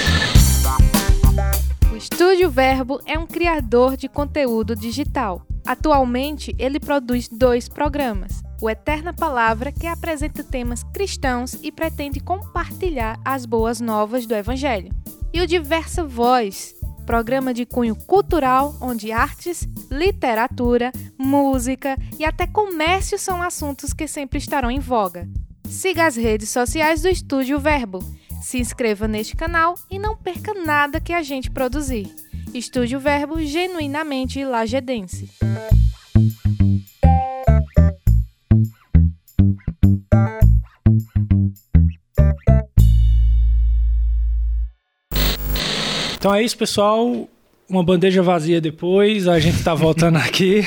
O 1.92 1.96
Estúdio 1.96 2.50
Verbo 2.50 3.00
é 3.06 3.18
um 3.18 3.26
criador 3.26 3.96
de 3.96 4.08
conteúdo 4.08 4.74
digital. 4.74 5.47
Atualmente, 5.68 6.56
ele 6.58 6.80
produz 6.80 7.28
dois 7.28 7.68
programas. 7.68 8.42
O 8.58 8.70
Eterna 8.70 9.12
Palavra, 9.12 9.70
que 9.70 9.86
apresenta 9.86 10.42
temas 10.42 10.82
cristãos 10.94 11.58
e 11.62 11.70
pretende 11.70 12.20
compartilhar 12.20 13.20
as 13.22 13.44
boas 13.44 13.78
novas 13.78 14.24
do 14.24 14.34
Evangelho. 14.34 14.90
E 15.30 15.42
o 15.42 15.46
Diversa 15.46 16.02
Voz, 16.02 16.74
programa 17.04 17.52
de 17.52 17.66
cunho 17.66 17.94
cultural 17.94 18.78
onde 18.80 19.12
artes, 19.12 19.68
literatura, 19.90 20.90
música 21.18 21.98
e 22.18 22.24
até 22.24 22.46
comércio 22.46 23.18
são 23.18 23.42
assuntos 23.42 23.92
que 23.92 24.08
sempre 24.08 24.38
estarão 24.38 24.70
em 24.70 24.80
voga. 24.80 25.28
Siga 25.68 26.06
as 26.06 26.16
redes 26.16 26.48
sociais 26.48 27.02
do 27.02 27.10
Estúdio 27.10 27.60
Verbo, 27.60 27.98
se 28.40 28.58
inscreva 28.58 29.06
neste 29.06 29.36
canal 29.36 29.74
e 29.90 29.98
não 29.98 30.16
perca 30.16 30.54
nada 30.54 30.98
que 30.98 31.12
a 31.12 31.22
gente 31.22 31.50
produzir. 31.50 32.10
Estúdio 32.54 32.98
Verbo 32.98 33.40
genuinamente 33.40 34.44
lajedense. 34.44 35.28
Então 46.18 46.34
é 46.34 46.42
isso, 46.42 46.58
pessoal. 46.58 47.28
Uma 47.68 47.82
bandeja 47.82 48.22
vazia 48.22 48.60
depois. 48.60 49.28
A 49.28 49.38
gente 49.38 49.62
tá 49.62 49.74
voltando 49.74 50.16
aqui 50.16 50.62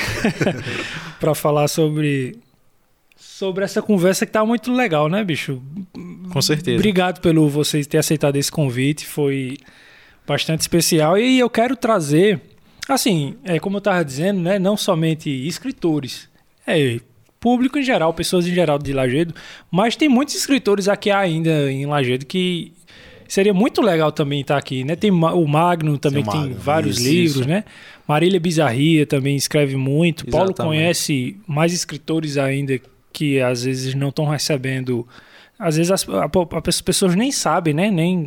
para 1.20 1.34
falar 1.34 1.68
sobre 1.68 2.38
sobre 3.16 3.64
essa 3.64 3.82
conversa 3.82 4.24
que 4.24 4.32
tá 4.32 4.44
muito 4.44 4.72
legal, 4.72 5.08
né, 5.08 5.22
bicho? 5.22 5.62
Com 6.32 6.40
certeza. 6.40 6.76
Obrigado 6.76 7.20
pelo 7.20 7.48
vocês 7.48 7.86
ter 7.86 7.98
aceitado 7.98 8.36
esse 8.36 8.50
convite. 8.50 9.06
Foi 9.06 9.56
bastante 10.26 10.60
especial 10.60 11.18
e 11.18 11.38
eu 11.38 11.50
quero 11.50 11.76
trazer, 11.76 12.40
assim, 12.88 13.36
é 13.44 13.58
como 13.58 13.76
eu 13.76 13.80
tava 13.80 14.04
dizendo, 14.04 14.40
né, 14.40 14.58
não 14.58 14.76
somente 14.76 15.28
escritores, 15.30 16.28
é 16.66 17.00
público 17.40 17.78
em 17.78 17.82
geral, 17.82 18.14
pessoas 18.14 18.46
em 18.46 18.54
geral 18.54 18.78
de 18.78 18.92
Lagedo, 18.92 19.34
mas 19.70 19.96
tem 19.96 20.08
muitos 20.08 20.34
escritores 20.34 20.88
aqui 20.88 21.10
ainda 21.10 21.70
em 21.70 21.86
Lagedo 21.86 22.24
que 22.24 22.72
Seria 23.32 23.54
muito 23.54 23.80
legal 23.80 24.12
também 24.12 24.42
estar 24.42 24.58
aqui, 24.58 24.84
né? 24.84 24.94
Tem 24.94 25.10
o 25.10 25.46
Magno 25.48 25.96
também, 25.96 26.22
que 26.22 26.30
tem 26.30 26.52
vários 26.52 26.98
isso, 26.98 27.08
livros, 27.08 27.40
isso. 27.40 27.48
né? 27.48 27.64
Marília 28.06 28.38
Bizarria 28.38 29.06
também 29.06 29.34
escreve 29.34 29.74
muito. 29.74 30.28
Exatamente. 30.28 30.54
Paulo 30.54 30.70
conhece 30.70 31.38
mais 31.46 31.72
escritores 31.72 32.36
ainda 32.36 32.78
que 33.10 33.40
às 33.40 33.64
vezes 33.64 33.94
não 33.94 34.10
estão 34.10 34.26
recebendo. 34.26 35.08
Às 35.58 35.78
vezes 35.78 35.90
as, 35.90 36.06
as, 36.66 36.80
pessoas 36.82 37.14
nem 37.14 37.32
sabem, 37.32 37.72
né? 37.72 37.90
Nem 37.90 38.26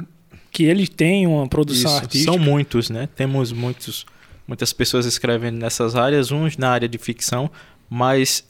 que 0.56 0.64
ele 0.64 0.88
tem 0.88 1.28
uma 1.28 1.50
produção 1.50 1.92
Isso, 1.92 2.02
artística. 2.02 2.32
São 2.32 2.40
muitos, 2.40 2.90
né? 2.90 3.10
Temos 3.14 3.52
muitos, 3.52 4.06
muitas 4.48 4.72
pessoas 4.72 5.06
escrevendo 5.06 5.58
nessas 5.58 5.98
áreas, 5.98 6.32
uns 6.32 6.56
na 6.56 6.70
área 6.70 6.88
de 6.88 6.98
ficção, 6.98 7.52
mas 7.90 8.42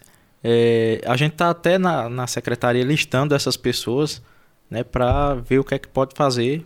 é, 0.44 1.02
a 1.04 1.18
gente 1.18 1.32
está 1.32 1.50
até 1.50 1.80
na, 1.80 2.08
na 2.08 2.28
secretaria 2.28 2.84
listando 2.84 3.34
essas 3.34 3.58
pessoas 3.58 4.22
né, 4.70 4.84
para 4.84 5.34
ver 5.34 5.58
o 5.58 5.64
que 5.64 5.74
é 5.74 5.80
que 5.80 5.88
pode 5.88 6.14
fazer 6.16 6.64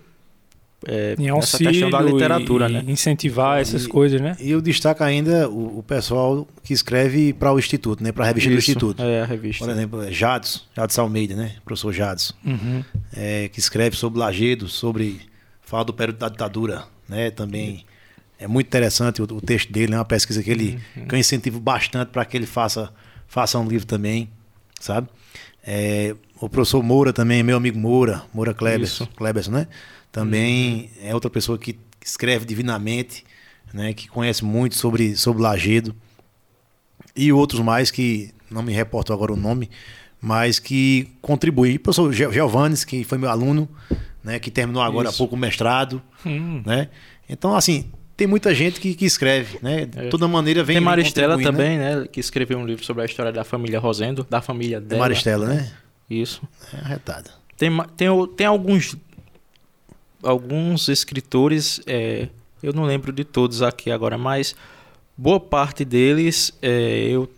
é, 0.87 1.15
em 1.19 1.27
auxílio 1.27 1.71
questão 1.71 1.89
da 1.89 2.01
literatura, 2.01 2.69
né? 2.69 2.83
Incentivar 2.87 3.59
essas 3.59 3.85
e, 3.85 3.87
coisas, 3.89 4.21
né? 4.21 4.37
E 4.39 4.51
eu 4.51 4.61
destaco 4.61 5.03
ainda 5.03 5.49
o, 5.49 5.79
o 5.79 5.83
pessoal 5.83 6.47
que 6.63 6.73
escreve 6.73 7.33
para 7.33 7.51
o 7.51 7.59
Instituto, 7.59 8.03
né? 8.03 8.11
Para 8.11 8.25
a 8.25 8.27
revista 8.27 8.49
Isso, 8.49 8.55
do 8.55 8.59
Instituto. 8.59 9.03
É, 9.03 9.21
a 9.21 9.25
revista. 9.25 9.65
Por 9.65 9.71
exemplo, 9.71 10.03
é 10.03 10.11
Jadson, 10.11 10.61
Jadson 10.75 11.01
Almeida, 11.01 11.35
né? 11.35 11.55
Professor 11.65 11.91
Jadson. 11.91 12.33
Uhum. 12.45 12.83
É, 13.15 13.49
que 13.49 13.59
escreve 13.59 13.95
sobre 13.95 14.19
Lagedo, 14.19 14.67
sobre... 14.67 15.21
Fala 15.61 15.85
do 15.85 15.93
período 15.93 16.17
da 16.17 16.29
ditadura, 16.29 16.85
né? 17.07 17.29
Também 17.29 17.85
é 18.39 18.47
muito 18.47 18.67
interessante 18.67 19.21
o, 19.21 19.25
o 19.25 19.41
texto 19.41 19.71
dele, 19.71 19.87
é 19.87 19.91
né? 19.91 19.97
uma 19.97 20.05
pesquisa 20.05 20.41
que 20.41 20.49
ele 20.49 20.79
uhum. 20.95 21.05
que 21.05 21.13
eu 21.13 21.19
incentivo 21.19 21.59
bastante 21.59 22.09
para 22.09 22.23
que 22.23 22.37
ele 22.37 22.47
faça, 22.47 22.89
faça 23.27 23.59
um 23.59 23.67
livro 23.67 23.85
também, 23.85 24.29
sabe? 24.79 25.09
É, 25.61 26.15
o 26.39 26.47
professor 26.47 26.81
Moura 26.81 27.11
também, 27.11 27.43
meu 27.43 27.57
amigo 27.57 27.77
Moura, 27.77 28.23
Moura 28.33 28.53
Kleberson, 28.53 29.05
Kleberson 29.07 29.51
né? 29.51 29.67
Também 30.11 30.89
é 31.01 31.13
outra 31.13 31.29
pessoa 31.29 31.57
que 31.57 31.77
escreve 32.03 32.45
divinamente, 32.45 33.23
né? 33.73 33.93
Que 33.93 34.07
conhece 34.07 34.43
muito 34.43 34.75
sobre, 34.75 35.15
sobre 35.15 35.41
Lagedo. 35.41 35.95
E 37.15 37.31
outros 37.31 37.61
mais 37.61 37.91
que 37.91 38.33
não 38.49 38.63
me 38.63 38.73
reporto 38.73 39.13
agora 39.13 39.33
o 39.33 39.37
nome, 39.37 39.69
mas 40.21 40.59
que 40.59 41.09
contribuem. 41.21 41.75
O 41.75 41.79
professor 41.79 42.11
Giovannes, 42.11 42.83
que 42.83 43.03
foi 43.03 43.17
meu 43.17 43.29
aluno, 43.29 43.69
né? 44.23 44.39
Que 44.39 44.49
terminou 44.49 44.81
agora 44.81 45.09
Isso. 45.09 45.15
há 45.15 45.17
pouco 45.17 45.35
o 45.35 45.39
mestrado, 45.39 46.01
hum. 46.25 46.61
né? 46.65 46.89
Então, 47.29 47.55
assim, 47.55 47.91
tem 48.17 48.27
muita 48.27 48.53
gente 48.53 48.79
que, 48.79 48.95
que 48.95 49.05
escreve, 49.05 49.59
né? 49.61 49.85
De 49.85 50.07
é. 50.07 50.09
toda 50.09 50.27
maneira 50.27 50.63
vem. 50.63 50.77
Tem 50.77 50.83
Maristela 50.83 51.37
né? 51.37 51.43
também, 51.43 51.77
né? 51.77 51.95
né? 51.97 52.07
Que 52.11 52.19
escreveu 52.19 52.57
um 52.57 52.65
livro 52.65 52.83
sobre 52.83 53.03
a 53.03 53.05
história 53.05 53.31
da 53.31 53.43
família 53.43 53.79
Rosendo, 53.79 54.25
da 54.29 54.41
família 54.41 54.81
dela. 54.81 55.01
Maristela, 55.01 55.47
né? 55.47 55.71
Isso. 56.09 56.41
É 56.73 56.77
arretada. 56.79 57.31
Tem, 57.55 57.69
tem, 57.95 58.09
tem 58.35 58.47
alguns 58.47 58.95
alguns 60.23 60.87
escritores, 60.87 61.81
é, 61.85 62.27
eu 62.61 62.73
não 62.73 62.83
lembro 62.83 63.11
de 63.11 63.23
todos 63.23 63.61
aqui 63.61 63.91
agora, 63.91 64.17
mas 64.17 64.55
boa 65.17 65.39
parte 65.39 65.83
deles 65.83 66.53
é, 66.61 67.07
eu 67.09 67.29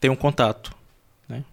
tenho 0.00 0.16
contato. 0.16 0.72
Né? 1.28 1.44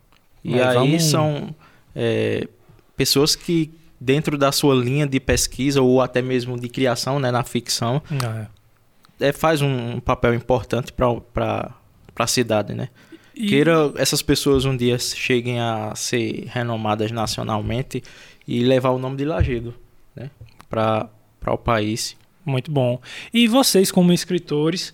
E 0.43 0.51
mas 0.51 0.61
aí 0.61 0.75
vamos... 0.75 1.03
são 1.03 1.55
é, 1.95 2.47
pessoas 2.95 3.35
que, 3.35 3.71
dentro 3.99 4.37
da 4.37 4.51
sua 4.51 4.75
linha 4.75 5.05
de 5.05 5.19
pesquisa 5.19 5.81
ou 5.81 6.01
até 6.01 6.21
mesmo 6.21 6.59
de 6.59 6.69
criação 6.69 7.19
né, 7.19 7.31
na 7.31 7.43
ficção, 7.43 8.01
ah, 8.23 8.47
é. 9.19 9.29
é. 9.29 9.31
faz 9.33 9.61
um 9.61 9.99
papel 9.99 10.33
importante 10.33 10.93
para 10.93 11.73
a 12.17 12.27
cidade. 12.27 12.73
Né? 12.73 12.89
E... 13.35 13.47
Queira 13.47 13.91
essas 13.97 14.21
pessoas 14.21 14.63
um 14.63 14.75
dia 14.75 14.97
cheguem 14.97 15.59
a 15.59 15.93
ser 15.95 16.45
renomadas 16.47 17.11
nacionalmente 17.11 18.01
e 18.47 18.63
levar 18.63 18.91
o 18.91 18.99
nome 18.99 19.17
de 19.17 19.25
Lagedo 19.25 19.73
né? 20.15 20.29
para 20.69 21.09
o 21.47 21.57
país. 21.57 22.15
Muito 22.45 22.71
bom. 22.71 22.99
E 23.33 23.47
vocês, 23.47 23.91
como 23.91 24.13
escritores, 24.13 24.93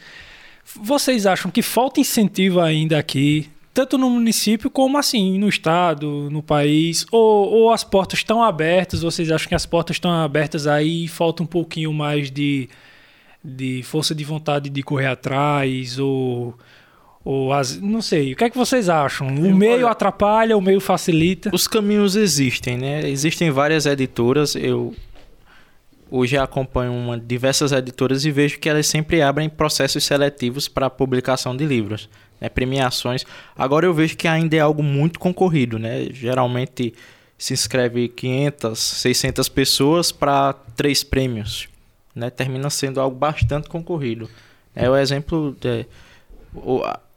vocês 0.76 1.26
acham 1.26 1.52
que 1.52 1.62
falta 1.62 2.00
incentivo 2.00 2.62
ainda 2.62 2.98
aqui, 2.98 3.50
tanto 3.74 3.98
no 3.98 4.10
município 4.10 4.70
como 4.70 4.98
assim, 4.98 5.38
no 5.38 5.50
estado, 5.50 6.30
no 6.32 6.42
país? 6.42 7.06
Ou, 7.12 7.50
ou 7.50 7.72
as 7.72 7.84
portas 7.84 8.20
estão 8.20 8.42
abertas? 8.42 9.02
Vocês 9.02 9.32
acham 9.32 9.50
que 9.50 9.56
as 9.56 9.66
portas 9.66 9.98
estão 9.98 10.12
abertas 10.12 10.68
aí 10.68 11.06
e 11.06 11.08
falta 11.08 11.44
um 11.44 11.46
pouquinho 11.46 11.94
mais 11.94 12.32
de, 12.32 12.70
de 13.44 13.84
força 13.84 14.16
de 14.16 14.24
vontade 14.24 14.70
de 14.70 14.84
correr 14.84 15.08
atrás? 15.08 16.00
Ou 16.00 16.58
ou 17.24 17.54
as, 17.54 17.80
não 17.80 18.02
sei, 18.02 18.34
o 18.34 18.36
que 18.36 18.46
é 18.46 18.50
que 18.50 18.58
vocês 18.58 18.90
acham? 18.90 19.28
O 19.28 19.56
meio 19.56 19.88
atrapalha, 19.88 20.58
o 20.58 20.62
meio 20.62 20.80
facilita? 20.80 21.52
Os 21.54 21.68
caminhos 21.68 22.16
existem, 22.16 22.78
né? 22.78 23.08
Existem 23.08 23.52
várias 23.52 23.86
editoras. 23.86 24.56
Eu 24.56 24.96
hoje 26.12 26.38
acompanho 26.38 26.92
uma, 26.92 27.18
diversas 27.18 27.72
editoras 27.72 28.26
e 28.26 28.32
vejo 28.32 28.60
que 28.60 28.70
elas 28.70 28.86
sempre 28.86 29.22
abrem 29.22 29.50
processos 29.50 30.04
seletivos 30.04 30.68
para 30.68 30.90
publicação 30.90 31.56
de 31.56 31.66
livros, 31.66 32.10
né? 32.40 32.50
premiações. 32.50 33.26
Agora 33.56 33.86
eu 33.86 33.94
vejo 33.94 34.18
que 34.18 34.28
ainda 34.28 34.56
é 34.56 34.60
algo 34.60 34.84
muito 34.84 35.20
concorrido, 35.20 35.80
né? 35.80 36.08
Geralmente 36.12 36.94
se 37.38 37.54
inscreve 37.54 38.10
500, 38.10 38.78
600 38.78 39.50
pessoas 39.50 40.12
para 40.12 40.54
três 40.76 41.04
prêmios, 41.04 41.70
né? 42.14 42.30
Termina 42.30 42.70
sendo 42.70 43.00
algo 43.00 43.16
bastante 43.16 43.70
concorrido. 43.70 44.30
É 44.76 44.90
o 44.90 44.96
exemplo 44.96 45.56
de, 45.60 45.86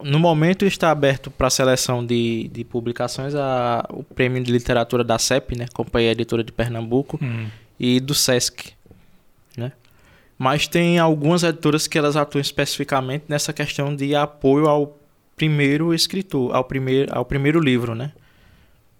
no 0.03 0.19
momento 0.19 0.65
está 0.65 0.91
aberto 0.91 1.31
para 1.31 1.51
seleção 1.51 2.05
de, 2.05 2.49
de 2.49 2.65
publicações 2.65 3.35
a, 3.35 3.85
o 3.91 4.05
prêmio 4.05 4.43
de 4.43 4.53
literatura 4.53 5.03
da 5.03 5.19
CEP, 5.19 5.57
né, 5.59 5.67
Companhia 5.73 6.13
Editora 6.13 6.45
de 6.45 6.53
Pernambuco, 6.53 7.19
hum. 7.21 7.49
e 7.79 7.99
do 8.01 8.15
SESC? 8.15 8.75
Mas 10.45 10.69
tem 10.69 10.99
algumas 10.99 11.43
editoras 11.43 11.87
que 11.87 11.97
elas 11.97 12.17
atuam 12.17 12.39
especificamente 12.43 13.25
nessa 13.29 13.51
questão 13.51 13.97
de 13.97 14.15
apoio 14.15 14.67
ao 14.67 14.95
primeiro 15.35 15.95
escritor, 15.95 16.55
ao 16.55 16.63
primeiro, 16.63 17.11
ao 17.17 17.25
primeiro 17.25 17.59
livro, 17.59 17.95
né? 17.95 18.13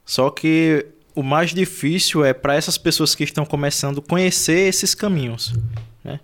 Só 0.07 0.31
que 0.31 0.87
o 1.15 1.23
mais 1.23 1.53
difícil 1.53 2.25
é 2.25 2.33
para 2.33 2.55
essas 2.55 2.79
pessoas 2.79 3.15
que 3.15 3.25
estão 3.25 3.45
começando 3.45 4.01
conhecer 4.01 4.69
esses 4.69 4.95
caminhos, 4.95 5.53
né? 6.03 6.19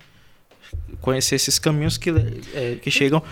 Conhecer 1.02 1.34
esses 1.34 1.58
caminhos 1.58 1.98
que, 1.98 2.08
é, 2.54 2.76
que 2.80 2.90
chegam. 2.90 3.22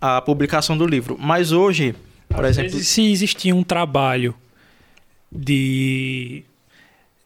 A 0.00 0.18
publicação 0.22 0.78
do 0.78 0.86
livro. 0.86 1.18
Mas 1.20 1.52
hoje, 1.52 1.94
por 2.26 2.46
Às 2.46 2.56
exemplo. 2.56 2.80
se 2.80 3.12
existia 3.12 3.54
um 3.54 3.62
trabalho 3.62 4.34
de 5.30 6.42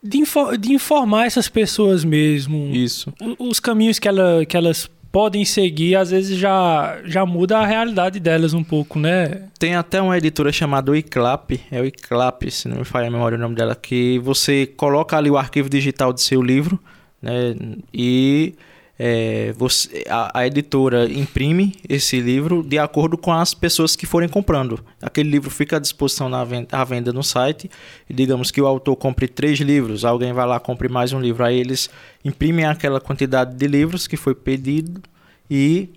de, 0.07 0.19
info- 0.19 0.57
de 0.57 0.73
informar 0.73 1.27
essas 1.27 1.49
pessoas 1.49 2.05
mesmo. 2.05 2.70
Isso. 2.73 3.12
Os 3.39 3.61
caminhos 3.61 3.99
que, 3.99 4.09
ela, 4.09 4.45
que 4.47 4.57
elas 4.57 4.89
podem 5.12 5.45
seguir, 5.45 5.97
às 5.97 6.11
vezes 6.11 6.37
já, 6.39 6.99
já 7.05 7.24
muda 7.24 7.59
a 7.59 7.66
realidade 7.66 8.20
delas 8.20 8.53
um 8.53 8.62
pouco, 8.62 8.99
né? 8.99 9.43
Tem 9.59 9.74
até 9.74 10.01
uma 10.03 10.16
editora 10.19 10.53
chamada 10.53 10.97
ICLAP, 10.97 11.53
é 11.70 11.81
o 11.81 11.87
ICLAP, 11.87 12.51
se 12.51 12.69
não 12.69 12.77
me 12.78 12.85
falha 12.85 13.09
a 13.09 13.11
memória 13.11 13.39
o 13.39 13.41
nome 13.41 13.55
dela, 13.55 13.74
que 13.74 14.19
você 14.19 14.66
coloca 14.66 15.16
ali 15.16 15.31
o 15.31 15.39
arquivo 15.39 15.70
digital 15.70 16.12
do 16.12 16.20
seu 16.20 16.43
livro, 16.43 16.78
né? 17.23 17.55
E 17.95 18.55
é, 18.98 19.52
você, 19.56 20.05
a, 20.09 20.40
a 20.40 20.47
editora 20.47 21.10
imprime 21.10 21.77
esse 21.86 22.18
livro 22.18 22.62
de 22.62 22.78
acordo 22.78 23.18
com 23.18 23.32
as 23.32 23.52
pessoas 23.52 23.94
que 23.94 24.06
forem 24.06 24.28
comprando. 24.28 24.81
Aquele 25.02 25.28
livro 25.28 25.51
fica 25.51 25.77
à 25.77 25.78
disposição 25.78 26.28
na 26.28 26.43
venda, 26.44 26.68
à 26.73 26.82
venda 26.82 27.12
no 27.12 27.23
site. 27.23 27.70
E 28.09 28.14
digamos 28.14 28.51
que 28.51 28.60
o 28.60 28.66
autor 28.66 28.97
compre 28.97 29.28
três 29.28 29.59
livros, 29.60 30.05
alguém 30.05 30.32
vai 30.32 30.47
lá 30.47 30.59
compre 30.59 30.89
mais 30.89 31.12
um 31.12 31.20
livro. 31.20 31.44
Aí 31.44 31.59
eles 31.59 31.90
imprimem 32.24 32.64
aquela 32.64 33.01
quantidade 33.01 33.55
de 33.55 33.66
livros 33.66 34.06
que 34.06 34.16
foi 34.16 34.35
pedido 34.35 35.02
e 35.51 35.90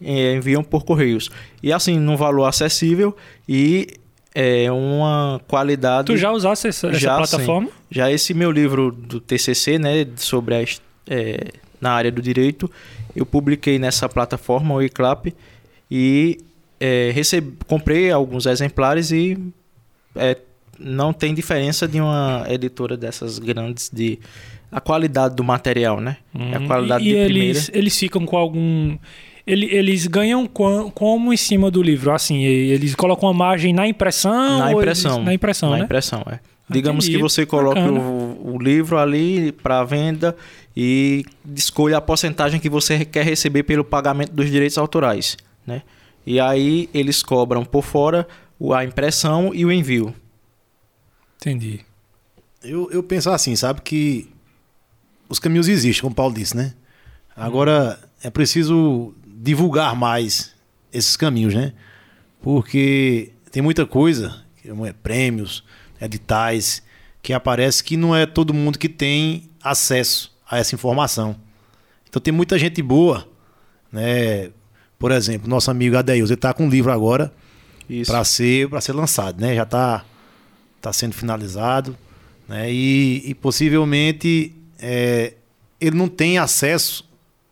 é, 0.00 0.34
enviam 0.34 0.62
por 0.62 0.84
correios. 0.84 1.30
E 1.62 1.72
assim, 1.72 1.98
num 1.98 2.16
valor 2.16 2.44
acessível 2.44 3.16
e 3.48 3.86
é 4.34 4.70
uma 4.70 5.40
qualidade. 5.48 6.06
Tu 6.06 6.16
já 6.18 6.30
usaste 6.32 6.68
essa, 6.68 6.88
essa 6.88 6.98
Já, 6.98 7.16
plataforma? 7.16 7.68
Já 7.90 8.10
esse 8.10 8.34
meu 8.34 8.50
livro 8.50 8.90
do 8.92 9.20
TCC, 9.20 9.78
né, 9.78 10.06
sobre 10.16 10.54
a, 10.54 10.64
é, 11.06 11.52
na 11.82 11.90
área 11.92 12.10
do 12.10 12.22
direito, 12.22 12.70
eu 13.14 13.26
publiquei 13.26 13.78
nessa 13.78 14.08
plataforma, 14.08 14.72
o 14.74 14.80
iClap, 14.82 15.34
e 15.90 16.38
é, 16.80 17.10
recebi, 17.14 17.52
comprei 17.66 18.10
alguns 18.10 18.46
exemplares 18.46 19.10
e 19.10 19.36
é, 20.16 20.36
não 20.78 21.12
tem 21.12 21.34
diferença 21.34 21.86
de 21.86 22.00
uma 22.00 22.44
editora 22.48 22.96
dessas 22.96 23.38
grandes 23.38 23.90
de 23.92 24.18
a 24.70 24.80
qualidade 24.80 25.34
do 25.36 25.44
material, 25.44 26.00
né? 26.00 26.16
É 26.34 26.56
a 26.56 26.60
Hum, 26.60 26.66
qualidade 26.66 27.04
e, 27.04 27.08
e 27.08 27.12
de 27.12 27.18
eles, 27.18 27.70
eles 27.74 27.98
ficam 27.98 28.24
com 28.24 28.36
algum. 28.38 28.96
ele- 29.46 29.66
Eles 29.70 30.06
ganham 30.06 30.46
como 30.46 31.30
em 31.32 31.36
cima 31.36 31.70
do 31.70 31.82
livro? 31.82 32.10
Assim, 32.10 32.42
eles 32.42 32.94
colocam 32.94 33.28
a 33.28 33.34
margem 33.34 33.72
na 33.74 33.86
impressão? 33.86 34.58
Na 34.58 34.72
impressão. 34.72 35.16
eles- 35.16 35.24
na 35.26 35.34
impressão, 35.34 35.70
Na 35.70 35.78
né? 35.78 35.84
impressão, 35.84 36.24
é. 36.30 36.40
Digamos 36.68 37.04
Entendi. 37.04 37.18
que 37.18 37.22
você 37.22 37.44
coloca 37.44 37.80
Bacana. 37.80 38.00
o, 38.00 38.54
o 38.54 38.58
livro 38.58 38.98
ali 38.98 39.52
para 39.52 39.84
venda 39.84 40.36
e 40.76 41.24
escolha 41.54 41.98
a 41.98 42.00
porcentagem 42.00 42.60
que 42.60 42.68
você 42.68 43.04
quer 43.04 43.24
receber 43.24 43.62
pelo 43.64 43.84
pagamento 43.84 44.32
dos 44.32 44.50
direitos 44.50 44.78
autorais, 44.78 45.36
né? 45.66 45.82
E 46.24 46.40
aí 46.40 46.88
eles 46.94 47.22
cobram 47.22 47.64
por 47.64 47.82
fora 47.82 48.26
a 48.74 48.84
impressão 48.84 49.52
e 49.52 49.64
o 49.64 49.72
envio. 49.72 50.14
Entendi. 51.36 51.80
Eu, 52.62 52.88
eu 52.92 53.02
penso 53.02 53.28
assim, 53.30 53.56
sabe, 53.56 53.80
que 53.82 54.30
os 55.28 55.38
caminhos 55.38 55.66
existem, 55.66 56.00
como 56.00 56.12
o 56.12 56.14
Paulo 56.14 56.34
disse, 56.34 56.56
né? 56.56 56.74
Agora 57.34 57.98
é 58.22 58.30
preciso 58.30 59.14
divulgar 59.26 59.96
mais 59.96 60.54
esses 60.92 61.16
caminhos, 61.16 61.54
né? 61.54 61.72
Porque 62.40 63.32
tem 63.50 63.62
muita 63.62 63.84
coisa, 63.84 64.42
como 64.66 64.86
é, 64.86 64.92
prêmios, 64.92 65.64
editais, 66.02 66.82
que 67.22 67.32
aparece 67.32 67.82
que 67.82 67.96
não 67.96 68.14
é 68.14 68.26
todo 68.26 68.52
mundo 68.52 68.78
que 68.78 68.88
tem 68.88 69.48
acesso 69.62 70.36
a 70.50 70.58
essa 70.58 70.74
informação. 70.74 71.36
Então 72.08 72.20
tem 72.20 72.32
muita 72.32 72.58
gente 72.58 72.82
boa, 72.82 73.26
né? 73.90 74.50
Por 74.98 75.12
exemplo, 75.12 75.48
nosso 75.48 75.70
amigo 75.70 75.96
Adeus, 75.96 76.30
ele 76.30 76.34
está 76.34 76.52
com 76.52 76.66
um 76.66 76.68
livro 76.68 76.92
agora 76.92 77.32
para 78.06 78.24
ser 78.24 78.68
para 78.68 78.80
ser 78.80 78.92
lançado, 78.92 79.40
né? 79.40 79.54
Já 79.54 79.62
está 79.62 80.04
tá 80.80 80.92
sendo 80.92 81.14
finalizado, 81.14 81.96
né? 82.48 82.70
E, 82.70 83.22
e 83.30 83.34
possivelmente 83.34 84.54
é, 84.78 85.34
ele 85.80 85.96
não 85.96 86.08
tem 86.08 86.38
acesso 86.38 87.08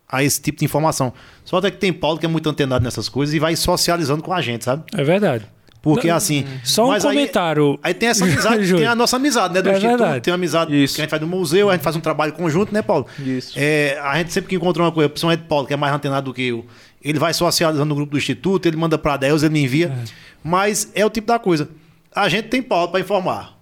a 0.08 0.24
esse 0.24 0.40
tipo 0.40 0.58
de 0.58 0.64
informação. 0.64 1.12
Só 1.44 1.58
até 1.58 1.70
que 1.70 1.78
tem 1.78 1.92
Paulo 1.92 2.18
que 2.18 2.26
é 2.26 2.28
muito 2.28 2.48
antenado 2.48 2.84
nessas 2.84 3.08
coisas 3.08 3.34
e 3.34 3.38
vai 3.38 3.54
socializando 3.54 4.22
com 4.22 4.32
a 4.32 4.42
gente, 4.42 4.64
sabe? 4.64 4.84
É 4.92 5.04
verdade. 5.04 5.46
Porque 5.82 6.08
Não, 6.08 6.16
assim. 6.16 6.46
Só 6.62 6.84
um 6.84 6.88
mas 6.88 7.04
aí- 7.06 7.14
comentário. 7.16 7.78
Aí 7.82 7.94
tem 7.94 8.10
essa 8.10 8.24
amizade, 8.24 8.68
tem 8.76 8.86
a 8.86 8.94
nossa 8.94 9.16
amizade, 9.16 9.54
né? 9.54 9.62
Do 9.62 9.68
É 9.70 9.72
Instituto, 9.72 9.98
verdade. 9.98 10.20
tem 10.22 10.30
uma 10.30 10.34
amizade 10.36 10.84
Isso. 10.84 10.94
que 10.94 11.00
a 11.00 11.04
gente 11.04 11.10
faz 11.10 11.22
no 11.22 11.28
museu, 11.28 11.70
a 11.70 11.72
gente 11.72 11.82
faz 11.82 11.96
um 11.96 12.00
trabalho 12.00 12.32
conjunto, 12.34 12.72
né, 12.74 12.82
Paulo? 12.82 13.06
Isso. 13.18 13.54
É, 13.56 13.98
a 14.02 14.18
gente 14.18 14.30
sempre 14.32 14.50
que 14.50 14.56
encontra 14.56 14.82
uma 14.82 14.92
coisa, 14.92 15.08
principalmente 15.08 15.44
Paulo, 15.44 15.66
que 15.66 15.72
é 15.72 15.76
mais 15.76 15.94
antenado 15.94 16.26
do 16.30 16.34
que 16.34 16.42
eu, 16.48 16.66
ele 17.02 17.18
vai 17.18 17.32
socializando 17.32 17.86
no 17.86 17.94
grupo 17.94 18.12
do 18.12 18.18
Instituto, 18.18 18.66
ele 18.66 18.76
manda 18.76 18.98
para 18.98 19.16
Deus, 19.16 19.42
ele 19.42 19.54
me 19.54 19.62
envia. 19.64 19.96
Mas 20.44 20.90
é 20.94 21.04
o 21.06 21.08
tipo 21.08 21.26
da 21.26 21.38
coisa. 21.38 21.66
A 22.14 22.28
gente 22.28 22.48
tem 22.48 22.60
Paulo 22.62 22.88
para 22.88 23.00
informar. 23.00 23.56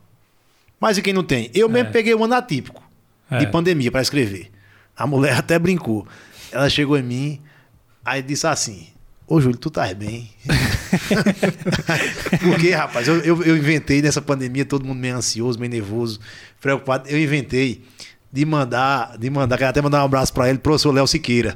Mas 0.81 0.99
e 0.99 1.03
quem 1.03 1.12
não 1.12 1.23
tem? 1.23 1.51
Eu 1.55 1.69
mesmo 1.69 1.93
peguei 1.93 2.15
um 2.16 2.24
ano 2.24 2.35
atípico 2.35 2.82
É. 3.31 3.39
de 3.39 3.47
pandemia 3.47 3.93
para 3.93 4.01
escrever. 4.03 4.51
A 4.97 5.07
mulher 5.07 5.35
até 5.39 5.57
brincou. 5.59 6.05
Ela 6.51 6.69
chegou 6.69 6.99
em 6.99 7.03
mim, 7.03 7.40
aí 8.05 8.23
disse 8.23 8.47
assim: 8.47 8.89
Ô 9.30 9.42
Júlio, 9.42 9.59
tu 9.59 9.68
tá 9.68 9.92
bem? 9.92 10.30
Porque, 12.40 12.70
rapaz, 12.70 13.06
eu, 13.06 13.18
eu, 13.18 13.42
eu 13.42 13.59
inventei 13.59 14.00
nessa 14.00 14.22
pandemia, 14.22 14.64
todo 14.64 14.86
mundo 14.86 14.96
meio 14.96 15.16
ansioso, 15.16 15.60
meio 15.60 15.70
nervoso, 15.70 16.18
preocupado. 16.59 17.06
Eu 17.10 17.20
inventei 17.22 17.84
de 18.32 18.46
mandar, 18.46 19.18
de 19.18 19.28
mandar, 19.28 19.59
quero 19.59 19.68
até 19.68 19.82
mandar 19.82 20.00
um 20.00 20.06
abraço 20.06 20.32
para 20.32 20.48
ele, 20.48 20.59
professor 20.59 20.92
Léo 20.92 21.06
Siqueira, 21.06 21.50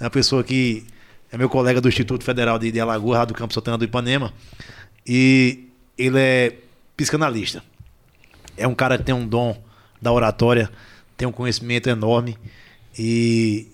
né, 0.00 0.06
uma 0.06 0.10
pessoa 0.10 0.42
que 0.42 0.86
é 1.30 1.36
meu 1.36 1.50
colega 1.50 1.82
do 1.82 1.88
Instituto 1.88 2.24
Federal 2.24 2.58
de, 2.58 2.72
de 2.72 2.80
Alagoas, 2.80 3.26
do 3.26 3.34
Campo 3.34 3.52
Santana 3.52 3.76
do 3.76 3.84
Ipanema, 3.84 4.32
e 5.06 5.68
ele 5.98 6.18
é 6.18 6.56
psicanalista. 6.96 7.62
É 8.56 8.66
um 8.66 8.74
cara 8.74 8.96
que 8.96 9.04
tem 9.04 9.14
um 9.14 9.28
dom 9.28 9.62
da 10.00 10.10
oratória, 10.10 10.70
tem 11.14 11.28
um 11.28 11.32
conhecimento 11.32 11.90
enorme, 11.90 12.38
e, 12.98 13.68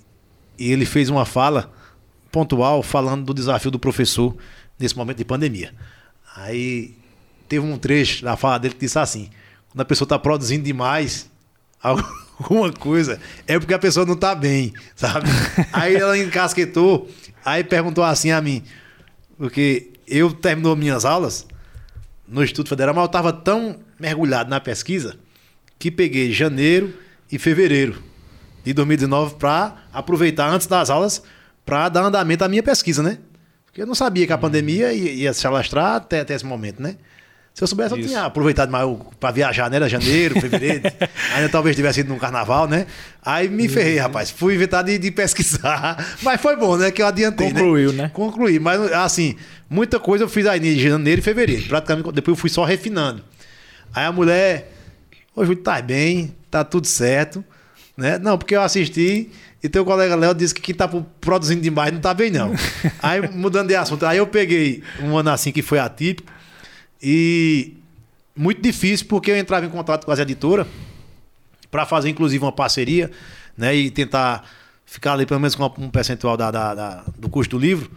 e 0.58 0.72
ele 0.72 0.84
fez 0.84 1.08
uma 1.08 1.24
fala 1.24 1.72
pontual 2.34 2.82
falando 2.82 3.26
do 3.26 3.32
desafio 3.32 3.70
do 3.70 3.78
professor 3.78 4.36
nesse 4.76 4.96
momento 4.96 5.18
de 5.18 5.24
pandemia. 5.24 5.72
Aí 6.34 6.96
teve 7.48 7.64
um 7.64 7.78
trecho 7.78 8.24
da 8.24 8.36
fala 8.36 8.58
dele 8.58 8.74
que 8.74 8.80
disse 8.80 8.98
assim: 8.98 9.30
quando 9.70 9.82
a 9.82 9.84
pessoa 9.84 10.04
está 10.04 10.18
produzindo 10.18 10.64
demais 10.64 11.30
alguma 11.80 12.72
coisa, 12.72 13.20
é 13.46 13.56
porque 13.56 13.72
a 13.72 13.78
pessoa 13.78 14.04
não 14.04 14.14
está 14.14 14.34
bem, 14.34 14.74
sabe? 14.96 15.28
Aí 15.72 15.94
ela 15.94 16.18
encasquetou, 16.18 17.08
aí 17.44 17.62
perguntou 17.62 18.02
assim 18.02 18.32
a 18.32 18.40
mim, 18.40 18.64
porque 19.38 19.92
eu 20.08 20.32
terminou 20.32 20.74
minhas 20.74 21.04
aulas 21.04 21.46
no 22.26 22.42
Instituto 22.42 22.68
Federal, 22.68 22.94
mas 22.94 23.02
eu 23.02 23.06
estava 23.06 23.32
tão 23.32 23.78
mergulhado 24.00 24.50
na 24.50 24.58
pesquisa 24.58 25.16
que 25.78 25.90
peguei 25.90 26.32
janeiro 26.32 26.92
e 27.30 27.38
fevereiro 27.38 28.02
de 28.64 28.72
2019 28.72 29.36
para 29.36 29.84
aproveitar 29.92 30.48
antes 30.48 30.66
das 30.66 30.90
aulas 30.90 31.22
para 31.64 31.88
dar 31.88 32.02
andamento 32.02 32.44
à 32.44 32.48
minha 32.48 32.62
pesquisa, 32.62 33.02
né? 33.02 33.18
Porque 33.66 33.82
eu 33.82 33.86
não 33.86 33.94
sabia 33.94 34.26
que 34.26 34.32
a 34.32 34.38
pandemia 34.38 34.92
ia, 34.92 35.12
ia 35.12 35.32
se 35.32 35.46
alastrar 35.46 35.96
até, 35.96 36.20
até 36.20 36.34
esse 36.34 36.46
momento, 36.46 36.82
né? 36.82 36.96
Se 37.54 37.62
eu 37.62 37.68
soubesse, 37.68 37.94
eu 37.94 37.98
Isso. 37.98 38.08
tinha 38.08 38.24
aproveitado 38.24 38.68
mais 38.68 38.84
para 39.20 39.30
viajar, 39.30 39.70
né? 39.70 39.76
Era 39.76 39.88
janeiro, 39.88 40.40
fevereiro. 40.40 40.82
ainda 41.36 41.48
talvez 41.48 41.76
tivesse 41.76 42.00
ido 42.00 42.08
num 42.08 42.18
carnaval, 42.18 42.66
né? 42.66 42.84
Aí 43.24 43.48
me 43.48 43.68
ferrei, 43.68 43.96
rapaz. 43.96 44.28
Fui 44.28 44.56
inventar 44.56 44.82
de, 44.82 44.98
de 44.98 45.10
pesquisar. 45.12 46.04
Mas 46.20 46.40
foi 46.40 46.56
bom, 46.56 46.76
né? 46.76 46.90
Que 46.90 47.00
eu 47.00 47.06
adiantei, 47.06 47.52
Concluiu, 47.52 47.92
né? 47.92 48.02
né? 48.04 48.10
Concluí. 48.12 48.58
Mas, 48.58 48.92
assim, 48.92 49.36
muita 49.70 50.00
coisa 50.00 50.24
eu 50.24 50.28
fiz 50.28 50.46
aí 50.46 50.58
em 50.58 50.76
janeiro 50.76 51.20
e 51.20 51.22
fevereiro. 51.22 51.68
Praticamente, 51.68 52.10
depois 52.10 52.36
eu 52.36 52.40
fui 52.40 52.50
só 52.50 52.64
refinando. 52.64 53.22
Aí 53.94 54.04
a 54.04 54.10
mulher... 54.10 54.72
Ô, 55.36 55.44
Júlio, 55.44 55.62
tá 55.62 55.80
bem, 55.80 56.34
tá 56.50 56.64
tudo 56.64 56.88
certo. 56.88 57.44
Né? 57.96 58.18
Não, 58.18 58.36
porque 58.36 58.56
eu 58.56 58.62
assisti 58.62 59.30
e 59.64 59.68
teu 59.68 59.84
colega 59.84 60.14
Léo 60.14 60.34
disse 60.34 60.54
que 60.54 60.60
quem 60.60 60.74
tá 60.74 60.86
produzindo 61.20 61.62
demais 61.62 61.92
não 61.92 62.00
tá 62.00 62.12
bem, 62.14 62.30
não. 62.30 62.52
aí, 63.02 63.26
mudando 63.30 63.68
de 63.68 63.74
assunto, 63.74 64.04
aí 64.04 64.18
eu 64.18 64.26
peguei 64.26 64.82
um 65.00 65.16
ano 65.16 65.30
assim 65.30 65.50
que 65.50 65.62
foi 65.62 65.78
atípico 65.78 66.30
e 67.02 67.74
muito 68.36 68.60
difícil 68.62 69.06
porque 69.06 69.30
eu 69.30 69.36
entrava 69.36 69.64
em 69.66 69.70
contato 69.70 70.04
com 70.04 70.10
as 70.12 70.18
editoras 70.18 70.66
para 71.70 71.86
fazer, 71.86 72.08
inclusive, 72.10 72.44
uma 72.44 72.52
parceria 72.52 73.10
né? 73.56 73.74
e 73.74 73.90
tentar 73.90 74.44
ficar 74.86 75.14
ali 75.14 75.26
pelo 75.26 75.40
menos 75.40 75.54
com 75.54 75.64
um 75.78 75.90
percentual 75.90 76.36
da, 76.36 76.50
da- 76.50 76.74
da- 76.74 77.04
do 77.18 77.28
custo 77.28 77.58
do 77.58 77.62
livro. 77.64 77.90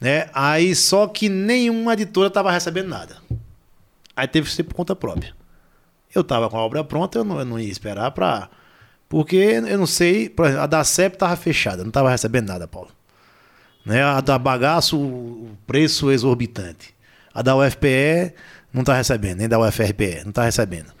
Né? 0.00 0.28
Aí 0.34 0.74
só 0.74 1.06
que 1.06 1.28
nenhuma 1.28 1.94
editora 1.94 2.28
estava 2.28 2.50
recebendo 2.52 2.88
nada. 2.88 3.16
Aí 4.14 4.28
teve 4.28 4.48
que 4.48 4.54
ser 4.54 4.62
por 4.64 4.74
conta 4.74 4.94
própria. 4.94 5.34
Eu 6.14 6.20
estava 6.20 6.48
com 6.48 6.56
a 6.56 6.60
obra 6.60 6.84
pronta, 6.84 7.18
eu 7.18 7.24
não, 7.24 7.38
eu 7.38 7.44
não 7.44 7.58
ia 7.58 7.68
esperar 7.70 8.10
para. 8.12 8.48
Porque 9.08 9.36
eu 9.36 9.78
não 9.78 9.86
sei, 9.86 10.28
por 10.28 10.46
exemplo, 10.46 10.62
a 10.62 10.66
da 10.66 10.82
CEP 10.82 11.14
estava 11.16 11.36
fechada, 11.36 11.82
não 11.82 11.88
estava 11.88 12.10
recebendo 12.10 12.48
nada, 12.48 12.66
Paulo. 12.66 12.88
Né? 13.84 14.02
A 14.02 14.20
da 14.20 14.38
Bagaço, 14.38 14.98
o 14.98 15.50
preço 15.66 16.10
exorbitante. 16.10 16.94
A 17.32 17.42
da 17.42 17.56
UFPE 17.56 18.32
não 18.72 18.80
está 18.80 18.94
recebendo, 18.96 19.38
nem 19.38 19.48
da 19.48 19.58
UFRPE, 19.58 20.22
não 20.22 20.30
está 20.30 20.44
recebendo. 20.44 20.92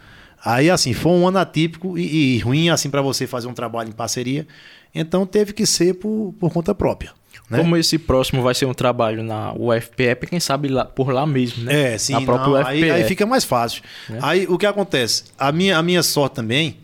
Aí, 0.44 0.68
assim, 0.68 0.92
foi 0.92 1.12
um 1.12 1.26
ano 1.26 1.38
atípico 1.38 1.96
e, 1.96 2.36
e 2.36 2.38
ruim, 2.40 2.68
assim, 2.68 2.90
para 2.90 3.00
você 3.00 3.26
fazer 3.26 3.48
um 3.48 3.54
trabalho 3.54 3.88
em 3.88 3.92
parceria. 3.92 4.46
Então, 4.94 5.24
teve 5.26 5.52
que 5.52 5.64
ser 5.64 5.94
por, 5.94 6.34
por 6.38 6.52
conta 6.52 6.74
própria. 6.74 7.12
Né? 7.48 7.58
Como 7.58 7.76
esse 7.76 7.98
próximo 7.98 8.42
vai 8.42 8.54
ser 8.54 8.66
um 8.66 8.74
trabalho 8.74 9.22
na 9.22 9.52
UFPE, 9.54 10.26
quem 10.28 10.40
sabe 10.40 10.68
lá, 10.68 10.84
por 10.84 11.10
lá 11.10 11.26
mesmo, 11.26 11.64
né? 11.64 11.94
É, 11.94 11.98
sim, 11.98 12.12
Na 12.12 12.20
própria 12.20 12.48
não, 12.48 12.60
UFPE. 12.60 12.84
aí, 12.84 12.90
aí 12.90 13.04
fica 13.04 13.24
mais 13.26 13.44
fácil. 13.44 13.82
Né? 14.08 14.18
Aí 14.22 14.46
o 14.48 14.58
que 14.58 14.66
acontece? 14.66 15.24
A 15.38 15.50
minha, 15.50 15.78
a 15.78 15.82
minha 15.82 16.02
sorte 16.02 16.34
também 16.34 16.78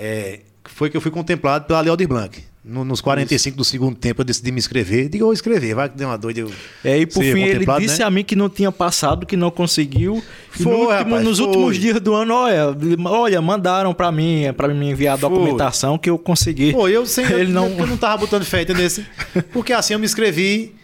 é, 0.00 0.40
foi 0.64 0.88
que 0.88 0.96
eu 0.96 1.00
fui 1.00 1.10
contemplado 1.10 1.66
pela 1.66 1.80
Lei 1.80 1.90
Aldir 1.90 2.08
Blanc. 2.08 2.42
No- 2.62 2.84
nos 2.84 3.00
45 3.00 3.56
do 3.56 3.64
segundo 3.64 3.96
tempo 3.96 4.20
eu 4.20 4.24
decidi 4.24 4.52
me 4.52 4.58
inscrever. 4.58 5.08
Digo, 5.08 5.22
eu 5.22 5.26
vou 5.28 5.32
escrever, 5.32 5.74
vai 5.74 5.88
que 5.88 5.96
deu 5.96 6.06
uma 6.08 6.18
doida. 6.18 6.40
Eu 6.40 6.52
É, 6.84 6.98
e 6.98 7.06
por 7.06 7.22
fim 7.22 7.40
ele 7.42 7.64
disse 7.78 8.00
né? 8.00 8.04
a 8.04 8.10
mim 8.10 8.22
que 8.22 8.36
não 8.36 8.50
tinha 8.50 8.70
passado, 8.70 9.24
que 9.24 9.34
não 9.36 9.50
conseguiu. 9.50 10.22
Foi, 10.50 10.64
no 10.66 10.72
último- 10.72 10.90
rapaz, 10.90 11.24
nos 11.24 11.38
foi. 11.38 11.46
últimos 11.46 11.78
dias 11.78 11.98
do 12.00 12.12
ano, 12.14 12.34
olha, 12.34 12.76
olha 13.06 13.40
mandaram 13.40 13.94
pra 13.94 14.12
mim, 14.12 14.42
para 14.56 14.68
me 14.74 14.90
enviar 14.90 15.14
a 15.14 15.16
documentação 15.16 15.96
que 15.96 16.10
eu 16.10 16.18
consegui. 16.18 16.72
Pô, 16.72 16.86
eu 16.86 17.06
sem 17.06 17.24
Ele 17.32 17.50
não- 17.50 17.68
eu 17.78 17.86
não 17.86 17.96
tava 17.96 18.18
botando 18.18 18.44
fé 18.44 18.64
nesse. 18.74 19.06
Porque 19.54 19.72
assim 19.72 19.94
eu 19.94 19.98
me 19.98 20.04
inscrevi, 20.04 20.74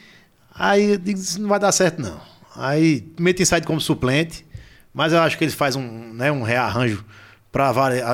aí 0.54 0.92
eu 0.92 0.98
digo, 0.98 1.18
isso 1.18 1.40
não 1.40 1.48
vai 1.50 1.60
dar 1.60 1.72
certo, 1.72 2.00
não. 2.00 2.18
Aí 2.56 3.06
meti 3.20 3.42
inside 3.42 3.66
como 3.66 3.80
suplente, 3.82 4.46
mas 4.94 5.12
eu 5.12 5.18
acho 5.20 5.36
que 5.36 5.44
eles 5.44 5.54
fazem 5.54 5.82
um, 5.82 6.14
né, 6.14 6.32
um 6.32 6.42
rearranjo 6.42 7.04
para 7.56 7.70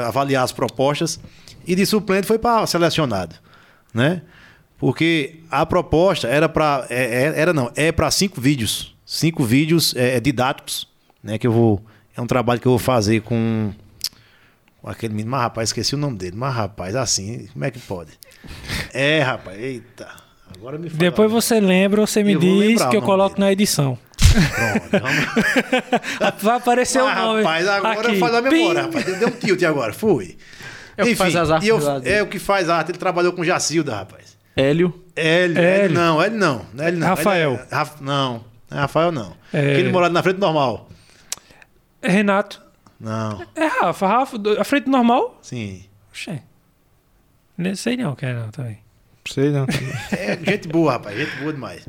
avaliar 0.06 0.44
as 0.44 0.52
propostas. 0.52 1.19
E 1.66 1.74
de 1.74 1.85
suplente 1.85 2.28
foi 2.28 2.39
para 2.39 2.64
selecionado, 2.64 3.35
né? 3.93 4.23
Porque 4.78 5.40
a 5.51 5.66
proposta 5.66 6.28
era 6.28 6.48
para. 6.48 6.86
era 6.89 7.52
não, 7.52 7.70
é 7.74 7.90
para 7.90 8.09
cinco 8.12 8.40
vídeos. 8.40 8.97
Cinco 9.05 9.43
vídeos 9.43 9.94
é, 9.97 10.20
didáticos, 10.20 10.89
né? 11.23 11.39
Que 11.39 11.47
eu 11.47 11.52
vou. 11.52 11.85
É 12.16 12.20
um 12.20 12.27
trabalho 12.27 12.60
que 12.60 12.66
eu 12.66 12.73
vou 12.73 12.78
fazer 12.78 13.23
com. 13.23 13.73
com 14.81 14.89
aquele 14.89 15.12
menino, 15.12 15.32
mas 15.32 15.43
rapaz, 15.43 15.69
esqueci 15.70 15.97
o 15.97 15.98
nome 15.98 16.16
dele. 16.16 16.36
Mas 16.36 16.55
rapaz, 16.55 16.94
assim, 16.94 17.48
como 17.52 17.64
é 17.64 17.70
que 17.70 17.81
pode? 17.81 18.12
É, 18.93 19.23
rapaz, 19.23 19.59
eita. 19.59 20.22
Agora 20.62 20.78
me 20.78 20.89
fala. 20.89 20.98
Depois 21.01 21.30
você 21.30 21.59
lembra, 21.60 22.01
você 22.06 22.22
me 22.22 22.34
Eu 22.34 22.39
diz 22.39 22.56
lembrar 22.56 22.89
que 22.90 22.97
o 22.97 22.98
eu 22.98 23.02
coloco 23.02 23.34
dele. 23.34 23.47
na 23.47 23.52
edição. 23.52 23.98
Pronto, 24.16 25.02
vamos. 25.02 26.32
Vai 26.43 26.56
aparecer 26.56 27.02
Mas, 27.02 27.18
o 27.18 27.20
nome. 27.20 27.43
rapaz, 27.43 27.68
agora 27.68 28.09
aqui. 28.09 28.18
faz 28.20 28.34
a 28.34 28.40
memória, 28.43 28.82
Pim. 28.84 28.98
rapaz. 28.98 29.18
Deu 29.18 29.28
um 29.28 29.30
tilt 29.32 29.62
agora, 29.64 29.93
fui. 29.93 30.39
É 30.97 31.02
o 31.02 31.06
que 31.06 31.16
faz 31.16 31.34
as 31.34 31.51
artes 31.51 31.66
e 31.66 31.70
eu-. 31.70 31.80
É 32.05 32.22
o 32.22 32.26
que 32.28 32.39
faz 32.39 32.68
arte. 32.70 32.93
Ele 32.93 32.98
trabalhou 32.98 33.32
com 33.32 33.43
Jacilda, 33.44 33.97
rapaz. 33.97 34.36
Hélio, 34.55 34.94
Hélio, 35.16 35.59
Hélio. 35.59 35.94
Não, 35.94 36.22
Hélio 36.22 36.39
não. 36.39 36.66
Hélio 36.78 36.98
não. 37.01 37.06
Rafael. 37.09 37.52
Hélio 37.55 37.66
é- 37.70 37.74
Raf- 37.74 38.01
não, 38.01 38.44
é 38.70 38.74
Rafael 38.76 39.10
não. 39.10 39.34
É. 39.52 39.72
Aquele 39.72 39.90
morado 39.90 40.14
na 40.14 40.22
frente 40.22 40.39
normal. 40.39 40.89
É 42.01 42.09
Renato. 42.09 42.62
Não, 43.01 43.44
É 43.56 43.66
Rafa. 43.66 44.06
Rafa, 44.06 44.36
a 44.59 44.64
frente 44.64 44.89
normal? 44.89 45.39
sim. 45.43 45.84
Oxê. 46.10 46.40
Nem 47.59 47.74
sei 47.74 47.97
não 47.97 48.14
que 48.14 48.26
é 48.26 48.32
não 48.34 48.51
também. 48.51 48.78
Sei 49.27 49.51
não. 49.51 49.66
É 50.12 50.36
gente 50.44 50.69
boa, 50.69 50.93
rapaz. 50.93 51.16
Gente 51.16 51.36
boa 51.40 51.53
demais. 51.53 51.86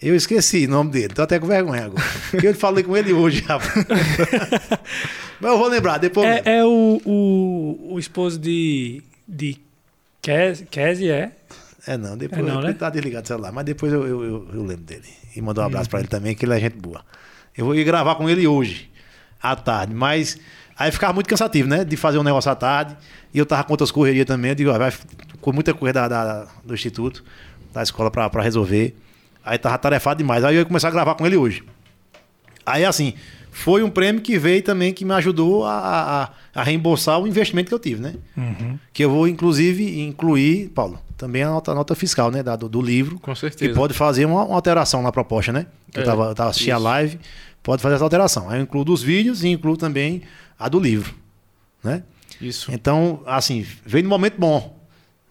Eu 0.00 0.14
esqueci 0.14 0.66
o 0.66 0.70
nome 0.70 0.90
dele. 0.90 1.08
Tô 1.14 1.22
até 1.22 1.38
com 1.38 1.46
vergonha 1.46 1.84
agora. 1.86 2.04
Porque 2.30 2.48
eu 2.48 2.54
falei 2.54 2.82
com 2.84 2.96
ele 2.96 3.12
hoje, 3.12 3.40
rapaz. 3.42 3.72
Mas 5.40 5.50
eu 5.52 5.58
vou 5.58 5.68
lembrar, 5.68 5.98
depois. 5.98 6.26
eu 6.26 6.34
lembro. 6.34 6.50
É, 6.50 6.58
é 6.58 6.64
o, 6.64 7.00
o, 7.04 7.94
o 7.94 7.98
esposo 7.98 8.38
de. 8.38 9.02
de 9.26 9.56
Kes- 10.22 10.64
Kesi, 10.70 11.10
é? 11.10 11.32
É, 11.86 11.96
não, 11.98 12.16
depois 12.16 12.40
É 12.40 12.44
não, 12.50 12.58
ele 12.60 12.68
né? 12.68 12.72
tá 12.74 12.88
desligado 12.88 13.24
o 13.24 13.28
celular, 13.28 13.52
mas 13.52 13.64
depois 13.66 13.92
eu, 13.92 14.06
eu, 14.06 14.24
eu- 14.24 14.48
eu 14.54 14.62
lembro 14.64 14.84
dele. 14.84 15.04
E 15.36 15.42
mandar 15.42 15.62
um 15.62 15.66
abraço 15.66 15.90
pra 15.90 15.98
ele 16.00 16.08
também, 16.08 16.34
que 16.34 16.44
ele 16.46 16.54
é 16.54 16.60
gente 16.60 16.76
boa. 16.76 17.04
Eu 17.56 17.66
vou 17.66 17.74
ir 17.74 17.84
gravar 17.84 18.14
com 18.14 18.28
ele 18.28 18.46
hoje, 18.46 18.90
à 19.42 19.54
tarde, 19.54 19.92
mas 19.94 20.38
aí 20.78 20.90
ficava 20.92 21.12
muito 21.12 21.28
cansativo, 21.28 21.68
né? 21.68 21.84
De 21.84 21.96
fazer 21.96 22.18
um 22.18 22.22
negócio 22.22 22.50
à 22.50 22.54
tarde. 22.54 22.96
E 23.32 23.38
eu 23.38 23.46
tava 23.46 23.64
com 23.64 23.72
outras 23.72 23.90
correrias 23.90 24.26
também. 24.26 24.50
Eu 24.50 24.54
digo, 24.54 24.70
ó, 24.70 24.78
vai 24.78 24.92
com 25.40 25.52
muita 25.52 25.72
coisa 25.74 25.92
da, 25.92 26.08
da- 26.08 26.46
do 26.64 26.74
instituto, 26.74 27.22
da 27.72 27.82
escola 27.82 28.10
pra, 28.10 28.28
pra 28.30 28.42
resolver. 28.42 28.96
Aí 29.44 29.58
tava 29.58 29.76
tarefado 29.78 30.18
demais. 30.18 30.42
Aí 30.44 30.54
eu 30.54 30.60
ia 30.60 30.64
começar 30.64 30.88
a 30.88 30.90
gravar 30.90 31.14
com 31.14 31.26
ele 31.26 31.36
hoje. 31.36 31.62
Aí, 32.64 32.84
assim, 32.84 33.12
foi 33.50 33.82
um 33.82 33.90
prêmio 33.90 34.22
que 34.22 34.38
veio 34.38 34.62
também 34.62 34.92
que 34.92 35.04
me 35.04 35.12
ajudou 35.12 35.64
a, 35.66 36.30
a, 36.54 36.60
a 36.60 36.62
reembolsar 36.62 37.20
o 37.20 37.26
investimento 37.28 37.68
que 37.68 37.74
eu 37.74 37.78
tive, 37.78 38.00
né? 38.00 38.14
Que 38.92 39.04
eu 39.04 39.10
vou, 39.10 39.28
inclusive, 39.28 40.00
incluir, 40.00 40.70
Paulo, 40.70 40.98
também 41.18 41.42
a 41.42 41.50
nota, 41.50 41.72
a 41.72 41.74
nota 41.74 41.94
fiscal, 41.94 42.30
né? 42.30 42.42
Da, 42.42 42.56
do, 42.56 42.68
do 42.70 42.80
livro. 42.80 43.18
Com 43.20 43.34
certeza. 43.34 43.68
Que 43.70 43.76
pode 43.76 43.92
fazer 43.92 44.24
uma, 44.24 44.44
uma 44.44 44.54
alteração 44.54 45.02
na 45.02 45.12
proposta, 45.12 45.52
né? 45.52 45.66
Que 45.92 45.98
eu 45.98 46.02
É, 46.02 46.06
tava, 46.06 46.24
eu 46.30 46.34
tava 46.34 46.50
assistindo 46.50 46.72
a 46.74 46.78
live, 46.78 47.20
pode 47.64 47.82
fazer 47.82 47.96
essa 47.96 48.04
alteração. 48.04 48.48
Aí 48.48 48.60
eu 48.60 48.62
incluo 48.62 48.84
dos 48.84 49.02
vídeos 49.02 49.42
e 49.42 49.48
incluo 49.48 49.76
também 49.76 50.22
a 50.56 50.68
do 50.68 50.78
livro, 50.78 51.12
né? 51.82 52.04
Isso. 52.40 52.70
Então, 52.70 53.22
assim, 53.26 53.66
veio 53.84 54.04
no 54.04 54.10
momento 54.10 54.38
bom. 54.38 54.78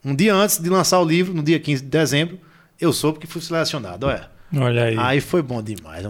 Um 0.04 0.14
dia 0.14 0.34
antes 0.34 0.58
de 0.58 0.70
lançar 0.70 1.00
o 1.00 1.06
livro, 1.06 1.34
no 1.34 1.44
dia 1.44 1.60
15 1.60 1.84
de 1.84 1.90
dezembro, 1.90 2.40
eu 2.82 2.92
soube 2.92 3.20
que 3.20 3.28
fui 3.28 3.42
selecionado, 3.42 4.08
olha. 4.08 4.33
Olha 4.56 4.84
aí. 4.84 4.96
Aí 5.00 5.20
foi 5.22 5.42
bom 5.42 5.62
demais. 5.64 6.06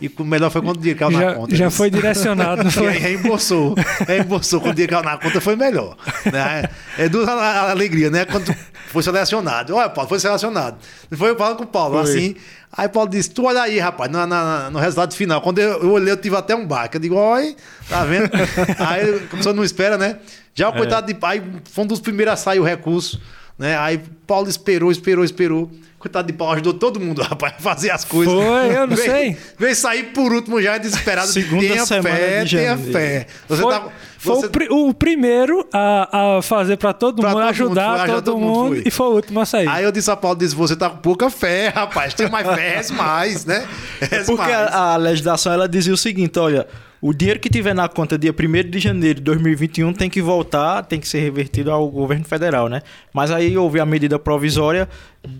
E, 0.00 0.10
o 0.18 0.24
melhor 0.24 0.50
foi 0.50 0.62
quando 0.62 0.76
o 0.76 0.80
dinheiro 0.80 0.98
caiu 0.98 1.10
na 1.10 1.20
já 1.20 1.34
conta. 1.34 1.56
já 1.56 1.70
foi 1.70 1.90
direcionado, 1.90 2.62
aí 2.66 2.70
foi? 2.70 2.88
reembolsou. 2.90 3.74
Reembolsou. 4.06 4.60
Quando 4.60 4.72
o 4.72 4.74
dinheiro 4.74 4.92
caiu 4.92 5.04
na 5.04 5.18
conta 5.18 5.40
foi 5.40 5.56
melhor. 5.56 5.96
Né? 6.32 6.68
É 6.96 7.08
duas 7.08 7.28
alegria, 7.28 8.10
né? 8.10 8.24
Quando 8.24 8.54
foi 8.88 9.02
selecionado. 9.02 9.74
Olha, 9.74 9.88
Paulo, 9.90 10.08
foi 10.08 10.18
selecionado. 10.18 10.78
Foi 11.12 11.30
eu 11.30 11.36
falando 11.36 11.58
com 11.58 11.64
o 11.64 11.66
Paulo, 11.66 12.02
Foi. 12.02 12.10
assim. 12.10 12.36
Aí 12.72 12.88
Paulo 12.88 13.10
disse: 13.10 13.30
Tu 13.30 13.44
olha 13.44 13.62
aí, 13.62 13.78
rapaz, 13.78 14.10
na- 14.10 14.26
na- 14.26 14.70
no 14.70 14.78
resultado 14.78 15.14
final. 15.14 15.40
Quando 15.40 15.58
eu, 15.58 15.82
eu 15.82 15.90
olhei, 15.92 16.10
eu 16.12 16.16
tive 16.16 16.36
até 16.36 16.54
um 16.54 16.66
baque. 16.66 16.96
Eu 16.96 17.00
digo: 17.00 17.14
Olha, 17.14 17.54
tá 17.88 18.04
vendo? 18.04 18.30
aí, 18.78 19.06
como 19.20 19.34
a 19.34 19.36
pessoa 19.36 19.54
não 19.54 19.64
espera, 19.64 19.98
né? 19.98 20.16
Já 20.54 20.70
o 20.70 20.72
É. 20.72 20.76
coitado 20.78 21.06
de 21.06 21.14
pai 21.14 21.42
foi 21.70 21.84
um 21.84 21.86
dos 21.86 22.00
primeiros 22.00 22.32
a 22.32 22.36
sair 22.36 22.58
o 22.58 22.64
recurso. 22.64 23.20
Né? 23.58 23.76
Aí 23.78 24.00
Paulo 24.26 24.48
esperou, 24.48 24.90
esperou, 24.90 25.24
esperou. 25.24 25.70
Coitado 26.06 26.26
de 26.26 26.32
Paulo 26.32 26.52
ajudou 26.54 26.72
todo 26.74 27.00
mundo, 27.00 27.20
rapaz, 27.22 27.54
a 27.58 27.60
fazer 27.60 27.90
as 27.90 28.04
coisas. 28.04 28.32
Foi, 28.32 28.76
eu 28.76 28.86
não 28.86 28.96
Veio- 28.96 29.10
sei. 29.10 29.36
Veio 29.58 29.74
sair 29.76 30.04
por 30.12 30.32
último 30.32 30.62
já 30.62 30.78
desesperado. 30.78 31.26
Segunda 31.28 31.60
tenha 31.66 31.84
semana 31.84 32.14
fé, 32.16 32.44
de 32.44 32.56
tenha 32.56 32.76
fé. 32.78 33.26
Você 33.48 33.62
foi 33.62 33.72
tá- 33.74 33.88
foi 34.18 34.34
você- 34.36 34.46
o, 34.46 34.50
pri- 34.50 34.68
o 34.70 34.94
primeiro 34.94 35.66
a, 35.72 36.36
a 36.38 36.42
fazer 36.42 36.76
pra 36.76 36.92
todo 36.92 37.20
Pra 37.20 37.30
mundo, 37.30 37.40
todo 37.40 37.48
ajudar 37.50 37.88
mundo, 37.88 37.96
foi, 37.98 38.06
todo, 38.06 38.10
ajudar 38.12 38.22
todo 38.22 38.38
mundo, 38.38 38.54
mundo, 38.58 38.68
foi. 38.76 38.82
e 38.86 38.90
foi 38.90 39.06
o 39.06 39.10
último 39.14 39.40
a 39.40 39.46
sair. 39.46 39.68
Aí 39.68 39.84
eu 39.84 39.90
disse 39.92 40.10
a 40.10 40.16
Paulo, 40.16 40.38
disse, 40.38 40.54
você 40.54 40.76
tá 40.76 40.88
com 40.90 40.96
pouca 40.98 41.28
fé, 41.28 41.68
rapaz. 41.68 42.14
Tem 42.14 42.30
mais 42.30 42.46
fé, 42.46 42.76
reze 42.76 42.92
mais, 42.92 43.44
né? 43.44 43.66
Reze 44.00 44.26
Porque 44.30 44.42
mais. 44.50 44.72
a, 44.72 44.94
a 44.94 44.96
legislação 44.96 45.52
ela 45.52 45.68
dizia 45.68 45.92
o 45.92 45.96
seguinte, 45.96 46.38
olha, 46.38 46.66
o 47.00 47.12
dinheiro 47.12 47.38
que 47.38 47.50
tiver 47.50 47.74
na 47.74 47.88
conta 47.88 48.18
dia 48.18 48.32
1 48.32 48.70
de 48.70 48.78
janeiro 48.78 49.18
de 49.18 49.24
2021 49.24 49.92
tem 49.92 50.08
que 50.08 50.22
voltar, 50.22 50.82
tem 50.82 50.98
que 50.98 51.06
ser 51.06 51.20
revertido 51.20 51.70
ao 51.70 51.88
governo 51.88 52.24
federal, 52.24 52.68
né? 52.68 52.82
Mas 53.12 53.30
aí 53.30 53.56
houve 53.56 53.78
a 53.78 53.86
medida 53.86 54.18
provisória 54.18 54.88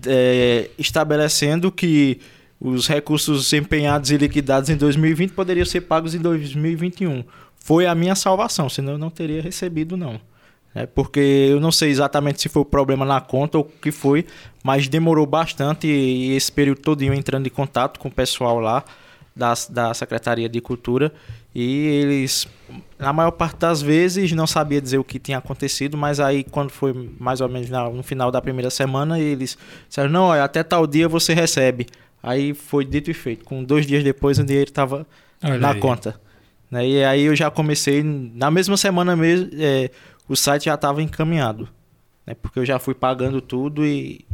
é, 0.05 0.69
estabelecendo 0.77 1.71
que 1.71 2.19
os 2.59 2.87
recursos 2.87 3.51
empenhados 3.53 4.11
e 4.11 4.17
liquidados 4.17 4.69
em 4.69 4.75
2020 4.75 5.31
poderiam 5.31 5.65
ser 5.65 5.81
pagos 5.81 6.15
em 6.15 6.19
2021. 6.19 7.23
Foi 7.57 7.85
a 7.85 7.93
minha 7.93 8.15
salvação, 8.15 8.69
senão 8.69 8.93
eu 8.93 8.97
não 8.97 9.09
teria 9.09 9.41
recebido, 9.41 9.97
não. 9.97 10.19
É, 10.73 10.85
porque 10.85 11.19
eu 11.19 11.59
não 11.59 11.71
sei 11.71 11.89
exatamente 11.89 12.39
se 12.39 12.49
foi 12.49 12.61
o 12.61 12.65
problema 12.65 13.03
na 13.03 13.19
conta 13.19 13.57
ou 13.57 13.63
o 13.63 13.81
que 13.81 13.91
foi, 13.91 14.25
mas 14.63 14.87
demorou 14.87 15.25
bastante 15.25 15.87
e 15.87 16.35
esse 16.35 16.51
período 16.51 16.81
todo 16.81 17.01
entrando 17.01 17.47
em 17.47 17.49
contato 17.49 17.99
com 17.99 18.09
o 18.09 18.11
pessoal 18.11 18.59
lá 18.59 18.83
da, 19.35 19.53
da 19.69 19.93
Secretaria 19.93 20.47
de 20.47 20.61
Cultura 20.61 21.11
e 21.59 21.87
eles, 21.87 22.47
na 22.99 23.11
maior 23.11 23.31
parte 23.31 23.57
das 23.57 23.81
vezes, 23.81 24.31
não 24.31 24.45
sabia 24.45 24.79
dizer 24.79 24.99
o 24.99 25.03
que 25.03 25.17
tinha 25.17 25.39
acontecido, 25.39 25.97
mas 25.97 26.19
aí 26.19 26.43
quando 26.43 26.69
foi 26.69 26.93
mais 27.19 27.41
ou 27.41 27.49
menos 27.49 27.67
no 27.67 28.03
final 28.03 28.29
da 28.29 28.39
primeira 28.39 28.69
semana, 28.69 29.19
eles 29.19 29.57
disseram, 29.87 30.07
não, 30.07 30.25
olha, 30.25 30.43
até 30.43 30.61
tal 30.61 30.85
dia 30.85 31.09
você 31.09 31.33
recebe. 31.33 31.87
Aí 32.21 32.53
foi 32.53 32.85
dito 32.85 33.09
e 33.09 33.13
feito. 33.15 33.43
Com 33.43 33.63
dois 33.63 33.87
dias 33.87 34.03
depois 34.03 34.37
o 34.37 34.43
dinheiro 34.43 34.69
estava 34.69 35.03
na 35.59 35.71
aí. 35.71 35.79
conta. 35.79 36.21
Né? 36.69 36.87
E 36.87 37.03
aí 37.03 37.23
eu 37.23 37.35
já 37.35 37.49
comecei, 37.49 38.03
na 38.03 38.51
mesma 38.51 38.77
semana 38.77 39.15
mesmo, 39.15 39.49
é, 39.53 39.89
o 40.29 40.35
site 40.35 40.65
já 40.65 40.75
estava 40.75 41.01
encaminhado. 41.01 41.67
Né? 42.23 42.35
Porque 42.39 42.59
eu 42.59 42.65
já 42.67 42.77
fui 42.77 42.93
pagando 42.93 43.41
tudo 43.41 43.83
e, 43.83 44.27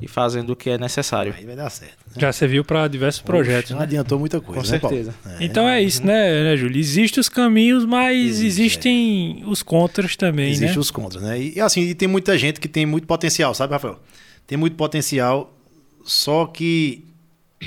e 0.00 0.06
fazendo 0.06 0.50
o 0.50 0.56
que 0.56 0.70
é 0.70 0.78
necessário. 0.78 1.34
Aí 1.36 1.44
vai 1.44 1.56
dar 1.56 1.68
certo. 1.70 1.96
Já 2.16 2.32
serviu 2.32 2.64
pra 2.64 2.86
diversos 2.86 3.20
projetos. 3.20 3.72
Não 3.72 3.78
né? 3.78 3.84
adiantou 3.84 4.18
muita 4.18 4.40
coisa, 4.40 4.62
Com 4.62 4.70
né, 4.70 4.78
Paulo? 4.78 4.96
certeza. 4.96 5.14
É. 5.26 5.44
Então 5.44 5.68
é 5.68 5.82
isso, 5.82 6.04
né, 6.06 6.44
né, 6.44 6.56
Júlio? 6.56 6.78
Existem 6.78 7.20
os 7.20 7.28
caminhos, 7.28 7.84
mas 7.84 8.16
Existe, 8.16 8.46
existem 8.46 9.42
os 9.46 9.62
contras 9.62 10.14
também, 10.16 10.50
Existem 10.50 10.74
né? 10.74 10.78
os 10.78 10.90
contras, 10.90 11.22
né? 11.22 11.40
E, 11.40 11.56
e 11.56 11.60
assim, 11.60 11.80
e 11.82 11.94
tem 11.94 12.08
muita 12.08 12.38
gente 12.38 12.60
que 12.60 12.68
tem 12.68 12.86
muito 12.86 13.06
potencial, 13.06 13.52
sabe, 13.54 13.72
Rafael? 13.72 14.00
Tem 14.46 14.56
muito 14.56 14.76
potencial, 14.76 15.52
só 16.04 16.46
que 16.46 17.04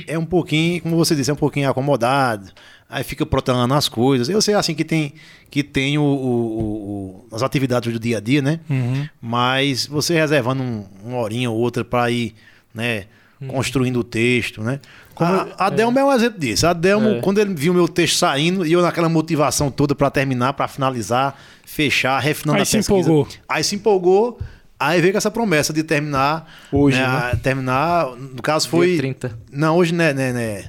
é 0.08 0.18
um 0.18 0.26
pouquinho, 0.26 0.82
como 0.82 0.96
você 0.96 1.16
disse, 1.16 1.30
é 1.30 1.34
um 1.34 1.38
pouquinho 1.38 1.70
acomodado, 1.70 2.52
aí 2.92 3.04
fica 3.04 3.26
protelando 3.26 3.74
as 3.74 3.88
coisas. 3.90 4.28
Eu 4.30 4.42
sei 4.42 4.54
assim 4.54 4.76
que 4.76 4.84
tem 4.84 5.14
que 5.50 5.64
tem 5.64 5.98
o, 5.98 6.04
o- 6.04 7.26
o- 7.32 7.36
as 7.36 7.42
atividades 7.42 7.92
do 7.92 8.00
dia 8.00 8.18
a 8.18 8.20
dia, 8.20 8.42
né? 8.42 8.60
Uhum. 8.70 9.08
Mas 9.22 9.86
você 9.88 10.14
reservando 10.16 10.62
um, 10.62 10.86
uma 11.04 11.18
horinha 11.18 11.50
ou 11.50 11.58
outra 11.58 11.84
para 11.84 12.10
ir, 12.12 12.36
né, 12.76 13.06
construindo 13.48 14.00
o 14.00 14.04
texto, 14.04 14.62
né? 14.62 14.80
a, 15.20 15.68
a 15.68 15.70
Delmo 15.70 15.98
é. 16.00 16.04
um 16.06 16.12
exemplo 16.14 16.40
disso. 16.40 16.66
A 16.68 16.74
Delmo, 16.74 17.08
É. 17.10 17.20
quando 17.22 17.40
ele 17.40 17.54
viu 17.54 17.74
meu 17.74 17.88
texto 17.88 18.18
saindo 18.18 18.66
e 18.66 18.72
eu 18.74 18.82
naquela 18.82 19.08
motivação 19.10 19.70
toda 19.70 19.94
para 19.96 20.10
terminar, 20.10 20.54
para 20.54 20.68
finalizar, 20.68 21.38
fechar, 21.66 22.20
refinando 22.20 22.58
Aí 22.58 22.62
a 22.64 22.66
se 22.66 22.78
pesquisa. 22.78 23.00
empolgou. 23.00 23.28
Aí 23.48 23.64
se 23.64 23.76
empolgou. 23.76 24.40
Aí 24.80 25.00
veio 25.00 25.14
com 25.14 25.18
essa 25.20 25.30
promessa 25.30 25.72
de 25.72 25.84
terminar 25.84 26.52
Hoje, 26.72 26.98
né, 27.00 27.08
né? 27.08 27.40
Terminar, 27.44 28.16
no 28.16 28.42
caso 28.42 28.68
foi 28.68 28.88
Dia 28.94 28.98
30. 28.98 29.38
Não, 29.52 29.76
hoje 29.78 29.94
né, 29.94 30.12
né, 30.12 30.34
né. 30.34 30.66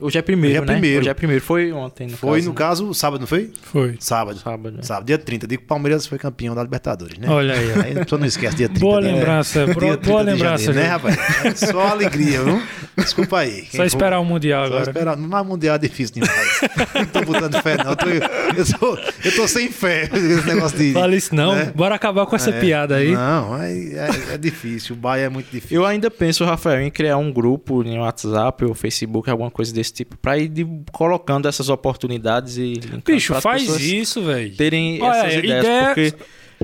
Hoje 0.00 0.18
é 0.18 0.22
primeiro, 0.22 0.56
Hoje 0.56 0.62
é 0.62 0.66
né? 0.66 0.72
primeiro. 0.72 1.00
Hoje 1.00 1.08
é 1.10 1.14
primeiro. 1.14 1.42
Foi 1.44 1.72
ontem, 1.72 2.06
no 2.06 2.16
Foi, 2.16 2.38
caso, 2.38 2.44
no 2.46 2.50
né? 2.52 2.56
caso, 2.58 2.94
sábado, 2.94 3.20
não 3.20 3.26
foi? 3.26 3.50
Foi. 3.62 3.96
Sábado. 4.00 4.38
Sábado. 4.38 4.76
né? 4.76 4.82
Sábado, 4.82 5.06
dia 5.06 5.18
30. 5.18 5.46
Digo 5.46 5.60
que 5.60 5.64
o 5.66 5.68
Palmeiras 5.68 6.06
foi 6.06 6.18
campeão 6.18 6.54
da 6.54 6.62
Libertadores, 6.62 7.18
né? 7.18 7.28
Olha 7.28 7.54
aí. 7.54 7.72
Aí 7.84 7.92
a 8.00 8.04
pessoa 8.04 8.18
não 8.18 8.26
esquece 8.26 8.56
dia 8.56 8.68
30. 8.68 8.80
Boa 8.80 9.00
né? 9.00 9.12
lembrança, 9.12 9.64
Dia 9.66 9.74
boa- 9.74 9.96
30 9.96 10.08
boa 10.10 10.22
lembrança, 10.22 10.64
janeiro, 10.72 10.88
né, 10.88 10.92
rapaz? 10.94 11.44
É 11.44 11.54
Só 11.66 11.80
alegria, 11.88 12.42
viu? 12.42 12.62
Desculpa 12.96 13.38
aí. 13.40 13.64
Só 13.70 13.76
for- 13.78 13.84
esperar 13.86 14.20
o 14.20 14.24
Mundial 14.24 14.62
Só 14.62 14.66
agora. 14.74 14.90
esperar. 14.90 15.16
Mas 15.16 15.46
mundial 15.46 15.76
é 15.76 15.78
difícil 15.78 16.14
demais. 16.14 16.60
não 16.94 17.06
tô 17.06 17.22
botando 17.22 17.62
fé, 17.62 17.76
não. 17.76 17.90
Eu 17.90 17.96
tô, 17.96 18.08
eu 18.08 18.78
tô, 18.78 18.98
eu 19.24 19.36
tô 19.36 19.48
sem 19.48 19.70
fé 19.70 20.08
nesse 20.12 20.46
negócio 20.46 20.76
de. 20.78 20.92
Fala 20.92 21.14
isso 21.14 21.34
não. 21.34 21.54
né? 21.54 21.72
Bora 21.74 21.94
acabar 21.94 22.26
com 22.26 22.36
essa 22.36 22.50
É, 22.50 22.60
piada 22.60 22.96
aí. 22.96 23.12
Não, 23.12 23.62
é, 23.62 23.72
é, 23.72 24.34
é 24.34 24.38
difícil. 24.38 24.94
O 24.94 24.98
Bahia 24.98 25.24
é 25.24 25.28
muito 25.28 25.50
difícil. 25.50 25.76
Eu 25.80 25.86
ainda 25.86 26.10
penso, 26.10 26.44
Rafael, 26.44 26.80
em 26.82 26.90
criar 26.90 27.16
um 27.16 27.32
grupo 27.32 27.82
em 27.82 27.98
WhatsApp 27.98 28.64
ou 28.64 28.74
Facebook, 28.74 29.30
alguma 29.30 29.50
coisa 29.50 29.72
desse 29.72 29.89
tipo, 29.92 30.16
pra 30.16 30.38
ir 30.38 30.48
de- 30.48 30.66
colocando 30.92 31.46
essas 31.48 31.68
oportunidades 31.68 32.56
e 32.58 32.80
Bicho, 33.04 33.34
faz 33.40 33.62
isso, 33.80 34.22
velho. 34.22 34.56
terem 34.56 35.02
Olha, 35.02 35.16
essas 35.18 35.34
ideias, 35.34 35.64
ideia- 35.64 35.84
porque 35.86 36.14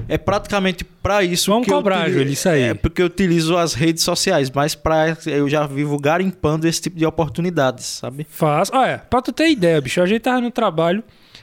é 0.08 0.18
praticamente 0.18 0.84
pra 0.84 1.22
isso 1.22 1.50
Vamos 1.50 1.66
que 1.66 1.72
eu 1.72 1.76
cobrar, 1.78 2.00
utilizo- 2.00 2.18
Júlio, 2.18 2.32
isso 2.32 2.48
aí. 2.48 2.62
É 2.62 2.74
porque 2.74 3.00
eu 3.02 3.06
utilizo 3.06 3.56
as 3.56 3.72
redes 3.74 4.02
sociais, 4.02 4.50
mas 4.50 4.74
para 4.74 5.16
eu 5.26 5.48
já 5.48 5.66
vivo 5.66 5.98
garimpando 5.98 6.66
esse 6.68 6.80
tipo 6.82 6.98
de 6.98 7.06
oportunidades, 7.06 7.84
sabe? 7.86 8.26
Faz. 8.28 8.70
Olha, 8.72 8.98
pra 9.08 9.22
tu 9.22 9.32
ter 9.32 9.48
ideia, 9.50 9.80
bicho, 9.80 10.00
a 10.02 10.06
gente 10.06 10.20
tava 10.20 10.40
no 10.40 10.50
trabalho, 10.50 11.02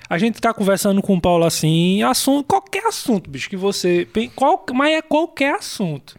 a 0.10 0.18
gente 0.20 0.40
tá 0.40 0.54
conversando 0.54 1.02
com 1.02 1.16
o 1.16 1.22
Paulo 1.22 1.46
assim, 1.46 2.04
assunto, 2.04 2.46
qualquer 2.46 2.86
assunto, 2.86 3.30
bicho, 3.30 3.50
que 3.50 3.58
você. 3.58 4.08
Qual, 4.36 4.64
mas 4.74 4.92
é 4.94 5.02
qualquer 5.02 5.56
assunto 5.56 6.16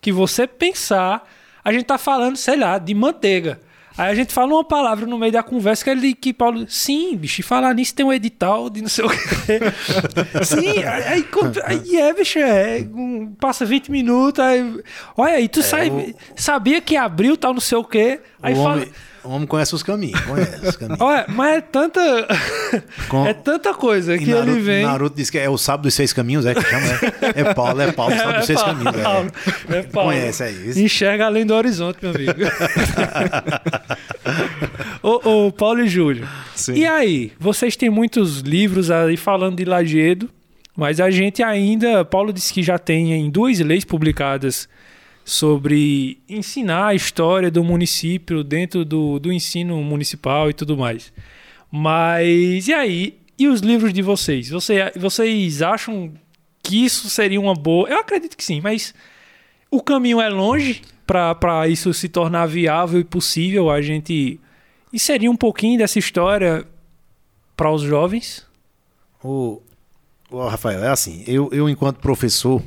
que 0.00 0.12
você 0.12 0.46
pensar, 0.46 1.26
a 1.64 1.72
gente 1.72 1.84
tá 1.84 1.96
falando, 1.98 2.36
sei 2.36 2.56
lá, 2.56 2.78
de 2.78 2.94
manteiga. 2.94 3.60
Aí 3.98 4.12
a 4.12 4.14
gente 4.14 4.32
fala 4.32 4.54
uma 4.54 4.62
palavra 4.64 5.04
no 5.06 5.18
meio 5.18 5.32
da 5.32 5.42
conversa 5.42 5.82
que 5.82 5.90
ele 5.90 6.14
que 6.14 6.32
Paulo, 6.32 6.64
sim, 6.68 7.16
bicho, 7.16 7.40
e 7.40 7.42
falar 7.44 7.74
nisso 7.74 7.94
tem 7.94 8.06
um 8.06 8.12
edital 8.12 8.70
de 8.70 8.80
não 8.80 8.88
sei 8.88 9.04
o 9.04 9.08
quê. 9.10 9.58
sim, 10.44 10.84
aí, 10.84 11.26
aí, 11.64 11.96
é, 11.96 12.12
bicho, 12.14 12.38
é, 12.38 12.86
um- 12.94 13.34
passa 13.40 13.66
20 13.66 13.90
minutos, 13.90 14.42
aí, 14.42 14.80
olha 15.16 15.34
aí, 15.34 15.48
tu 15.48 15.62
sai, 15.62 15.90
o- 15.90 16.14
sabia 16.36 16.80
que 16.80 16.96
abriu 16.96 17.36
tal 17.36 17.52
não 17.52 17.60
sei 17.60 17.76
o 17.76 17.84
quê, 17.84 18.20
aí 18.42 18.54
o, 18.54 18.56
fala, 18.56 18.74
homem, 18.74 18.88
o 19.24 19.30
homem 19.30 19.46
conhece 19.46 19.74
os 19.74 19.82
caminhos. 19.82 20.20
Conhece 20.20 20.66
os 20.66 20.76
caminhos. 20.76 21.00
Olha, 21.00 21.24
mas 21.28 21.56
é 21.56 21.60
tanta. 21.60 22.00
Com- 23.08 23.26
é 23.26 23.34
tanta 23.34 23.74
coisa 23.74 24.14
E 24.14 24.18
que 24.18 24.26
Naruto, 24.30 24.50
ele 24.50 24.60
vem. 24.60 24.84
Naruto 24.84 25.16
diz 25.16 25.30
que 25.30 25.38
é 25.38 25.48
o 25.48 25.58
sábado 25.58 25.84
dos 25.84 25.94
seis 25.94 26.12
caminhos, 26.12 26.46
é 26.46 26.54
que 26.54 26.62
chama? 26.62 26.86
É, 27.34 27.40
é 27.40 27.54
Paulo, 27.54 27.80
é 27.80 27.92
Paulo, 27.92 28.14
o 28.14 28.18
sábado 28.18 28.36
dos 28.38 28.46
seis 28.46 28.60
Paulo, 28.62 28.84
caminhos. 28.84 29.02
Paulo, 29.02 29.30
É. 29.70 29.76
é 29.78 29.82
Paulo. 29.82 30.10
Conhece 30.10 30.42
aí. 30.42 30.68
isso. 30.70 30.80
Enxerga 30.80 31.26
além 31.26 31.44
do 31.46 31.54
horizonte, 31.54 31.98
meu 32.02 32.12
amigo. 32.14 32.32
ô, 35.02 35.46
ô, 35.46 35.52
Paulo 35.52 35.80
e 35.80 35.88
Júlio. 35.88 36.28
Sim. 36.54 36.74
E 36.74 36.86
aí? 36.86 37.32
Vocês 37.38 37.76
têm 37.76 37.90
muitos 37.90 38.40
livros 38.40 38.90
aí 38.90 39.16
falando 39.16 39.56
de 39.56 39.64
Lagedo, 39.64 40.28
mas 40.76 41.00
a 41.00 41.10
gente 41.10 41.42
ainda. 41.42 42.04
Paulo 42.04 42.32
disse 42.32 42.52
que 42.52 42.62
já 42.62 42.78
tem 42.78 43.12
em 43.12 43.30
duas 43.30 43.58
leis 43.60 43.84
publicadas 43.84 44.68
sobre 45.28 46.22
ensinar 46.26 46.86
a 46.86 46.94
história 46.94 47.50
do 47.50 47.62
município 47.62 48.42
dentro 48.42 48.82
do, 48.82 49.18
do 49.18 49.30
ensino 49.30 49.76
municipal 49.82 50.48
e 50.48 50.54
tudo 50.54 50.74
mais. 50.74 51.12
Mas 51.70 52.66
e 52.66 52.72
aí? 52.72 53.18
E 53.38 53.46
os 53.46 53.60
livros 53.60 53.92
de 53.92 54.00
vocês? 54.00 54.48
Você, 54.48 54.90
vocês 54.96 55.60
acham 55.60 56.14
que 56.62 56.82
isso 56.82 57.10
seria 57.10 57.38
uma 57.38 57.52
boa? 57.52 57.86
Eu 57.90 57.98
acredito 57.98 58.38
que 58.38 58.42
sim, 58.42 58.62
mas 58.62 58.94
o 59.70 59.82
caminho 59.82 60.18
é 60.18 60.30
longe 60.30 60.80
para 61.06 61.68
isso 61.68 61.92
se 61.92 62.08
tornar 62.08 62.46
viável 62.46 62.98
e 62.98 63.04
possível 63.04 63.70
a 63.70 63.82
gente 63.82 64.40
inserir 64.90 65.28
um 65.28 65.36
pouquinho 65.36 65.76
dessa 65.76 65.98
história 65.98 66.66
para 67.54 67.70
os 67.70 67.82
jovens. 67.82 68.46
O, 69.22 69.60
o 70.30 70.46
Rafael, 70.46 70.82
é 70.82 70.88
assim, 70.88 71.22
eu, 71.26 71.50
eu 71.52 71.68
enquanto 71.68 71.98
professor 71.98 72.62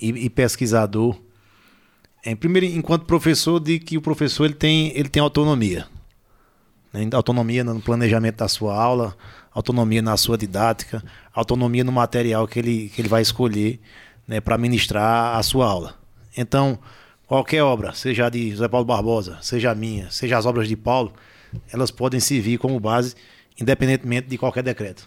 e, 0.00 0.08
e 0.08 0.28
pesquisador, 0.28 1.16
primeiro, 2.34 2.66
enquanto 2.66 3.04
professor, 3.04 3.60
de 3.60 3.78
que 3.78 3.96
o 3.96 4.00
professor 4.00 4.46
ele 4.46 4.54
tem, 4.54 4.90
ele 4.96 5.08
tem 5.08 5.22
autonomia. 5.22 5.86
né? 6.92 7.08
Autonomia 7.12 7.62
no 7.62 7.80
planejamento 7.80 8.38
da 8.38 8.48
sua 8.48 8.74
aula, 8.74 9.16
autonomia 9.52 10.02
na 10.02 10.16
sua 10.16 10.36
didática, 10.36 11.02
autonomia 11.32 11.84
no 11.84 11.92
material 11.92 12.48
que 12.48 12.58
ele, 12.58 12.88
que 12.88 13.00
ele 13.00 13.08
vai 13.08 13.22
escolher 13.22 13.80
né, 14.26 14.40
para 14.40 14.58
ministrar 14.58 15.36
a 15.36 15.42
sua 15.42 15.66
aula. 15.66 15.94
Então, 16.36 16.78
qualquer 17.26 17.62
obra, 17.62 17.94
seja 17.94 18.26
a 18.26 18.28
de 18.28 18.50
José 18.50 18.68
Paulo 18.68 18.84
Barbosa, 18.84 19.38
seja 19.40 19.70
a 19.70 19.74
minha, 19.74 20.10
seja 20.10 20.36
as 20.36 20.46
obras 20.46 20.68
de 20.68 20.76
Paulo, 20.76 21.12
elas 21.72 21.90
podem 21.90 22.20
servir 22.20 22.58
como 22.58 22.78
base, 22.80 23.14
independentemente 23.60 24.28
de 24.28 24.36
qualquer 24.36 24.62
decreto. 24.62 25.06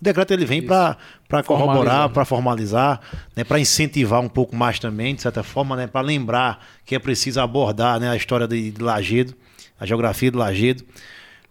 O 0.00 0.04
decreto 0.04 0.32
ele 0.32 0.46
vem 0.46 0.62
para 0.62 0.96
corroborar, 1.44 2.08
para 2.08 2.24
formalizar, 2.24 3.00
né, 3.36 3.44
para 3.44 3.60
incentivar 3.60 4.20
um 4.20 4.28
pouco 4.28 4.56
mais 4.56 4.78
também, 4.78 5.14
de 5.14 5.20
certa 5.20 5.42
forma, 5.42 5.76
né, 5.76 5.86
para 5.86 6.00
lembrar 6.00 6.66
que 6.86 6.94
é 6.94 6.98
preciso 6.98 7.40
abordar 7.40 8.00
né, 8.00 8.08
a 8.08 8.16
história 8.16 8.48
de, 8.48 8.70
de 8.70 8.82
Lagedo, 8.82 9.34
a 9.78 9.84
geografia 9.84 10.30
do 10.30 10.38
Lagedo. 10.38 10.84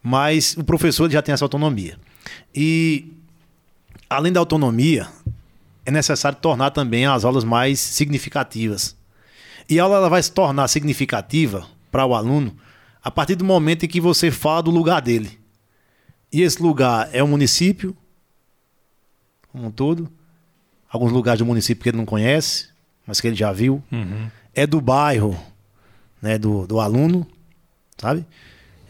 Mas 0.01 0.55
o 0.57 0.63
professor 0.63 1.09
já 1.11 1.21
tem 1.21 1.33
essa 1.33 1.45
autonomia. 1.45 1.97
E, 2.55 3.13
além 4.09 4.31
da 4.33 4.39
autonomia, 4.39 5.07
é 5.85 5.91
necessário 5.91 6.37
tornar 6.39 6.71
também 6.71 7.05
as 7.05 7.25
aulas 7.25 7.43
mais 7.43 7.79
significativas. 7.79 8.95
E 9.69 9.79
a 9.79 9.83
aula 9.83 9.97
ela 9.97 10.09
vai 10.09 10.23
se 10.23 10.31
tornar 10.31 10.67
significativa 10.67 11.67
para 11.91 12.05
o 12.05 12.15
aluno 12.15 12.55
a 13.03 13.11
partir 13.11 13.35
do 13.35 13.45
momento 13.45 13.85
em 13.85 13.87
que 13.87 14.01
você 14.01 14.31
fala 14.31 14.63
do 14.63 14.71
lugar 14.71 15.01
dele. 15.01 15.39
E 16.31 16.41
esse 16.41 16.61
lugar 16.61 17.09
é 17.11 17.23
o 17.23 17.27
município, 17.27 17.95
como 19.51 19.67
um 19.67 19.71
todo. 19.71 20.09
Alguns 20.89 21.11
lugares 21.11 21.39
do 21.39 21.45
município 21.45 21.83
que 21.83 21.89
ele 21.89 21.97
não 21.97 22.05
conhece, 22.05 22.69
mas 23.05 23.21
que 23.21 23.27
ele 23.27 23.35
já 23.35 23.51
viu. 23.51 23.83
É 24.53 24.65
do 24.65 24.81
bairro, 24.81 25.39
né, 26.21 26.37
do, 26.37 26.65
do 26.65 26.79
aluno, 26.79 27.27
sabe? 27.97 28.25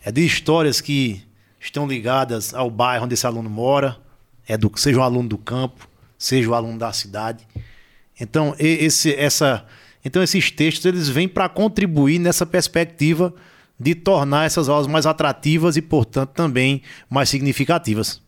É 0.04 0.12
de 0.12 0.26
histórias 0.26 0.80
que 0.80 1.24
estão 1.60 1.88
ligadas 1.88 2.54
ao 2.54 2.70
bairro 2.70 3.06
onde 3.06 3.14
esse 3.14 3.28
aluno 3.28 3.50
mora, 3.50 3.98
é 4.48 4.58
do, 4.58 4.72
seja 4.76 5.00
um 5.00 5.04
aluno 5.04 5.28
do 5.28 5.38
campo, 5.38 5.88
seja 6.18 6.50
o 6.50 6.54
aluno 6.54 6.80
da 6.80 6.92
cidade. 6.94 7.46
Então, 8.20 8.56
esse, 8.58 9.14
essa, 9.14 9.66
então 10.04 10.24
esses 10.24 10.52
textos 10.52 10.86
eles 10.86 11.08
vêm 11.08 11.28
para 11.28 11.48
contribuir 11.48 12.20
nessa 12.20 12.46
perspectiva 12.46 13.34
de 13.80 13.96
tornar 13.96 14.46
essas 14.46 14.68
aulas 14.68 14.88
mais 14.88 15.06
atrativas 15.06 15.78
e, 15.78 15.82
portanto, 15.82 16.32
também 16.32 16.82
mais 17.10 17.30
significativas. 17.30 18.22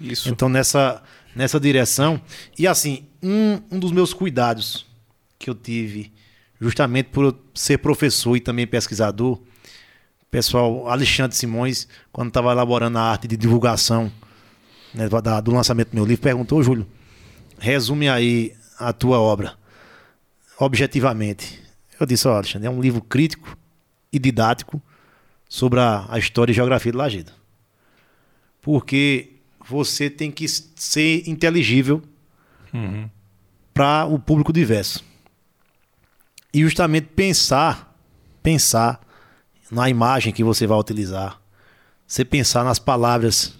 Isso. 0.00 0.28
Então, 0.28 0.48
nessa, 0.48 1.02
nessa 1.36 1.60
direção. 1.60 2.20
E 2.58 2.66
assim, 2.66 3.06
um, 3.22 3.60
um 3.70 3.78
dos 3.78 3.92
meus 3.92 4.14
cuidados 4.14 4.86
que 5.38 5.50
eu 5.50 5.54
tive, 5.54 6.10
justamente 6.58 7.10
por 7.10 7.38
ser 7.54 7.78
professor 7.78 8.34
e 8.36 8.40
também 8.40 8.66
pesquisador, 8.66 9.38
pessoal, 10.30 10.88
Alexandre 10.88 11.36
Simões, 11.36 11.86
quando 12.10 12.28
estava 12.28 12.50
elaborando 12.50 12.96
a 12.98 13.02
arte 13.02 13.28
de 13.28 13.36
divulgação 13.36 14.10
né, 14.94 15.06
do 15.44 15.50
lançamento 15.52 15.90
do 15.90 15.94
meu 15.94 16.06
livro, 16.06 16.22
perguntou, 16.22 16.62
Júlio, 16.62 16.86
resume 17.58 18.08
aí 18.08 18.54
a 18.78 18.92
tua 18.92 19.20
obra, 19.20 19.54
objetivamente. 20.58 21.62
Eu 22.00 22.06
disse, 22.06 22.26
ó, 22.26 22.36
Alexandre, 22.36 22.66
é 22.66 22.70
um 22.70 22.80
livro 22.80 23.02
crítico 23.02 23.56
e 24.10 24.18
didático 24.18 24.80
sobre 25.48 25.80
a, 25.80 26.06
a 26.08 26.18
história 26.18 26.50
e 26.50 26.54
geografia 26.54 26.92
do 26.92 26.98
Lagedo. 26.98 27.32
Porque 28.60 29.35
você 29.68 30.08
tem 30.08 30.30
que 30.30 30.46
ser 30.48 31.28
inteligível 31.28 32.02
para 33.74 34.06
o 34.06 34.18
público 34.18 34.52
diverso. 34.52 35.04
E 36.52 36.62
justamente 36.62 37.08
pensar, 37.08 37.94
pensar 38.42 39.00
na 39.70 39.88
imagem 39.90 40.32
que 40.32 40.44
você 40.44 40.66
vai 40.66 40.78
utilizar. 40.78 41.40
Você 42.06 42.24
pensar 42.24 42.64
nas 42.64 42.78
palavras 42.78 43.54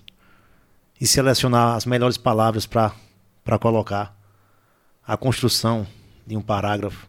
e 1.00 1.06
selecionar 1.06 1.76
as 1.76 1.84
melhores 1.84 2.16
palavras 2.16 2.64
para 2.64 3.58
colocar. 3.60 4.16
A 5.06 5.16
construção 5.16 5.86
de 6.26 6.36
um 6.36 6.42
parágrafo, 6.42 7.06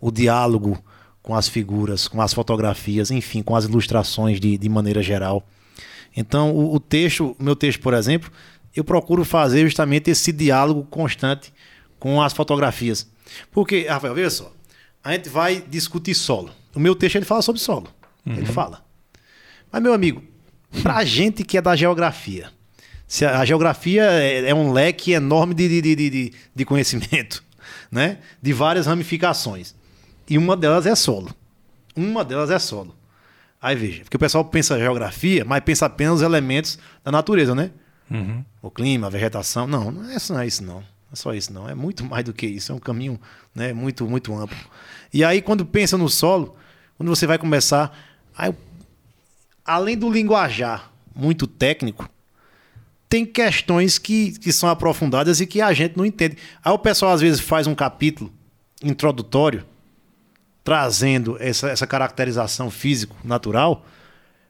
o 0.00 0.10
diálogo 0.10 0.82
com 1.22 1.34
as 1.34 1.48
figuras, 1.48 2.08
com 2.08 2.20
as 2.20 2.34
fotografias, 2.34 3.10
enfim, 3.10 3.42
com 3.42 3.56
as 3.56 3.64
ilustrações 3.64 4.40
de, 4.40 4.58
de 4.58 4.68
maneira 4.68 5.02
geral. 5.02 5.46
Então, 6.16 6.50
o, 6.50 6.74
o 6.74 6.80
texto, 6.80 7.36
o 7.38 7.42
meu 7.42 7.56
texto, 7.56 7.80
por 7.80 7.94
exemplo, 7.94 8.30
eu 8.74 8.84
procuro 8.84 9.24
fazer 9.24 9.64
justamente 9.64 10.10
esse 10.10 10.32
diálogo 10.32 10.84
constante 10.84 11.52
com 11.98 12.20
as 12.20 12.32
fotografias. 12.32 13.06
Porque, 13.50 13.86
Rafael, 13.86 14.14
veja 14.14 14.30
só, 14.30 14.52
a 15.02 15.12
gente 15.12 15.28
vai 15.28 15.60
discutir 15.60 16.14
solo. 16.14 16.50
O 16.74 16.80
meu 16.80 16.94
texto 16.94 17.16
ele 17.16 17.24
fala 17.24 17.42
sobre 17.42 17.60
solo. 17.60 17.88
Ele 18.26 18.46
fala. 18.46 18.84
Mas, 19.70 19.82
meu 19.82 19.92
amigo, 19.92 20.22
pra 20.82 21.02
gente 21.04 21.44
que 21.44 21.58
é 21.58 21.62
da 21.62 21.74
geografia, 21.74 22.50
se 23.06 23.24
a 23.24 23.40
a 23.40 23.44
geografia 23.44 24.04
é, 24.04 24.48
é 24.50 24.54
um 24.54 24.72
leque 24.72 25.12
enorme 25.12 25.54
de, 25.54 25.68
de, 25.68 25.96
de, 25.96 26.10
de, 26.10 26.32
de 26.54 26.64
conhecimento, 26.64 27.42
né? 27.90 28.18
De 28.40 28.52
várias 28.52 28.86
ramificações. 28.86 29.74
E 30.28 30.38
uma 30.38 30.56
delas 30.56 30.86
é 30.86 30.94
solo. 30.94 31.34
Uma 31.94 32.24
delas 32.24 32.50
é 32.50 32.58
solo. 32.58 32.94
Aí 33.62 33.76
veja, 33.76 34.02
porque 34.02 34.16
o 34.16 34.20
pessoal 34.20 34.44
pensa 34.44 34.76
geografia, 34.76 35.44
mas 35.44 35.62
pensa 35.62 35.86
apenas 35.86 36.14
os 36.14 36.22
elementos 36.22 36.80
da 37.04 37.12
natureza, 37.12 37.54
né? 37.54 37.70
Uhum. 38.10 38.44
O 38.60 38.68
clima, 38.68 39.06
a 39.06 39.10
vegetação. 39.10 39.68
Não, 39.68 39.92
não 39.92 40.10
é, 40.10 40.18
só 40.18 40.42
isso 40.42 40.64
não. 40.64 40.80
Não 40.80 40.84
é 41.12 41.16
só 41.16 41.32
isso 41.32 41.52
não. 41.52 41.68
É 41.68 41.74
muito 41.74 42.04
mais 42.04 42.24
do 42.24 42.32
que 42.32 42.44
isso. 42.44 42.72
É 42.72 42.74
um 42.74 42.80
caminho 42.80 43.20
né, 43.54 43.72
muito, 43.72 44.04
muito 44.08 44.34
amplo. 44.34 44.58
E 45.14 45.22
aí, 45.22 45.40
quando 45.40 45.64
pensa 45.64 45.96
no 45.96 46.08
solo, 46.08 46.56
quando 46.98 47.08
você 47.08 47.24
vai 47.24 47.38
começar. 47.38 47.96
Aí, 48.36 48.52
além 49.64 49.96
do 49.96 50.10
linguajar 50.10 50.90
muito 51.14 51.46
técnico, 51.46 52.10
tem 53.08 53.24
questões 53.24 53.96
que, 53.96 54.32
que 54.40 54.52
são 54.52 54.68
aprofundadas 54.68 55.40
e 55.40 55.46
que 55.46 55.60
a 55.60 55.72
gente 55.72 55.96
não 55.96 56.04
entende. 56.04 56.36
Aí 56.64 56.72
o 56.72 56.78
pessoal 56.78 57.12
às 57.12 57.20
vezes 57.20 57.40
faz 57.40 57.68
um 57.68 57.76
capítulo 57.76 58.32
introdutório 58.82 59.64
trazendo 60.64 61.36
essa, 61.40 61.68
essa 61.68 61.86
caracterização 61.86 62.70
físico-natural, 62.70 63.84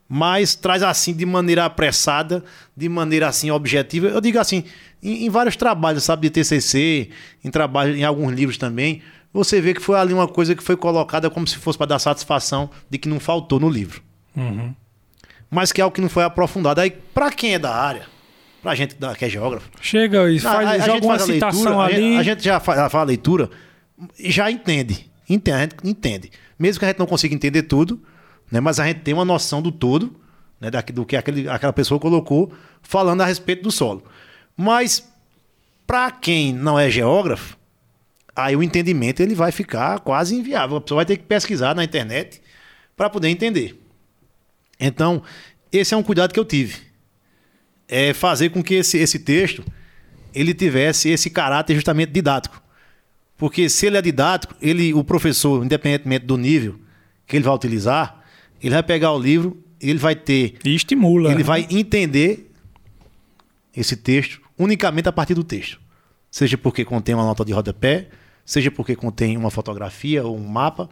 mas 0.09 0.55
traz 0.55 0.83
assim 0.83 1.15
de 1.15 1.25
maneira 1.25 1.65
apressada, 1.65 2.45
de 2.77 2.89
maneira 2.89 3.29
assim 3.29 3.51
objetiva. 3.51 4.09
Eu 4.09 4.21
digo 4.21 4.39
assim, 4.39 4.65
em, 5.03 5.25
em, 5.25 5.31
vários 5.31 5.57
trabalhos, 5.57 6.05
sabe, 6.05 6.29
de 6.29 6.31
TCC, 6.31 7.09
em 7.43 7.51
trabalho, 7.51 7.97
em 7.97 8.05
alguns 8.05 8.33
livros 8.33 8.59
também, 8.59 9.01
você 9.33 9.61
vê 9.61 9.73
que 9.73 9.81
foi 9.81 9.97
ali 9.97 10.13
uma 10.13 10.29
coisa 10.29 10.55
que 10.55 10.63
foi 10.63 10.77
colocada 10.77 11.31
como 11.31 11.47
se 11.47 11.57
fosse 11.57 11.79
para 11.79 11.87
dar 11.87 11.99
satisfação 11.99 12.69
de 12.91 12.99
que 12.99 13.09
não 13.09 13.19
faltou 13.19 13.59
no 13.59 13.71
livro. 13.71 14.03
Uhum. 14.37 14.75
Mas 15.51 15.73
que 15.73 15.81
é 15.81 15.85
algo 15.85 15.95
que 15.95 16.01
não 16.01 16.11
foi 16.11 16.25
aprofundado. 16.25 16.81
Aí, 16.81 16.91
para 16.91 17.31
quem 17.31 17.55
é 17.55 17.59
da 17.59 17.75
área, 17.75 18.07
pra 18.63 18.75
gente 18.75 18.95
que 19.19 19.25
é 19.25 19.29
geógrafo. 19.29 19.71
Chega 19.81 20.31
e 20.31 20.39
faz, 20.39 20.69
a, 20.69 20.71
a 20.73 20.79
joga 20.79 21.07
uma 21.07 21.19
citação 21.19 21.79
leitura, 21.79 21.85
ali. 21.85 22.17
A 22.17 22.19
gente, 22.19 22.19
a 22.19 22.23
gente 22.23 22.45
já 22.45 22.61
faz, 22.61 22.79
faz 22.79 22.95
a 22.95 23.03
leitura 23.03 23.51
e 24.19 24.31
já 24.31 24.51
entende. 24.51 25.12
Entende, 25.33 25.59
a 25.59 25.61
gente 25.61 25.75
entende. 25.85 26.31
Mesmo 26.59 26.79
que 26.79 26.85
a 26.85 26.89
gente 26.89 26.99
não 26.99 27.07
consiga 27.07 27.35
entender 27.35 27.63
tudo, 27.63 28.03
né, 28.51 28.61
mas 28.61 28.79
a 28.79 28.87
gente 28.87 29.01
tem 29.01 29.15
uma 29.15 29.25
noção 29.25 29.63
do 29.63 29.73
todo, 29.73 30.15
né, 30.61 30.71
do 30.71 31.07
que 31.07 31.17
aquele, 31.17 31.49
aquela 31.49 31.73
pessoa 31.73 31.99
colocou, 31.99 32.53
falando 32.83 33.23
a 33.23 33.25
respeito 33.25 33.63
do 33.63 33.71
solo. 33.71 34.05
Mas, 34.57 35.09
para 35.87 36.11
quem 36.11 36.53
não 36.53 36.79
é 36.79 36.91
geógrafo, 36.91 37.57
aí 38.37 38.55
o 38.55 38.63
entendimento 38.63 39.21
ele 39.21 39.35
vai 39.35 39.51
ficar 39.51 40.01
quase 40.01 40.37
inviável. 40.37 40.77
A 40.77 40.81
pessoa 40.81 40.99
vai 40.99 41.07
ter 41.07 41.17
que 41.17 41.25
pesquisar 41.25 41.75
na 41.75 41.83
internet 41.83 42.43
para 42.95 43.09
poder 43.09 43.29
entender. 43.29 43.81
Então, 44.79 45.23
esse 45.73 45.95
é 45.95 45.97
um 45.97 46.03
cuidado 46.03 46.33
que 46.33 46.39
eu 46.39 46.45
tive. 46.45 46.77
É 47.89 48.13
fazer 48.13 48.51
com 48.51 48.63
que 48.63 48.75
esse, 48.75 48.99
esse 48.99 49.19
texto 49.19 49.65
ele 50.35 50.53
tivesse 50.53 51.09
esse 51.09 51.31
caráter 51.31 51.75
justamente 51.75 52.13
didático. 52.13 52.62
Porque 53.43 53.69
se 53.69 53.87
ele 53.87 53.97
é 53.97 54.01
didático, 54.01 54.55
ele, 54.63 54.95
o 54.95 55.03
professor, 55.03 55.65
independentemente 55.65 56.25
do 56.25 56.39
nível 56.39 56.79
que 57.27 57.35
ele 57.35 57.45
vai 57.45 57.53
utilizar, 57.53 58.23
ele 58.63 58.73
vai 58.73 58.85
pegar 58.85 59.11
o 59.11 59.19
livro, 59.19 59.61
ele 59.81 59.99
vai 59.99 60.15
ter. 60.15 60.61
E 60.65 60.73
estimula. 60.73 61.29
Ele 61.29 61.39
né? 61.39 61.43
vai 61.43 61.67
entender 61.69 62.53
esse 63.77 63.97
texto 63.97 64.41
unicamente 64.57 65.09
a 65.09 65.13
partir 65.13 65.35
do 65.35 65.43
texto. 65.43 65.81
Seja 66.31 66.57
porque 66.57 66.85
contém 66.85 67.17
uma 67.17 67.25
nota 67.25 67.45
de 67.45 67.53
rodapé, 67.53 68.11
seja 68.47 68.71
porque 68.71 68.95
contém 68.95 69.37
uma 69.37 69.51
fotografia 69.51 70.23
ou 70.23 70.39
um 70.39 70.47
mapa, 70.47 70.89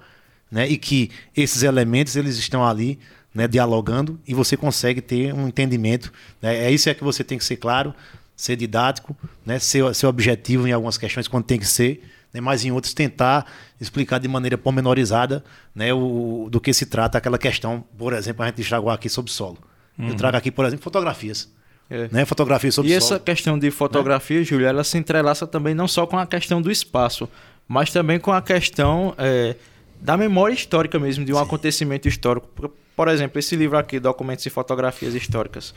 né? 0.51 0.69
E 0.69 0.77
que 0.77 1.09
esses 1.37 1.63
elementos 1.63 2.17
eles 2.17 2.37
estão 2.37 2.67
ali, 2.67 2.99
né, 3.33 3.47
dialogando 3.47 4.19
e 4.27 4.35
você 4.35 4.57
consegue 4.57 5.01
ter 5.01 5.33
um 5.33 5.47
entendimento. 5.47 6.13
Né? 6.43 6.65
É 6.65 6.73
isso 6.73 6.91
é 6.91 6.95
que 6.95 7.05
você 7.05 7.23
tem 7.23 7.39
que 7.39 7.45
ser 7.45 7.59
claro, 7.59 7.95
ser 8.35 8.57
didático, 8.57 9.17
né? 9.47 9.61
Ser, 9.61 9.95
ser 9.95 10.09
objetivo 10.09 10.67
em 10.67 10.73
algumas 10.73 10.99
questões 10.99 11.29
quando 11.29 11.45
tem 11.45 11.57
que 11.57 11.65
ser 11.65 12.03
né, 12.33 12.41
mas 12.41 12.65
em 12.65 12.71
outros 12.71 12.95
tentar 12.95 13.47
explicar 13.81 14.19
de 14.19 14.29
maneira 14.29 14.57
pormenorizada 14.57 15.45
né, 15.75 15.93
o, 15.93 16.49
do 16.51 16.61
que 16.61 16.73
se 16.73 16.87
trata 16.87 17.19
aquela 17.19 17.39
questão, 17.39 17.85
por 17.99 18.13
exemplo, 18.13 18.43
a 18.43 18.47
gente 18.47 18.61
estragou 18.61 18.91
aqui 18.91 19.09
sobre 19.09 19.31
solo. 19.31 19.59
Uhum. 19.99 20.09
Eu 20.09 20.15
trago 20.15 20.37
aqui, 20.37 20.51
por 20.51 20.65
exemplo, 20.65 20.83
fotografias. 20.83 21.53
É. 21.89 22.09
Né, 22.13 22.25
fotografias 22.25 22.75
sobre 22.75 22.93
e 22.93 23.01
solo. 23.01 23.13
E 23.13 23.15
essa 23.15 23.19
questão 23.19 23.59
de 23.59 23.71
fotografia, 23.71 24.39
né? 24.39 24.45
Júlio, 24.45 24.67
ela 24.67 24.85
se 24.85 24.97
entrelaça 24.97 25.47
também 25.47 25.75
não 25.75 25.89
só 25.89 26.07
com 26.07 26.17
a 26.17 26.27
questão 26.27 26.63
do 26.63 26.71
espaço, 26.71 27.29
mas 27.67 27.91
também 27.91 28.21
com 28.21 28.33
a 28.33 28.41
questão 28.41 29.15
é, 29.19 29.57
da 30.01 30.17
memória 30.17 30.55
histórica 30.55 30.99
mesmo, 30.99 31.25
de 31.25 31.33
um 31.33 31.37
Sim. 31.37 31.43
acontecimento 31.43 32.07
histórico. 32.07 32.49
Por 32.95 33.09
exemplo, 33.09 33.39
esse 33.39 33.57
livro 33.57 33.77
aqui, 33.77 33.99
Documentos 33.99 34.45
e 34.47 34.51
Fotografias 34.51 35.15
Históricas. 35.15 35.75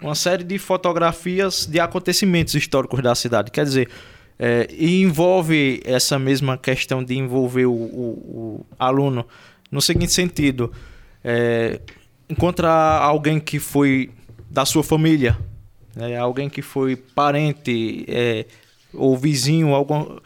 Uma 0.00 0.14
série 0.14 0.44
de 0.44 0.58
fotografias 0.58 1.66
de 1.66 1.78
acontecimentos 1.78 2.54
históricos 2.54 3.02
da 3.02 3.14
cidade. 3.14 3.50
Quer 3.50 3.64
dizer, 3.64 3.90
é, 4.42 4.66
e 4.70 5.02
envolve 5.02 5.82
essa 5.84 6.18
mesma 6.18 6.56
questão 6.56 7.04
de 7.04 7.14
envolver 7.14 7.66
o, 7.66 7.72
o, 7.72 8.08
o 8.26 8.66
aluno 8.78 9.26
no 9.70 9.82
seguinte 9.82 10.14
sentido: 10.14 10.72
é, 11.22 11.78
encontrar 12.26 13.02
alguém 13.02 13.38
que 13.38 13.58
foi 13.58 14.08
da 14.48 14.64
sua 14.64 14.82
família, 14.82 15.36
né, 15.94 16.16
alguém 16.16 16.48
que 16.48 16.62
foi 16.62 16.96
parente 16.96 18.06
é, 18.08 18.46
ou 18.94 19.14
vizinho, 19.14 19.74
algum, 19.74 20.16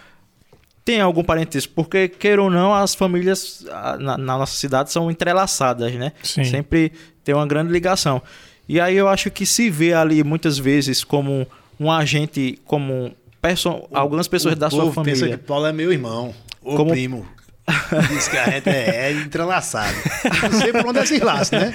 tem 0.85 1.01
algum 1.01 1.25
parentesco, 1.25 1.73
porque, 1.75 2.07
queira 2.07 2.41
ou 2.41 2.49
não, 2.49 2.73
as 2.73 2.95
famílias 2.95 3.67
na, 3.99 4.17
na 4.17 4.39
nossa 4.39 4.57
cidade 4.57 4.93
são 4.93 5.11
entrelaçadas, 5.11 5.93
né? 5.95 6.13
Sim. 6.23 6.45
Sempre 6.45 6.93
tem 7.25 7.35
uma 7.35 7.47
grande 7.47 7.73
ligação. 7.73 8.23
E 8.69 8.79
aí 8.79 8.97
eu 8.97 9.09
acho 9.09 9.29
que 9.29 9.45
se 9.45 9.69
vê 9.69 9.93
ali 9.93 10.23
muitas 10.23 10.57
vezes 10.57 11.03
como 11.03 11.45
um 11.81 11.91
agente, 11.91 12.61
como 12.65 13.13
perso 13.45 13.87
algumas 13.93 14.27
pessoas 14.27 14.55
o 14.55 14.59
da 14.59 14.71
sua 14.71 14.91
família. 14.91 15.21
pensa 15.21 15.29
que 15.29 15.37
Paulo 15.37 15.67
é 15.67 15.73
meu 15.73 15.93
irmão, 15.93 16.35
o 16.63 16.77
Como... 16.77 16.91
primo. 16.91 17.27
Diz 18.11 18.29
que 18.29 18.37
a 18.37 18.51
gente 18.51 18.69
é, 18.69 19.09
é 19.09 19.13
entrelaçado. 19.13 19.95
Não 20.43 20.61
sei 20.61 20.73
por 20.73 20.87
onde 20.87 20.99
é 20.99 21.03
esse 21.03 21.19
laço, 21.19 21.55
né? 21.55 21.73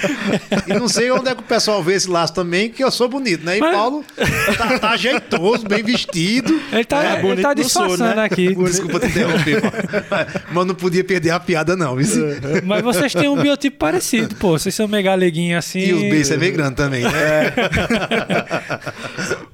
E 0.68 0.74
não 0.74 0.88
sei 0.88 1.10
onde 1.12 1.30
é 1.30 1.36
que 1.36 1.42
o 1.42 1.46
pessoal 1.46 1.82
vê 1.82 1.96
esse 1.96 2.08
laço 2.08 2.34
também, 2.34 2.70
que 2.70 2.84
eu 2.84 2.92
sou 2.92 3.10
bonito, 3.10 3.44
né? 3.44 3.58
E 3.58 3.60
Mas... 3.60 3.76
Paulo 3.76 4.06
tá, 4.56 4.80
tá, 4.80 4.98
jeitoso, 4.98 5.68
bem 5.68 5.82
vestido. 5.82 6.62
Ele 6.72 6.86
tá, 6.86 7.04
é, 7.04 7.26
ele 7.26 7.42
tá 7.42 7.56
disfarçando 7.56 8.16
né? 8.16 8.24
aqui. 8.24 8.54
Desculpa 8.54 9.00
te 9.00 9.08
interromper, 9.08 9.64
mas 10.52 10.68
não 10.68 10.76
podia 10.76 11.04
perder 11.04 11.32
a 11.32 11.40
piada, 11.40 11.76
não. 11.76 11.96
Viu? 11.96 12.08
Mas 12.66 12.84
vocês 12.84 13.14
têm 13.14 13.28
um 13.28 13.42
biotipo 13.42 13.78
parecido, 13.78 14.36
pô. 14.36 14.52
Vocês 14.52 14.76
são 14.76 14.88
meio 14.88 15.04
galeguinhos 15.04 15.58
assim. 15.58 15.80
E 15.80 15.94
os 15.94 16.02
beijos 16.02 16.32
é 16.32 16.38
meio 16.38 16.54
grande 16.54 16.76
também, 16.76 17.04
né? 17.04 17.10
É. 17.10 17.54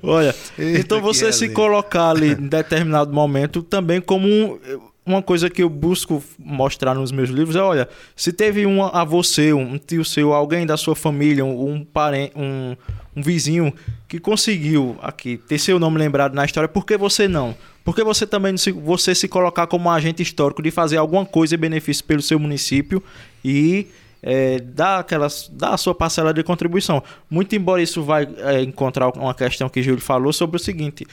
Olha, 0.03 0.35
Eita, 0.59 0.79
então 0.79 1.01
você 1.01 1.31
se 1.31 1.49
colocar 1.49 2.09
ali 2.09 2.33
em 2.33 2.47
determinado 2.47 3.13
momento 3.13 3.63
também 3.63 4.01
como 4.01 4.27
um 4.27 4.59
uma 5.05 5.21
coisa 5.21 5.49
que 5.49 5.61
eu 5.61 5.69
busco 5.69 6.23
mostrar 6.39 6.95
nos 6.95 7.11
meus 7.11 7.29
livros 7.29 7.55
é, 7.55 7.61
olha, 7.61 7.89
se 8.15 8.33
teve 8.33 8.65
um 8.65 8.83
a 8.83 9.03
você, 9.03 9.53
um 9.53 9.77
tio 9.77 10.03
seu, 10.03 10.33
alguém 10.33 10.65
da 10.65 10.75
sua 10.77 10.95
família, 10.95 11.45
um 11.45 11.83
parente, 11.85 12.33
um, 12.35 12.75
um 13.15 13.21
vizinho 13.21 13.71
que 14.07 14.19
conseguiu 14.19 14.97
aqui 15.01 15.37
ter 15.37 15.59
seu 15.59 15.77
nome 15.77 15.99
lembrado 15.99 16.33
na 16.33 16.43
história, 16.43 16.67
por 16.67 16.85
que 16.85 16.97
você 16.97 17.27
não? 17.27 17.55
Por 17.83 17.95
que 17.95 18.03
você 18.03 18.25
também 18.25 18.53
não 18.53 18.57
se, 18.57 18.71
você 18.71 19.13
se 19.13 19.27
colocar 19.27 19.67
como 19.67 19.87
um 19.87 19.91
agente 19.91 20.23
histórico 20.23 20.63
de 20.63 20.71
fazer 20.71 20.97
alguma 20.97 21.23
coisa 21.23 21.53
em 21.53 21.59
benefício 21.59 22.03
pelo 22.03 22.21
seu 22.21 22.39
município 22.39 23.01
e 23.43 23.85
é, 24.23 24.59
dar, 24.59 25.01
aquelas, 25.01 25.47
dar 25.53 25.75
a 25.75 25.77
sua 25.77 25.93
parcela 25.93 26.33
de 26.33 26.41
contribuição? 26.41 27.03
Muito 27.29 27.55
embora 27.55 27.79
isso 27.79 28.01
vai 28.01 28.27
é, 28.37 28.63
encontrar 28.63 29.09
uma 29.09 29.35
questão 29.35 29.69
que 29.69 29.83
Júlio 29.83 30.01
falou 30.01 30.33
sobre 30.33 30.57
o 30.57 30.59
seguinte, 30.59 31.05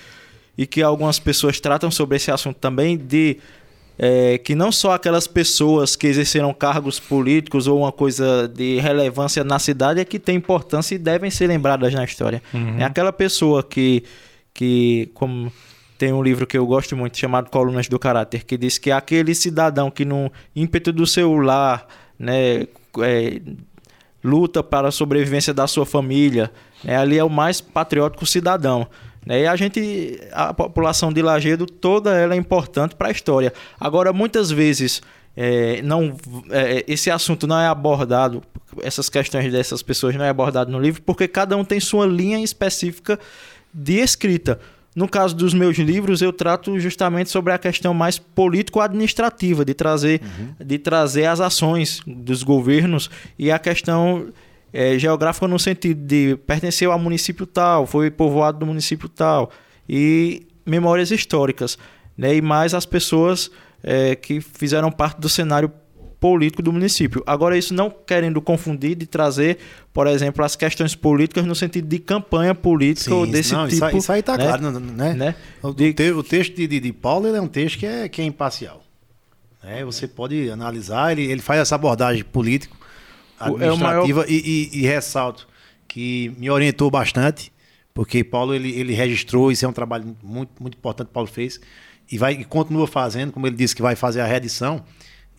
e 0.57 0.67
que 0.67 0.83
algumas 0.83 1.19
pessoas 1.19 1.61
tratam 1.61 1.91
sobre 1.91 2.17
esse 2.17 2.31
assunto 2.31 2.57
também, 2.57 2.97
de 2.97 3.39
é, 3.99 4.39
que 4.39 4.55
não 4.55 4.73
só 4.73 4.93
aquelas 4.93 5.27
pessoas 5.27 5.95
que 5.95 6.07
exerceram 6.07 6.53
cargos 6.53 6.99
políticos 6.99 7.67
ou 7.67 7.81
uma 7.81 7.93
coisa 7.93 8.49
de 8.49 8.79
relevância 8.79 9.45
na 9.45 9.59
cidade 9.59 10.01
é 10.01 10.05
que 10.05 10.19
tem 10.19 10.37
importância 10.37 10.95
e 10.95 10.99
devem 10.99 11.31
ser 11.31 11.47
lembradas 11.47 11.93
na 11.93 12.05
história. 12.05 12.43
Uhum. 12.53 12.79
É 12.79 12.85
aquela 12.85 13.13
pessoa 13.13 13.63
que, 13.63 14.03
que, 14.55 15.11
como 15.15 15.53
tem 15.99 16.13
um 16.13 16.23
livro 16.23 16.47
que 16.47 16.59
eu 16.59 16.67
gosto 16.67 16.97
muito 16.97 17.17
chamado 17.17 17.51
Colunas 17.51 17.89
do 17.89 17.99
Caráter, 17.99 18.45
que 18.45 18.57
diz 18.57 18.79
que 18.79 18.91
é 18.91 18.95
aquele 18.95 19.35
cidadão 19.35 19.91
que 19.91 20.05
no 20.05 20.33
ímpeto 20.57 20.93
do 20.93 21.07
seu 21.07 21.35
lar, 21.37 21.87
né, 22.19 22.67
é, 22.99 23.41
luta 24.25 24.63
para 24.63 24.89
a 24.89 24.91
sobrevivência 24.91 25.55
da 25.55 25.67
sua 25.67 25.87
família, 25.87 26.51
né, 26.83 26.97
ali 26.97 27.19
é 27.19 27.25
o 27.25 27.31
mais 27.31 27.61
patriótico 27.61 28.27
cidadão. 28.27 28.89
Né? 29.25 29.43
E 29.43 29.47
a 29.47 29.57
gente, 29.57 30.21
a 30.33 30.53
população 30.53 31.13
de 31.13 31.23
Lagedo, 31.23 31.67
toda 31.67 32.17
ela 32.17 32.35
é 32.35 32.37
importante 32.37 32.95
para 32.95 33.09
a 33.09 33.11
história. 33.11 33.53
Agora, 33.79 34.13
muitas 34.13 34.51
vezes, 34.51 35.01
é, 35.37 35.81
não, 35.83 36.17
é, 36.51 36.85
esse 36.87 37.11
assunto 37.11 37.47
não 37.47 37.59
é 37.59 37.67
abordado, 37.67 38.43
essas 38.83 39.09
questões 39.09 39.51
dessas 39.53 39.83
pessoas 39.83 40.15
não 40.15 40.25
é 40.25 40.29
abordado 40.29 40.71
no 40.71 40.81
livro, 40.81 41.03
porque 41.03 41.29
cada 41.29 41.57
um 41.57 41.65
tem 41.65 41.81
sua 41.81 42.07
linha 42.07 42.43
específica 42.43 43.19
de 43.73 43.99
escrita. 43.99 44.59
No 44.95 45.09
caso 45.09 45.35
dos 45.35 45.55
meus 45.55 45.79
livros, 45.79 46.21
eu 46.21 46.35
trato 46.35 46.79
justamente 46.79 47.31
sobre 47.31 47.51
a 47.53 47.59
questão 47.59 47.95
mais 47.95 48.19
político-administrativa, 48.19 49.65
de 49.65 49.73
trazer, 49.73 50.21
uhum. 50.23 50.67
de 50.67 50.79
trazer 50.79 51.25
as 51.25 51.41
ações 51.41 52.03
dos 52.07 52.43
governos 52.43 53.09
e 53.39 53.51
a 53.51 53.59
questão 53.59 54.29
é, 54.73 54.99
geográfica 54.99 55.47
no 55.47 55.59
sentido 55.59 56.01
de 56.07 56.37
pertenceu 56.47 56.93
ao 56.93 56.99
município 56.99 57.47
tal, 57.47 57.87
foi 57.87 58.11
povoado 58.11 58.59
do 58.59 58.67
município 58.67 59.09
tal, 59.09 59.51
e 59.89 60.47
memórias 60.65 61.11
históricas, 61.11 61.77
né? 62.17 62.35
e 62.35 62.41
mais 62.41 62.73
as 62.75 62.87
pessoas 62.87 63.51
é, 63.83 64.15
que 64.15 64.41
fizeram 64.41 64.91
parte 64.91 65.21
do 65.21 65.29
cenário 65.29 65.71
político 66.21 66.63
do 66.63 66.73
município. 66.73 67.21
Agora, 67.27 67.59
isso 67.59 67.75
não 67.75 67.91
querendo 67.91 68.41
confundir 68.41 68.95
de 68.95 69.07
trazer, 69.07 69.59
por 69.93 70.07
exemplo, 70.07 70.45
as 70.45 70.55
questões 70.55 70.95
políticas 70.95 71.45
no 71.45 71.53
sentido 71.53 71.89
de 71.89 71.99
campanha 71.99 72.55
política 72.55 73.11
Sim, 73.11 73.17
ou 73.17 73.27
desse 73.27 73.53
não, 73.53 73.67
tipo. 73.67 73.97
Isso, 73.97 74.13
aí 74.13 74.21
está 74.21 74.39
né? 74.39 74.45
claro, 74.47 74.71
né? 74.71 75.15
Né? 75.15 75.35
O, 75.61 75.73
De- 75.73 76.13
o 76.13 76.23
texto 76.23 76.55
de, 76.55 76.69
de, 76.69 76.79
de 76.79 76.93
Paulo 76.93 77.27
é 77.27 77.41
um 77.41 77.49
texto 77.49 77.77
que 77.81 77.87
é, 77.87 78.09
que 78.09 78.23
é 78.23 78.25
imparcial. 78.25 78.85
né? 79.65 79.85
você 79.85 80.07
pode 80.07 80.49
analisar, 80.49 81.11
ele, 81.11 81.25
ele 81.25 81.43
faz 81.43 81.61
essa 81.61 81.75
abordagem 81.75 82.23
político, 82.23 82.77
É 83.47 83.49
administrativa 83.51 84.25
e, 84.29 84.71
e- 84.73 84.79
e 84.79 84.83
ressalto 84.83 85.49
que 85.89 86.33
me 86.39 86.49
orientou 86.51 86.91
bastante, 86.91 87.53
porque 87.95 88.25
Paulo 88.25 88.55
ele, 88.55 88.71
ele 88.73 88.95
registrou, 88.95 89.53
isso 89.53 89.65
é 89.65 89.69
um 89.69 89.73
trabalho 89.73 90.17
muito, 90.23 90.51
muito 90.61 90.77
importante 90.77 91.09
que 91.09 91.13
Paulo 91.13 91.29
fez, 91.29 91.61
e 92.11 92.17
vai 92.19 92.33
e 92.35 92.45
continua 92.45 92.87
fazendo, 92.87 93.33
como 93.33 93.47
ele 93.47 93.57
disse 93.57 93.75
que 93.77 93.83
vai 93.83 93.95
fazer 93.95 94.21
a 94.21 94.27
reedição, 94.27 94.83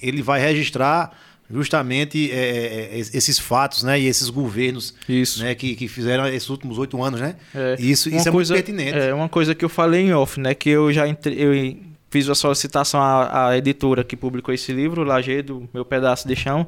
ele 0.01 0.21
vai 0.21 0.39
registrar 0.39 1.11
justamente 1.51 2.31
é, 2.31 2.35
é, 2.35 2.89
é, 2.95 2.99
esses 2.99 3.38
fatos 3.38 3.84
né, 3.84 3.99
e 3.99 4.05
esses 4.07 4.30
governos 4.30 4.93
Isso. 5.07 5.43
né, 5.43 5.53
que, 5.53 5.75
que 5.75 5.88
fizeram 5.88 6.27
esses 6.27 6.49
últimos 6.49 6.77
oito 6.77 7.01
anos, 7.03 7.19
né? 7.19 7.35
É, 7.53 7.75
isso, 7.80 8.09
uma 8.09 8.17
isso 8.17 8.30
é 8.30 8.31
coisa- 8.31 8.53
muito 8.53 8.65
pertinente. 8.65 8.97
É 8.97 9.13
uma 9.13 9.30
coisa 9.30 9.53
que 9.53 9.63
eu 9.63 9.69
falei 9.69 10.01
em 10.07 10.13
off, 10.13 10.39
né? 10.39 10.53
Que 10.55 10.69
eu 10.69 10.91
já 10.91 11.07
entre, 11.07 11.35
eu 11.39 11.51
fiz 12.14 12.30
a 12.30 12.35
solicitação 12.35 13.02
à, 13.02 13.48
à 13.48 13.57
editora 13.57 14.03
que 14.03 14.15
publicou 14.15 14.53
esse 14.53 14.72
livro, 14.72 15.03
Lagedo, 15.03 15.68
Meu 15.73 15.84
Pedaço 15.84 16.27
de 16.27 16.35
Chão, 16.35 16.68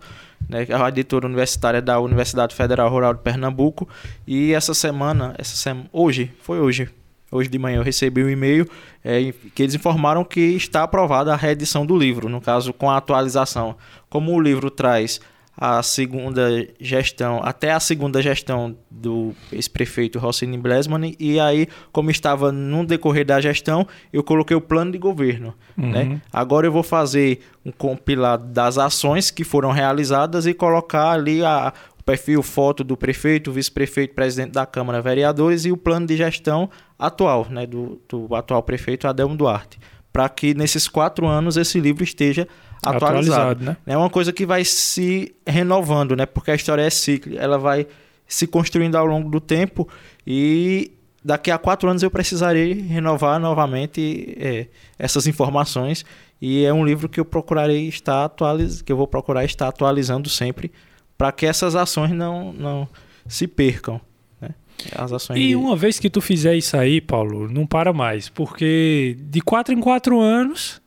né? 0.49 0.65
é 0.67 0.73
a 0.73 0.89
editora 0.89 1.27
universitária 1.27 1.79
da 1.83 1.99
Universidade 1.99 2.55
Federal 2.55 2.89
Rural 2.89 3.13
de 3.13 3.21
Pernambuco. 3.21 3.87
E 4.25 4.53
essa 4.53 4.73
semana, 4.73 5.35
essa 5.37 5.55
semana, 5.55 5.87
hoje, 5.93 6.33
foi 6.41 6.59
hoje, 6.59 6.89
hoje 7.31 7.47
de 7.47 7.59
manhã 7.59 7.77
eu 7.77 7.83
recebi 7.83 8.23
um 8.23 8.29
e-mail 8.29 8.67
é, 9.03 9.31
que 9.53 9.61
eles 9.61 9.75
informaram 9.75 10.23
que 10.23 10.41
está 10.41 10.81
aprovada 10.81 11.31
a 11.31 11.35
reedição 11.35 11.85
do 11.85 11.95
livro, 11.95 12.27
no 12.27 12.41
caso 12.41 12.73
com 12.73 12.89
a 12.89 12.97
atualização. 12.97 13.75
Como 14.09 14.33
o 14.33 14.41
livro 14.41 14.71
traz 14.71 15.21
a 15.57 15.81
segunda 15.81 16.67
gestão, 16.79 17.39
até 17.43 17.71
a 17.71 17.79
segunda 17.79 18.21
gestão 18.21 18.75
do 18.91 19.33
ex-prefeito 19.51 20.19
Rossini 20.19 20.57
Blesman, 20.57 21.15
e 21.19 21.39
aí, 21.39 21.67
como 21.91 22.11
estava 22.11 22.51
no 22.51 22.85
decorrer 22.85 23.25
da 23.25 23.39
gestão, 23.39 23.87
eu 24.11 24.23
coloquei 24.23 24.55
o 24.55 24.61
plano 24.61 24.91
de 24.91 24.97
governo. 24.97 25.53
Uhum. 25.77 25.91
Né? 25.91 26.21
Agora 26.31 26.67
eu 26.67 26.71
vou 26.71 26.83
fazer 26.83 27.39
um 27.65 27.71
compilado 27.71 28.47
das 28.51 28.77
ações 28.77 29.31
que 29.31 29.43
foram 29.43 29.71
realizadas 29.71 30.45
e 30.45 30.53
colocar 30.53 31.11
ali 31.11 31.43
a, 31.43 31.73
o 31.99 32.03
perfil, 32.03 32.43
foto 32.43 32.83
do 32.83 32.97
prefeito, 32.97 33.51
vice-prefeito, 33.51 34.13
presidente 34.13 34.51
da 34.51 34.65
Câmara, 34.65 35.01
vereadores 35.01 35.65
e 35.65 35.71
o 35.71 35.77
plano 35.77 36.05
de 36.05 36.17
gestão 36.17 36.69
atual, 36.99 37.47
né, 37.49 37.65
do, 37.65 38.01
do 38.09 38.33
atual 38.35 38.61
prefeito 38.61 39.07
Adelmo 39.07 39.35
Duarte, 39.35 39.79
para 40.11 40.27
que 40.27 40.53
nesses 40.53 40.87
quatro 40.87 41.25
anos 41.27 41.55
esse 41.55 41.79
livro 41.79 42.03
esteja 42.03 42.47
atualizado. 42.87 43.41
Atualizado, 43.41 43.65
né? 43.65 43.77
É 43.85 43.97
uma 43.97 44.09
coisa 44.09 44.31
que 44.33 44.45
vai 44.45 44.63
se 44.65 45.35
renovando, 45.45 46.15
né? 46.15 46.25
Porque 46.25 46.51
a 46.51 46.55
história 46.55 46.81
é 46.81 46.89
cíclica, 46.89 47.39
ela 47.41 47.57
vai 47.57 47.87
se 48.27 48.47
construindo 48.47 48.95
ao 48.95 49.05
longo 49.05 49.29
do 49.29 49.39
tempo 49.39 49.87
e 50.25 50.91
daqui 51.23 51.51
a 51.51 51.57
quatro 51.57 51.89
anos 51.89 52.01
eu 52.03 52.09
precisarei 52.11 52.73
renovar 52.73 53.39
novamente 53.39 54.35
é, 54.39 54.67
essas 54.97 55.27
informações 55.27 56.03
e 56.41 56.63
é 56.65 56.73
um 56.73 56.85
livro 56.85 57.07
que 57.07 57.19
eu 57.19 57.25
procurarei 57.25 57.87
estar 57.87 58.25
atualiz... 58.25 58.81
que 58.81 58.91
eu 58.91 58.97
vou 58.97 59.07
procurar 59.07 59.45
estar 59.45 59.67
atualizando 59.67 60.29
sempre 60.29 60.71
para 61.17 61.31
que 61.31 61.45
essas 61.45 61.75
ações 61.75 62.11
não, 62.11 62.51
não 62.51 62.87
se 63.27 63.47
percam, 63.47 64.01
né? 64.41 64.49
As 64.95 65.11
ações 65.13 65.39
E 65.39 65.47
de- 65.49 65.55
uma 65.55 65.75
vez 65.75 65.97
que 65.99 66.09
tu 66.09 66.19
fizer 66.19 66.55
isso 66.55 66.75
aí, 66.75 66.99
Paulo, 66.99 67.47
não 67.47 67.65
para 67.65 67.93
mais. 67.93 68.27
Porque 68.27 69.15
de 69.19 69.39
quatro 69.39 69.73
em 69.73 69.79
quatro 69.79 70.19
anos 70.19 70.81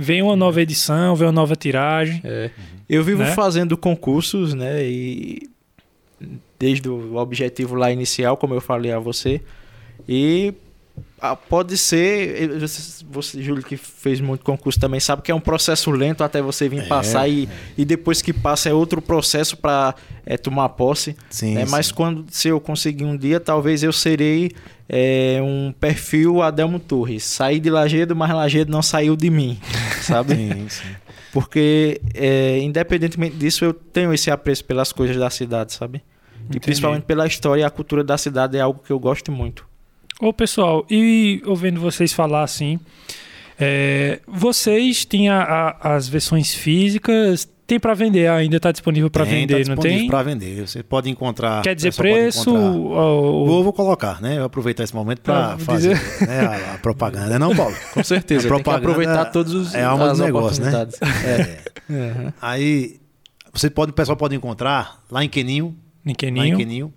vem 0.00 0.22
uma 0.22 0.36
nova 0.36 0.62
edição, 0.62 1.16
vem 1.16 1.26
uma 1.26 1.32
nova 1.32 1.56
tiragem. 1.56 2.20
É. 2.22 2.50
Eu 2.88 3.02
vivo 3.02 3.24
Né? 3.24 3.32
fazendo 3.32 3.76
concursos, 3.76 4.54
né? 4.54 4.84
E 4.84 5.50
desde 6.56 6.88
o 6.88 7.16
objetivo 7.16 7.74
lá 7.74 7.90
inicial, 7.90 8.36
como 8.36 8.54
eu 8.54 8.60
falei 8.60 8.92
a 8.92 8.98
você. 9.00 9.40
E 10.08 10.54
pode 11.48 11.76
ser, 11.76 12.50
você, 13.10 13.42
Júlio, 13.42 13.62
que 13.62 13.76
fez 13.76 14.20
muito 14.20 14.44
concurso 14.44 14.78
também, 14.78 15.00
sabe 15.00 15.22
que 15.22 15.30
é 15.30 15.34
um 15.34 15.40
processo 15.40 15.90
lento 15.90 16.22
até 16.22 16.40
você 16.40 16.68
vir 16.68 16.82
É, 16.82 16.86
passar 16.86 17.28
e, 17.28 17.48
e 17.76 17.84
depois 17.84 18.22
que 18.22 18.32
passa 18.32 18.68
é 18.68 18.72
outro 18.72 19.02
processo 19.02 19.56
para 19.56 19.94
tomar 20.42 20.68
posse. 20.70 21.16
Sim, 21.30 21.54
né? 21.54 21.64
Mas 21.68 21.86
sim. 21.86 21.94
quando 21.94 22.26
se 22.30 22.48
eu 22.48 22.60
conseguir 22.60 23.04
um 23.04 23.16
dia, 23.16 23.40
talvez 23.40 23.82
eu 23.82 23.92
serei 23.92 24.52
é, 24.88 25.38
um 25.42 25.72
perfil 25.72 26.42
Adelmo 26.42 26.78
Torres. 26.78 27.24
Saí 27.24 27.60
de 27.60 27.68
Lagedo, 27.68 28.16
mas 28.16 28.30
Lagedo 28.30 28.72
não 28.72 28.82
saiu 28.82 29.16
de 29.16 29.28
mim, 29.28 29.58
sabe? 30.02 30.34
Sim, 30.34 30.68
sim. 30.68 30.88
Porque, 31.32 32.00
é, 32.14 32.58
independentemente 32.60 33.36
disso, 33.36 33.64
eu 33.64 33.74
tenho 33.74 34.12
esse 34.14 34.30
apreço 34.30 34.64
pelas 34.64 34.92
coisas 34.92 35.16
da 35.16 35.28
cidade, 35.28 35.72
sabe? 35.74 35.98
E 35.98 36.40
Entendi. 36.44 36.60
principalmente 36.60 37.04
pela 37.04 37.26
história 37.26 37.62
e 37.62 37.64
a 37.64 37.70
cultura 37.70 38.02
da 38.02 38.16
cidade 38.16 38.56
é 38.56 38.60
algo 38.60 38.80
que 38.82 38.90
eu 38.90 38.98
gosto 38.98 39.30
muito. 39.30 39.67
Ô, 40.20 40.32
pessoal, 40.32 40.84
e 40.90 41.40
ouvindo 41.46 41.80
vocês 41.80 42.12
falar 42.12 42.42
assim, 42.42 42.78
é, 43.58 44.20
vocês 44.26 45.04
têm 45.04 45.28
a- 45.28 45.42
a- 45.80 45.94
as 45.96 46.08
versões 46.08 46.52
físicas, 46.54 47.48
tem 47.68 47.78
para 47.78 47.92
vender 47.94 48.26
ainda, 48.28 48.58
tá 48.58 48.72
disponível 48.72 49.10
para 49.10 49.24
Tem, 49.26 49.42
vender, 49.42 49.52
tá 49.52 49.68
não 49.68 49.76
disponível 49.76 49.98
tem? 50.00 50.08
Para 50.08 50.22
vender. 50.22 50.66
Você 50.66 50.82
pode 50.82 51.08
encontrar. 51.10 51.62
Quer 51.62 51.74
dizer 51.76 51.94
preço? 51.94 52.52
ou- 52.56 53.46
Vou, 53.46 53.62
vou 53.62 53.72
colocar, 53.74 54.20
né? 54.22 54.32
Eu 54.32 54.36
vou 54.38 54.46
aproveitar 54.46 54.82
esse 54.84 54.94
momento 54.94 55.20
para 55.20 55.52
Ah, 55.52 55.58
fazer 55.58 55.94
né, 56.26 56.40
a, 56.40 56.74
a 56.74 56.78
propaganda, 56.78 57.38
não, 57.38 57.54
Paulo? 57.54 57.76
Com 57.92 58.02
certeza, 58.02 58.48
A 58.48 58.50
tem 58.50 58.58
que 58.58 58.64
propaganda 58.64 58.90
aproveitar 58.90 59.24
todos 59.26 59.52
os 59.52 59.74
é 59.74 59.84
alma 59.84 60.12
do 60.14 60.24
negócio, 60.24 60.64
né? 60.64 60.88
É. 61.26 61.92
Uhum. 61.92 62.32
Aí 62.40 62.96
você 63.52 63.68
pode, 63.70 63.90
o 63.90 63.94
pessoal 63.94 64.16
pode 64.16 64.34
encontrar 64.34 65.04
lá 65.10 65.22
em 65.22 65.28
Queninho, 65.28 65.76
lá 66.04 66.46
em? 66.46 66.56
Queninho, 66.56 66.92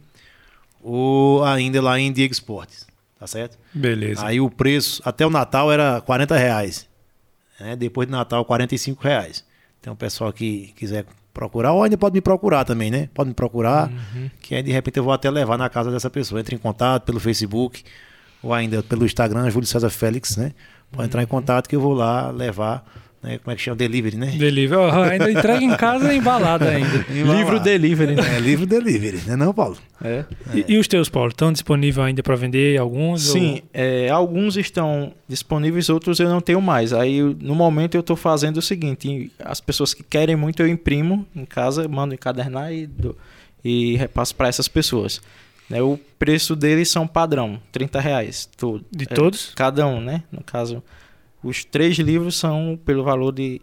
ou 0.82 1.44
ainda 1.44 1.82
lá 1.82 2.00
em 2.00 2.12
Diego 2.14 2.32
Esportes, 2.32 2.88
tá 3.22 3.28
certo? 3.28 3.56
Beleza. 3.72 4.26
Aí 4.26 4.42
o 4.42 4.50
preço 4.50 5.00
até 5.06 5.24
o 5.28 5.30
Natal 5.30 5.72
era 5.72 6.02
40 6.02 6.36
reais, 6.36 6.90
né? 7.60 7.76
Depois 7.76 8.08
do 8.08 8.12
Natal 8.12 8.44
45 8.44 9.04
reais. 9.04 9.46
Então 9.80 9.94
o 9.94 9.96
pessoal 9.96 10.34
que 10.34 10.74
quiser 10.76 11.06
procurar, 11.32 11.72
ou 11.74 11.84
ainda 11.84 11.96
pode 12.00 12.16
me 12.16 12.22
procurar 12.22 12.66
também, 12.66 12.90
né? 12.90 13.10
Pode 13.14 13.30
me 13.30 13.36
procurar, 13.36 13.90
Uhum. 13.92 14.28
que 14.42 14.56
aí 14.56 14.64
de 14.64 14.72
repente 14.72 14.98
eu 14.98 15.04
vou 15.04 15.14
até 15.14 15.30
levar 15.30 15.56
na 15.56 15.70
casa 15.70 15.92
dessa 15.92 16.10
pessoa. 16.10 16.42
Entre 16.42 16.56
em 16.56 16.58
contato 16.58 17.04
pelo 17.06 17.20
Facebook 17.20 17.84
ou 18.42 18.52
ainda 18.56 18.82
pelo 18.82 19.06
Instagram, 19.06 19.48
Júlio 19.52 19.68
César 19.68 19.92
Félix, 19.92 20.36
né? 20.36 20.52
Pode 20.92 21.06
entrar 21.08 21.22
em 21.22 21.26
Uhum. 21.26 21.30
contato 21.30 21.70
que 21.70 21.76
eu 21.76 21.80
vou 21.80 21.94
lá 21.94 22.32
levar, 22.32 22.84
né? 23.24 23.38
Como 23.44 23.54
é 23.54 23.56
que 23.56 23.62
chama? 23.62 23.78
Delivery, 23.78 24.18
né? 24.18 24.28
Delivery. 24.38 24.82
Ó, 24.82 25.04
ainda 25.04 25.32
entrega 25.32 25.64
em 25.64 25.76
casa 25.78 26.14
embalada 26.14 26.70
ainda. 26.70 27.06
Livro 27.10 27.60
delivery, 27.60 28.16
né? 28.16 28.38
É, 28.38 28.40
livro 28.40 28.66
delivery, 28.66 29.18
né 29.28 29.36
não, 29.36 29.54
Paulo? 29.54 29.78
É. 30.04 30.26
E, 30.54 30.74
e 30.74 30.78
os 30.78 30.88
teus, 30.88 31.10
Paulo, 31.10 31.30
estão 31.30 31.52
disponíveis 31.54 32.06
ainda 32.08 32.24
para 32.24 32.36
vender 32.36 32.80
alguns? 32.80 33.22
Sim, 33.22 33.62
é, 33.74 34.10
alguns 34.10 34.58
estão 34.58 35.14
disponíveis, 35.28 35.90
outros 35.90 36.20
eu 36.20 36.30
não 36.30 36.42
tenho 36.42 36.62
mais. 36.62 36.92
Aí, 36.94 37.22
no 37.22 37.54
momento, 37.56 37.96
eu 37.96 38.02
estou 38.02 38.16
fazendo 38.16 38.58
o 38.58 38.62
seguinte: 38.62 39.32
as 39.40 39.62
pessoas 39.62 39.94
que 39.94 40.02
querem 40.04 40.36
muito, 40.36 40.62
eu 40.62 40.68
imprimo 40.68 41.26
em 41.36 41.46
casa, 41.46 41.88
mando 41.88 42.14
encadernar 42.16 42.74
e, 42.74 42.88
dou- 42.88 43.16
e 43.64 43.96
repasso 43.98 44.34
para 44.36 44.48
essas 44.48 44.68
pessoas. 44.68 45.22
Né, 45.70 45.82
o 45.82 45.98
preço 46.20 46.54
deles 46.54 46.90
são 46.90 47.08
padrão, 47.08 47.58
30 47.72 48.02
reais. 48.02 48.50
Tudo. 48.58 48.84
De 48.92 49.06
É, 49.06 49.08
todos? 49.08 49.54
Cada 49.56 49.88
um, 49.88 50.02
né? 50.02 50.24
No 50.30 50.44
caso, 50.44 50.84
os 51.44 51.64
três 51.66 51.98
livros 51.98 52.38
são 52.38 52.80
pelo 52.86 53.04
valor 53.04 53.32
de. 53.34 53.62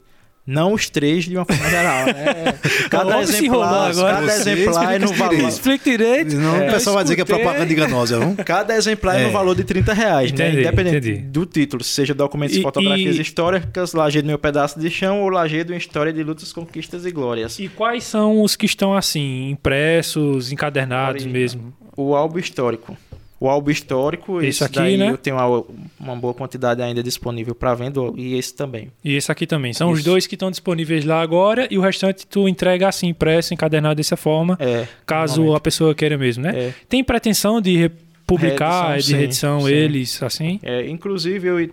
Não 0.50 0.72
os 0.72 0.88
três 0.88 1.24
de 1.26 1.36
uma 1.36 1.44
forma 1.44 1.68
geral, 1.68 2.06
né? 2.06 2.54
Cada 2.88 3.26
se 3.26 3.44
enrolar 3.44 3.90
exemplar, 3.90 4.14
agora. 4.14 4.26
cada 4.26 4.32
Você 4.42 4.50
exemplar 4.52 4.94
é 4.94 4.98
no 4.98 5.08
valor. 5.08 5.30
direito. 5.34 5.48
Explique 5.50 5.90
direito. 5.90 6.30
Senão 6.30 6.56
É, 6.56 6.68
o 6.68 6.72
pessoal 6.72 6.94
vai 6.94 7.04
dizer 7.04 7.16
que 7.16 7.20
é 7.20 7.24
propaganda 7.26 7.70
enganosa, 7.70 8.18
viu? 8.18 8.34
Cada 8.46 8.74
exemplar 8.74 9.16
é, 9.18 9.24
É. 9.24 9.26
no 9.26 9.30
valor 9.32 9.54
de 9.54 9.62
30 9.62 9.92
reais, 9.92 10.32
né? 10.32 10.46
Entendi, 10.48 10.60
Independente 10.62 10.96
entendi. 10.96 11.18
do 11.28 11.44
título, 11.44 11.84
seja 11.84 12.14
documentos 12.14 12.56
E- 12.56 12.62
fotografias 12.62 13.16
e- 13.16 13.20
históricas, 13.20 13.92
Lajedo 13.92 14.26
Meu 14.26 14.38
Pedaço 14.38 14.80
de 14.80 14.88
Chão 14.88 15.20
ou 15.20 15.28
Lajedo 15.28 15.74
Uma 15.74 15.78
História 15.78 16.14
de 16.14 16.22
Lutas, 16.22 16.50
Conquistas 16.50 17.04
e 17.04 17.10
Glórias. 17.10 17.58
E 17.58 17.68
quais 17.68 18.04
são 18.04 18.40
os 18.40 18.56
que 18.56 18.64
estão 18.64 18.94
assim, 18.96 19.50
impressos, 19.50 20.50
encadernados 20.50 21.24
Original. 21.24 21.32
mesmo? 21.42 21.74
O 21.94 22.14
álbum 22.16 22.38
histórico. 22.38 22.96
O 23.40 23.48
álbum 23.48 23.70
histórico, 23.70 24.38
Esse 24.38 24.48
esse 24.48 24.64
aqui, 24.64 24.74
daí 24.74 24.96
né? 24.96 25.10
eu 25.10 25.16
tenho 25.16 25.36
uma, 25.36 25.64
uma 26.00 26.16
boa 26.16 26.34
quantidade 26.34 26.82
ainda 26.82 27.02
disponível 27.02 27.54
para 27.54 27.72
venda 27.74 28.00
e 28.16 28.34
esse 28.34 28.52
também. 28.52 28.90
E 29.04 29.14
esse 29.14 29.30
aqui 29.30 29.46
também. 29.46 29.72
São 29.72 29.90
os 29.90 30.00
Isso. 30.00 30.08
dois 30.08 30.26
que 30.26 30.34
estão 30.34 30.50
disponíveis 30.50 31.04
lá 31.04 31.22
agora 31.22 31.68
e 31.70 31.78
o 31.78 31.80
restante 31.80 32.26
tu 32.26 32.48
entrega 32.48 32.88
assim, 32.88 33.08
impresso, 33.08 33.54
encadernado 33.54 33.94
dessa 33.94 34.16
forma, 34.16 34.56
É, 34.60 34.88
caso 35.06 35.54
a 35.54 35.60
pessoa 35.60 35.94
queira 35.94 36.18
mesmo, 36.18 36.42
né? 36.42 36.68
É. 36.68 36.74
Tem 36.88 37.04
pretensão 37.04 37.60
de 37.60 37.76
republicar, 37.76 38.88
Reedição, 38.88 38.98
de 38.98 39.04
sim, 39.04 39.16
reedição 39.16 39.60
sim. 39.60 39.72
eles, 39.72 40.22
assim? 40.22 40.60
É, 40.62 40.88
inclusive, 40.88 41.48
eu, 41.48 41.70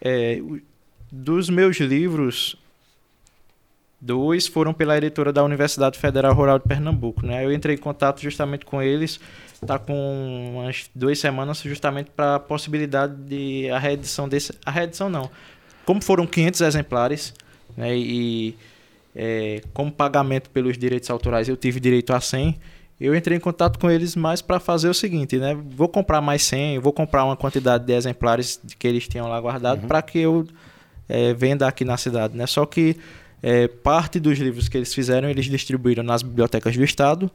é, 0.00 0.40
dos 1.10 1.48
meus 1.48 1.78
livros, 1.78 2.56
dois 4.00 4.46
foram 4.46 4.74
pela 4.74 4.96
editora 4.96 5.32
da 5.32 5.42
Universidade 5.42 5.98
Federal 5.98 6.34
Rural 6.34 6.58
de 6.58 6.68
Pernambuco. 6.68 7.24
Né? 7.24 7.44
Eu 7.44 7.52
entrei 7.52 7.76
em 7.76 7.78
contato 7.78 8.20
justamente 8.20 8.64
com 8.64 8.82
eles, 8.82 9.18
tá 9.66 9.78
com 9.78 10.52
umas 10.54 10.88
duas 10.94 11.18
semanas, 11.18 11.60
justamente 11.60 12.10
para 12.10 12.36
a 12.36 12.40
possibilidade 12.40 13.14
de 13.14 13.68
a 13.70 13.78
reedição 13.78 14.28
desse. 14.28 14.52
A 14.64 14.70
reedição 14.70 15.08
não. 15.08 15.30
Como 15.84 16.02
foram 16.02 16.26
500 16.26 16.60
exemplares, 16.62 17.34
né? 17.76 17.96
E 17.96 18.56
é, 19.14 19.62
como 19.72 19.90
pagamento 19.90 20.50
pelos 20.50 20.76
direitos 20.78 21.08
autorais 21.10 21.48
eu 21.48 21.56
tive 21.56 21.80
direito 21.80 22.12
a 22.12 22.20
100, 22.20 22.58
eu 23.00 23.14
entrei 23.14 23.36
em 23.36 23.40
contato 23.40 23.78
com 23.78 23.90
eles 23.90 24.16
mais 24.16 24.40
para 24.40 24.58
fazer 24.58 24.88
o 24.88 24.94
seguinte, 24.94 25.36
né? 25.38 25.54
Vou 25.54 25.88
comprar 25.88 26.20
mais 26.20 26.42
100, 26.42 26.78
vou 26.78 26.92
comprar 26.92 27.24
uma 27.24 27.36
quantidade 27.36 27.84
de 27.84 27.92
exemplares 27.92 28.60
que 28.78 28.86
eles 28.86 29.06
tinham 29.06 29.28
lá 29.28 29.40
guardado 29.40 29.82
Uhum. 29.82 29.88
para 29.88 30.00
que 30.02 30.18
eu 30.18 30.46
é, 31.08 31.32
venda 31.34 31.66
aqui 31.68 31.84
na 31.84 31.96
cidade, 31.96 32.36
né? 32.36 32.46
Só 32.46 32.64
que 32.66 32.96
é, 33.42 33.68
parte 33.68 34.18
dos 34.18 34.38
livros 34.38 34.68
que 34.68 34.76
eles 34.76 34.92
fizeram, 34.94 35.28
eles 35.28 35.44
distribuíram 35.46 36.02
nas 36.02 36.22
bibliotecas 36.22 36.76
do 36.76 36.82
estado, 36.82 37.30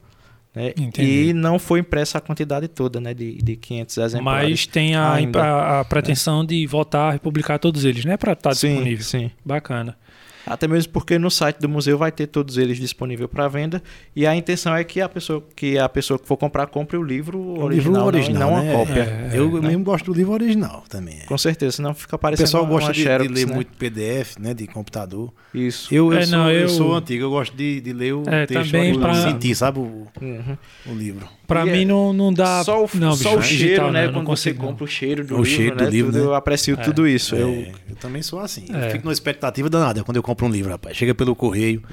né? 0.54 0.74
E 1.00 1.34
não 1.34 1.58
foi 1.58 1.80
impressa 1.80 2.18
a 2.18 2.22
quantidade 2.22 2.68
toda, 2.68 3.00
né? 3.00 3.14
De, 3.14 3.36
de 3.42 3.56
500 3.56 3.98
exemplares. 3.98 4.50
Mas 4.50 4.68
tem 4.68 4.96
a, 4.96 5.14
ainda. 5.14 5.42
a, 5.42 5.80
a 5.80 5.86
pretensão 5.86 6.46
de 6.46 6.68
voltar 6.68 7.10
a 7.10 7.12
republicar 7.12 7.58
todos 7.58 7.86
eles, 7.86 8.04
né? 8.04 8.18
Para 8.18 8.34
estar 8.34 8.54
sim, 8.54 8.70
disponível. 8.70 9.06
sim. 9.06 9.32
Bacana. 9.46 9.98
Até 10.46 10.68
mesmo 10.68 10.92
porque 10.92 11.18
no 11.20 11.30
site 11.30 11.58
do 11.60 11.70
museu 11.70 11.98
vai 11.98 12.12
ter 12.12 12.28
todos 12.28 12.58
eles 12.58 12.78
disponível 12.78 13.28
para 13.28 13.48
venda 13.48 13.82
e 14.16 14.26
a 14.26 14.36
intenção 14.36 14.76
é 14.76 14.84
que 14.84 15.00
a 15.02 15.08
pessoa 15.10 15.44
que 15.56 15.78
a 15.78 15.88
pessoa 15.88 16.18
que 16.20 16.28
for 16.28 16.38
comprar 16.38 16.68
compre 16.68 16.98
o 16.98 17.04
livro 17.04 17.38
O 17.40 17.64
original, 17.64 18.06
livro 18.10 18.18
original, 18.18 18.52
não, 18.52 18.58
e 18.62 18.66
não 18.66 18.66
né? 18.66 18.74
a 18.74 18.78
cópia. 18.78 19.30
É, 19.34 19.38
eu 19.38 19.62
né? 19.62 19.68
mesmo 19.70 19.84
gosto 19.84 20.06
do 20.12 20.14
livro 20.18 20.34
original 20.34 20.84
também. 20.90 21.20
é. 21.22 21.26
Com 21.26 21.38
certeza, 21.38 21.78
senão 21.78 21.94
fica 21.94 22.16
O 22.16 22.20
parecendo 22.20 22.46
pessoal 22.48 22.64
uma, 22.64 22.70
gosta 22.72 22.88
uma 22.88 22.94
de, 22.94 23.00
de 23.00 23.06
Xerox, 23.06 23.32
ler 23.32 23.48
né? 23.48 23.54
muito 23.54 23.78
PDF, 23.78 24.38
né? 24.40 24.54
De 24.54 24.68
computador. 24.68 25.32
Isso. 25.54 25.94
Eu, 25.94 26.12
eu, 26.14 26.20
É, 26.20 26.26
sou, 26.26 26.38
não, 26.38 26.52
eu... 26.52 26.60
eu- 26.62 26.70
sou 26.70 26.96
antigo, 26.96 27.24
eu 27.24 27.30
gosto 27.30 27.56
de, 27.56 27.82
de 27.82 27.94
ler 27.94 28.14
o 28.14 28.24
É, 28.28 28.46
texto 28.46 28.66
também 28.72 28.82
original, 28.92 29.12
pra- 29.12 29.32
sentir, 29.32 29.56
sabe, 29.56 29.80
o, 29.80 30.08
Uhum. 30.22 30.58
o 30.88 30.94
livro. 30.94 31.28
Para 31.48 31.62
é 31.68 31.72
mim 31.72 31.86
não, 31.86 32.14
não 32.14 32.32
dá. 32.34 32.64
só 32.64 32.84
o, 32.84 32.90
não, 32.94 33.12
só 33.14 33.30
bicho, 33.36 33.40
o 33.40 33.42
cheiro, 33.44 33.64
digital, 33.66 33.92
né? 33.92 34.06
não 34.08 34.24
Quando 34.24 34.38
você 34.38 34.54
compra 34.54 34.86
o 34.86 34.88
cheiro 34.88 35.26
do 35.26 35.36
O 35.36 35.44
livro, 35.44 35.52
cheiro 35.58 35.76
do 35.76 35.84
né? 35.84 35.90
livro, 35.90 36.12
tudo, 36.14 36.22
né? 36.22 36.28
Eu 36.30 36.34
aprecio 36.34 36.78
tudo 36.78 37.06
isso. 37.08 37.36
É, 37.36 37.42
Eu, 37.42 37.50
eu 37.90 37.96
também 38.00 38.22
sou 38.22 38.40
assim. 38.40 38.66
É. 38.74 38.88
Eu 38.88 38.92
fico 38.92 39.04
numa 39.04 39.12
expectativa 39.14 39.70
danada 39.70 40.02
quando 40.04 40.16
eu 40.16 40.24
compro 40.32 40.48
um 40.48 40.50
livro, 40.50 40.72
rapaz. 40.72 40.96
Chega 40.98 41.14
pelo 41.14 41.36
correio. 41.36 41.84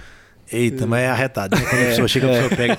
Eita, 0.51 0.86
mas 0.86 1.01
é 1.02 1.09
arretado. 1.09 1.55
Né? 1.56 1.62
Quando 1.69 1.82
a 1.82 1.85
pessoa 1.86 2.09
chega, 2.09 2.27
a 2.27 2.31
pessoa 2.31 2.56
pega. 2.56 2.78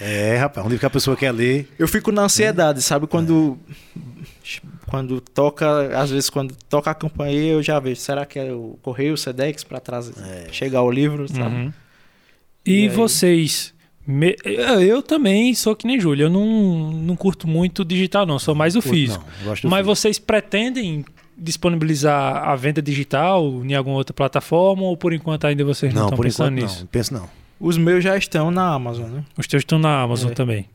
É, 0.00 0.36
rapaz, 0.36 0.64
um 0.64 0.68
livro 0.68 0.80
que 0.80 0.86
a 0.86 0.90
pessoa 0.90 1.16
quer 1.16 1.32
ler. 1.32 1.68
eu 1.78 1.88
fico 1.88 2.12
na 2.12 2.22
ansiedade, 2.22 2.80
sabe? 2.82 3.06
Quando 3.08 3.58
quando 4.86 5.20
toca, 5.20 5.96
às 5.98 6.10
vezes 6.10 6.28
quando 6.30 6.54
toca 6.68 6.90
a 6.90 6.94
campainha, 6.94 7.52
eu 7.52 7.62
já 7.62 7.78
vejo, 7.78 8.00
será 8.00 8.26
que 8.26 8.38
é 8.38 8.52
o 8.52 8.76
correio, 8.82 9.14
o 9.14 9.16
Sedex 9.16 9.62
para 9.62 9.78
trazer, 9.78 10.14
chegar 10.50 10.82
o 10.82 10.90
livro, 10.90 11.28
sabe? 11.28 11.54
Uhum. 11.54 11.72
E 12.66 12.84
E, 12.84 12.88
vocês? 12.88 13.72
Me- 14.06 14.36
Eu 14.44 14.80
eu 14.80 15.02
também 15.02 15.54
sou 15.54 15.76
que 15.76 15.86
nem 15.86 16.00
Júlio. 16.00 16.24
Eu 16.26 16.30
não, 16.30 16.90
não 16.92 17.14
curto 17.16 17.46
muito 17.46 17.84
digital, 17.84 18.26
não. 18.26 18.38
Sou 18.38 18.54
mais 18.54 18.74
o 18.74 18.80
Curto, 18.82 18.94
físico. 18.96 19.24
não, 19.24 19.38
eu 19.40 19.44
gosto 19.50 19.62
do 19.62 19.70
Mas 19.70 19.78
físico. 19.80 19.96
vocês 19.96 20.18
pretendem 20.18 21.04
disponibilizar 21.40 22.48
a 22.48 22.54
venda 22.56 22.82
digital 22.82 23.64
em 23.64 23.74
alguma 23.74 23.96
outra 23.96 24.12
plataforma 24.14 24.82
ou 24.82 24.96
por 24.96 25.12
enquanto 25.12 25.46
ainda 25.46 25.64
vocês 25.64 25.92
não, 25.94 26.02
Não, 26.02 26.08
estão 26.10 26.22
pensando 26.22 26.56
enquanto 26.58 26.70
nisso? 26.70 26.80
não. 26.80 26.86
Penso 26.88 27.14
não. 27.14 27.28
Os 27.58 27.76
meus 27.76 28.02
já 28.04 28.16
estão 28.16 28.50
na 28.50 28.72
Amazon, 28.74 29.08
né? 29.10 29.24
Os 29.36 29.46
teus 29.46 29.62
estão 29.62 29.78
na 29.78 30.00
Amazon 30.02 30.30
É. 30.30 30.34
também. 30.34 30.66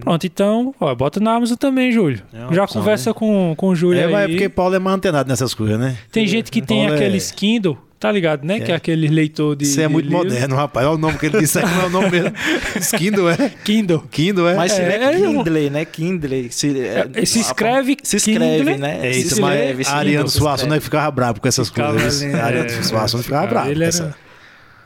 Pronto, 0.00 0.26
então, 0.26 0.74
ó, 0.78 0.94
bota 0.94 1.18
na 1.20 1.32
Amazon 1.36 1.56
também, 1.56 1.90
Júlio. 1.90 2.22
É 2.34 2.54
Já 2.54 2.64
opção, 2.64 2.82
conversa 2.82 3.14
com, 3.14 3.54
com 3.56 3.68
o 3.68 3.74
Júlio 3.74 3.98
É, 3.98 4.04
aí. 4.04 4.12
mas 4.12 4.24
é 4.24 4.28
porque 4.28 4.48
Paulo 4.50 4.74
é 4.74 4.78
mais 4.78 4.96
antenado 4.96 5.26
nessas 5.28 5.54
coisas, 5.54 5.78
né? 5.80 5.96
Tem 6.12 6.26
gente 6.26 6.50
que 6.50 6.60
tem 6.60 6.80
Paulo 6.80 6.92
é- 6.92 6.96
aqueles 6.96 7.30
Kindle, 7.30 7.78
tá 8.04 8.12
ligado, 8.12 8.44
né? 8.44 8.60
Que 8.60 8.70
é 8.70 8.74
aquele 8.74 9.08
leitor 9.08 9.56
de. 9.56 9.64
Você 9.64 9.80
é 9.80 9.88
muito 9.88 10.04
livro. 10.10 10.18
moderno, 10.24 10.54
rapaz. 10.56 10.86
Olha 10.86 10.94
o 10.96 10.98
nome 10.98 11.16
que 11.16 11.24
ele 11.24 11.38
disse 11.38 11.58
aqui, 11.58 11.70
não 11.74 11.82
é 11.82 11.86
o 11.86 11.90
nome 11.90 12.10
mesmo. 12.10 12.32
Kindle, 12.98 13.30
é? 13.30 13.48
Kindle. 13.64 14.04
Kindle, 14.10 14.48
é? 14.48 14.54
Mas 14.56 14.78
É, 14.78 14.82
é, 14.82 15.04
é, 15.04 15.16
Kindle, 15.16 15.70
né? 15.70 15.84
Kindle. 15.86 16.48
Se, 16.50 16.78
É, 16.78 17.24
se 17.24 17.40
escreve 17.40 17.96
Se 18.02 18.16
escreve, 18.18 18.58
Kindle. 18.58 18.78
né? 18.78 19.00
Eita, 19.10 19.34
se 19.34 19.40
mas 19.40 19.54
escreve, 19.58 19.84
se 19.84 19.90
a 19.90 19.94
Ariano 19.96 20.28
se 20.28 20.36
Suassuna 20.38 20.80
ficava 20.80 21.10
bravo 21.10 21.40
com 21.40 21.48
essas 21.48 21.68
Ficava 21.70 21.92
coisas. 21.98 22.22
ali, 22.22 22.34
A 22.34 22.44
Ariano 22.44 22.66
é, 22.66 22.82
Suassuna 22.82 23.22
ficava 23.22 23.46
bravo. 23.46 23.70
ele 23.70 23.84
era- 23.84 24.14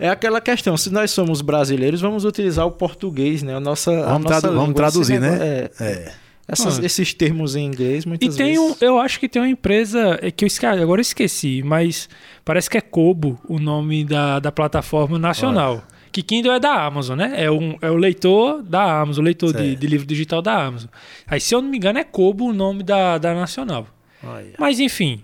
É 0.01 0.09
aquela 0.09 0.41
questão, 0.41 0.77
se 0.77 0.91
nós 0.91 1.11
somos 1.11 1.41
brasileiros, 1.41 2.01
vamos 2.01 2.25
utilizar 2.25 2.65
o 2.65 2.71
português, 2.71 3.43
né? 3.43 3.57
A 3.57 3.61
nossa, 3.61 3.91
a 3.91 4.13
Vamos 4.13 4.25
nossa 4.31 4.41
tradu- 4.43 4.55
vamos 4.55 4.69
língua. 4.69 4.83
traduzir, 4.83 5.19
né? 5.21 5.31
negócio- 5.31 5.45
É, 5.85 5.85
É. 5.85 6.13
essas- 6.49 6.79
Ah. 6.79 6.85
esses 6.87 7.13
termos 7.15 7.55
em 7.55 7.67
inglês, 7.67 8.05
E 8.05 8.09
muitas 8.09 8.35
tem 8.37 8.59
um, 8.59 8.75
eu 8.81 8.99
acho 8.99 9.21
que 9.21 9.29
tem 9.29 9.41
uma 9.43 9.49
empresa 9.49 10.19
é 10.23 10.31
que 10.31 10.45
eu 10.45 10.47
esque- 10.47 10.65
agora 10.67 11.01
eu 11.01 11.03
esqueci, 11.03 11.63
mas 11.65 12.09
parece 12.45 12.69
que 12.71 12.79
é 12.79 12.81
Kobo 12.81 13.39
o 13.49 13.59
nome 13.59 14.05
da, 14.05 14.39
da 14.41 14.51
plataforma 14.51 15.19
nacional. 15.19 15.83
Que 16.11 16.23
Kindle 16.23 16.53
é 16.55 16.59
da 16.59 16.73
Amazon, 16.87 17.19
né? 17.19 17.35
É, 17.37 17.51
um, 17.51 17.77
é 17.83 17.91
o 17.91 17.97
leitor 17.97 18.63
da 18.63 19.01
Amazon, 19.03 19.23
o 19.23 19.25
leitor 19.27 19.53
de, 19.53 19.77
de 19.77 19.87
livro 19.87 20.07
digital 20.07 20.41
da 20.41 20.65
Amazon. 20.65 20.89
Aí, 21.27 21.39
se 21.39 21.55
eu 21.55 21.61
não 21.61 21.69
me 21.69 21.77
engano, 21.77 21.99
é 21.99 22.05
Kobo 22.05 22.47
o 22.47 22.53
nome 22.53 22.83
da, 22.83 23.19
da 23.19 23.35
nacional. 23.35 23.87
Olha. 24.25 24.55
Mas 24.59 24.81
enfim, 24.81 25.21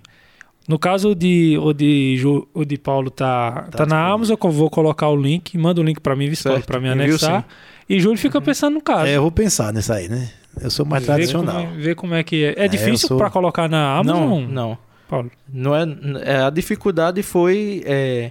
no 0.68 0.78
caso 0.78 1.14
de, 1.14 1.59
o 1.60 1.72
de, 1.72 2.16
Ju- 2.18 2.46
o 2.52 2.64
de 2.66 2.76
Paulo 2.76 3.10
tá, 3.10 3.51
tá, 3.51 3.59
na 3.60 3.66
disponível. 3.86 3.96
Amazon, 4.14 4.36
eu 4.44 4.51
vou 4.51 4.70
colocar 4.70 5.09
o 5.09 5.16
link, 5.16 5.56
manda 5.56 5.80
o 5.80 5.84
link 5.84 6.01
pra 6.01 6.14
mim, 6.14 6.30
pra 6.66 6.78
me 6.78 6.88
anexar. 6.90 7.46
E 7.88 7.98
Júlio 7.98 8.18
fica 8.18 8.40
pensando 8.40 8.74
no 8.74 8.80
caso. 8.82 9.06
É, 9.06 9.16
eu 9.16 9.22
vou 9.22 9.32
pensar 9.32 9.72
nisso 9.72 9.92
aí, 9.92 10.06
né? 10.09 10.30
Eu 10.60 10.70
sou 10.70 10.86
mais 10.86 11.02
Ver 11.02 11.06
tradicional. 11.12 11.62
como 11.62 11.74
é- 11.74 11.76
Ver 11.81 11.94
como 11.94 12.14
é 12.14 12.22
que 12.22 12.44
é. 12.44 12.55
É 12.56 12.64
eu 12.64 12.68
difícil 12.68 13.09
sou- 13.09 13.18
pra 13.18 13.31
colocar 13.31 13.68
na 13.68 13.98
Amazon? 13.98 14.28
Não, 14.28 14.40
não. 14.48 14.78
Paulo. 15.09 15.31
Não 15.52 15.74
é, 15.76 15.85
é, 16.24 16.36
a 16.43 16.51
dificuldade 16.51 17.22
foi 17.22 17.82
é, 17.85 18.31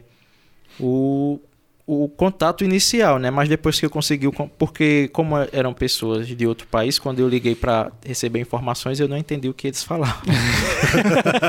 o, 0.80 1.40
o 1.86 2.10
contato 2.10 2.64
inicial, 2.64 3.20
né? 3.20 3.30
Mas 3.30 3.48
depois 3.48 3.80
que 3.80 3.86
eu 3.86 3.90
consegui, 3.92 4.28
porque 4.58 5.08
como 5.14 5.36
eram 5.52 5.72
pessoas 5.74 6.28
de 6.28 6.48
outro 6.48 6.66
país, 6.68 6.98
quando 6.98 7.20
eu 7.20 7.30
liguei 7.30 7.54
para 7.56 7.92
receber 8.06 8.40
informações, 8.40 9.00
eu 9.00 9.08
não 9.08 9.18
entendi 9.18 9.48
o 9.48 9.54
que 9.54 9.68
eles 9.68 9.84
falavam. 9.84 10.22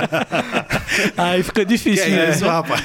Aí 1.16 1.42
fica 1.42 1.60
Que 1.64 1.66
difícil, 1.66 2.10
né? 2.10 2.26
é 2.26 2.30
isso, 2.30 2.44
rapaz? 2.46 2.82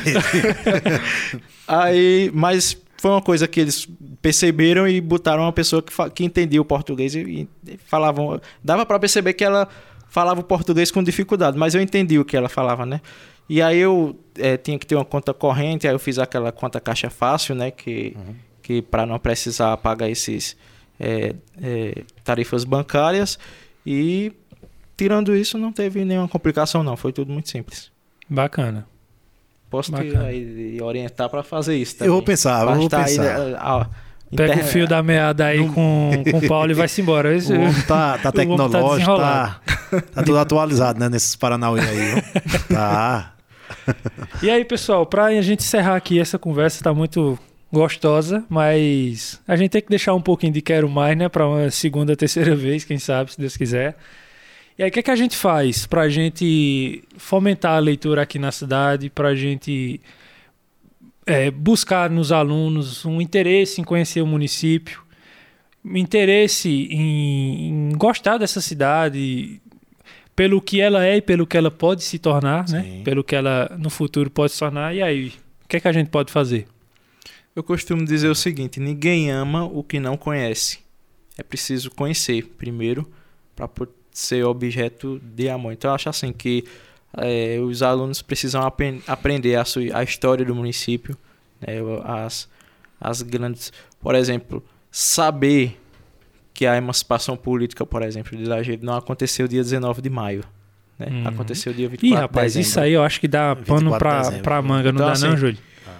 Aí, 1.67 2.31
mas 2.33 2.77
foi 2.99 3.11
uma 3.11 3.21
coisa 3.21 3.47
que 3.47 3.59
eles 3.61 3.87
perceberam 4.21 4.87
e 4.87 4.99
botaram 4.99 5.43
uma 5.43 5.53
pessoa 5.53 5.81
que, 5.81 5.93
que 6.13 6.25
entendia 6.25 6.61
o 6.61 6.65
português 6.65 7.15
e, 7.15 7.47
e 7.65 7.77
falavam. 7.85 8.41
Dava 8.61 8.85
para 8.85 8.99
perceber 8.99 9.33
que 9.33 9.43
ela 9.43 9.67
falava 10.09 10.41
o 10.41 10.43
português 10.43 10.91
com 10.91 11.01
dificuldade, 11.01 11.57
mas 11.57 11.73
eu 11.73 11.81
entendi 11.81 12.19
o 12.19 12.25
que 12.25 12.35
ela 12.35 12.49
falava, 12.49 12.85
né? 12.85 12.99
E 13.47 13.61
aí 13.61 13.79
eu 13.79 14.19
eh, 14.37 14.57
tinha 14.57 14.77
que 14.77 14.85
ter 14.85 14.95
uma 14.95 15.05
conta 15.05 15.33
corrente, 15.33 15.87
aí 15.87 15.93
eu 15.93 15.99
fiz 15.99 16.19
aquela 16.19 16.51
conta 16.51 16.79
caixa 16.81 17.09
fácil, 17.09 17.55
né? 17.55 17.71
Que, 17.71 18.17
que 18.61 18.81
para 18.81 19.05
não 19.05 19.17
precisar 19.17 19.77
pagar 19.77 20.09
esses 20.09 20.57
eh, 20.99 21.35
eh, 21.61 22.03
tarifas 22.23 22.65
bancárias 22.65 23.39
e 23.85 24.33
tirando 24.97 25.33
isso 25.33 25.57
não 25.57 25.71
teve 25.71 26.03
nenhuma 26.03 26.27
complicação 26.27 26.83
não, 26.83 26.97
foi 26.97 27.13
tudo 27.13 27.31
muito 27.31 27.49
simples. 27.49 27.89
Bacana. 28.29 28.85
Posso 29.69 29.91
te 29.91 30.03
Bacana. 30.03 30.25
aí, 30.25 30.79
orientar 30.81 31.29
para 31.29 31.43
fazer 31.43 31.75
isso. 31.77 31.95
Eu 32.03 32.07
vou 32.13 32.21
também. 32.21 32.25
pensar, 32.33 32.61
eu 32.61 32.75
vou 32.75 32.89
Basta 32.89 32.97
aí, 32.97 33.03
pensar. 33.17 33.39
né, 33.39 33.57
ó, 33.61 33.85
Pega 34.35 34.53
inter- 34.53 34.65
o 34.65 34.67
fio 34.67 34.87
da 34.87 35.01
meada 35.03 35.45
aí 35.45 35.59
com, 35.69 36.11
com 36.31 36.37
o 36.37 36.47
Paulo 36.47 36.71
e 36.71 36.73
vai-se 36.73 37.01
embora. 37.01 37.35
Esse- 37.35 37.53
O 37.53 37.59
homem 37.61 37.73
tá, 37.87 38.13
tá 38.13 38.17
tá 38.17 38.31
tecnológico, 38.31 38.89
desenrolado. 38.91 39.55
tá, 39.91 40.01
tá 40.01 40.23
tudo 40.23 40.37
atualizado, 40.37 40.99
né? 40.99 41.09
Nesses 41.09 41.35
Paranauê 41.35 41.81
aí. 41.81 42.23
Tá. 42.69 43.33
E 44.41 44.49
aí, 44.49 44.65
pessoal, 44.65 45.05
pra 45.05 45.25
a 45.25 45.41
gente 45.41 45.61
encerrar 45.63 45.95
aqui, 45.95 46.19
essa 46.19 46.37
conversa 46.39 46.83
tá 46.83 46.93
muito 46.93 47.37
gostosa, 47.71 48.43
mas 48.49 49.39
a 49.47 49.55
gente 49.55 49.69
tem 49.69 49.81
que 49.81 49.89
deixar 49.89 50.13
um 50.15 50.21
pouquinho 50.21 50.51
de 50.53 50.61
quero 50.61 50.89
mais, 50.89 51.15
né? 51.17 51.29
Pra 51.29 51.47
uma 51.47 51.69
segunda, 51.69 52.15
terceira 52.15 52.55
vez, 52.55 52.83
quem 52.83 52.97
sabe, 52.97 53.31
se 53.31 53.39
Deus 53.39 53.55
quiser. 53.55 53.95
E 54.79 54.83
aí, 54.83 54.89
o 54.89 54.93
que, 54.93 54.99
é 54.99 55.03
que 55.03 55.11
a 55.11 55.15
gente 55.15 55.35
faz 55.35 55.85
pra 55.85 56.07
gente 56.07 57.03
fomentar 57.17 57.73
a 57.73 57.79
leitura 57.79 58.21
aqui 58.21 58.39
na 58.39 58.49
cidade, 58.49 59.09
pra 59.09 59.35
gente 59.35 59.99
é, 61.25 61.51
buscar 61.51 62.09
nos 62.09 62.31
alunos 62.31 63.03
um 63.05 63.19
interesse 63.19 63.81
em 63.81 63.83
conhecer 63.83 64.21
o 64.21 64.25
município, 64.25 65.03
um 65.83 65.97
interesse 65.97 66.87
em, 66.89 67.89
em 67.89 67.91
gostar 67.97 68.37
dessa 68.37 68.61
cidade, 68.61 69.61
pelo 70.33 70.61
que 70.61 70.79
ela 70.79 71.05
é 71.05 71.17
e 71.17 71.21
pelo 71.21 71.45
que 71.45 71.57
ela 71.57 71.69
pode 71.69 72.01
se 72.01 72.17
tornar, 72.17 72.69
né? 72.69 73.01
Pelo 73.03 73.21
que 73.21 73.35
ela 73.35 73.75
no 73.77 73.89
futuro 73.89 74.31
pode 74.31 74.53
se 74.53 74.59
tornar. 74.59 74.95
E 74.95 75.01
aí, 75.01 75.33
o 75.65 75.67
que 75.67 75.75
é 75.75 75.79
que 75.81 75.89
a 75.89 75.91
gente 75.91 76.09
pode 76.09 76.31
fazer? 76.31 76.65
Eu 77.53 77.63
costumo 77.63 78.05
dizer 78.05 78.29
o 78.29 78.35
seguinte: 78.35 78.79
ninguém 78.79 79.29
ama 79.29 79.65
o 79.65 79.83
que 79.83 79.99
não 79.99 80.15
conhece. 80.15 80.79
É 81.37 81.43
preciso 81.43 81.91
conhecer 81.91 82.45
primeiro 82.57 83.05
para 83.57 83.67
ser 84.11 84.43
objeto 84.45 85.19
de 85.23 85.49
amor. 85.49 85.73
Então 85.73 85.91
eu 85.91 85.95
acho 85.95 86.09
assim 86.09 86.31
que 86.33 86.63
eh, 87.17 87.57
os 87.61 87.81
alunos 87.81 88.21
precisam 88.21 88.61
apen- 88.61 89.01
aprender 89.07 89.55
a, 89.55 89.65
sua, 89.65 89.83
a 89.93 90.03
história 90.03 90.45
do 90.45 90.53
município, 90.55 91.17
né, 91.59 91.81
o- 91.81 92.01
as, 92.03 92.47
as 92.99 93.21
grandes, 93.21 93.71
por 94.01 94.15
exemplo, 94.15 94.63
saber 94.91 95.79
que 96.53 96.65
a 96.65 96.75
emancipação 96.75 97.37
política, 97.37 97.85
por 97.85 98.01
exemplo, 98.03 98.37
de 98.37 98.43
Lajeado 98.45 98.85
não 98.85 98.95
aconteceu 98.95 99.47
dia 99.47 99.63
19 99.63 100.01
de 100.01 100.09
maio. 100.09 100.43
Né? 100.97 101.07
Uhum. 101.09 101.27
Aconteceu 101.29 101.73
dia 101.73 101.87
24 101.87 102.05
Ih, 102.07 102.09
de 102.09 102.21
rapaz, 102.21 102.53
dezembro. 102.53 102.67
isso 102.69 102.79
aí 102.81 102.91
eu 102.93 103.01
acho 103.03 103.19
que 103.21 103.27
dá 103.27 103.55
pano 103.55 103.91
24 103.91 104.35
de 104.35 104.41
pra, 104.41 104.61
manga, 104.61 104.91
não 104.91 104.97
Então, 104.99 105.13
dá 105.13 105.19
não, 105.19 105.29
assim, 105.29 105.37
Júlio? 105.37 105.57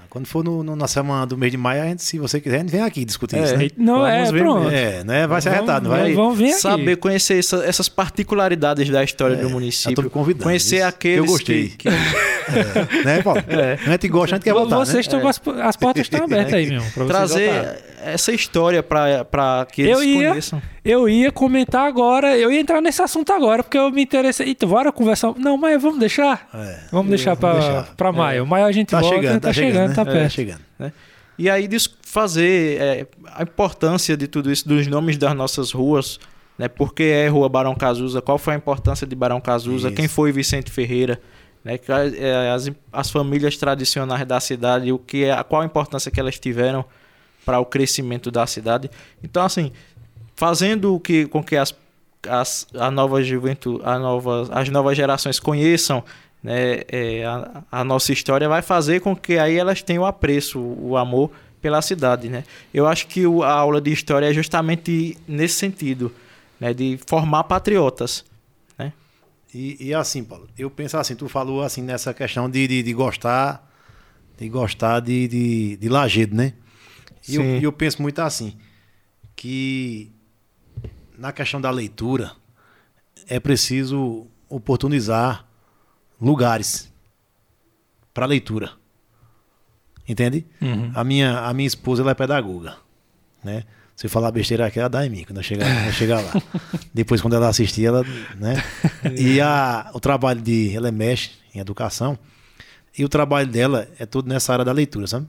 Quando 0.09 0.25
for 0.25 0.43
no, 0.43 0.63
no- 0.63 0.75
na 0.75 0.87
semana 0.87 1.25
do 1.27 1.37
mês 1.37 1.51
de 1.51 1.57
maio, 1.57 1.83
a 1.83 1.85
gente, 1.85 2.01
se 2.03 2.17
você 2.17 2.41
quiser, 2.41 2.55
a 2.55 2.59
gente 2.61 2.71
vem 2.71 2.81
aqui 2.81 3.05
discutir 3.05 3.37
É. 3.37 3.43
isso, 3.43 3.55
né? 3.57 3.67
Não, 3.77 4.05
é, 4.07 4.15
Vamos 4.17 4.31
ver 4.31 4.39
pronto. 4.41 4.69
É, 4.69 5.03
né? 5.03 5.27
Vai 5.27 5.39
ser 5.41 5.49
arretado, 5.49 5.87
não 5.87 5.95
vai. 5.95 6.13
Vamos 6.13 6.37
vir 6.37 6.51
aqui. 6.51 6.61
Saber 6.61 6.95
conhecer 6.97 7.37
essa- 7.37 7.63
essas 7.63 7.87
particularidades 7.87 8.89
da 8.89 9.03
história 9.03 9.35
do 9.35 9.41
É, 9.41 9.45
eu 9.45 9.47
tô 9.49 9.53
município. 9.53 10.09
convidando, 10.09 10.43
Conhecer 10.45 10.77
isso, 10.77 10.85
aqueles 10.87 11.19
que 11.21 11.27
eu 11.27 11.31
gostei. 11.31 11.67
que- 11.69 11.77
que- 11.77 11.87
É, 11.89 13.03
né, 13.05 13.21
Paulo? 13.21 13.39
A 13.87 13.91
gente 13.91 14.07
gosta, 14.07 14.35
a 14.35 14.37
gente 14.37 14.43
quer 14.45 14.53
voltar, 14.53 14.77
Vocês 14.77 14.95
né? 14.95 15.01
estão 15.01 15.21
com 15.21 15.27
as, 15.27 15.39
as 15.63 15.75
portas 15.75 16.01
estão 16.03 16.23
abertas 16.23 16.53
aí 16.55 16.65
vocês 16.79 17.07
trazer 17.07 17.51
voltarem. 17.53 17.79
essa 18.05 18.31
história 18.31 18.81
para 18.81 19.67
que 19.71 19.83
eles 19.83 19.93
Eu 19.95 20.03
ia, 20.03 20.29
conheçam. 20.29 20.61
eu 20.83 21.07
ia 21.07 21.31
comentar 21.31 21.85
agora, 21.87 22.35
eu 22.35 22.51
ia 22.51 22.59
entrar 22.59 22.81
nesse 22.81 23.01
assunto 23.03 23.31
agora, 23.31 23.61
porque 23.61 23.77
eu 23.77 23.91
me 23.91 24.01
interessei. 24.01 24.47
Eita, 24.47 24.65
bora 24.65 24.91
conversar. 24.91 25.31
Não, 25.37 25.57
mas 25.57 25.79
vamos 25.79 25.99
deixar? 25.99 26.49
É. 26.51 26.79
Vamos 26.91 27.09
deixar 27.09 27.35
pra, 27.35 27.53
deixar. 27.53 27.83
pra 27.95 28.11
maio. 28.11 28.47
Maio 28.47 28.65
a 28.65 28.71
gente 28.71 28.89
Tá 28.89 28.99
volta, 28.99 29.15
chegando, 29.15 29.41
tá, 29.41 29.53
chegando, 29.53 29.89
né? 29.89 29.95
Tá 30.05 30.11
É, 30.11 30.13
perto. 30.13 30.31
chegando. 30.33 30.61
E 31.37 31.49
aí 31.49 31.69
fazer 32.03 32.81
é, 32.81 33.07
a 33.33 33.43
importância 33.43 34.17
de 34.17 34.27
tudo 34.27 34.51
isso, 34.51 34.67
dos 34.67 34.87
nomes 34.87 35.17
das 35.17 35.33
nossas 35.35 35.71
ruas, 35.71 36.19
né? 36.57 36.67
Por 36.67 36.93
que 36.93 37.03
é 37.03 37.27
Rua 37.29 37.47
Barão 37.47 37.73
Cazuza? 37.73 38.21
Qual 38.21 38.37
foi 38.37 38.53
a 38.53 38.57
importância 38.57 39.07
de 39.07 39.15
Barão 39.15 39.39
Cazuza? 39.39 39.87
Isso. 39.87 39.95
Quem 39.95 40.07
foi 40.09 40.31
Vicente 40.33 40.69
Ferreira? 40.69 41.21
Né? 41.63 41.79
É, 42.17 42.51
As, 42.51 42.69
as 42.91 43.09
famílias 43.09 43.55
tradicionais 43.55 44.25
da 44.27 44.39
cidade, 44.41 44.91
o 44.91 44.99
que 44.99 45.23
é, 45.23 45.43
qual 45.43 45.61
a 45.61 45.65
importância 45.65 46.11
que 46.11 46.19
elas 46.19 46.37
tiveram 46.37 46.83
para 47.45 47.59
o 47.59 47.65
crescimento 47.65 48.29
da 48.29 48.45
cidade. 48.45 48.91
Então, 49.23 49.43
assim, 49.43 49.71
fazendo 50.35 50.93
o 50.95 50.99
que, 50.99 51.25
com 51.27 51.41
que 51.41 51.55
as, 51.55 51.73
as, 52.27 52.67
a 52.77 52.91
nova 52.91 53.23
juventude, 53.23 53.81
a 53.85 53.97
nova, 53.97 54.47
as 54.51 54.67
novas 54.69 54.97
gerações 54.97 55.39
conheçam 55.39 56.03
né, 56.43 56.81
é, 56.87 57.25
a, 57.25 57.63
a 57.71 57.83
nossa 57.83 58.11
história, 58.13 58.47
vai 58.47 58.61
fazer 58.61 59.01
com 59.01 59.15
que 59.15 59.37
aí 59.37 59.55
elas 59.57 59.81
tenham 59.81 60.05
apreço, 60.05 60.59
o 60.59 60.95
amor 60.97 61.31
pela 61.61 61.81
cidade. 61.81 62.29
Né? 62.29 62.43
Eu 62.73 62.87
acho 62.87 63.07
que 63.07 63.25
o- 63.27 63.43
a 63.43 63.51
aula 63.51 63.81
de 63.81 63.91
história 63.91 64.25
é 64.29 64.33
justamente 64.33 65.17
nesse 65.27 65.55
sentido, 65.55 66.11
né, 66.59 66.73
de 66.73 66.97
formar 67.07 67.43
patriotas. 67.45 68.23
E, 69.53 69.87
e 69.87 69.93
assim, 69.93 70.23
Paulo, 70.23 70.47
eu 70.57 70.69
penso 70.69 70.95
assim, 70.97 71.15
tu 71.15 71.27
falou 71.27 71.63
assim 71.63 71.81
nessa 71.81 72.13
questão 72.13 72.49
de, 72.49 72.67
de, 72.67 72.83
de 72.83 72.93
gostar, 72.93 73.67
de 74.37 74.47
gostar 74.47 74.99
de, 74.99 75.27
de, 75.27 75.77
de 75.77 75.89
Lagedo, 75.89 76.35
né? 76.35 76.53
E 77.27 77.35
eu, 77.35 77.41
e 77.59 77.63
eu 77.63 77.71
penso 77.73 78.01
muito 78.01 78.19
assim, 78.19 78.55
que 79.35 80.11
na 81.17 81.31
questão 81.31 81.59
da 81.59 81.69
leitura 81.71 82.31
é 83.27 83.39
preciso 83.39 84.27
oportunizar 84.47 85.45
lugares 86.19 86.91
para 88.13 88.25
leitura. 88.25 88.71
Entende? 90.07 90.45
Uhum. 90.61 90.91
A 90.95 91.03
minha, 91.03 91.39
a 91.39 91.53
minha 91.53 91.67
esposa 91.67 92.01
ela 92.01 92.11
é 92.11 92.15
pedagoga, 92.15 92.77
né? 93.43 93.63
Se 93.95 94.05
eu 94.05 94.09
falar 94.09 94.31
besteira 94.31 94.65
aqui, 94.65 94.79
ela 94.79 94.89
dá 94.89 95.05
em 95.05 95.09
mim 95.09 95.23
quando 95.25 95.37
eu 95.37 95.43
chegar, 95.43 95.65
quando 95.65 95.87
eu 95.87 95.93
chegar 95.93 96.21
lá. 96.21 96.31
Depois, 96.93 97.21
quando 97.21 97.35
ela 97.35 97.49
assistir, 97.49 97.85
ela, 97.85 98.03
né? 98.37 98.55
E 99.17 99.41
a, 99.41 99.91
o 99.93 99.99
trabalho 99.99 100.41
de, 100.41 100.73
ela 100.75 100.87
é 100.87 100.91
mestre 100.91 101.37
em 101.53 101.59
educação, 101.59 102.17
e 102.97 103.03
o 103.03 103.09
trabalho 103.09 103.47
dela 103.47 103.87
é 103.99 104.05
tudo 104.05 104.29
nessa 104.29 104.53
área 104.53 104.65
da 104.65 104.71
leitura, 104.71 105.05
sabe? 105.05 105.27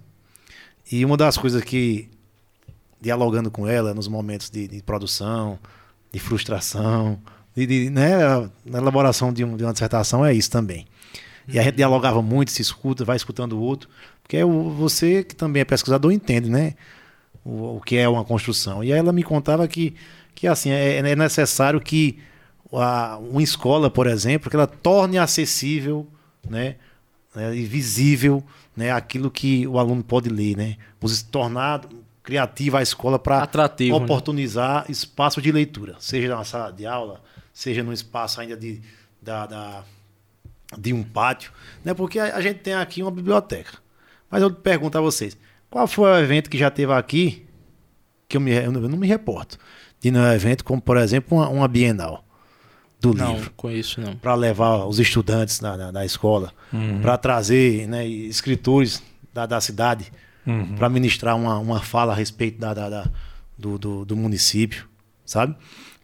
E 0.90 1.04
uma 1.04 1.16
das 1.16 1.36
coisas 1.36 1.62
que, 1.62 2.08
dialogando 3.00 3.50
com 3.50 3.66
ela 3.66 3.92
nos 3.92 4.08
momentos 4.08 4.48
de, 4.48 4.66
de 4.66 4.82
produção, 4.82 5.58
de 6.12 6.18
frustração, 6.18 7.20
de, 7.54 7.66
de, 7.66 7.90
né, 7.90 8.18
na 8.64 8.78
elaboração 8.78 9.32
de, 9.32 9.44
um- 9.44 9.56
de 9.56 9.64
uma 9.64 9.72
dissertação, 9.72 10.24
é 10.24 10.32
isso 10.32 10.50
também. 10.50 10.86
E 11.48 11.58
a 11.58 11.62
gente 11.62 11.76
dialogava 11.76 12.22
muito, 12.22 12.50
se 12.50 12.62
escuta, 12.62 13.04
vai 13.04 13.16
escutando 13.16 13.54
o 13.54 13.60
outro, 13.60 13.88
porque 14.22 14.36
é 14.36 14.44
o, 14.44 14.70
você 14.70 15.24
que 15.24 15.34
também 15.34 15.62
é 15.62 15.64
pesquisador 15.64 16.12
entende, 16.12 16.48
né? 16.48 16.74
O, 17.44 17.76
o 17.76 17.80
que 17.80 17.96
é 17.96 18.08
uma 18.08 18.24
construção. 18.24 18.84
E 18.84 18.92
aí 18.92 18.98
ela 18.98 19.12
me 19.12 19.22
contava 19.22 19.66
que, 19.66 19.94
que 20.34 20.46
assim, 20.46 20.70
é, 20.70 20.98
é 20.98 21.16
necessário 21.16 21.80
que 21.80 22.18
a, 22.72 23.18
uma 23.18 23.42
escola, 23.42 23.90
por 23.90 24.06
exemplo, 24.06 24.48
que 24.48 24.54
ela 24.56 24.66
torne 24.66 25.18
acessível, 25.18 26.06
né? 26.48 26.76
né, 27.34 27.54
e 27.54 27.64
visível, 27.64 28.42
né, 28.76 28.90
aquilo 28.90 29.30
que 29.30 29.66
o 29.66 29.78
aluno 29.78 30.02
pode 30.02 30.28
ler, 30.28 30.56
né? 30.56 30.76
Os 31.00 31.22
tornar 31.22 31.82
criativa 32.22 32.78
a 32.78 32.82
escola 32.82 33.18
para 33.18 33.40
né? 33.88 33.96
oportunizar 33.96 34.84
espaço 34.88 35.40
de 35.40 35.50
leitura, 35.50 35.96
seja 35.98 36.34
na 36.34 36.44
sala 36.44 36.72
de 36.72 36.86
aula, 36.86 37.20
seja 37.60 37.82
no 37.82 37.92
espaço 37.92 38.40
ainda 38.40 38.56
de, 38.56 38.80
da, 39.20 39.46
da- 39.46 39.84
de 40.78 40.92
um 40.92 41.02
pátio, 41.02 41.52
né? 41.84 41.92
Porque 41.92 42.18
a, 42.18 42.36
a 42.36 42.40
gente 42.40 42.60
tem 42.60 42.74
aqui 42.74 43.02
uma 43.02 43.10
biblioteca. 43.10 43.78
Mas 44.30 44.40
eu 44.42 44.50
pergunto 44.50 44.96
a 44.96 45.00
vocês, 45.00 45.36
qual 45.68 45.86
foi 45.86 46.10
o 46.10 46.18
evento 46.18 46.48
que 46.48 46.56
já 46.56 46.70
teve 46.70 46.92
aqui 46.92 47.44
que 48.28 48.36
eu, 48.36 48.40
me, 48.40 48.52
eu 48.52 48.70
não 48.72 48.80
não 48.82 48.96
me 48.96 49.06
reporto 49.06 49.58
de 50.00 50.10
um 50.10 50.32
evento 50.32 50.64
como, 50.64 50.80
por 50.80 50.96
exemplo, 50.96 51.36
uma, 51.36 51.48
uma 51.48 51.68
Bienal 51.68 52.24
do 53.00 53.12
Não, 53.12 53.34
livro 53.34 53.50
com 53.56 53.70
isso 53.70 54.00
não. 54.00 54.14
para 54.16 54.34
levar 54.34 54.86
os 54.86 54.98
estudantes 54.98 55.60
na, 55.60 55.76
na, 55.76 55.92
na 55.92 56.04
escola, 56.06 56.52
Uhum. 56.72 57.00
para 57.02 57.18
trazer 57.18 57.86
né, 57.88 58.06
escritores 58.06 59.02
da, 59.34 59.44
da 59.46 59.60
cidade 59.60 60.10
Uhum. 60.46 60.74
para 60.76 60.88
ministrar 60.88 61.36
uma, 61.36 61.58
uma 61.58 61.80
fala 61.80 62.12
a 62.12 62.16
respeito 62.16 62.58
da, 62.58 62.72
da- 62.72 62.88
da- 62.88 63.10
do, 63.58 63.76
do, 63.78 64.04
do 64.06 64.16
município, 64.16 64.88
sabe? 65.26 65.54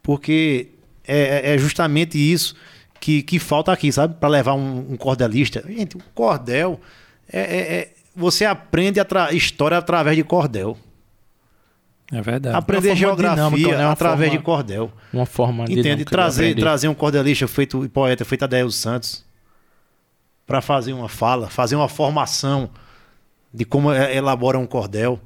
Porque 0.03 0.69
é, 1.07 1.51
é- 1.51 1.55
é 1.55 1.59
justamente 1.59 2.17
isso 2.19 2.55
que, 3.01 3.23
que 3.23 3.39
falta 3.39 3.73
aqui, 3.73 3.91
sabe? 3.93 4.15
Para 4.15 4.29
levar 4.29 4.55
um, 4.55 4.93
um 4.93 4.97
cordelista. 4.97 5.63
Gente, 5.67 5.97
o 5.97 6.01
cordel 6.15 6.81
é, 7.33 7.41
é- 7.41 7.75
é- 7.79 7.93
você 8.15 8.45
aprende 8.45 8.99
a 9.01 9.33
história 9.33 9.77
através 9.77 10.17
de 10.17 10.25
cordel. 10.25 10.77
É 12.13 12.23
verdade. 12.23 12.57
Aprender 12.57 12.89
forma 12.89 12.97
geografia 12.97 13.35
dinâmica, 13.45 13.79
né? 13.79 13.85
Através 13.87 14.31
forma- 14.31 14.39
de 14.39 14.45
cordel. 14.45 14.93
Uma 15.13 15.27
forma 15.27 15.65
Entende? 15.65 15.97
de 15.97 16.05
Trazer, 16.05 16.43
aprender. 16.45 16.61
trazer 16.63 16.89
um 16.89 16.95
cordelista 16.95 17.49
feito 17.49 17.85
e 17.85 17.89
poeta 17.89 18.25
feito 18.25 18.45
Adélio 18.45 18.71
Santos 18.71 19.25
para 20.47 20.61
fazer 20.61 20.93
uma 20.93 21.09
fala, 21.09 21.51
fazer 21.51 21.75
uma 21.75 21.89
formação 21.89 22.71
de 23.53 23.65
como 23.65 23.93
é- 23.93 24.15
elabora 24.17 24.57
um 24.59 24.67
cordel. 24.67 25.21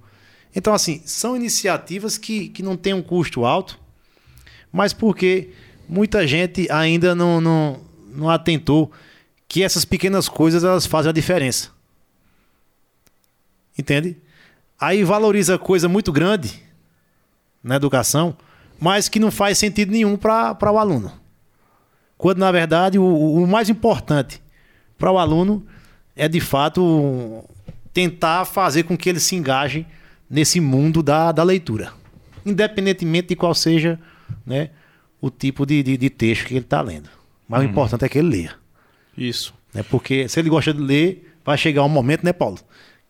Então, 0.57 0.73
assim, 0.73 1.03
são 1.05 1.37
iniciativas 1.37 2.17
que, 2.17 2.49
que 2.49 2.63
não 2.63 2.77
têm 2.77 2.95
um 2.95 3.03
custo 3.03 3.45
alto, 3.45 3.79
mas 4.73 4.93
porque 4.95 5.51
muita 5.91 6.25
gente 6.27 6.71
ainda 6.71 7.15
não, 7.15 7.41
não, 7.41 7.81
não 8.15 8.31
atentou 8.31 8.93
que 9.49 9.65
essas 9.65 9.85
pequenas 9.85 10.29
coisas 10.29 10.63
elas 10.63 10.87
fazem 10.87 11.11
a 11.11 11.13
diferença. 11.13 11.71
Entende? 13.77 14.17
Aí 14.79 15.03
valoriza 15.03 15.59
coisa 15.59 15.89
muito 15.89 16.13
grande 16.13 16.63
na 17.63 17.75
educação, 17.75 18.37
mas 18.79 19.09
que 19.09 19.19
não 19.19 19.31
faz 19.31 19.59
sentido 19.59 19.91
nenhum 19.91 20.17
para 20.17 20.73
o 20.73 20.79
aluno. 20.79 21.13
Quando, 22.17 22.39
na 22.39 22.53
verdade, 22.53 22.99
o, 22.99 23.05
o 23.05 23.47
mais 23.47 23.69
importante 23.69 24.41
para 24.97 25.11
o 25.11 25.19
aluno 25.19 25.67
é, 26.15 26.29
de 26.29 26.41
fato, 26.41 27.45
tentar 27.93 28.45
fazer 28.45 28.85
com 28.85 28.97
que 28.97 29.09
ele 29.09 29.21
se 29.21 29.35
engaje 29.35 29.87
nesse 30.29 30.61
mundo 30.61 31.03
da, 31.03 31.33
da 31.33 31.43
leitura. 31.43 31.93
Independentemente 32.47 33.29
de 33.29 33.37
qual 33.37 33.55
seja 33.55 33.99
né, 34.47 34.71
o 35.21 35.31
tipo 35.31 35.67
de, 35.67 35.83
de, 35.83 35.97
de 35.97 36.11
texto 36.11 36.47
que 36.47 36.55
ele 36.55 36.61
está 36.61 36.81
lendo. 36.81 37.09
Mas 37.49 37.61
o 37.63 37.65
importante 37.65 38.05
é 38.05 38.09
que 38.09 38.19
ele 38.19 38.29
leia. 38.29 38.55
Isso. 39.17 39.53
Né? 39.75 39.83
Porque 39.83 40.29
se 40.29 40.39
ele 40.41 40.49
gosta 40.49 40.73
de 40.73 40.81
ler, 40.81 41.35
vai 41.45 41.59
chegar 41.59 41.83
um 41.85 41.89
momento, 41.89 42.25
né, 42.25 42.33
Paulo? 42.33 42.59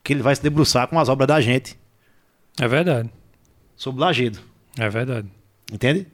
Que 0.03 0.13
ele 0.13 0.23
vai 0.23 0.35
se 0.35 0.43
debruçar 0.43 0.89
com 0.89 0.99
as 0.99 1.09
obras 1.09 1.29
da 1.29 1.41
gente 1.41 1.77
É 2.61 2.67
verdade. 2.67 3.11
sobre 3.77 4.01
Lagedo. 4.01 4.39
É 4.79 4.89
verdade. 4.89 5.29
Entende? 5.73 6.07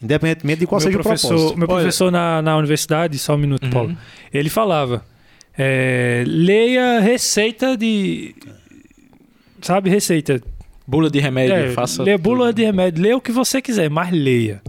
Independentemente 0.00 0.60
de 0.60 0.66
qual 0.66 0.80
meu 0.80 0.86
seja 0.88 1.02
professor, 1.02 1.26
o 1.28 1.36
propósito. 1.36 1.58
Meu 1.58 1.68
Olha- 1.68 1.82
professor 1.82 2.10
na, 2.12 2.40
na 2.40 2.56
universidade, 2.56 3.18
só 3.18 3.34
um 3.34 3.38
minuto, 3.38 3.68
Paulo, 3.68 3.96
ele 4.32 4.48
falava: 4.48 5.04
é, 5.56 6.22
leia 6.24 7.00
receita 7.00 7.76
de. 7.76 8.34
Sabe, 9.60 9.90
receita. 9.90 10.40
Bula 10.90 11.10
de 11.10 11.20
remédio, 11.20 11.54
É, 11.54 11.70
faça. 11.72 12.02
lê 12.02 12.16
bula 12.16 12.46
tudo. 12.46 12.56
de 12.56 12.64
remédio, 12.64 13.02
lê 13.02 13.12
o 13.12 13.20
que 13.20 13.30
você 13.30 13.60
quiser, 13.60 13.90
mas 13.90 14.10
leia. 14.10 14.62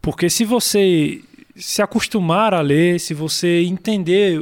Porque 0.00 0.30
se 0.30 0.44
você 0.44 1.20
se 1.56 1.82
acostumar 1.82 2.54
a 2.54 2.60
ler, 2.60 3.00
se 3.00 3.12
você 3.14 3.62
entender 3.64 4.40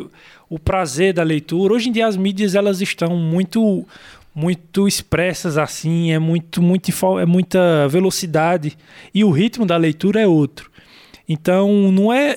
o 0.50 0.58
prazer 0.58 1.14
da 1.14 1.22
leitura, 1.22 1.72
hoje 1.72 1.88
em 1.88 1.92
dia 1.92 2.06
as 2.06 2.16
mídias 2.16 2.54
elas 2.54 2.82
estão 2.82 3.16
muito 3.16 3.86
muito 4.34 4.86
expressas 4.86 5.56
assim, 5.58 6.12
é 6.12 6.18
muito 6.18 6.60
muito 6.62 6.90
é 7.18 7.24
muita 7.26 7.88
velocidade 7.88 8.76
e 9.12 9.24
o 9.24 9.30
ritmo 9.30 9.64
da 9.64 9.76
leitura 9.78 10.20
é 10.20 10.26
outro. 10.26 10.70
Então 11.26 11.90
não 11.90 12.12
é 12.12 12.34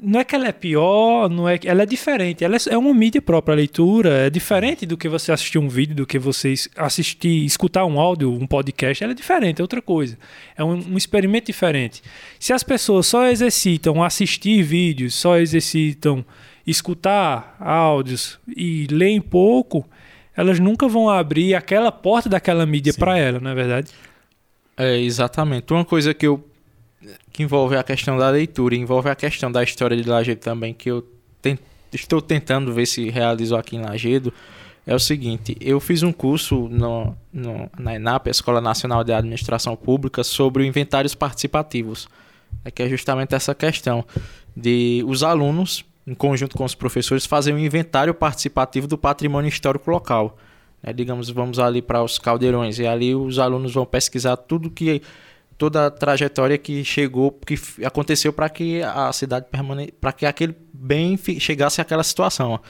não 0.00 0.20
é 0.20 0.24
que 0.24 0.34
ela 0.34 0.46
é 0.46 0.52
pior, 0.52 1.30
não 1.30 1.48
é 1.48 1.56
que 1.56 1.66
ela 1.66 1.82
é 1.82 1.86
diferente. 1.86 2.44
Ela 2.44 2.56
é, 2.56 2.58
é 2.70 2.76
uma 2.76 2.92
mídia 2.92 3.22
própria 3.22 3.54
a 3.54 3.56
leitura, 3.56 4.26
é 4.26 4.30
diferente 4.30 4.84
do 4.84 4.96
que 4.96 5.08
você 5.08 5.32
assistir 5.32 5.58
um 5.58 5.68
vídeo, 5.68 5.94
do 5.96 6.06
que 6.06 6.18
você 6.18 6.54
assistir, 6.76 7.44
escutar 7.44 7.86
um 7.86 7.98
áudio, 7.98 8.30
um 8.30 8.46
podcast, 8.46 9.02
ela 9.02 9.12
é 9.12 9.16
diferente, 9.16 9.60
é 9.60 9.64
outra 9.64 9.80
coisa. 9.80 10.18
É 10.56 10.62
um, 10.62 10.74
um 10.74 10.96
experimento 10.98 11.46
diferente. 11.46 12.02
Se 12.38 12.52
as 12.52 12.62
pessoas 12.62 13.06
só 13.06 13.26
exercitam 13.26 14.02
assistir 14.02 14.62
vídeos, 14.62 15.14
só 15.14 15.38
exercitam 15.38 16.24
escutar 16.66 17.56
áudios 17.58 18.38
e 18.54 18.86
lerem 18.90 19.20
pouco, 19.20 19.88
elas 20.36 20.60
nunca 20.60 20.86
vão 20.86 21.08
abrir 21.08 21.54
aquela 21.54 21.90
porta 21.90 22.28
daquela 22.28 22.66
mídia 22.66 22.92
para 22.92 23.16
ela, 23.16 23.40
não 23.40 23.50
é 23.50 23.54
verdade? 23.54 23.90
É, 24.76 24.98
exatamente. 24.98 25.72
Uma 25.72 25.86
coisa 25.86 26.12
que 26.12 26.26
eu 26.26 26.44
que 27.32 27.42
envolve 27.42 27.76
a 27.76 27.82
questão 27.82 28.16
da 28.16 28.28
leitura, 28.30 28.74
envolve 28.74 29.08
a 29.08 29.14
questão 29.14 29.50
da 29.50 29.62
história 29.62 29.96
de 29.96 30.08
Lajedo 30.08 30.40
também, 30.40 30.72
que 30.74 30.90
eu 30.90 31.06
estou 31.92 32.20
tentando 32.20 32.72
ver 32.72 32.86
se 32.86 33.08
realizo 33.08 33.56
aqui 33.56 33.76
em 33.76 33.82
Lajedo, 33.82 34.32
é 34.86 34.94
o 34.94 34.98
seguinte, 35.00 35.56
eu 35.60 35.80
fiz 35.80 36.02
um 36.02 36.12
curso 36.12 36.68
no, 36.68 37.16
no, 37.32 37.68
na 37.76 37.96
ENAP, 37.96 38.28
Escola 38.28 38.60
Nacional 38.60 39.02
de 39.02 39.12
Administração 39.12 39.74
Pública, 39.74 40.22
sobre 40.22 40.64
inventários 40.64 41.14
participativos, 41.14 42.08
é 42.64 42.70
que 42.70 42.82
é 42.82 42.88
justamente 42.88 43.34
essa 43.34 43.54
questão 43.54 44.04
de 44.56 45.02
os 45.06 45.22
alunos 45.22 45.84
em 46.06 46.14
conjunto 46.14 46.56
com 46.56 46.64
os 46.64 46.74
professores, 46.74 47.26
fazer 47.26 47.52
um 47.52 47.58
inventário 47.58 48.14
participativo 48.14 48.86
do 48.86 48.96
patrimônio 48.96 49.48
histórico 49.48 49.90
local. 49.90 50.38
É, 50.82 50.92
digamos, 50.92 51.28
vamos 51.30 51.58
ali 51.58 51.82
para 51.82 52.02
os 52.02 52.18
caldeirões 52.18 52.78
e 52.78 52.86
ali 52.86 53.14
os 53.14 53.40
alunos 53.40 53.74
vão 53.74 53.84
pesquisar 53.84 54.36
tudo 54.36 54.70
que 54.70 55.02
toda 55.58 55.86
a 55.86 55.90
trajetória 55.90 56.58
que 56.58 56.84
chegou, 56.84 57.32
que 57.32 57.58
aconteceu 57.84 58.32
para 58.32 58.48
que 58.48 58.82
a 58.82 59.12
cidade 59.12 59.46
permane 59.50 59.92
para 59.92 60.12
que 60.12 60.26
aquele 60.26 60.54
bem 60.72 61.18
chegasse 61.38 61.80
àquela 61.80 62.02
situação. 62.02 62.60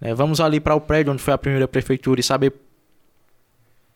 É, 0.00 0.14
vamos 0.14 0.40
ali 0.40 0.58
para 0.58 0.74
o 0.74 0.80
prédio 0.80 1.12
onde 1.12 1.22
foi 1.22 1.32
a 1.32 1.38
primeira 1.38 1.68
prefeitura 1.68 2.20
e 2.20 2.22
saber 2.22 2.52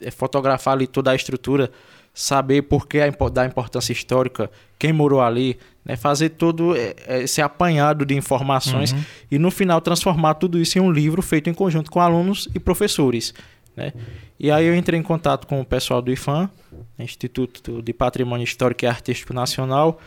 é, 0.00 0.10
fotografar 0.10 0.74
ali 0.74 0.86
toda 0.86 1.10
a 1.10 1.14
estrutura 1.14 1.70
saber 2.16 2.62
por 2.62 2.88
que 2.88 2.98
da 3.30 3.44
importância 3.44 3.92
histórica, 3.92 4.50
quem 4.78 4.90
morou 4.90 5.20
ali, 5.20 5.58
né? 5.84 5.96
fazer 5.96 6.30
todo 6.30 6.74
é, 6.74 6.94
é, 7.06 7.22
esse 7.24 7.42
apanhado 7.42 8.06
de 8.06 8.16
informações 8.16 8.92
uhum. 8.92 9.04
e 9.30 9.38
no 9.38 9.50
final 9.50 9.82
transformar 9.82 10.32
tudo 10.34 10.58
isso 10.58 10.78
em 10.78 10.80
um 10.80 10.90
livro 10.90 11.20
feito 11.20 11.50
em 11.50 11.54
conjunto 11.54 11.90
com 11.90 12.00
alunos 12.00 12.48
e 12.54 12.58
professores. 12.58 13.34
Né? 13.76 13.92
E 14.40 14.50
aí 14.50 14.66
eu 14.66 14.74
entrei 14.74 14.98
em 14.98 15.02
contato 15.02 15.46
com 15.46 15.60
o 15.60 15.64
pessoal 15.64 16.00
do 16.00 16.10
IFAM, 16.10 16.50
Instituto 16.98 17.82
de 17.82 17.92
Patrimônio 17.92 18.44
Histórico 18.44 18.84
e 18.84 18.88
Artístico 18.88 19.34
Nacional, 19.34 20.00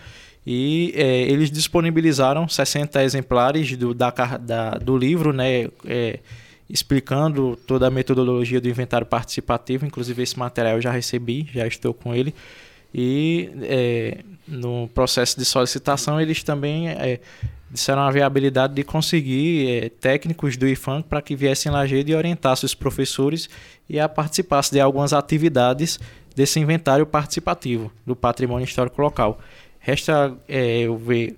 e 0.45 0.93
é, 0.95 1.21
eles 1.23 1.51
disponibilizaram 1.51 2.47
60 2.47 3.03
exemplares 3.03 3.77
do, 3.77 3.93
da, 3.93 4.09
da, 4.09 4.71
do 4.71 4.97
livro, 4.97 5.31
né? 5.31 5.67
É, 5.85 6.19
explicando 6.69 7.57
toda 7.67 7.87
a 7.87 7.89
metodologia 7.89 8.61
do 8.61 8.69
inventário 8.69 9.05
participativo. 9.05 9.85
Inclusive, 9.85 10.21
esse 10.21 10.37
material 10.37 10.75
eu 10.75 10.81
já 10.81 10.91
recebi, 10.91 11.49
já 11.51 11.65
estou 11.65 11.93
com 11.93 12.13
ele. 12.13 12.33
E 12.93 13.49
é, 13.63 14.19
no 14.47 14.87
processo 14.87 15.37
de 15.37 15.45
solicitação, 15.45 16.21
eles 16.21 16.43
também 16.43 16.89
é, 16.89 17.19
disseram 17.71 18.01
a 18.01 18.11
viabilidade 18.11 18.73
de 18.73 18.83
conseguir 18.83 19.69
é, 19.69 19.89
técnicos 19.89 20.57
do 20.57 20.67
IFAM 20.67 21.01
para 21.01 21.21
que 21.21 21.35
viessem 21.35 21.71
lá 21.71 21.85
e 21.85 22.15
orientassem 22.15 22.65
os 22.65 22.73
professores 22.73 23.49
e 23.87 23.99
a 23.99 24.09
participassem 24.09 24.77
de 24.77 24.81
algumas 24.81 25.13
atividades 25.13 25.99
desse 26.35 26.59
inventário 26.59 27.05
participativo 27.05 27.91
do 28.05 28.15
patrimônio 28.15 28.65
histórico 28.65 29.01
local. 29.01 29.39
Resta 29.79 30.35
é, 30.47 30.79
eu 30.79 30.97
ver 30.97 31.37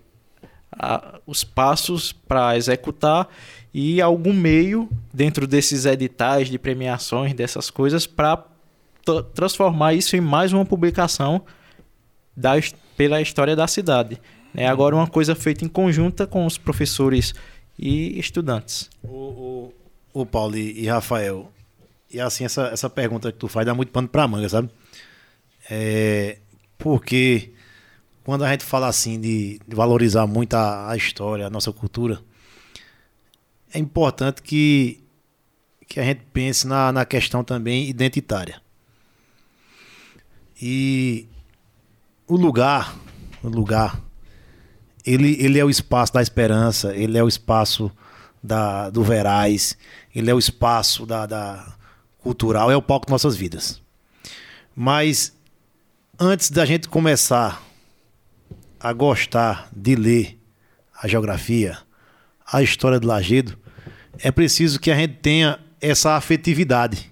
a, 0.72 1.20
os 1.26 1.44
passos 1.44 2.12
para 2.12 2.56
executar 2.56 3.28
e 3.74 4.02
algum 4.02 4.34
meio 4.34 4.90
dentro 5.14 5.48
desses 5.48 5.86
editais 5.86 6.50
de 6.50 6.58
premiações, 6.58 7.34
dessas 7.34 7.70
coisas, 7.70 8.06
para 8.06 8.44
transformar 9.34 9.94
isso 9.94 10.16
em 10.16 10.22
mais 10.22 10.54
uma 10.54 10.66
publicação 10.66 11.44
da, 12.36 12.52
pela 12.96 13.22
história 13.22 13.56
da 13.56 13.68
cidade. 13.68 14.20
É 14.56 14.68
agora 14.68 14.96
uma 14.96 15.08
coisa 15.08 15.34
feita 15.36 15.64
em 15.64 15.68
conjunta 15.68 16.28
com 16.28 16.46
os 16.46 16.58
professores 16.58 17.34
e 17.78 18.20
estudantes. 18.20 18.90
O, 19.04 19.08
o, 19.08 20.22
o 20.22 20.26
Paulo 20.26 20.58
e, 20.58 20.82
e 20.82 20.88
Rafael, 20.88 21.52
e 22.10 22.20
assim, 22.20 22.44
essa, 22.44 22.68
essa 22.68 22.90
pergunta 22.90 23.32
que 23.32 23.38
tu 23.38 23.48
faz 23.48 23.66
dá 23.66 23.74
muito 23.74 23.92
pano 23.92 24.08
pra 24.08 24.28
manga, 24.28 24.50
sabe? 24.50 24.70
É, 25.70 26.38
porque 26.78 27.54
quando 28.24 28.44
a 28.44 28.52
gente 28.52 28.66
fala 28.66 28.88
assim 28.88 29.20
de, 29.20 29.60
de 29.66 29.76
valorizar 29.76 30.28
muito 30.28 30.54
a, 30.56 30.92
a 30.92 30.98
história, 30.98 31.48
a 31.48 31.50
nossa 31.50 31.72
cultura, 31.72 32.22
é 33.74 33.80
importante 33.80 34.42
que, 34.42 35.02
que 35.88 36.00
a 36.00 36.04
gente 36.04 36.22
pense 36.34 36.68
na, 36.68 36.92
na 36.92 37.06
questão 37.06 37.44
também 37.44 37.90
identitária. 37.90 38.62
E 40.62 41.28
o 42.28 42.36
lugar, 42.36 42.96
o 43.42 43.48
lugar, 43.48 44.00
ele, 45.06 45.38
ele 45.40 45.60
é 45.60 45.66
o 45.66 45.70
espaço 45.70 46.14
da 46.14 46.22
esperança, 46.22 46.96
ele 46.96 47.18
é 47.18 47.24
o 47.24 47.28
espaço 47.28 47.92
da, 48.42 48.90
do 48.90 49.04
verais, 49.04 49.78
ele 50.14 50.30
é 50.30 50.34
o 50.34 50.40
espaço 50.40 51.06
da, 51.06 51.26
da 51.26 51.76
cultural, 52.20 52.72
é 52.72 52.76
o 52.76 52.82
palco 52.82 53.08
de 53.08 53.12
nossas 53.12 53.36
vidas. 53.36 53.82
Mas 54.76 55.36
antes 56.20 56.50
da 56.50 56.66
gente 56.66 56.88
começar 56.88 57.62
a 58.80 58.94
gostar 58.94 59.70
de 59.76 59.96
ler 59.96 60.40
a 61.02 61.08
geografia, 61.08 61.78
a 62.52 62.62
história 62.62 63.00
do 63.00 63.08
Lagedo, 63.08 63.58
é 64.20 64.32
preciso 64.32 64.80
que 64.80 64.92
a 64.92 64.96
gente 64.96 65.16
tenha 65.16 65.60
essa 65.80 66.16
afetividade. 66.16 67.12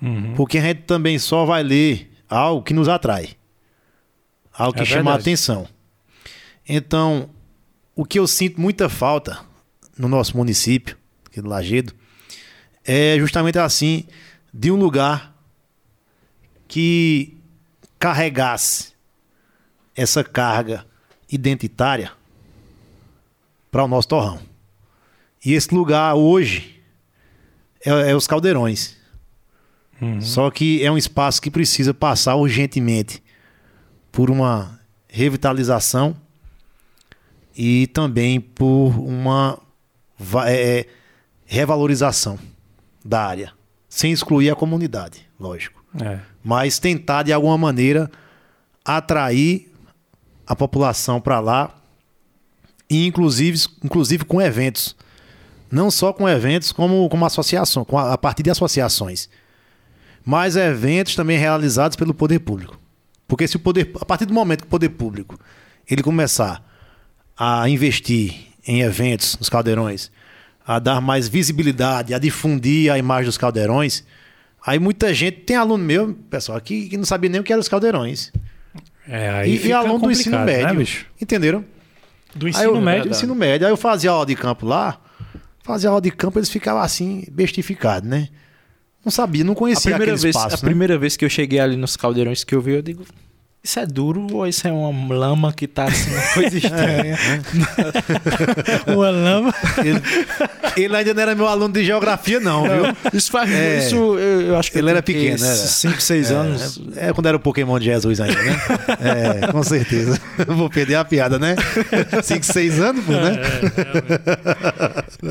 Uhum. 0.00 0.34
Porque 0.34 0.58
a 0.58 0.62
gente 0.62 0.82
também 0.82 1.18
só 1.18 1.44
vai 1.44 1.62
ler 1.62 2.10
algo 2.28 2.62
que 2.62 2.74
nos 2.74 2.88
atrai. 2.88 3.30
Algo 4.52 4.74
que 4.74 4.82
é 4.82 4.86
chama 4.86 5.12
a 5.12 5.16
atenção. 5.16 5.66
Então, 6.72 7.28
o 7.96 8.04
que 8.04 8.16
eu 8.16 8.28
sinto 8.28 8.60
muita 8.60 8.88
falta 8.88 9.44
no 9.98 10.06
nosso 10.06 10.36
município, 10.36 10.96
aqui 11.26 11.42
do 11.42 11.48
Lagedo, 11.48 11.92
é 12.84 13.18
justamente 13.18 13.58
assim, 13.58 14.04
de 14.54 14.70
um 14.70 14.76
lugar 14.76 15.34
que 16.68 17.36
carregasse 17.98 18.92
essa 19.96 20.22
carga 20.22 20.86
identitária 21.28 22.12
para 23.68 23.82
o 23.82 23.88
nosso 23.88 24.06
torrão. 24.06 24.40
E 25.44 25.54
esse 25.54 25.74
lugar 25.74 26.14
hoje 26.14 26.80
é, 27.84 28.12
é 28.12 28.14
os 28.14 28.28
caldeirões. 28.28 28.96
Uhum. 30.00 30.20
Só 30.20 30.48
que 30.52 30.84
é 30.84 30.92
um 30.92 30.96
espaço 30.96 31.42
que 31.42 31.50
precisa 31.50 31.92
passar 31.92 32.36
urgentemente 32.36 33.20
por 34.12 34.30
uma 34.30 34.78
revitalização 35.08 36.16
e 37.62 37.86
também 37.88 38.40
por 38.40 38.88
uma 38.98 39.58
é, 40.46 40.78
é, 40.78 40.86
revalorização 41.44 42.38
da 43.04 43.22
área, 43.22 43.52
sem 43.86 44.10
excluir 44.10 44.48
a 44.48 44.56
comunidade, 44.56 45.28
lógico. 45.38 45.84
É. 46.02 46.20
Mas 46.42 46.78
tentar 46.78 47.22
de 47.22 47.34
alguma 47.34 47.58
maneira 47.58 48.10
atrair 48.82 49.70
a 50.46 50.56
população 50.56 51.20
para 51.20 51.38
lá 51.38 51.74
e 52.88 53.06
inclusive, 53.06 53.58
inclusive 53.84 54.24
com 54.24 54.40
eventos 54.40 54.96
não 55.70 55.90
só 55.90 56.14
com 56.14 56.26
eventos, 56.26 56.72
como, 56.72 57.06
como 57.10 57.26
associação, 57.26 57.84
com 57.84 57.98
a, 57.98 58.14
a 58.14 58.18
partir 58.18 58.42
de 58.42 58.50
associações. 58.50 59.28
Mas 60.24 60.56
eventos 60.56 61.14
também 61.14 61.38
realizados 61.38 61.94
pelo 61.94 62.14
poder 62.14 62.38
público. 62.38 62.80
Porque 63.28 63.46
se 63.46 63.56
o 63.56 63.60
poder, 63.60 63.92
a 64.00 64.04
partir 64.06 64.24
do 64.24 64.32
momento 64.32 64.62
que 64.62 64.66
o 64.66 64.70
poder 64.70 64.88
público 64.88 65.38
ele 65.88 66.02
começar 66.02 66.69
a 67.42 67.66
investir 67.70 68.34
em 68.66 68.82
eventos 68.82 69.38
nos 69.38 69.48
caldeirões, 69.48 70.10
a 70.66 70.78
dar 70.78 71.00
mais 71.00 71.26
visibilidade, 71.26 72.12
a 72.12 72.18
difundir 72.18 72.92
a 72.92 72.98
imagem 72.98 73.24
dos 73.24 73.38
caldeirões, 73.38 74.04
aí 74.64 74.78
muita 74.78 75.14
gente 75.14 75.38
tem 75.38 75.56
aluno 75.56 75.82
meu, 75.82 76.12
pessoal, 76.28 76.60
que, 76.60 76.90
que 76.90 76.98
não 76.98 77.06
sabia 77.06 77.30
nem 77.30 77.40
o 77.40 77.44
que 77.44 77.50
eram 77.50 77.60
os 77.60 77.68
caldeirões. 77.68 78.30
É, 79.08 79.30
aí 79.30 79.56
e, 79.56 79.68
e 79.68 79.72
aluno 79.72 80.00
do 80.00 80.10
ensino 80.10 80.38
né, 80.38 80.44
médio, 80.44 80.80
né, 80.80 80.86
entenderam? 81.18 81.64
Do 82.34 82.46
ensino 82.46 82.74
eu, 82.74 82.80
médio, 82.80 83.04
do 83.04 83.10
ensino 83.10 83.34
médio. 83.34 83.66
Aí 83.66 83.72
eu 83.72 83.76
fazia 83.78 84.10
aula 84.10 84.26
de 84.26 84.36
campo 84.36 84.66
lá, 84.66 85.00
fazia 85.62 85.88
aula 85.88 86.02
de 86.02 86.10
campo, 86.10 86.38
eles 86.38 86.50
ficavam 86.50 86.82
assim, 86.82 87.24
bestificados, 87.32 88.06
né? 88.06 88.28
Não 89.02 89.10
sabia, 89.10 89.42
não 89.42 89.54
conhecia 89.54 89.92
a 89.92 89.96
primeira 89.96 90.12
vez, 90.14 90.36
espaço, 90.36 90.56
A 90.56 90.58
né? 90.58 90.62
primeira 90.62 90.98
vez 90.98 91.16
que 91.16 91.24
eu 91.24 91.30
cheguei 91.30 91.58
ali 91.58 91.74
nos 91.74 91.96
caldeirões 91.96 92.44
que 92.44 92.54
eu 92.54 92.60
vi, 92.60 92.72
eu 92.72 92.82
digo, 92.82 93.06
isso 93.62 93.78
é 93.78 93.84
duro 93.84 94.26
ou 94.32 94.46
isso 94.46 94.66
é 94.66 94.72
uma 94.72 95.14
lama 95.14 95.52
que 95.52 95.66
tá 95.66 95.84
assim, 95.84 96.10
uma 96.10 96.22
coisa 96.32 96.56
estranha? 96.58 97.18
uma 98.88 99.10
lama? 99.10 99.54
Ele, 99.84 100.02
ele, 100.76 100.96
ainda 100.96 101.12
não 101.12 101.22
era 101.22 101.34
meu 101.34 101.46
aluno 101.46 101.74
de 101.74 101.84
geografia, 101.84 102.40
não, 102.40 102.62
viu? 102.62 102.96
Isso 103.12 103.30
faz. 103.30 103.50
É, 103.50 103.86
isso 103.86 103.96
eu, 103.96 104.40
eu, 104.40 104.56
acho 104.56 104.72
que 104.72 104.78
ele 104.78 104.88
era 104.88 105.02
pequeno, 105.02 105.38
né? 105.38 105.54
5, 105.54 106.00
6 106.00 106.30
anos. 106.30 106.80
É, 106.96 107.08
é, 107.08 107.12
quando 107.12 107.26
era 107.26 107.36
o 107.36 107.40
Pokémon 107.40 107.78
de 107.78 107.84
Jesus 107.84 108.20
ainda, 108.20 108.42
né? 108.42 108.60
É, 109.42 109.52
com 109.52 109.62
certeza. 109.62 110.18
Vou 110.46 110.70
perder 110.70 110.94
a 110.94 111.04
piada, 111.04 111.38
né? 111.38 111.54
5, 112.22 112.44
6 112.44 112.80
anos, 112.80 113.04
pô, 113.04 113.12
né? 113.12 113.38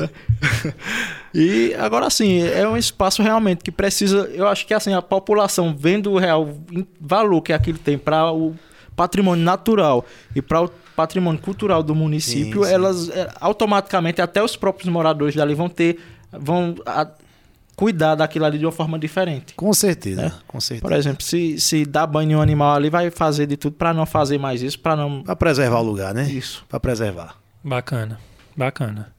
É, 0.04 0.08
e 1.34 1.74
agora 1.78 2.08
sim, 2.10 2.42
é 2.42 2.66
um 2.68 2.76
espaço 2.76 3.22
realmente 3.22 3.62
que 3.62 3.70
precisa. 3.70 4.28
Eu 4.34 4.46
acho 4.48 4.66
que 4.66 4.74
assim, 4.74 4.92
a 4.94 5.02
população 5.02 5.74
vendo 5.76 6.10
o 6.12 6.18
real 6.18 6.48
valor 7.00 7.40
que 7.42 7.52
aquilo 7.52 7.78
tem 7.78 7.96
para 7.98 8.32
o 8.32 8.54
patrimônio 8.96 9.44
natural 9.44 10.04
e 10.34 10.42
para 10.42 10.62
o 10.62 10.68
patrimônio 10.96 11.40
cultural 11.40 11.82
do 11.82 11.94
município, 11.94 12.62
Sim, 12.62 12.68
sim. 12.68 12.74
elas 12.74 13.08
é, 13.10 13.30
automaticamente 13.40 14.20
até 14.20 14.42
os 14.42 14.56
próprios 14.56 14.88
moradores 14.92 15.34
dali 15.34 15.54
vão 15.54 15.68
ter 15.68 15.98
vão 16.32 16.74
a- 16.84 17.08
cuidar 17.74 18.14
daquilo 18.14 18.44
ali 18.44 18.58
de 18.58 18.66
uma 18.66 18.72
forma 18.72 18.98
diferente. 18.98 19.54
Com 19.54 19.72
certeza, 19.72 20.26
É. 20.26 20.32
com 20.46 20.60
certeza. 20.60 20.82
Por 20.86 20.92
exemplo, 20.92 21.22
se, 21.24 21.58
se 21.58 21.86
dá 21.86 22.06
banho 22.06 22.32
em 22.32 22.36
um 22.36 22.42
animal 22.42 22.74
ali, 22.76 22.90
vai 22.90 23.10
fazer 23.10 23.46
de 23.46 23.56
tudo 23.56 23.74
para 23.76 23.94
não 23.94 24.04
fazer 24.04 24.36
mais 24.36 24.60
isso, 24.60 24.78
para 24.78 24.94
não 24.94 25.22
Pra 25.22 25.34
preservar 25.34 25.78
o 25.78 25.82
lugar, 25.82 26.12
né? 26.12 26.24
isso. 26.30 26.62
Pra 26.68 26.78
preservar. 26.78 27.36
Bacana, 27.64 28.20
bacana. 28.54 29.12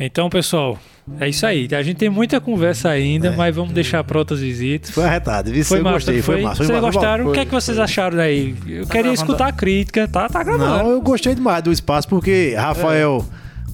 Então, 0.00 0.28
pessoal, 0.30 0.78
é 1.20 1.28
isso 1.28 1.44
aí. 1.46 1.68
A 1.72 1.82
gente 1.82 1.96
tem 1.98 2.08
muita 2.08 2.40
conversa 2.40 2.88
ainda, 2.88 3.28
É. 3.28 3.36
mas 3.36 3.54
vamos 3.54 3.72
deixar 3.72 4.02
para 4.02 4.18
outras 4.18 4.40
visitas. 4.40 4.90
Foi 4.90 5.04
arretado, 5.04 5.50
viu? 5.52 5.64
Foi 5.64 5.80
massa, 5.80 5.94
gostei, 5.96 6.22
foi, 6.22 6.34
foi 6.36 6.42
massa. 6.44 6.56
Foi 6.56 6.66
Vocês 6.66 6.80
massa. 6.80 6.92
gostaram? 6.92 7.24
o 7.24 7.28
que 7.28 7.34
Foi, 7.34 7.42
é 7.42 7.46
que 7.46 7.52
vocês 7.52 7.78
acharam 7.78 8.16
daí? 8.16 8.54
Eu 8.66 8.86
Tá 8.86 8.92
queria 8.92 9.12
escutar 9.12 9.46
a 9.48 9.52
crítica, 9.52 10.08
tá? 10.08 10.28
Tá 10.28 10.42
gravando. 10.42 10.64
Não, 10.82 10.90
eu 10.92 11.00
gostei 11.00 11.34
demais 11.34 11.62
do 11.62 11.70
espaço 11.70 12.08
porque 12.08 12.54
Rafael, 12.56 13.24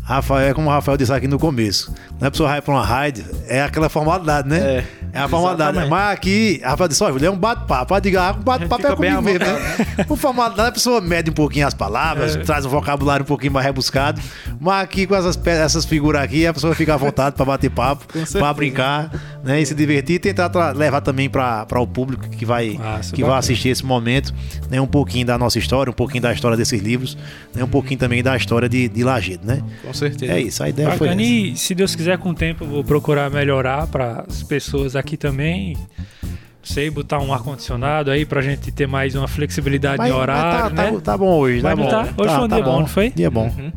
Rafael, 0.09 0.55
como 0.55 0.69
o 0.69 0.73
Rafael 0.73 0.97
disse 0.97 1.13
aqui 1.13 1.29
no 1.29 1.39
começo, 1.39 1.93
não 2.19 2.25
é 2.25 2.29
a 2.29 2.31
pessoa 2.31 2.49
vai 2.49 2.63
pra 2.63 2.73
uma 2.73 2.85
raid, 2.85 3.25
é 3.47 3.63
aquela 3.63 3.91
formalidade, 3.91 4.49
né? 4.49 4.59
É, 4.59 4.85
É 5.13 5.19
a 5.21 5.29
formalidade. 5.29 5.71
exatamente. 5.79 5.91
Mas 5.91 6.13
aqui, 6.15 6.61
Rafael 6.65 6.89
disse, 6.89 7.05
olha, 7.05 7.27
é 7.27 7.31
um 7.31 7.37
bate-papo. 7.37 7.87
Pode 7.87 8.09
dizer, 8.09 8.17
ah, 8.19 8.35
um 8.39 8.43
bate-papo 8.43 8.87
é 8.87 8.97
comigo 8.97 9.21
mesmo, 9.23 9.45
à 9.45 9.53
né? 9.53 10.05
Por 10.07 10.17
formalidade, 10.19 10.69
a 10.69 10.73
pessoa 10.73 11.01
mede 11.03 11.31
um 11.31 11.35
pouquinho 11.35 11.67
as 11.67 11.75
palavras, 11.75 12.37
É. 12.37 12.41
traz 12.41 12.65
um 12.65 12.71
vocabulário 12.71 13.23
um 13.23 13.27
pouquinho 13.27 13.53
mais 13.53 13.67
rebuscado. 13.67 14.19
Mas 14.59 14.83
aqui, 14.85 15.07
com 15.07 15.15
essas, 15.15 15.39
essas 15.47 15.85
figuras 15.85 16.23
aqui, 16.23 16.47
a 16.47 16.55
pessoa 16.55 16.75
fica 16.75 16.95
à 16.95 16.97
vontade 16.97 17.37
pra 17.37 17.45
bater 17.45 17.71
papo, 17.71 18.07
pra 18.33 18.55
brincar, 18.55 19.11
né? 19.49 19.61
E 19.61 19.67
se 19.67 19.75
divertir 19.75 20.17
e 20.17 20.19
tentar 20.19 20.49
tra- 20.49 20.71
levar 20.73 21.01
também 21.01 21.29
pra, 21.29 21.67
pra 21.67 21.81
o 21.81 21.87
público 21.87 22.29
que 22.29 22.45
vai, 22.45 22.79
que 23.13 23.25
vai 23.25 23.39
assistir 23.39 23.71
esse 23.71 23.85
momento, 23.85 24.33
né? 24.71 24.81
Um 24.81 24.87
pouquinho 24.87 25.27
da 25.27 25.37
nossa 25.39 25.59
história, 25.59 25.91
um 25.91 25.95
pouquinho 25.95 26.23
da 26.23 26.33
história 26.33 26.57
desses 26.57 26.81
livros, 26.81 27.17
né? 27.55 27.65
Um 27.65 27.69
pouquinho 27.69 27.99
também 27.99 28.23
da 28.23 28.37
história 28.37 28.69
de, 28.69 28.89
de 28.89 29.03
Lagedo, 29.03 29.47
né? 29.47 29.61
Com 29.83 29.93
certeza. 29.93 30.33
É 30.33 30.41
isso, 30.41 30.63
a 30.63 30.69
ideia 30.69 30.91
foi 30.93 31.09
Bacana. 31.09 31.23
essa. 31.23 31.31
E 31.33 31.57
se 31.57 31.75
Deus 31.75 31.95
quiser, 31.97 32.19
com 32.19 32.31
o 32.31 32.35
tempo, 32.35 32.65
eu 32.65 32.69
vou 32.69 32.85
procurar 32.85 33.31
melhorar 33.31 33.87
para 33.87 34.25
as 34.29 34.43
pessoas 34.43 34.95
aqui 34.95 35.17
também. 35.17 35.77
Não 36.23 36.75
sei, 36.75 36.91
botar 36.91 37.19
um 37.21 37.33
ar-condicionado 37.33 38.11
aí 38.11 38.27
pra 38.27 38.43
gente 38.43 38.71
ter 38.71 38.87
mais 38.87 39.15
uma 39.15 39.27
flexibilidade 39.27 39.97
Mas- 39.97 40.09
de 40.09 40.13
mas 40.13 40.23
horário, 40.23 40.77
tá, 40.77 40.83
né? 40.83 40.91
tá, 40.93 41.01
tá 41.01 41.17
bom 41.17 41.39
hoje, 41.39 41.63
Mas 41.63 41.77
tá 41.79 41.83
bom. 41.83 41.89
tá? 41.89 42.01
Hoje 42.23 42.35
foi 42.35 42.45
um 42.45 42.49
dia 42.49 42.63
bom, 42.63 42.81
não 42.81 42.87
foi? 42.87 43.11
Dia 43.11 43.31
bom. 43.31 43.47
Uhum. 43.57 43.73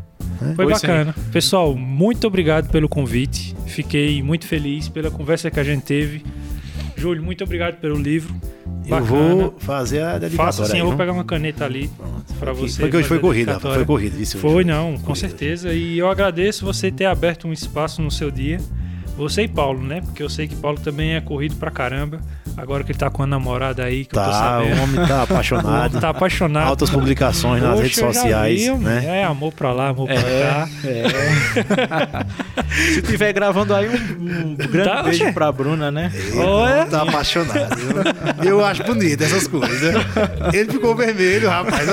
Foi 0.55 0.65
Foi 0.65 0.75
sim. 0.75 0.87
bacana. 0.87 1.15
Pessoal, 1.31 1.75
muito 1.75 2.25
obrigado 2.27 2.69
pelo 2.69 2.89
convite. 2.89 3.55
Fiquei 3.67 4.21
muito 4.23 4.45
feliz 4.47 4.89
pela 4.89 5.09
conversa 5.11 5.49
que 5.51 5.59
a 5.59 5.63
gente 5.63 5.83
teve. 5.83 6.23
Júlio, 6.97 7.23
muito 7.23 7.43
obrigado 7.43 7.77
pelo 7.79 7.95
livro. 7.95 8.33
Eu 8.83 8.89
Bacana. 8.89 9.05
vou 9.07 9.55
fazer 9.59 10.01
a 10.01 10.17
dedicatória. 10.17 10.37
Faça 10.37 10.63
assim, 10.63 10.73
aí, 10.73 10.79
eu 10.79 10.87
vou 10.87 10.97
pegar 10.97 11.11
uma 11.13 11.23
caneta 11.23 11.65
ali 11.65 11.89
pra 12.39 12.51
você. 12.53 12.81
Porque 12.81 12.97
hoje 12.97 13.07
foi 13.07 13.19
corrida, 13.19 13.59
foi 13.59 13.85
corrida. 13.85 14.15
viu, 14.17 14.25
seu 14.25 14.39
Foi, 14.39 14.63
não, 14.63 14.93
com 14.97 15.03
Corrida. 15.03 15.27
certeza. 15.29 15.73
E 15.73 15.97
eu 15.97 16.09
agradeço 16.09 16.65
você 16.65 16.91
ter 16.91 17.05
aberto 17.05 17.47
um 17.47 17.53
espaço 17.53 18.01
no 18.01 18.09
seu 18.11 18.29
dia. 18.31 18.59
Você 19.17 19.43
e 19.43 19.47
Paulo, 19.47 19.81
né? 19.83 20.01
Porque 20.01 20.23
eu 20.23 20.29
sei 20.29 20.47
que 20.47 20.55
Paulo 20.55 20.79
também 20.79 21.15
é 21.15 21.21
corrido 21.21 21.55
pra 21.55 21.69
caramba. 21.69 22.19
Agora 22.57 22.83
que 22.83 22.91
ele 22.91 22.99
tá 22.99 23.09
com 23.09 23.23
a 23.23 23.27
namorada 23.27 23.83
aí, 23.83 24.03
que 24.03 24.17
eu 24.17 24.21
tô 24.21 24.29
Tá, 24.29 24.33
sabendo. 24.33 24.75
o 24.79 24.83
homem 24.83 24.95
tá 24.95 25.01
O 25.01 25.05
homem 25.05 25.21
apaixonado. 25.23 25.99
tá 26.01 26.09
apaixonado. 26.09 26.67
Altas 26.67 26.89
publicações 26.89 27.61
nas 27.61 27.71
Poxa, 27.79 27.83
redes 27.83 27.97
sociais, 27.99 28.61
vi, 28.61 28.71
né? 28.71 29.19
É, 29.21 29.23
amor 29.23 29.53
pra 29.53 29.71
lá, 29.71 29.89
amor 29.89 30.07
pra 30.07 30.15
cá. 30.21 30.67
Se 32.93 33.01
tiver 33.03 33.31
gravando 33.33 33.73
aí, 33.75 33.87
um, 33.89 34.49
um 34.49 34.55
grande 34.55 34.89
Tá, 34.89 35.03
beijo 35.03 35.33
pra 35.33 35.51
Bruna, 35.51 35.91
né? 35.91 36.11
Olha. 36.37 36.85
Tá 36.85 37.03
apaixonado. 37.03 37.75
Eu 38.43 38.63
acho 38.65 38.83
bonito 38.83 39.23
essas 39.23 39.47
coisas. 39.47 39.93
Ele 40.53 40.71
ficou 40.71 40.95
vermelho, 40.95 41.49
rapaz. 41.49 41.87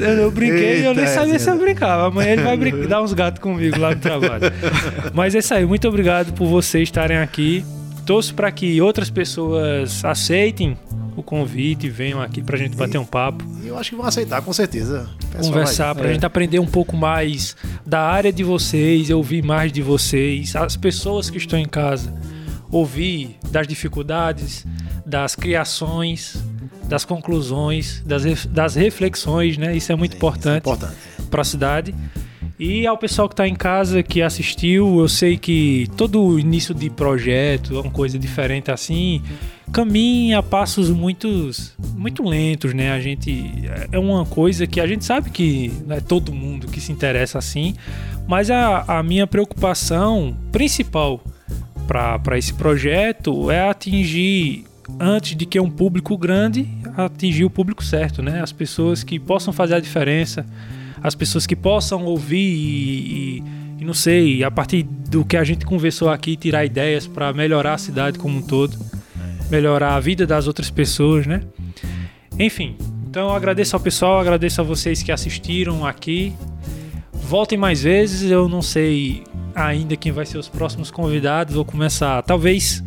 Eu, 0.00 0.08
eu 0.08 0.30
brinquei 0.30 0.80
e 0.80 0.84
eu 0.84 0.94
nem 0.94 1.06
sabia 1.06 1.38
se 1.38 1.48
eu 1.50 1.56
brincava. 1.58 2.08
Amanhã 2.08 2.32
ele 2.32 2.42
vai 2.42 2.56
brin- 2.56 2.82
dar 2.88 3.02
uns 3.02 3.12
gatos 3.12 3.40
comigo 3.40 3.78
lá 3.78 3.90
no 3.90 3.96
trabalho. 4.00 4.42
Mas 5.14 5.34
é 5.34 5.38
isso 5.38 5.52
aí. 5.54 5.64
Muito 5.66 5.86
obrigado 5.88 6.32
por 6.32 6.46
vocês 6.46 6.84
estarem 6.84 7.18
aqui. 7.18 7.64
Torço 8.06 8.34
para 8.34 8.50
que 8.50 8.80
outras 8.80 9.10
pessoas 9.10 10.04
aceitem 10.04 10.76
o 11.16 11.22
convite 11.22 11.86
e 11.86 11.90
venham 11.90 12.20
aqui 12.20 12.42
pra 12.42 12.56
gente 12.56 12.74
bater 12.76 12.98
um 12.98 13.04
papo, 13.04 13.44
Eu 13.64 13.78
acho 13.78 13.90
que 13.90 13.96
vão 13.96 14.06
aceitar, 14.06 14.40
com 14.42 14.52
certeza. 14.52 15.08
Conversar, 15.40 15.94
pra 15.94 16.08
é. 16.08 16.14
gente 16.14 16.24
aprender 16.26 16.58
um 16.58 16.66
pouco 16.66 16.96
mais 16.96 17.54
da 17.86 18.00
área 18.00 18.32
de 18.32 18.42
vocês, 18.42 19.08
ouvir 19.10 19.44
mais 19.44 19.70
de 19.70 19.82
vocês, 19.82 20.56
as 20.56 20.76
pessoas 20.76 21.30
que 21.30 21.36
estão 21.38 21.58
em 21.58 21.66
casa, 21.66 22.12
ouvir 22.70 23.36
das 23.50 23.68
dificuldades, 23.68 24.66
das 25.06 25.34
criações, 25.36 26.42
das 26.88 27.04
conclusões, 27.04 28.02
das, 28.04 28.46
das 28.46 28.74
reflexões, 28.74 29.56
né? 29.58 29.76
Isso 29.76 29.92
é 29.92 29.96
muito 29.96 30.12
vai- 30.12 30.16
importante 30.18 30.58
Importante. 30.68 30.96
Para 31.32 31.40
a 31.40 31.44
cidade. 31.44 31.92
E 32.58 32.86
ao 32.86 32.96
pessoal 32.96 33.28
que 33.28 33.32
está 33.32 33.48
em 33.48 33.56
casa, 33.56 34.02
que 34.04 34.22
assistiu, 34.22 35.00
eu 35.00 35.08
sei 35.08 35.36
que 35.36 35.88
todo 35.96 36.38
início 36.38 36.72
de 36.72 36.88
projeto, 36.88 37.80
uma 37.80 37.90
coisa 37.90 38.16
diferente 38.16 38.70
assim, 38.70 39.20
caminha 39.72 40.38
a 40.38 40.42
passos 40.42 40.90
muito, 40.90 41.50
muito 41.96 42.22
lentos, 42.22 42.72
né? 42.72 42.92
A 42.92 43.00
gente 43.00 43.52
é 43.90 43.98
uma 43.98 44.24
coisa 44.24 44.64
que 44.66 44.80
a 44.80 44.86
gente 44.86 45.04
sabe 45.04 45.30
que 45.30 45.72
não 45.86 45.96
é 45.96 46.00
todo 46.00 46.32
mundo 46.32 46.68
que 46.68 46.80
se 46.80 46.92
interessa 46.92 47.38
assim, 47.38 47.74
mas 48.28 48.48
a, 48.50 48.98
a 48.98 49.02
minha 49.02 49.26
preocupação 49.26 50.36
principal 50.52 51.20
para 51.88 52.38
esse 52.38 52.54
projeto 52.54 53.50
é 53.50 53.68
atingir 53.68 54.64
antes 55.00 55.34
de 55.34 55.46
que 55.46 55.58
um 55.58 55.70
público 55.70 56.16
grande 56.16 56.68
atingir 56.96 57.44
o 57.44 57.50
público 57.50 57.82
certo, 57.82 58.22
né? 58.22 58.40
As 58.40 58.52
pessoas 58.52 59.02
que 59.02 59.18
possam 59.18 59.52
fazer 59.52 59.74
a 59.74 59.80
diferença, 59.80 60.46
as 61.02 61.14
pessoas 61.14 61.46
que 61.46 61.56
possam 61.56 62.04
ouvir 62.04 62.36
e, 62.38 63.38
e- 63.38 63.62
e 63.80 63.84
não 63.84 63.94
sei, 63.94 64.44
a 64.44 64.50
partir 64.50 64.84
do 64.84 65.24
que 65.24 65.36
a 65.36 65.42
gente 65.42 65.64
conversou 65.66 66.08
aqui, 66.08 66.36
tirar 66.36 66.64
ideias 66.64 67.06
para 67.06 67.32
melhorar 67.32 67.74
a 67.74 67.78
cidade 67.78 68.18
como 68.18 68.38
um 68.38 68.42
todo, 68.42 68.78
melhorar 69.50 69.96
a 69.96 70.00
vida 70.00 70.24
das 70.26 70.46
outras 70.46 70.70
pessoas, 70.70 71.26
né? 71.26 71.40
Enfim, 72.38 72.76
então 73.08 73.28
eu 73.28 73.34
agradeço 73.34 73.74
ao 73.76 73.80
pessoal, 73.80 74.20
agradeço 74.20 74.60
a 74.60 74.64
vocês 74.64 75.02
que 75.02 75.10
assistiram 75.10 75.84
aqui. 75.84 76.32
Voltem 77.12 77.58
mais 77.58 77.82
vezes, 77.82 78.30
eu 78.30 78.48
não 78.48 78.62
sei 78.62 79.24
ainda 79.54 79.96
quem 79.96 80.12
vai 80.12 80.24
ser 80.26 80.38
os 80.38 80.48
próximos 80.48 80.90
convidados. 80.90 81.54
Vou 81.54 81.64
começar, 81.64 82.22
talvez, 82.22 82.82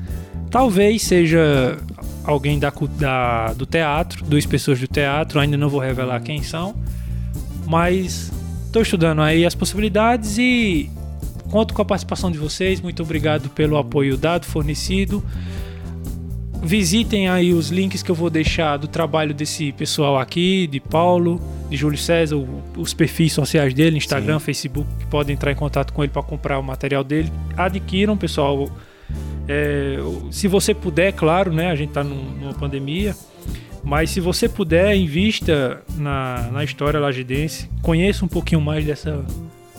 talvez 0.49 1.03
seja 1.03 1.77
alguém 2.23 2.57
da, 2.57 2.71
da- 2.97 3.53
do 3.53 3.65
teatro, 3.65 4.23
duas 4.25 4.45
pessoas 4.45 4.79
do 4.79 4.87
teatro. 4.87 5.39
Ainda 5.39 5.57
não 5.57 5.67
vou 5.69 5.79
revelar 5.81 6.21
quem 6.21 6.41
são, 6.41 6.73
mas 7.65 8.31
estou 8.65 8.81
estudando 8.81 9.21
aí 9.21 9.45
as 9.45 9.55
possibilidades 9.55 10.37
e 10.37 10.89
conto 11.49 11.73
com 11.73 11.81
a 11.81 11.85
participação 11.85 12.29
de 12.31 12.37
vocês. 12.37 12.81
Muito 12.81 13.01
obrigado 13.03 13.49
pelo 13.49 13.77
apoio 13.77 14.17
dado, 14.17 14.45
fornecido. 14.45 15.23
Visitem 16.63 17.29
aí 17.29 17.53
os 17.53 17.69
links 17.69 18.01
que 18.01 18.09
eu 18.09 18.15
vou 18.15 18.29
deixar 18.29 18.77
do 18.77 18.87
trabalho 18.87 19.33
desse 19.35 19.71
pessoal 19.73 20.17
aqui, 20.17 20.65
de 20.65 20.79
Paulo, 20.79 21.39
de 21.69 21.77
Júlio 21.77 21.97
César, 21.97 22.37
os 22.75 22.91
perfis 22.93 23.33
sociais 23.33 23.71
dele, 23.73 23.97
Instagram, 23.97 24.39
Facebook, 24.39 24.89
que 24.97 25.05
podem 25.05 25.35
entrar 25.35 25.51
em 25.51 25.55
contato 25.55 25.93
com 25.93 26.03
ele 26.03 26.11
para 26.11 26.23
comprar 26.23 26.57
o 26.57 26.63
material 26.63 27.03
dele. 27.03 27.31
Adquiram, 27.55 28.17
pessoal. 28.17 28.67
É, 29.47 29.97
se 30.31 30.47
você 30.47 30.73
puder, 30.73 31.13
claro, 31.13 31.53
né? 31.53 31.69
A 31.69 31.75
gente 31.75 31.91
tá 31.91 32.03
num- 32.03 32.31
numa 32.41 32.53
pandemia. 32.53 33.15
Mas 33.85 34.09
se 34.09 34.19
você 34.19 34.49
puder, 34.49 34.95
invista 34.95 35.81
na, 35.95 36.49
na 36.51 36.63
história 36.63 36.99
lagidense. 36.99 37.69
Conheça 37.83 38.25
um 38.25 38.27
pouquinho 38.27 38.59
mais 38.59 38.83
dessa, 38.83 39.23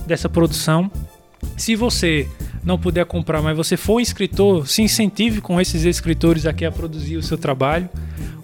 dessa 0.06 0.28
produção. 0.28 0.88
Se 1.56 1.74
você 1.74 2.28
não 2.62 2.78
puder 2.78 3.04
comprar, 3.04 3.42
mas 3.42 3.56
você 3.56 3.76
for 3.76 4.00
escritor, 4.00 4.68
se 4.68 4.80
incentive 4.80 5.40
com 5.40 5.60
esses 5.60 5.84
escritores 5.84 6.46
aqui 6.46 6.64
a 6.64 6.70
produzir 6.70 7.16
o 7.16 7.22
seu 7.22 7.36
trabalho. 7.36 7.88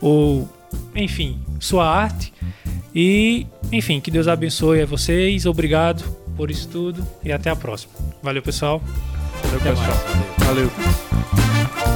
Ou, 0.01 0.49
enfim, 0.97 1.39
sua 1.61 1.89
arte. 1.89 2.33
E, 2.93 3.47
enfim, 3.71 4.01
que 4.01 4.11
Deus 4.11 4.27
abençoe 4.27 4.83
a 4.83 4.87
vocês. 4.87 5.47
Obrigado 5.47 6.03
por 6.37 6.51
isso 6.51 6.69
tudo 6.69 7.07
e 7.23 7.31
até 7.31 7.51
a 7.51 7.57
próxima. 7.57 7.93
Valeu, 8.21 8.43
pessoal. 8.43 8.83
Valeu, 9.45 9.61
pessoal. 9.61 9.97
Valeu. 10.39 11.92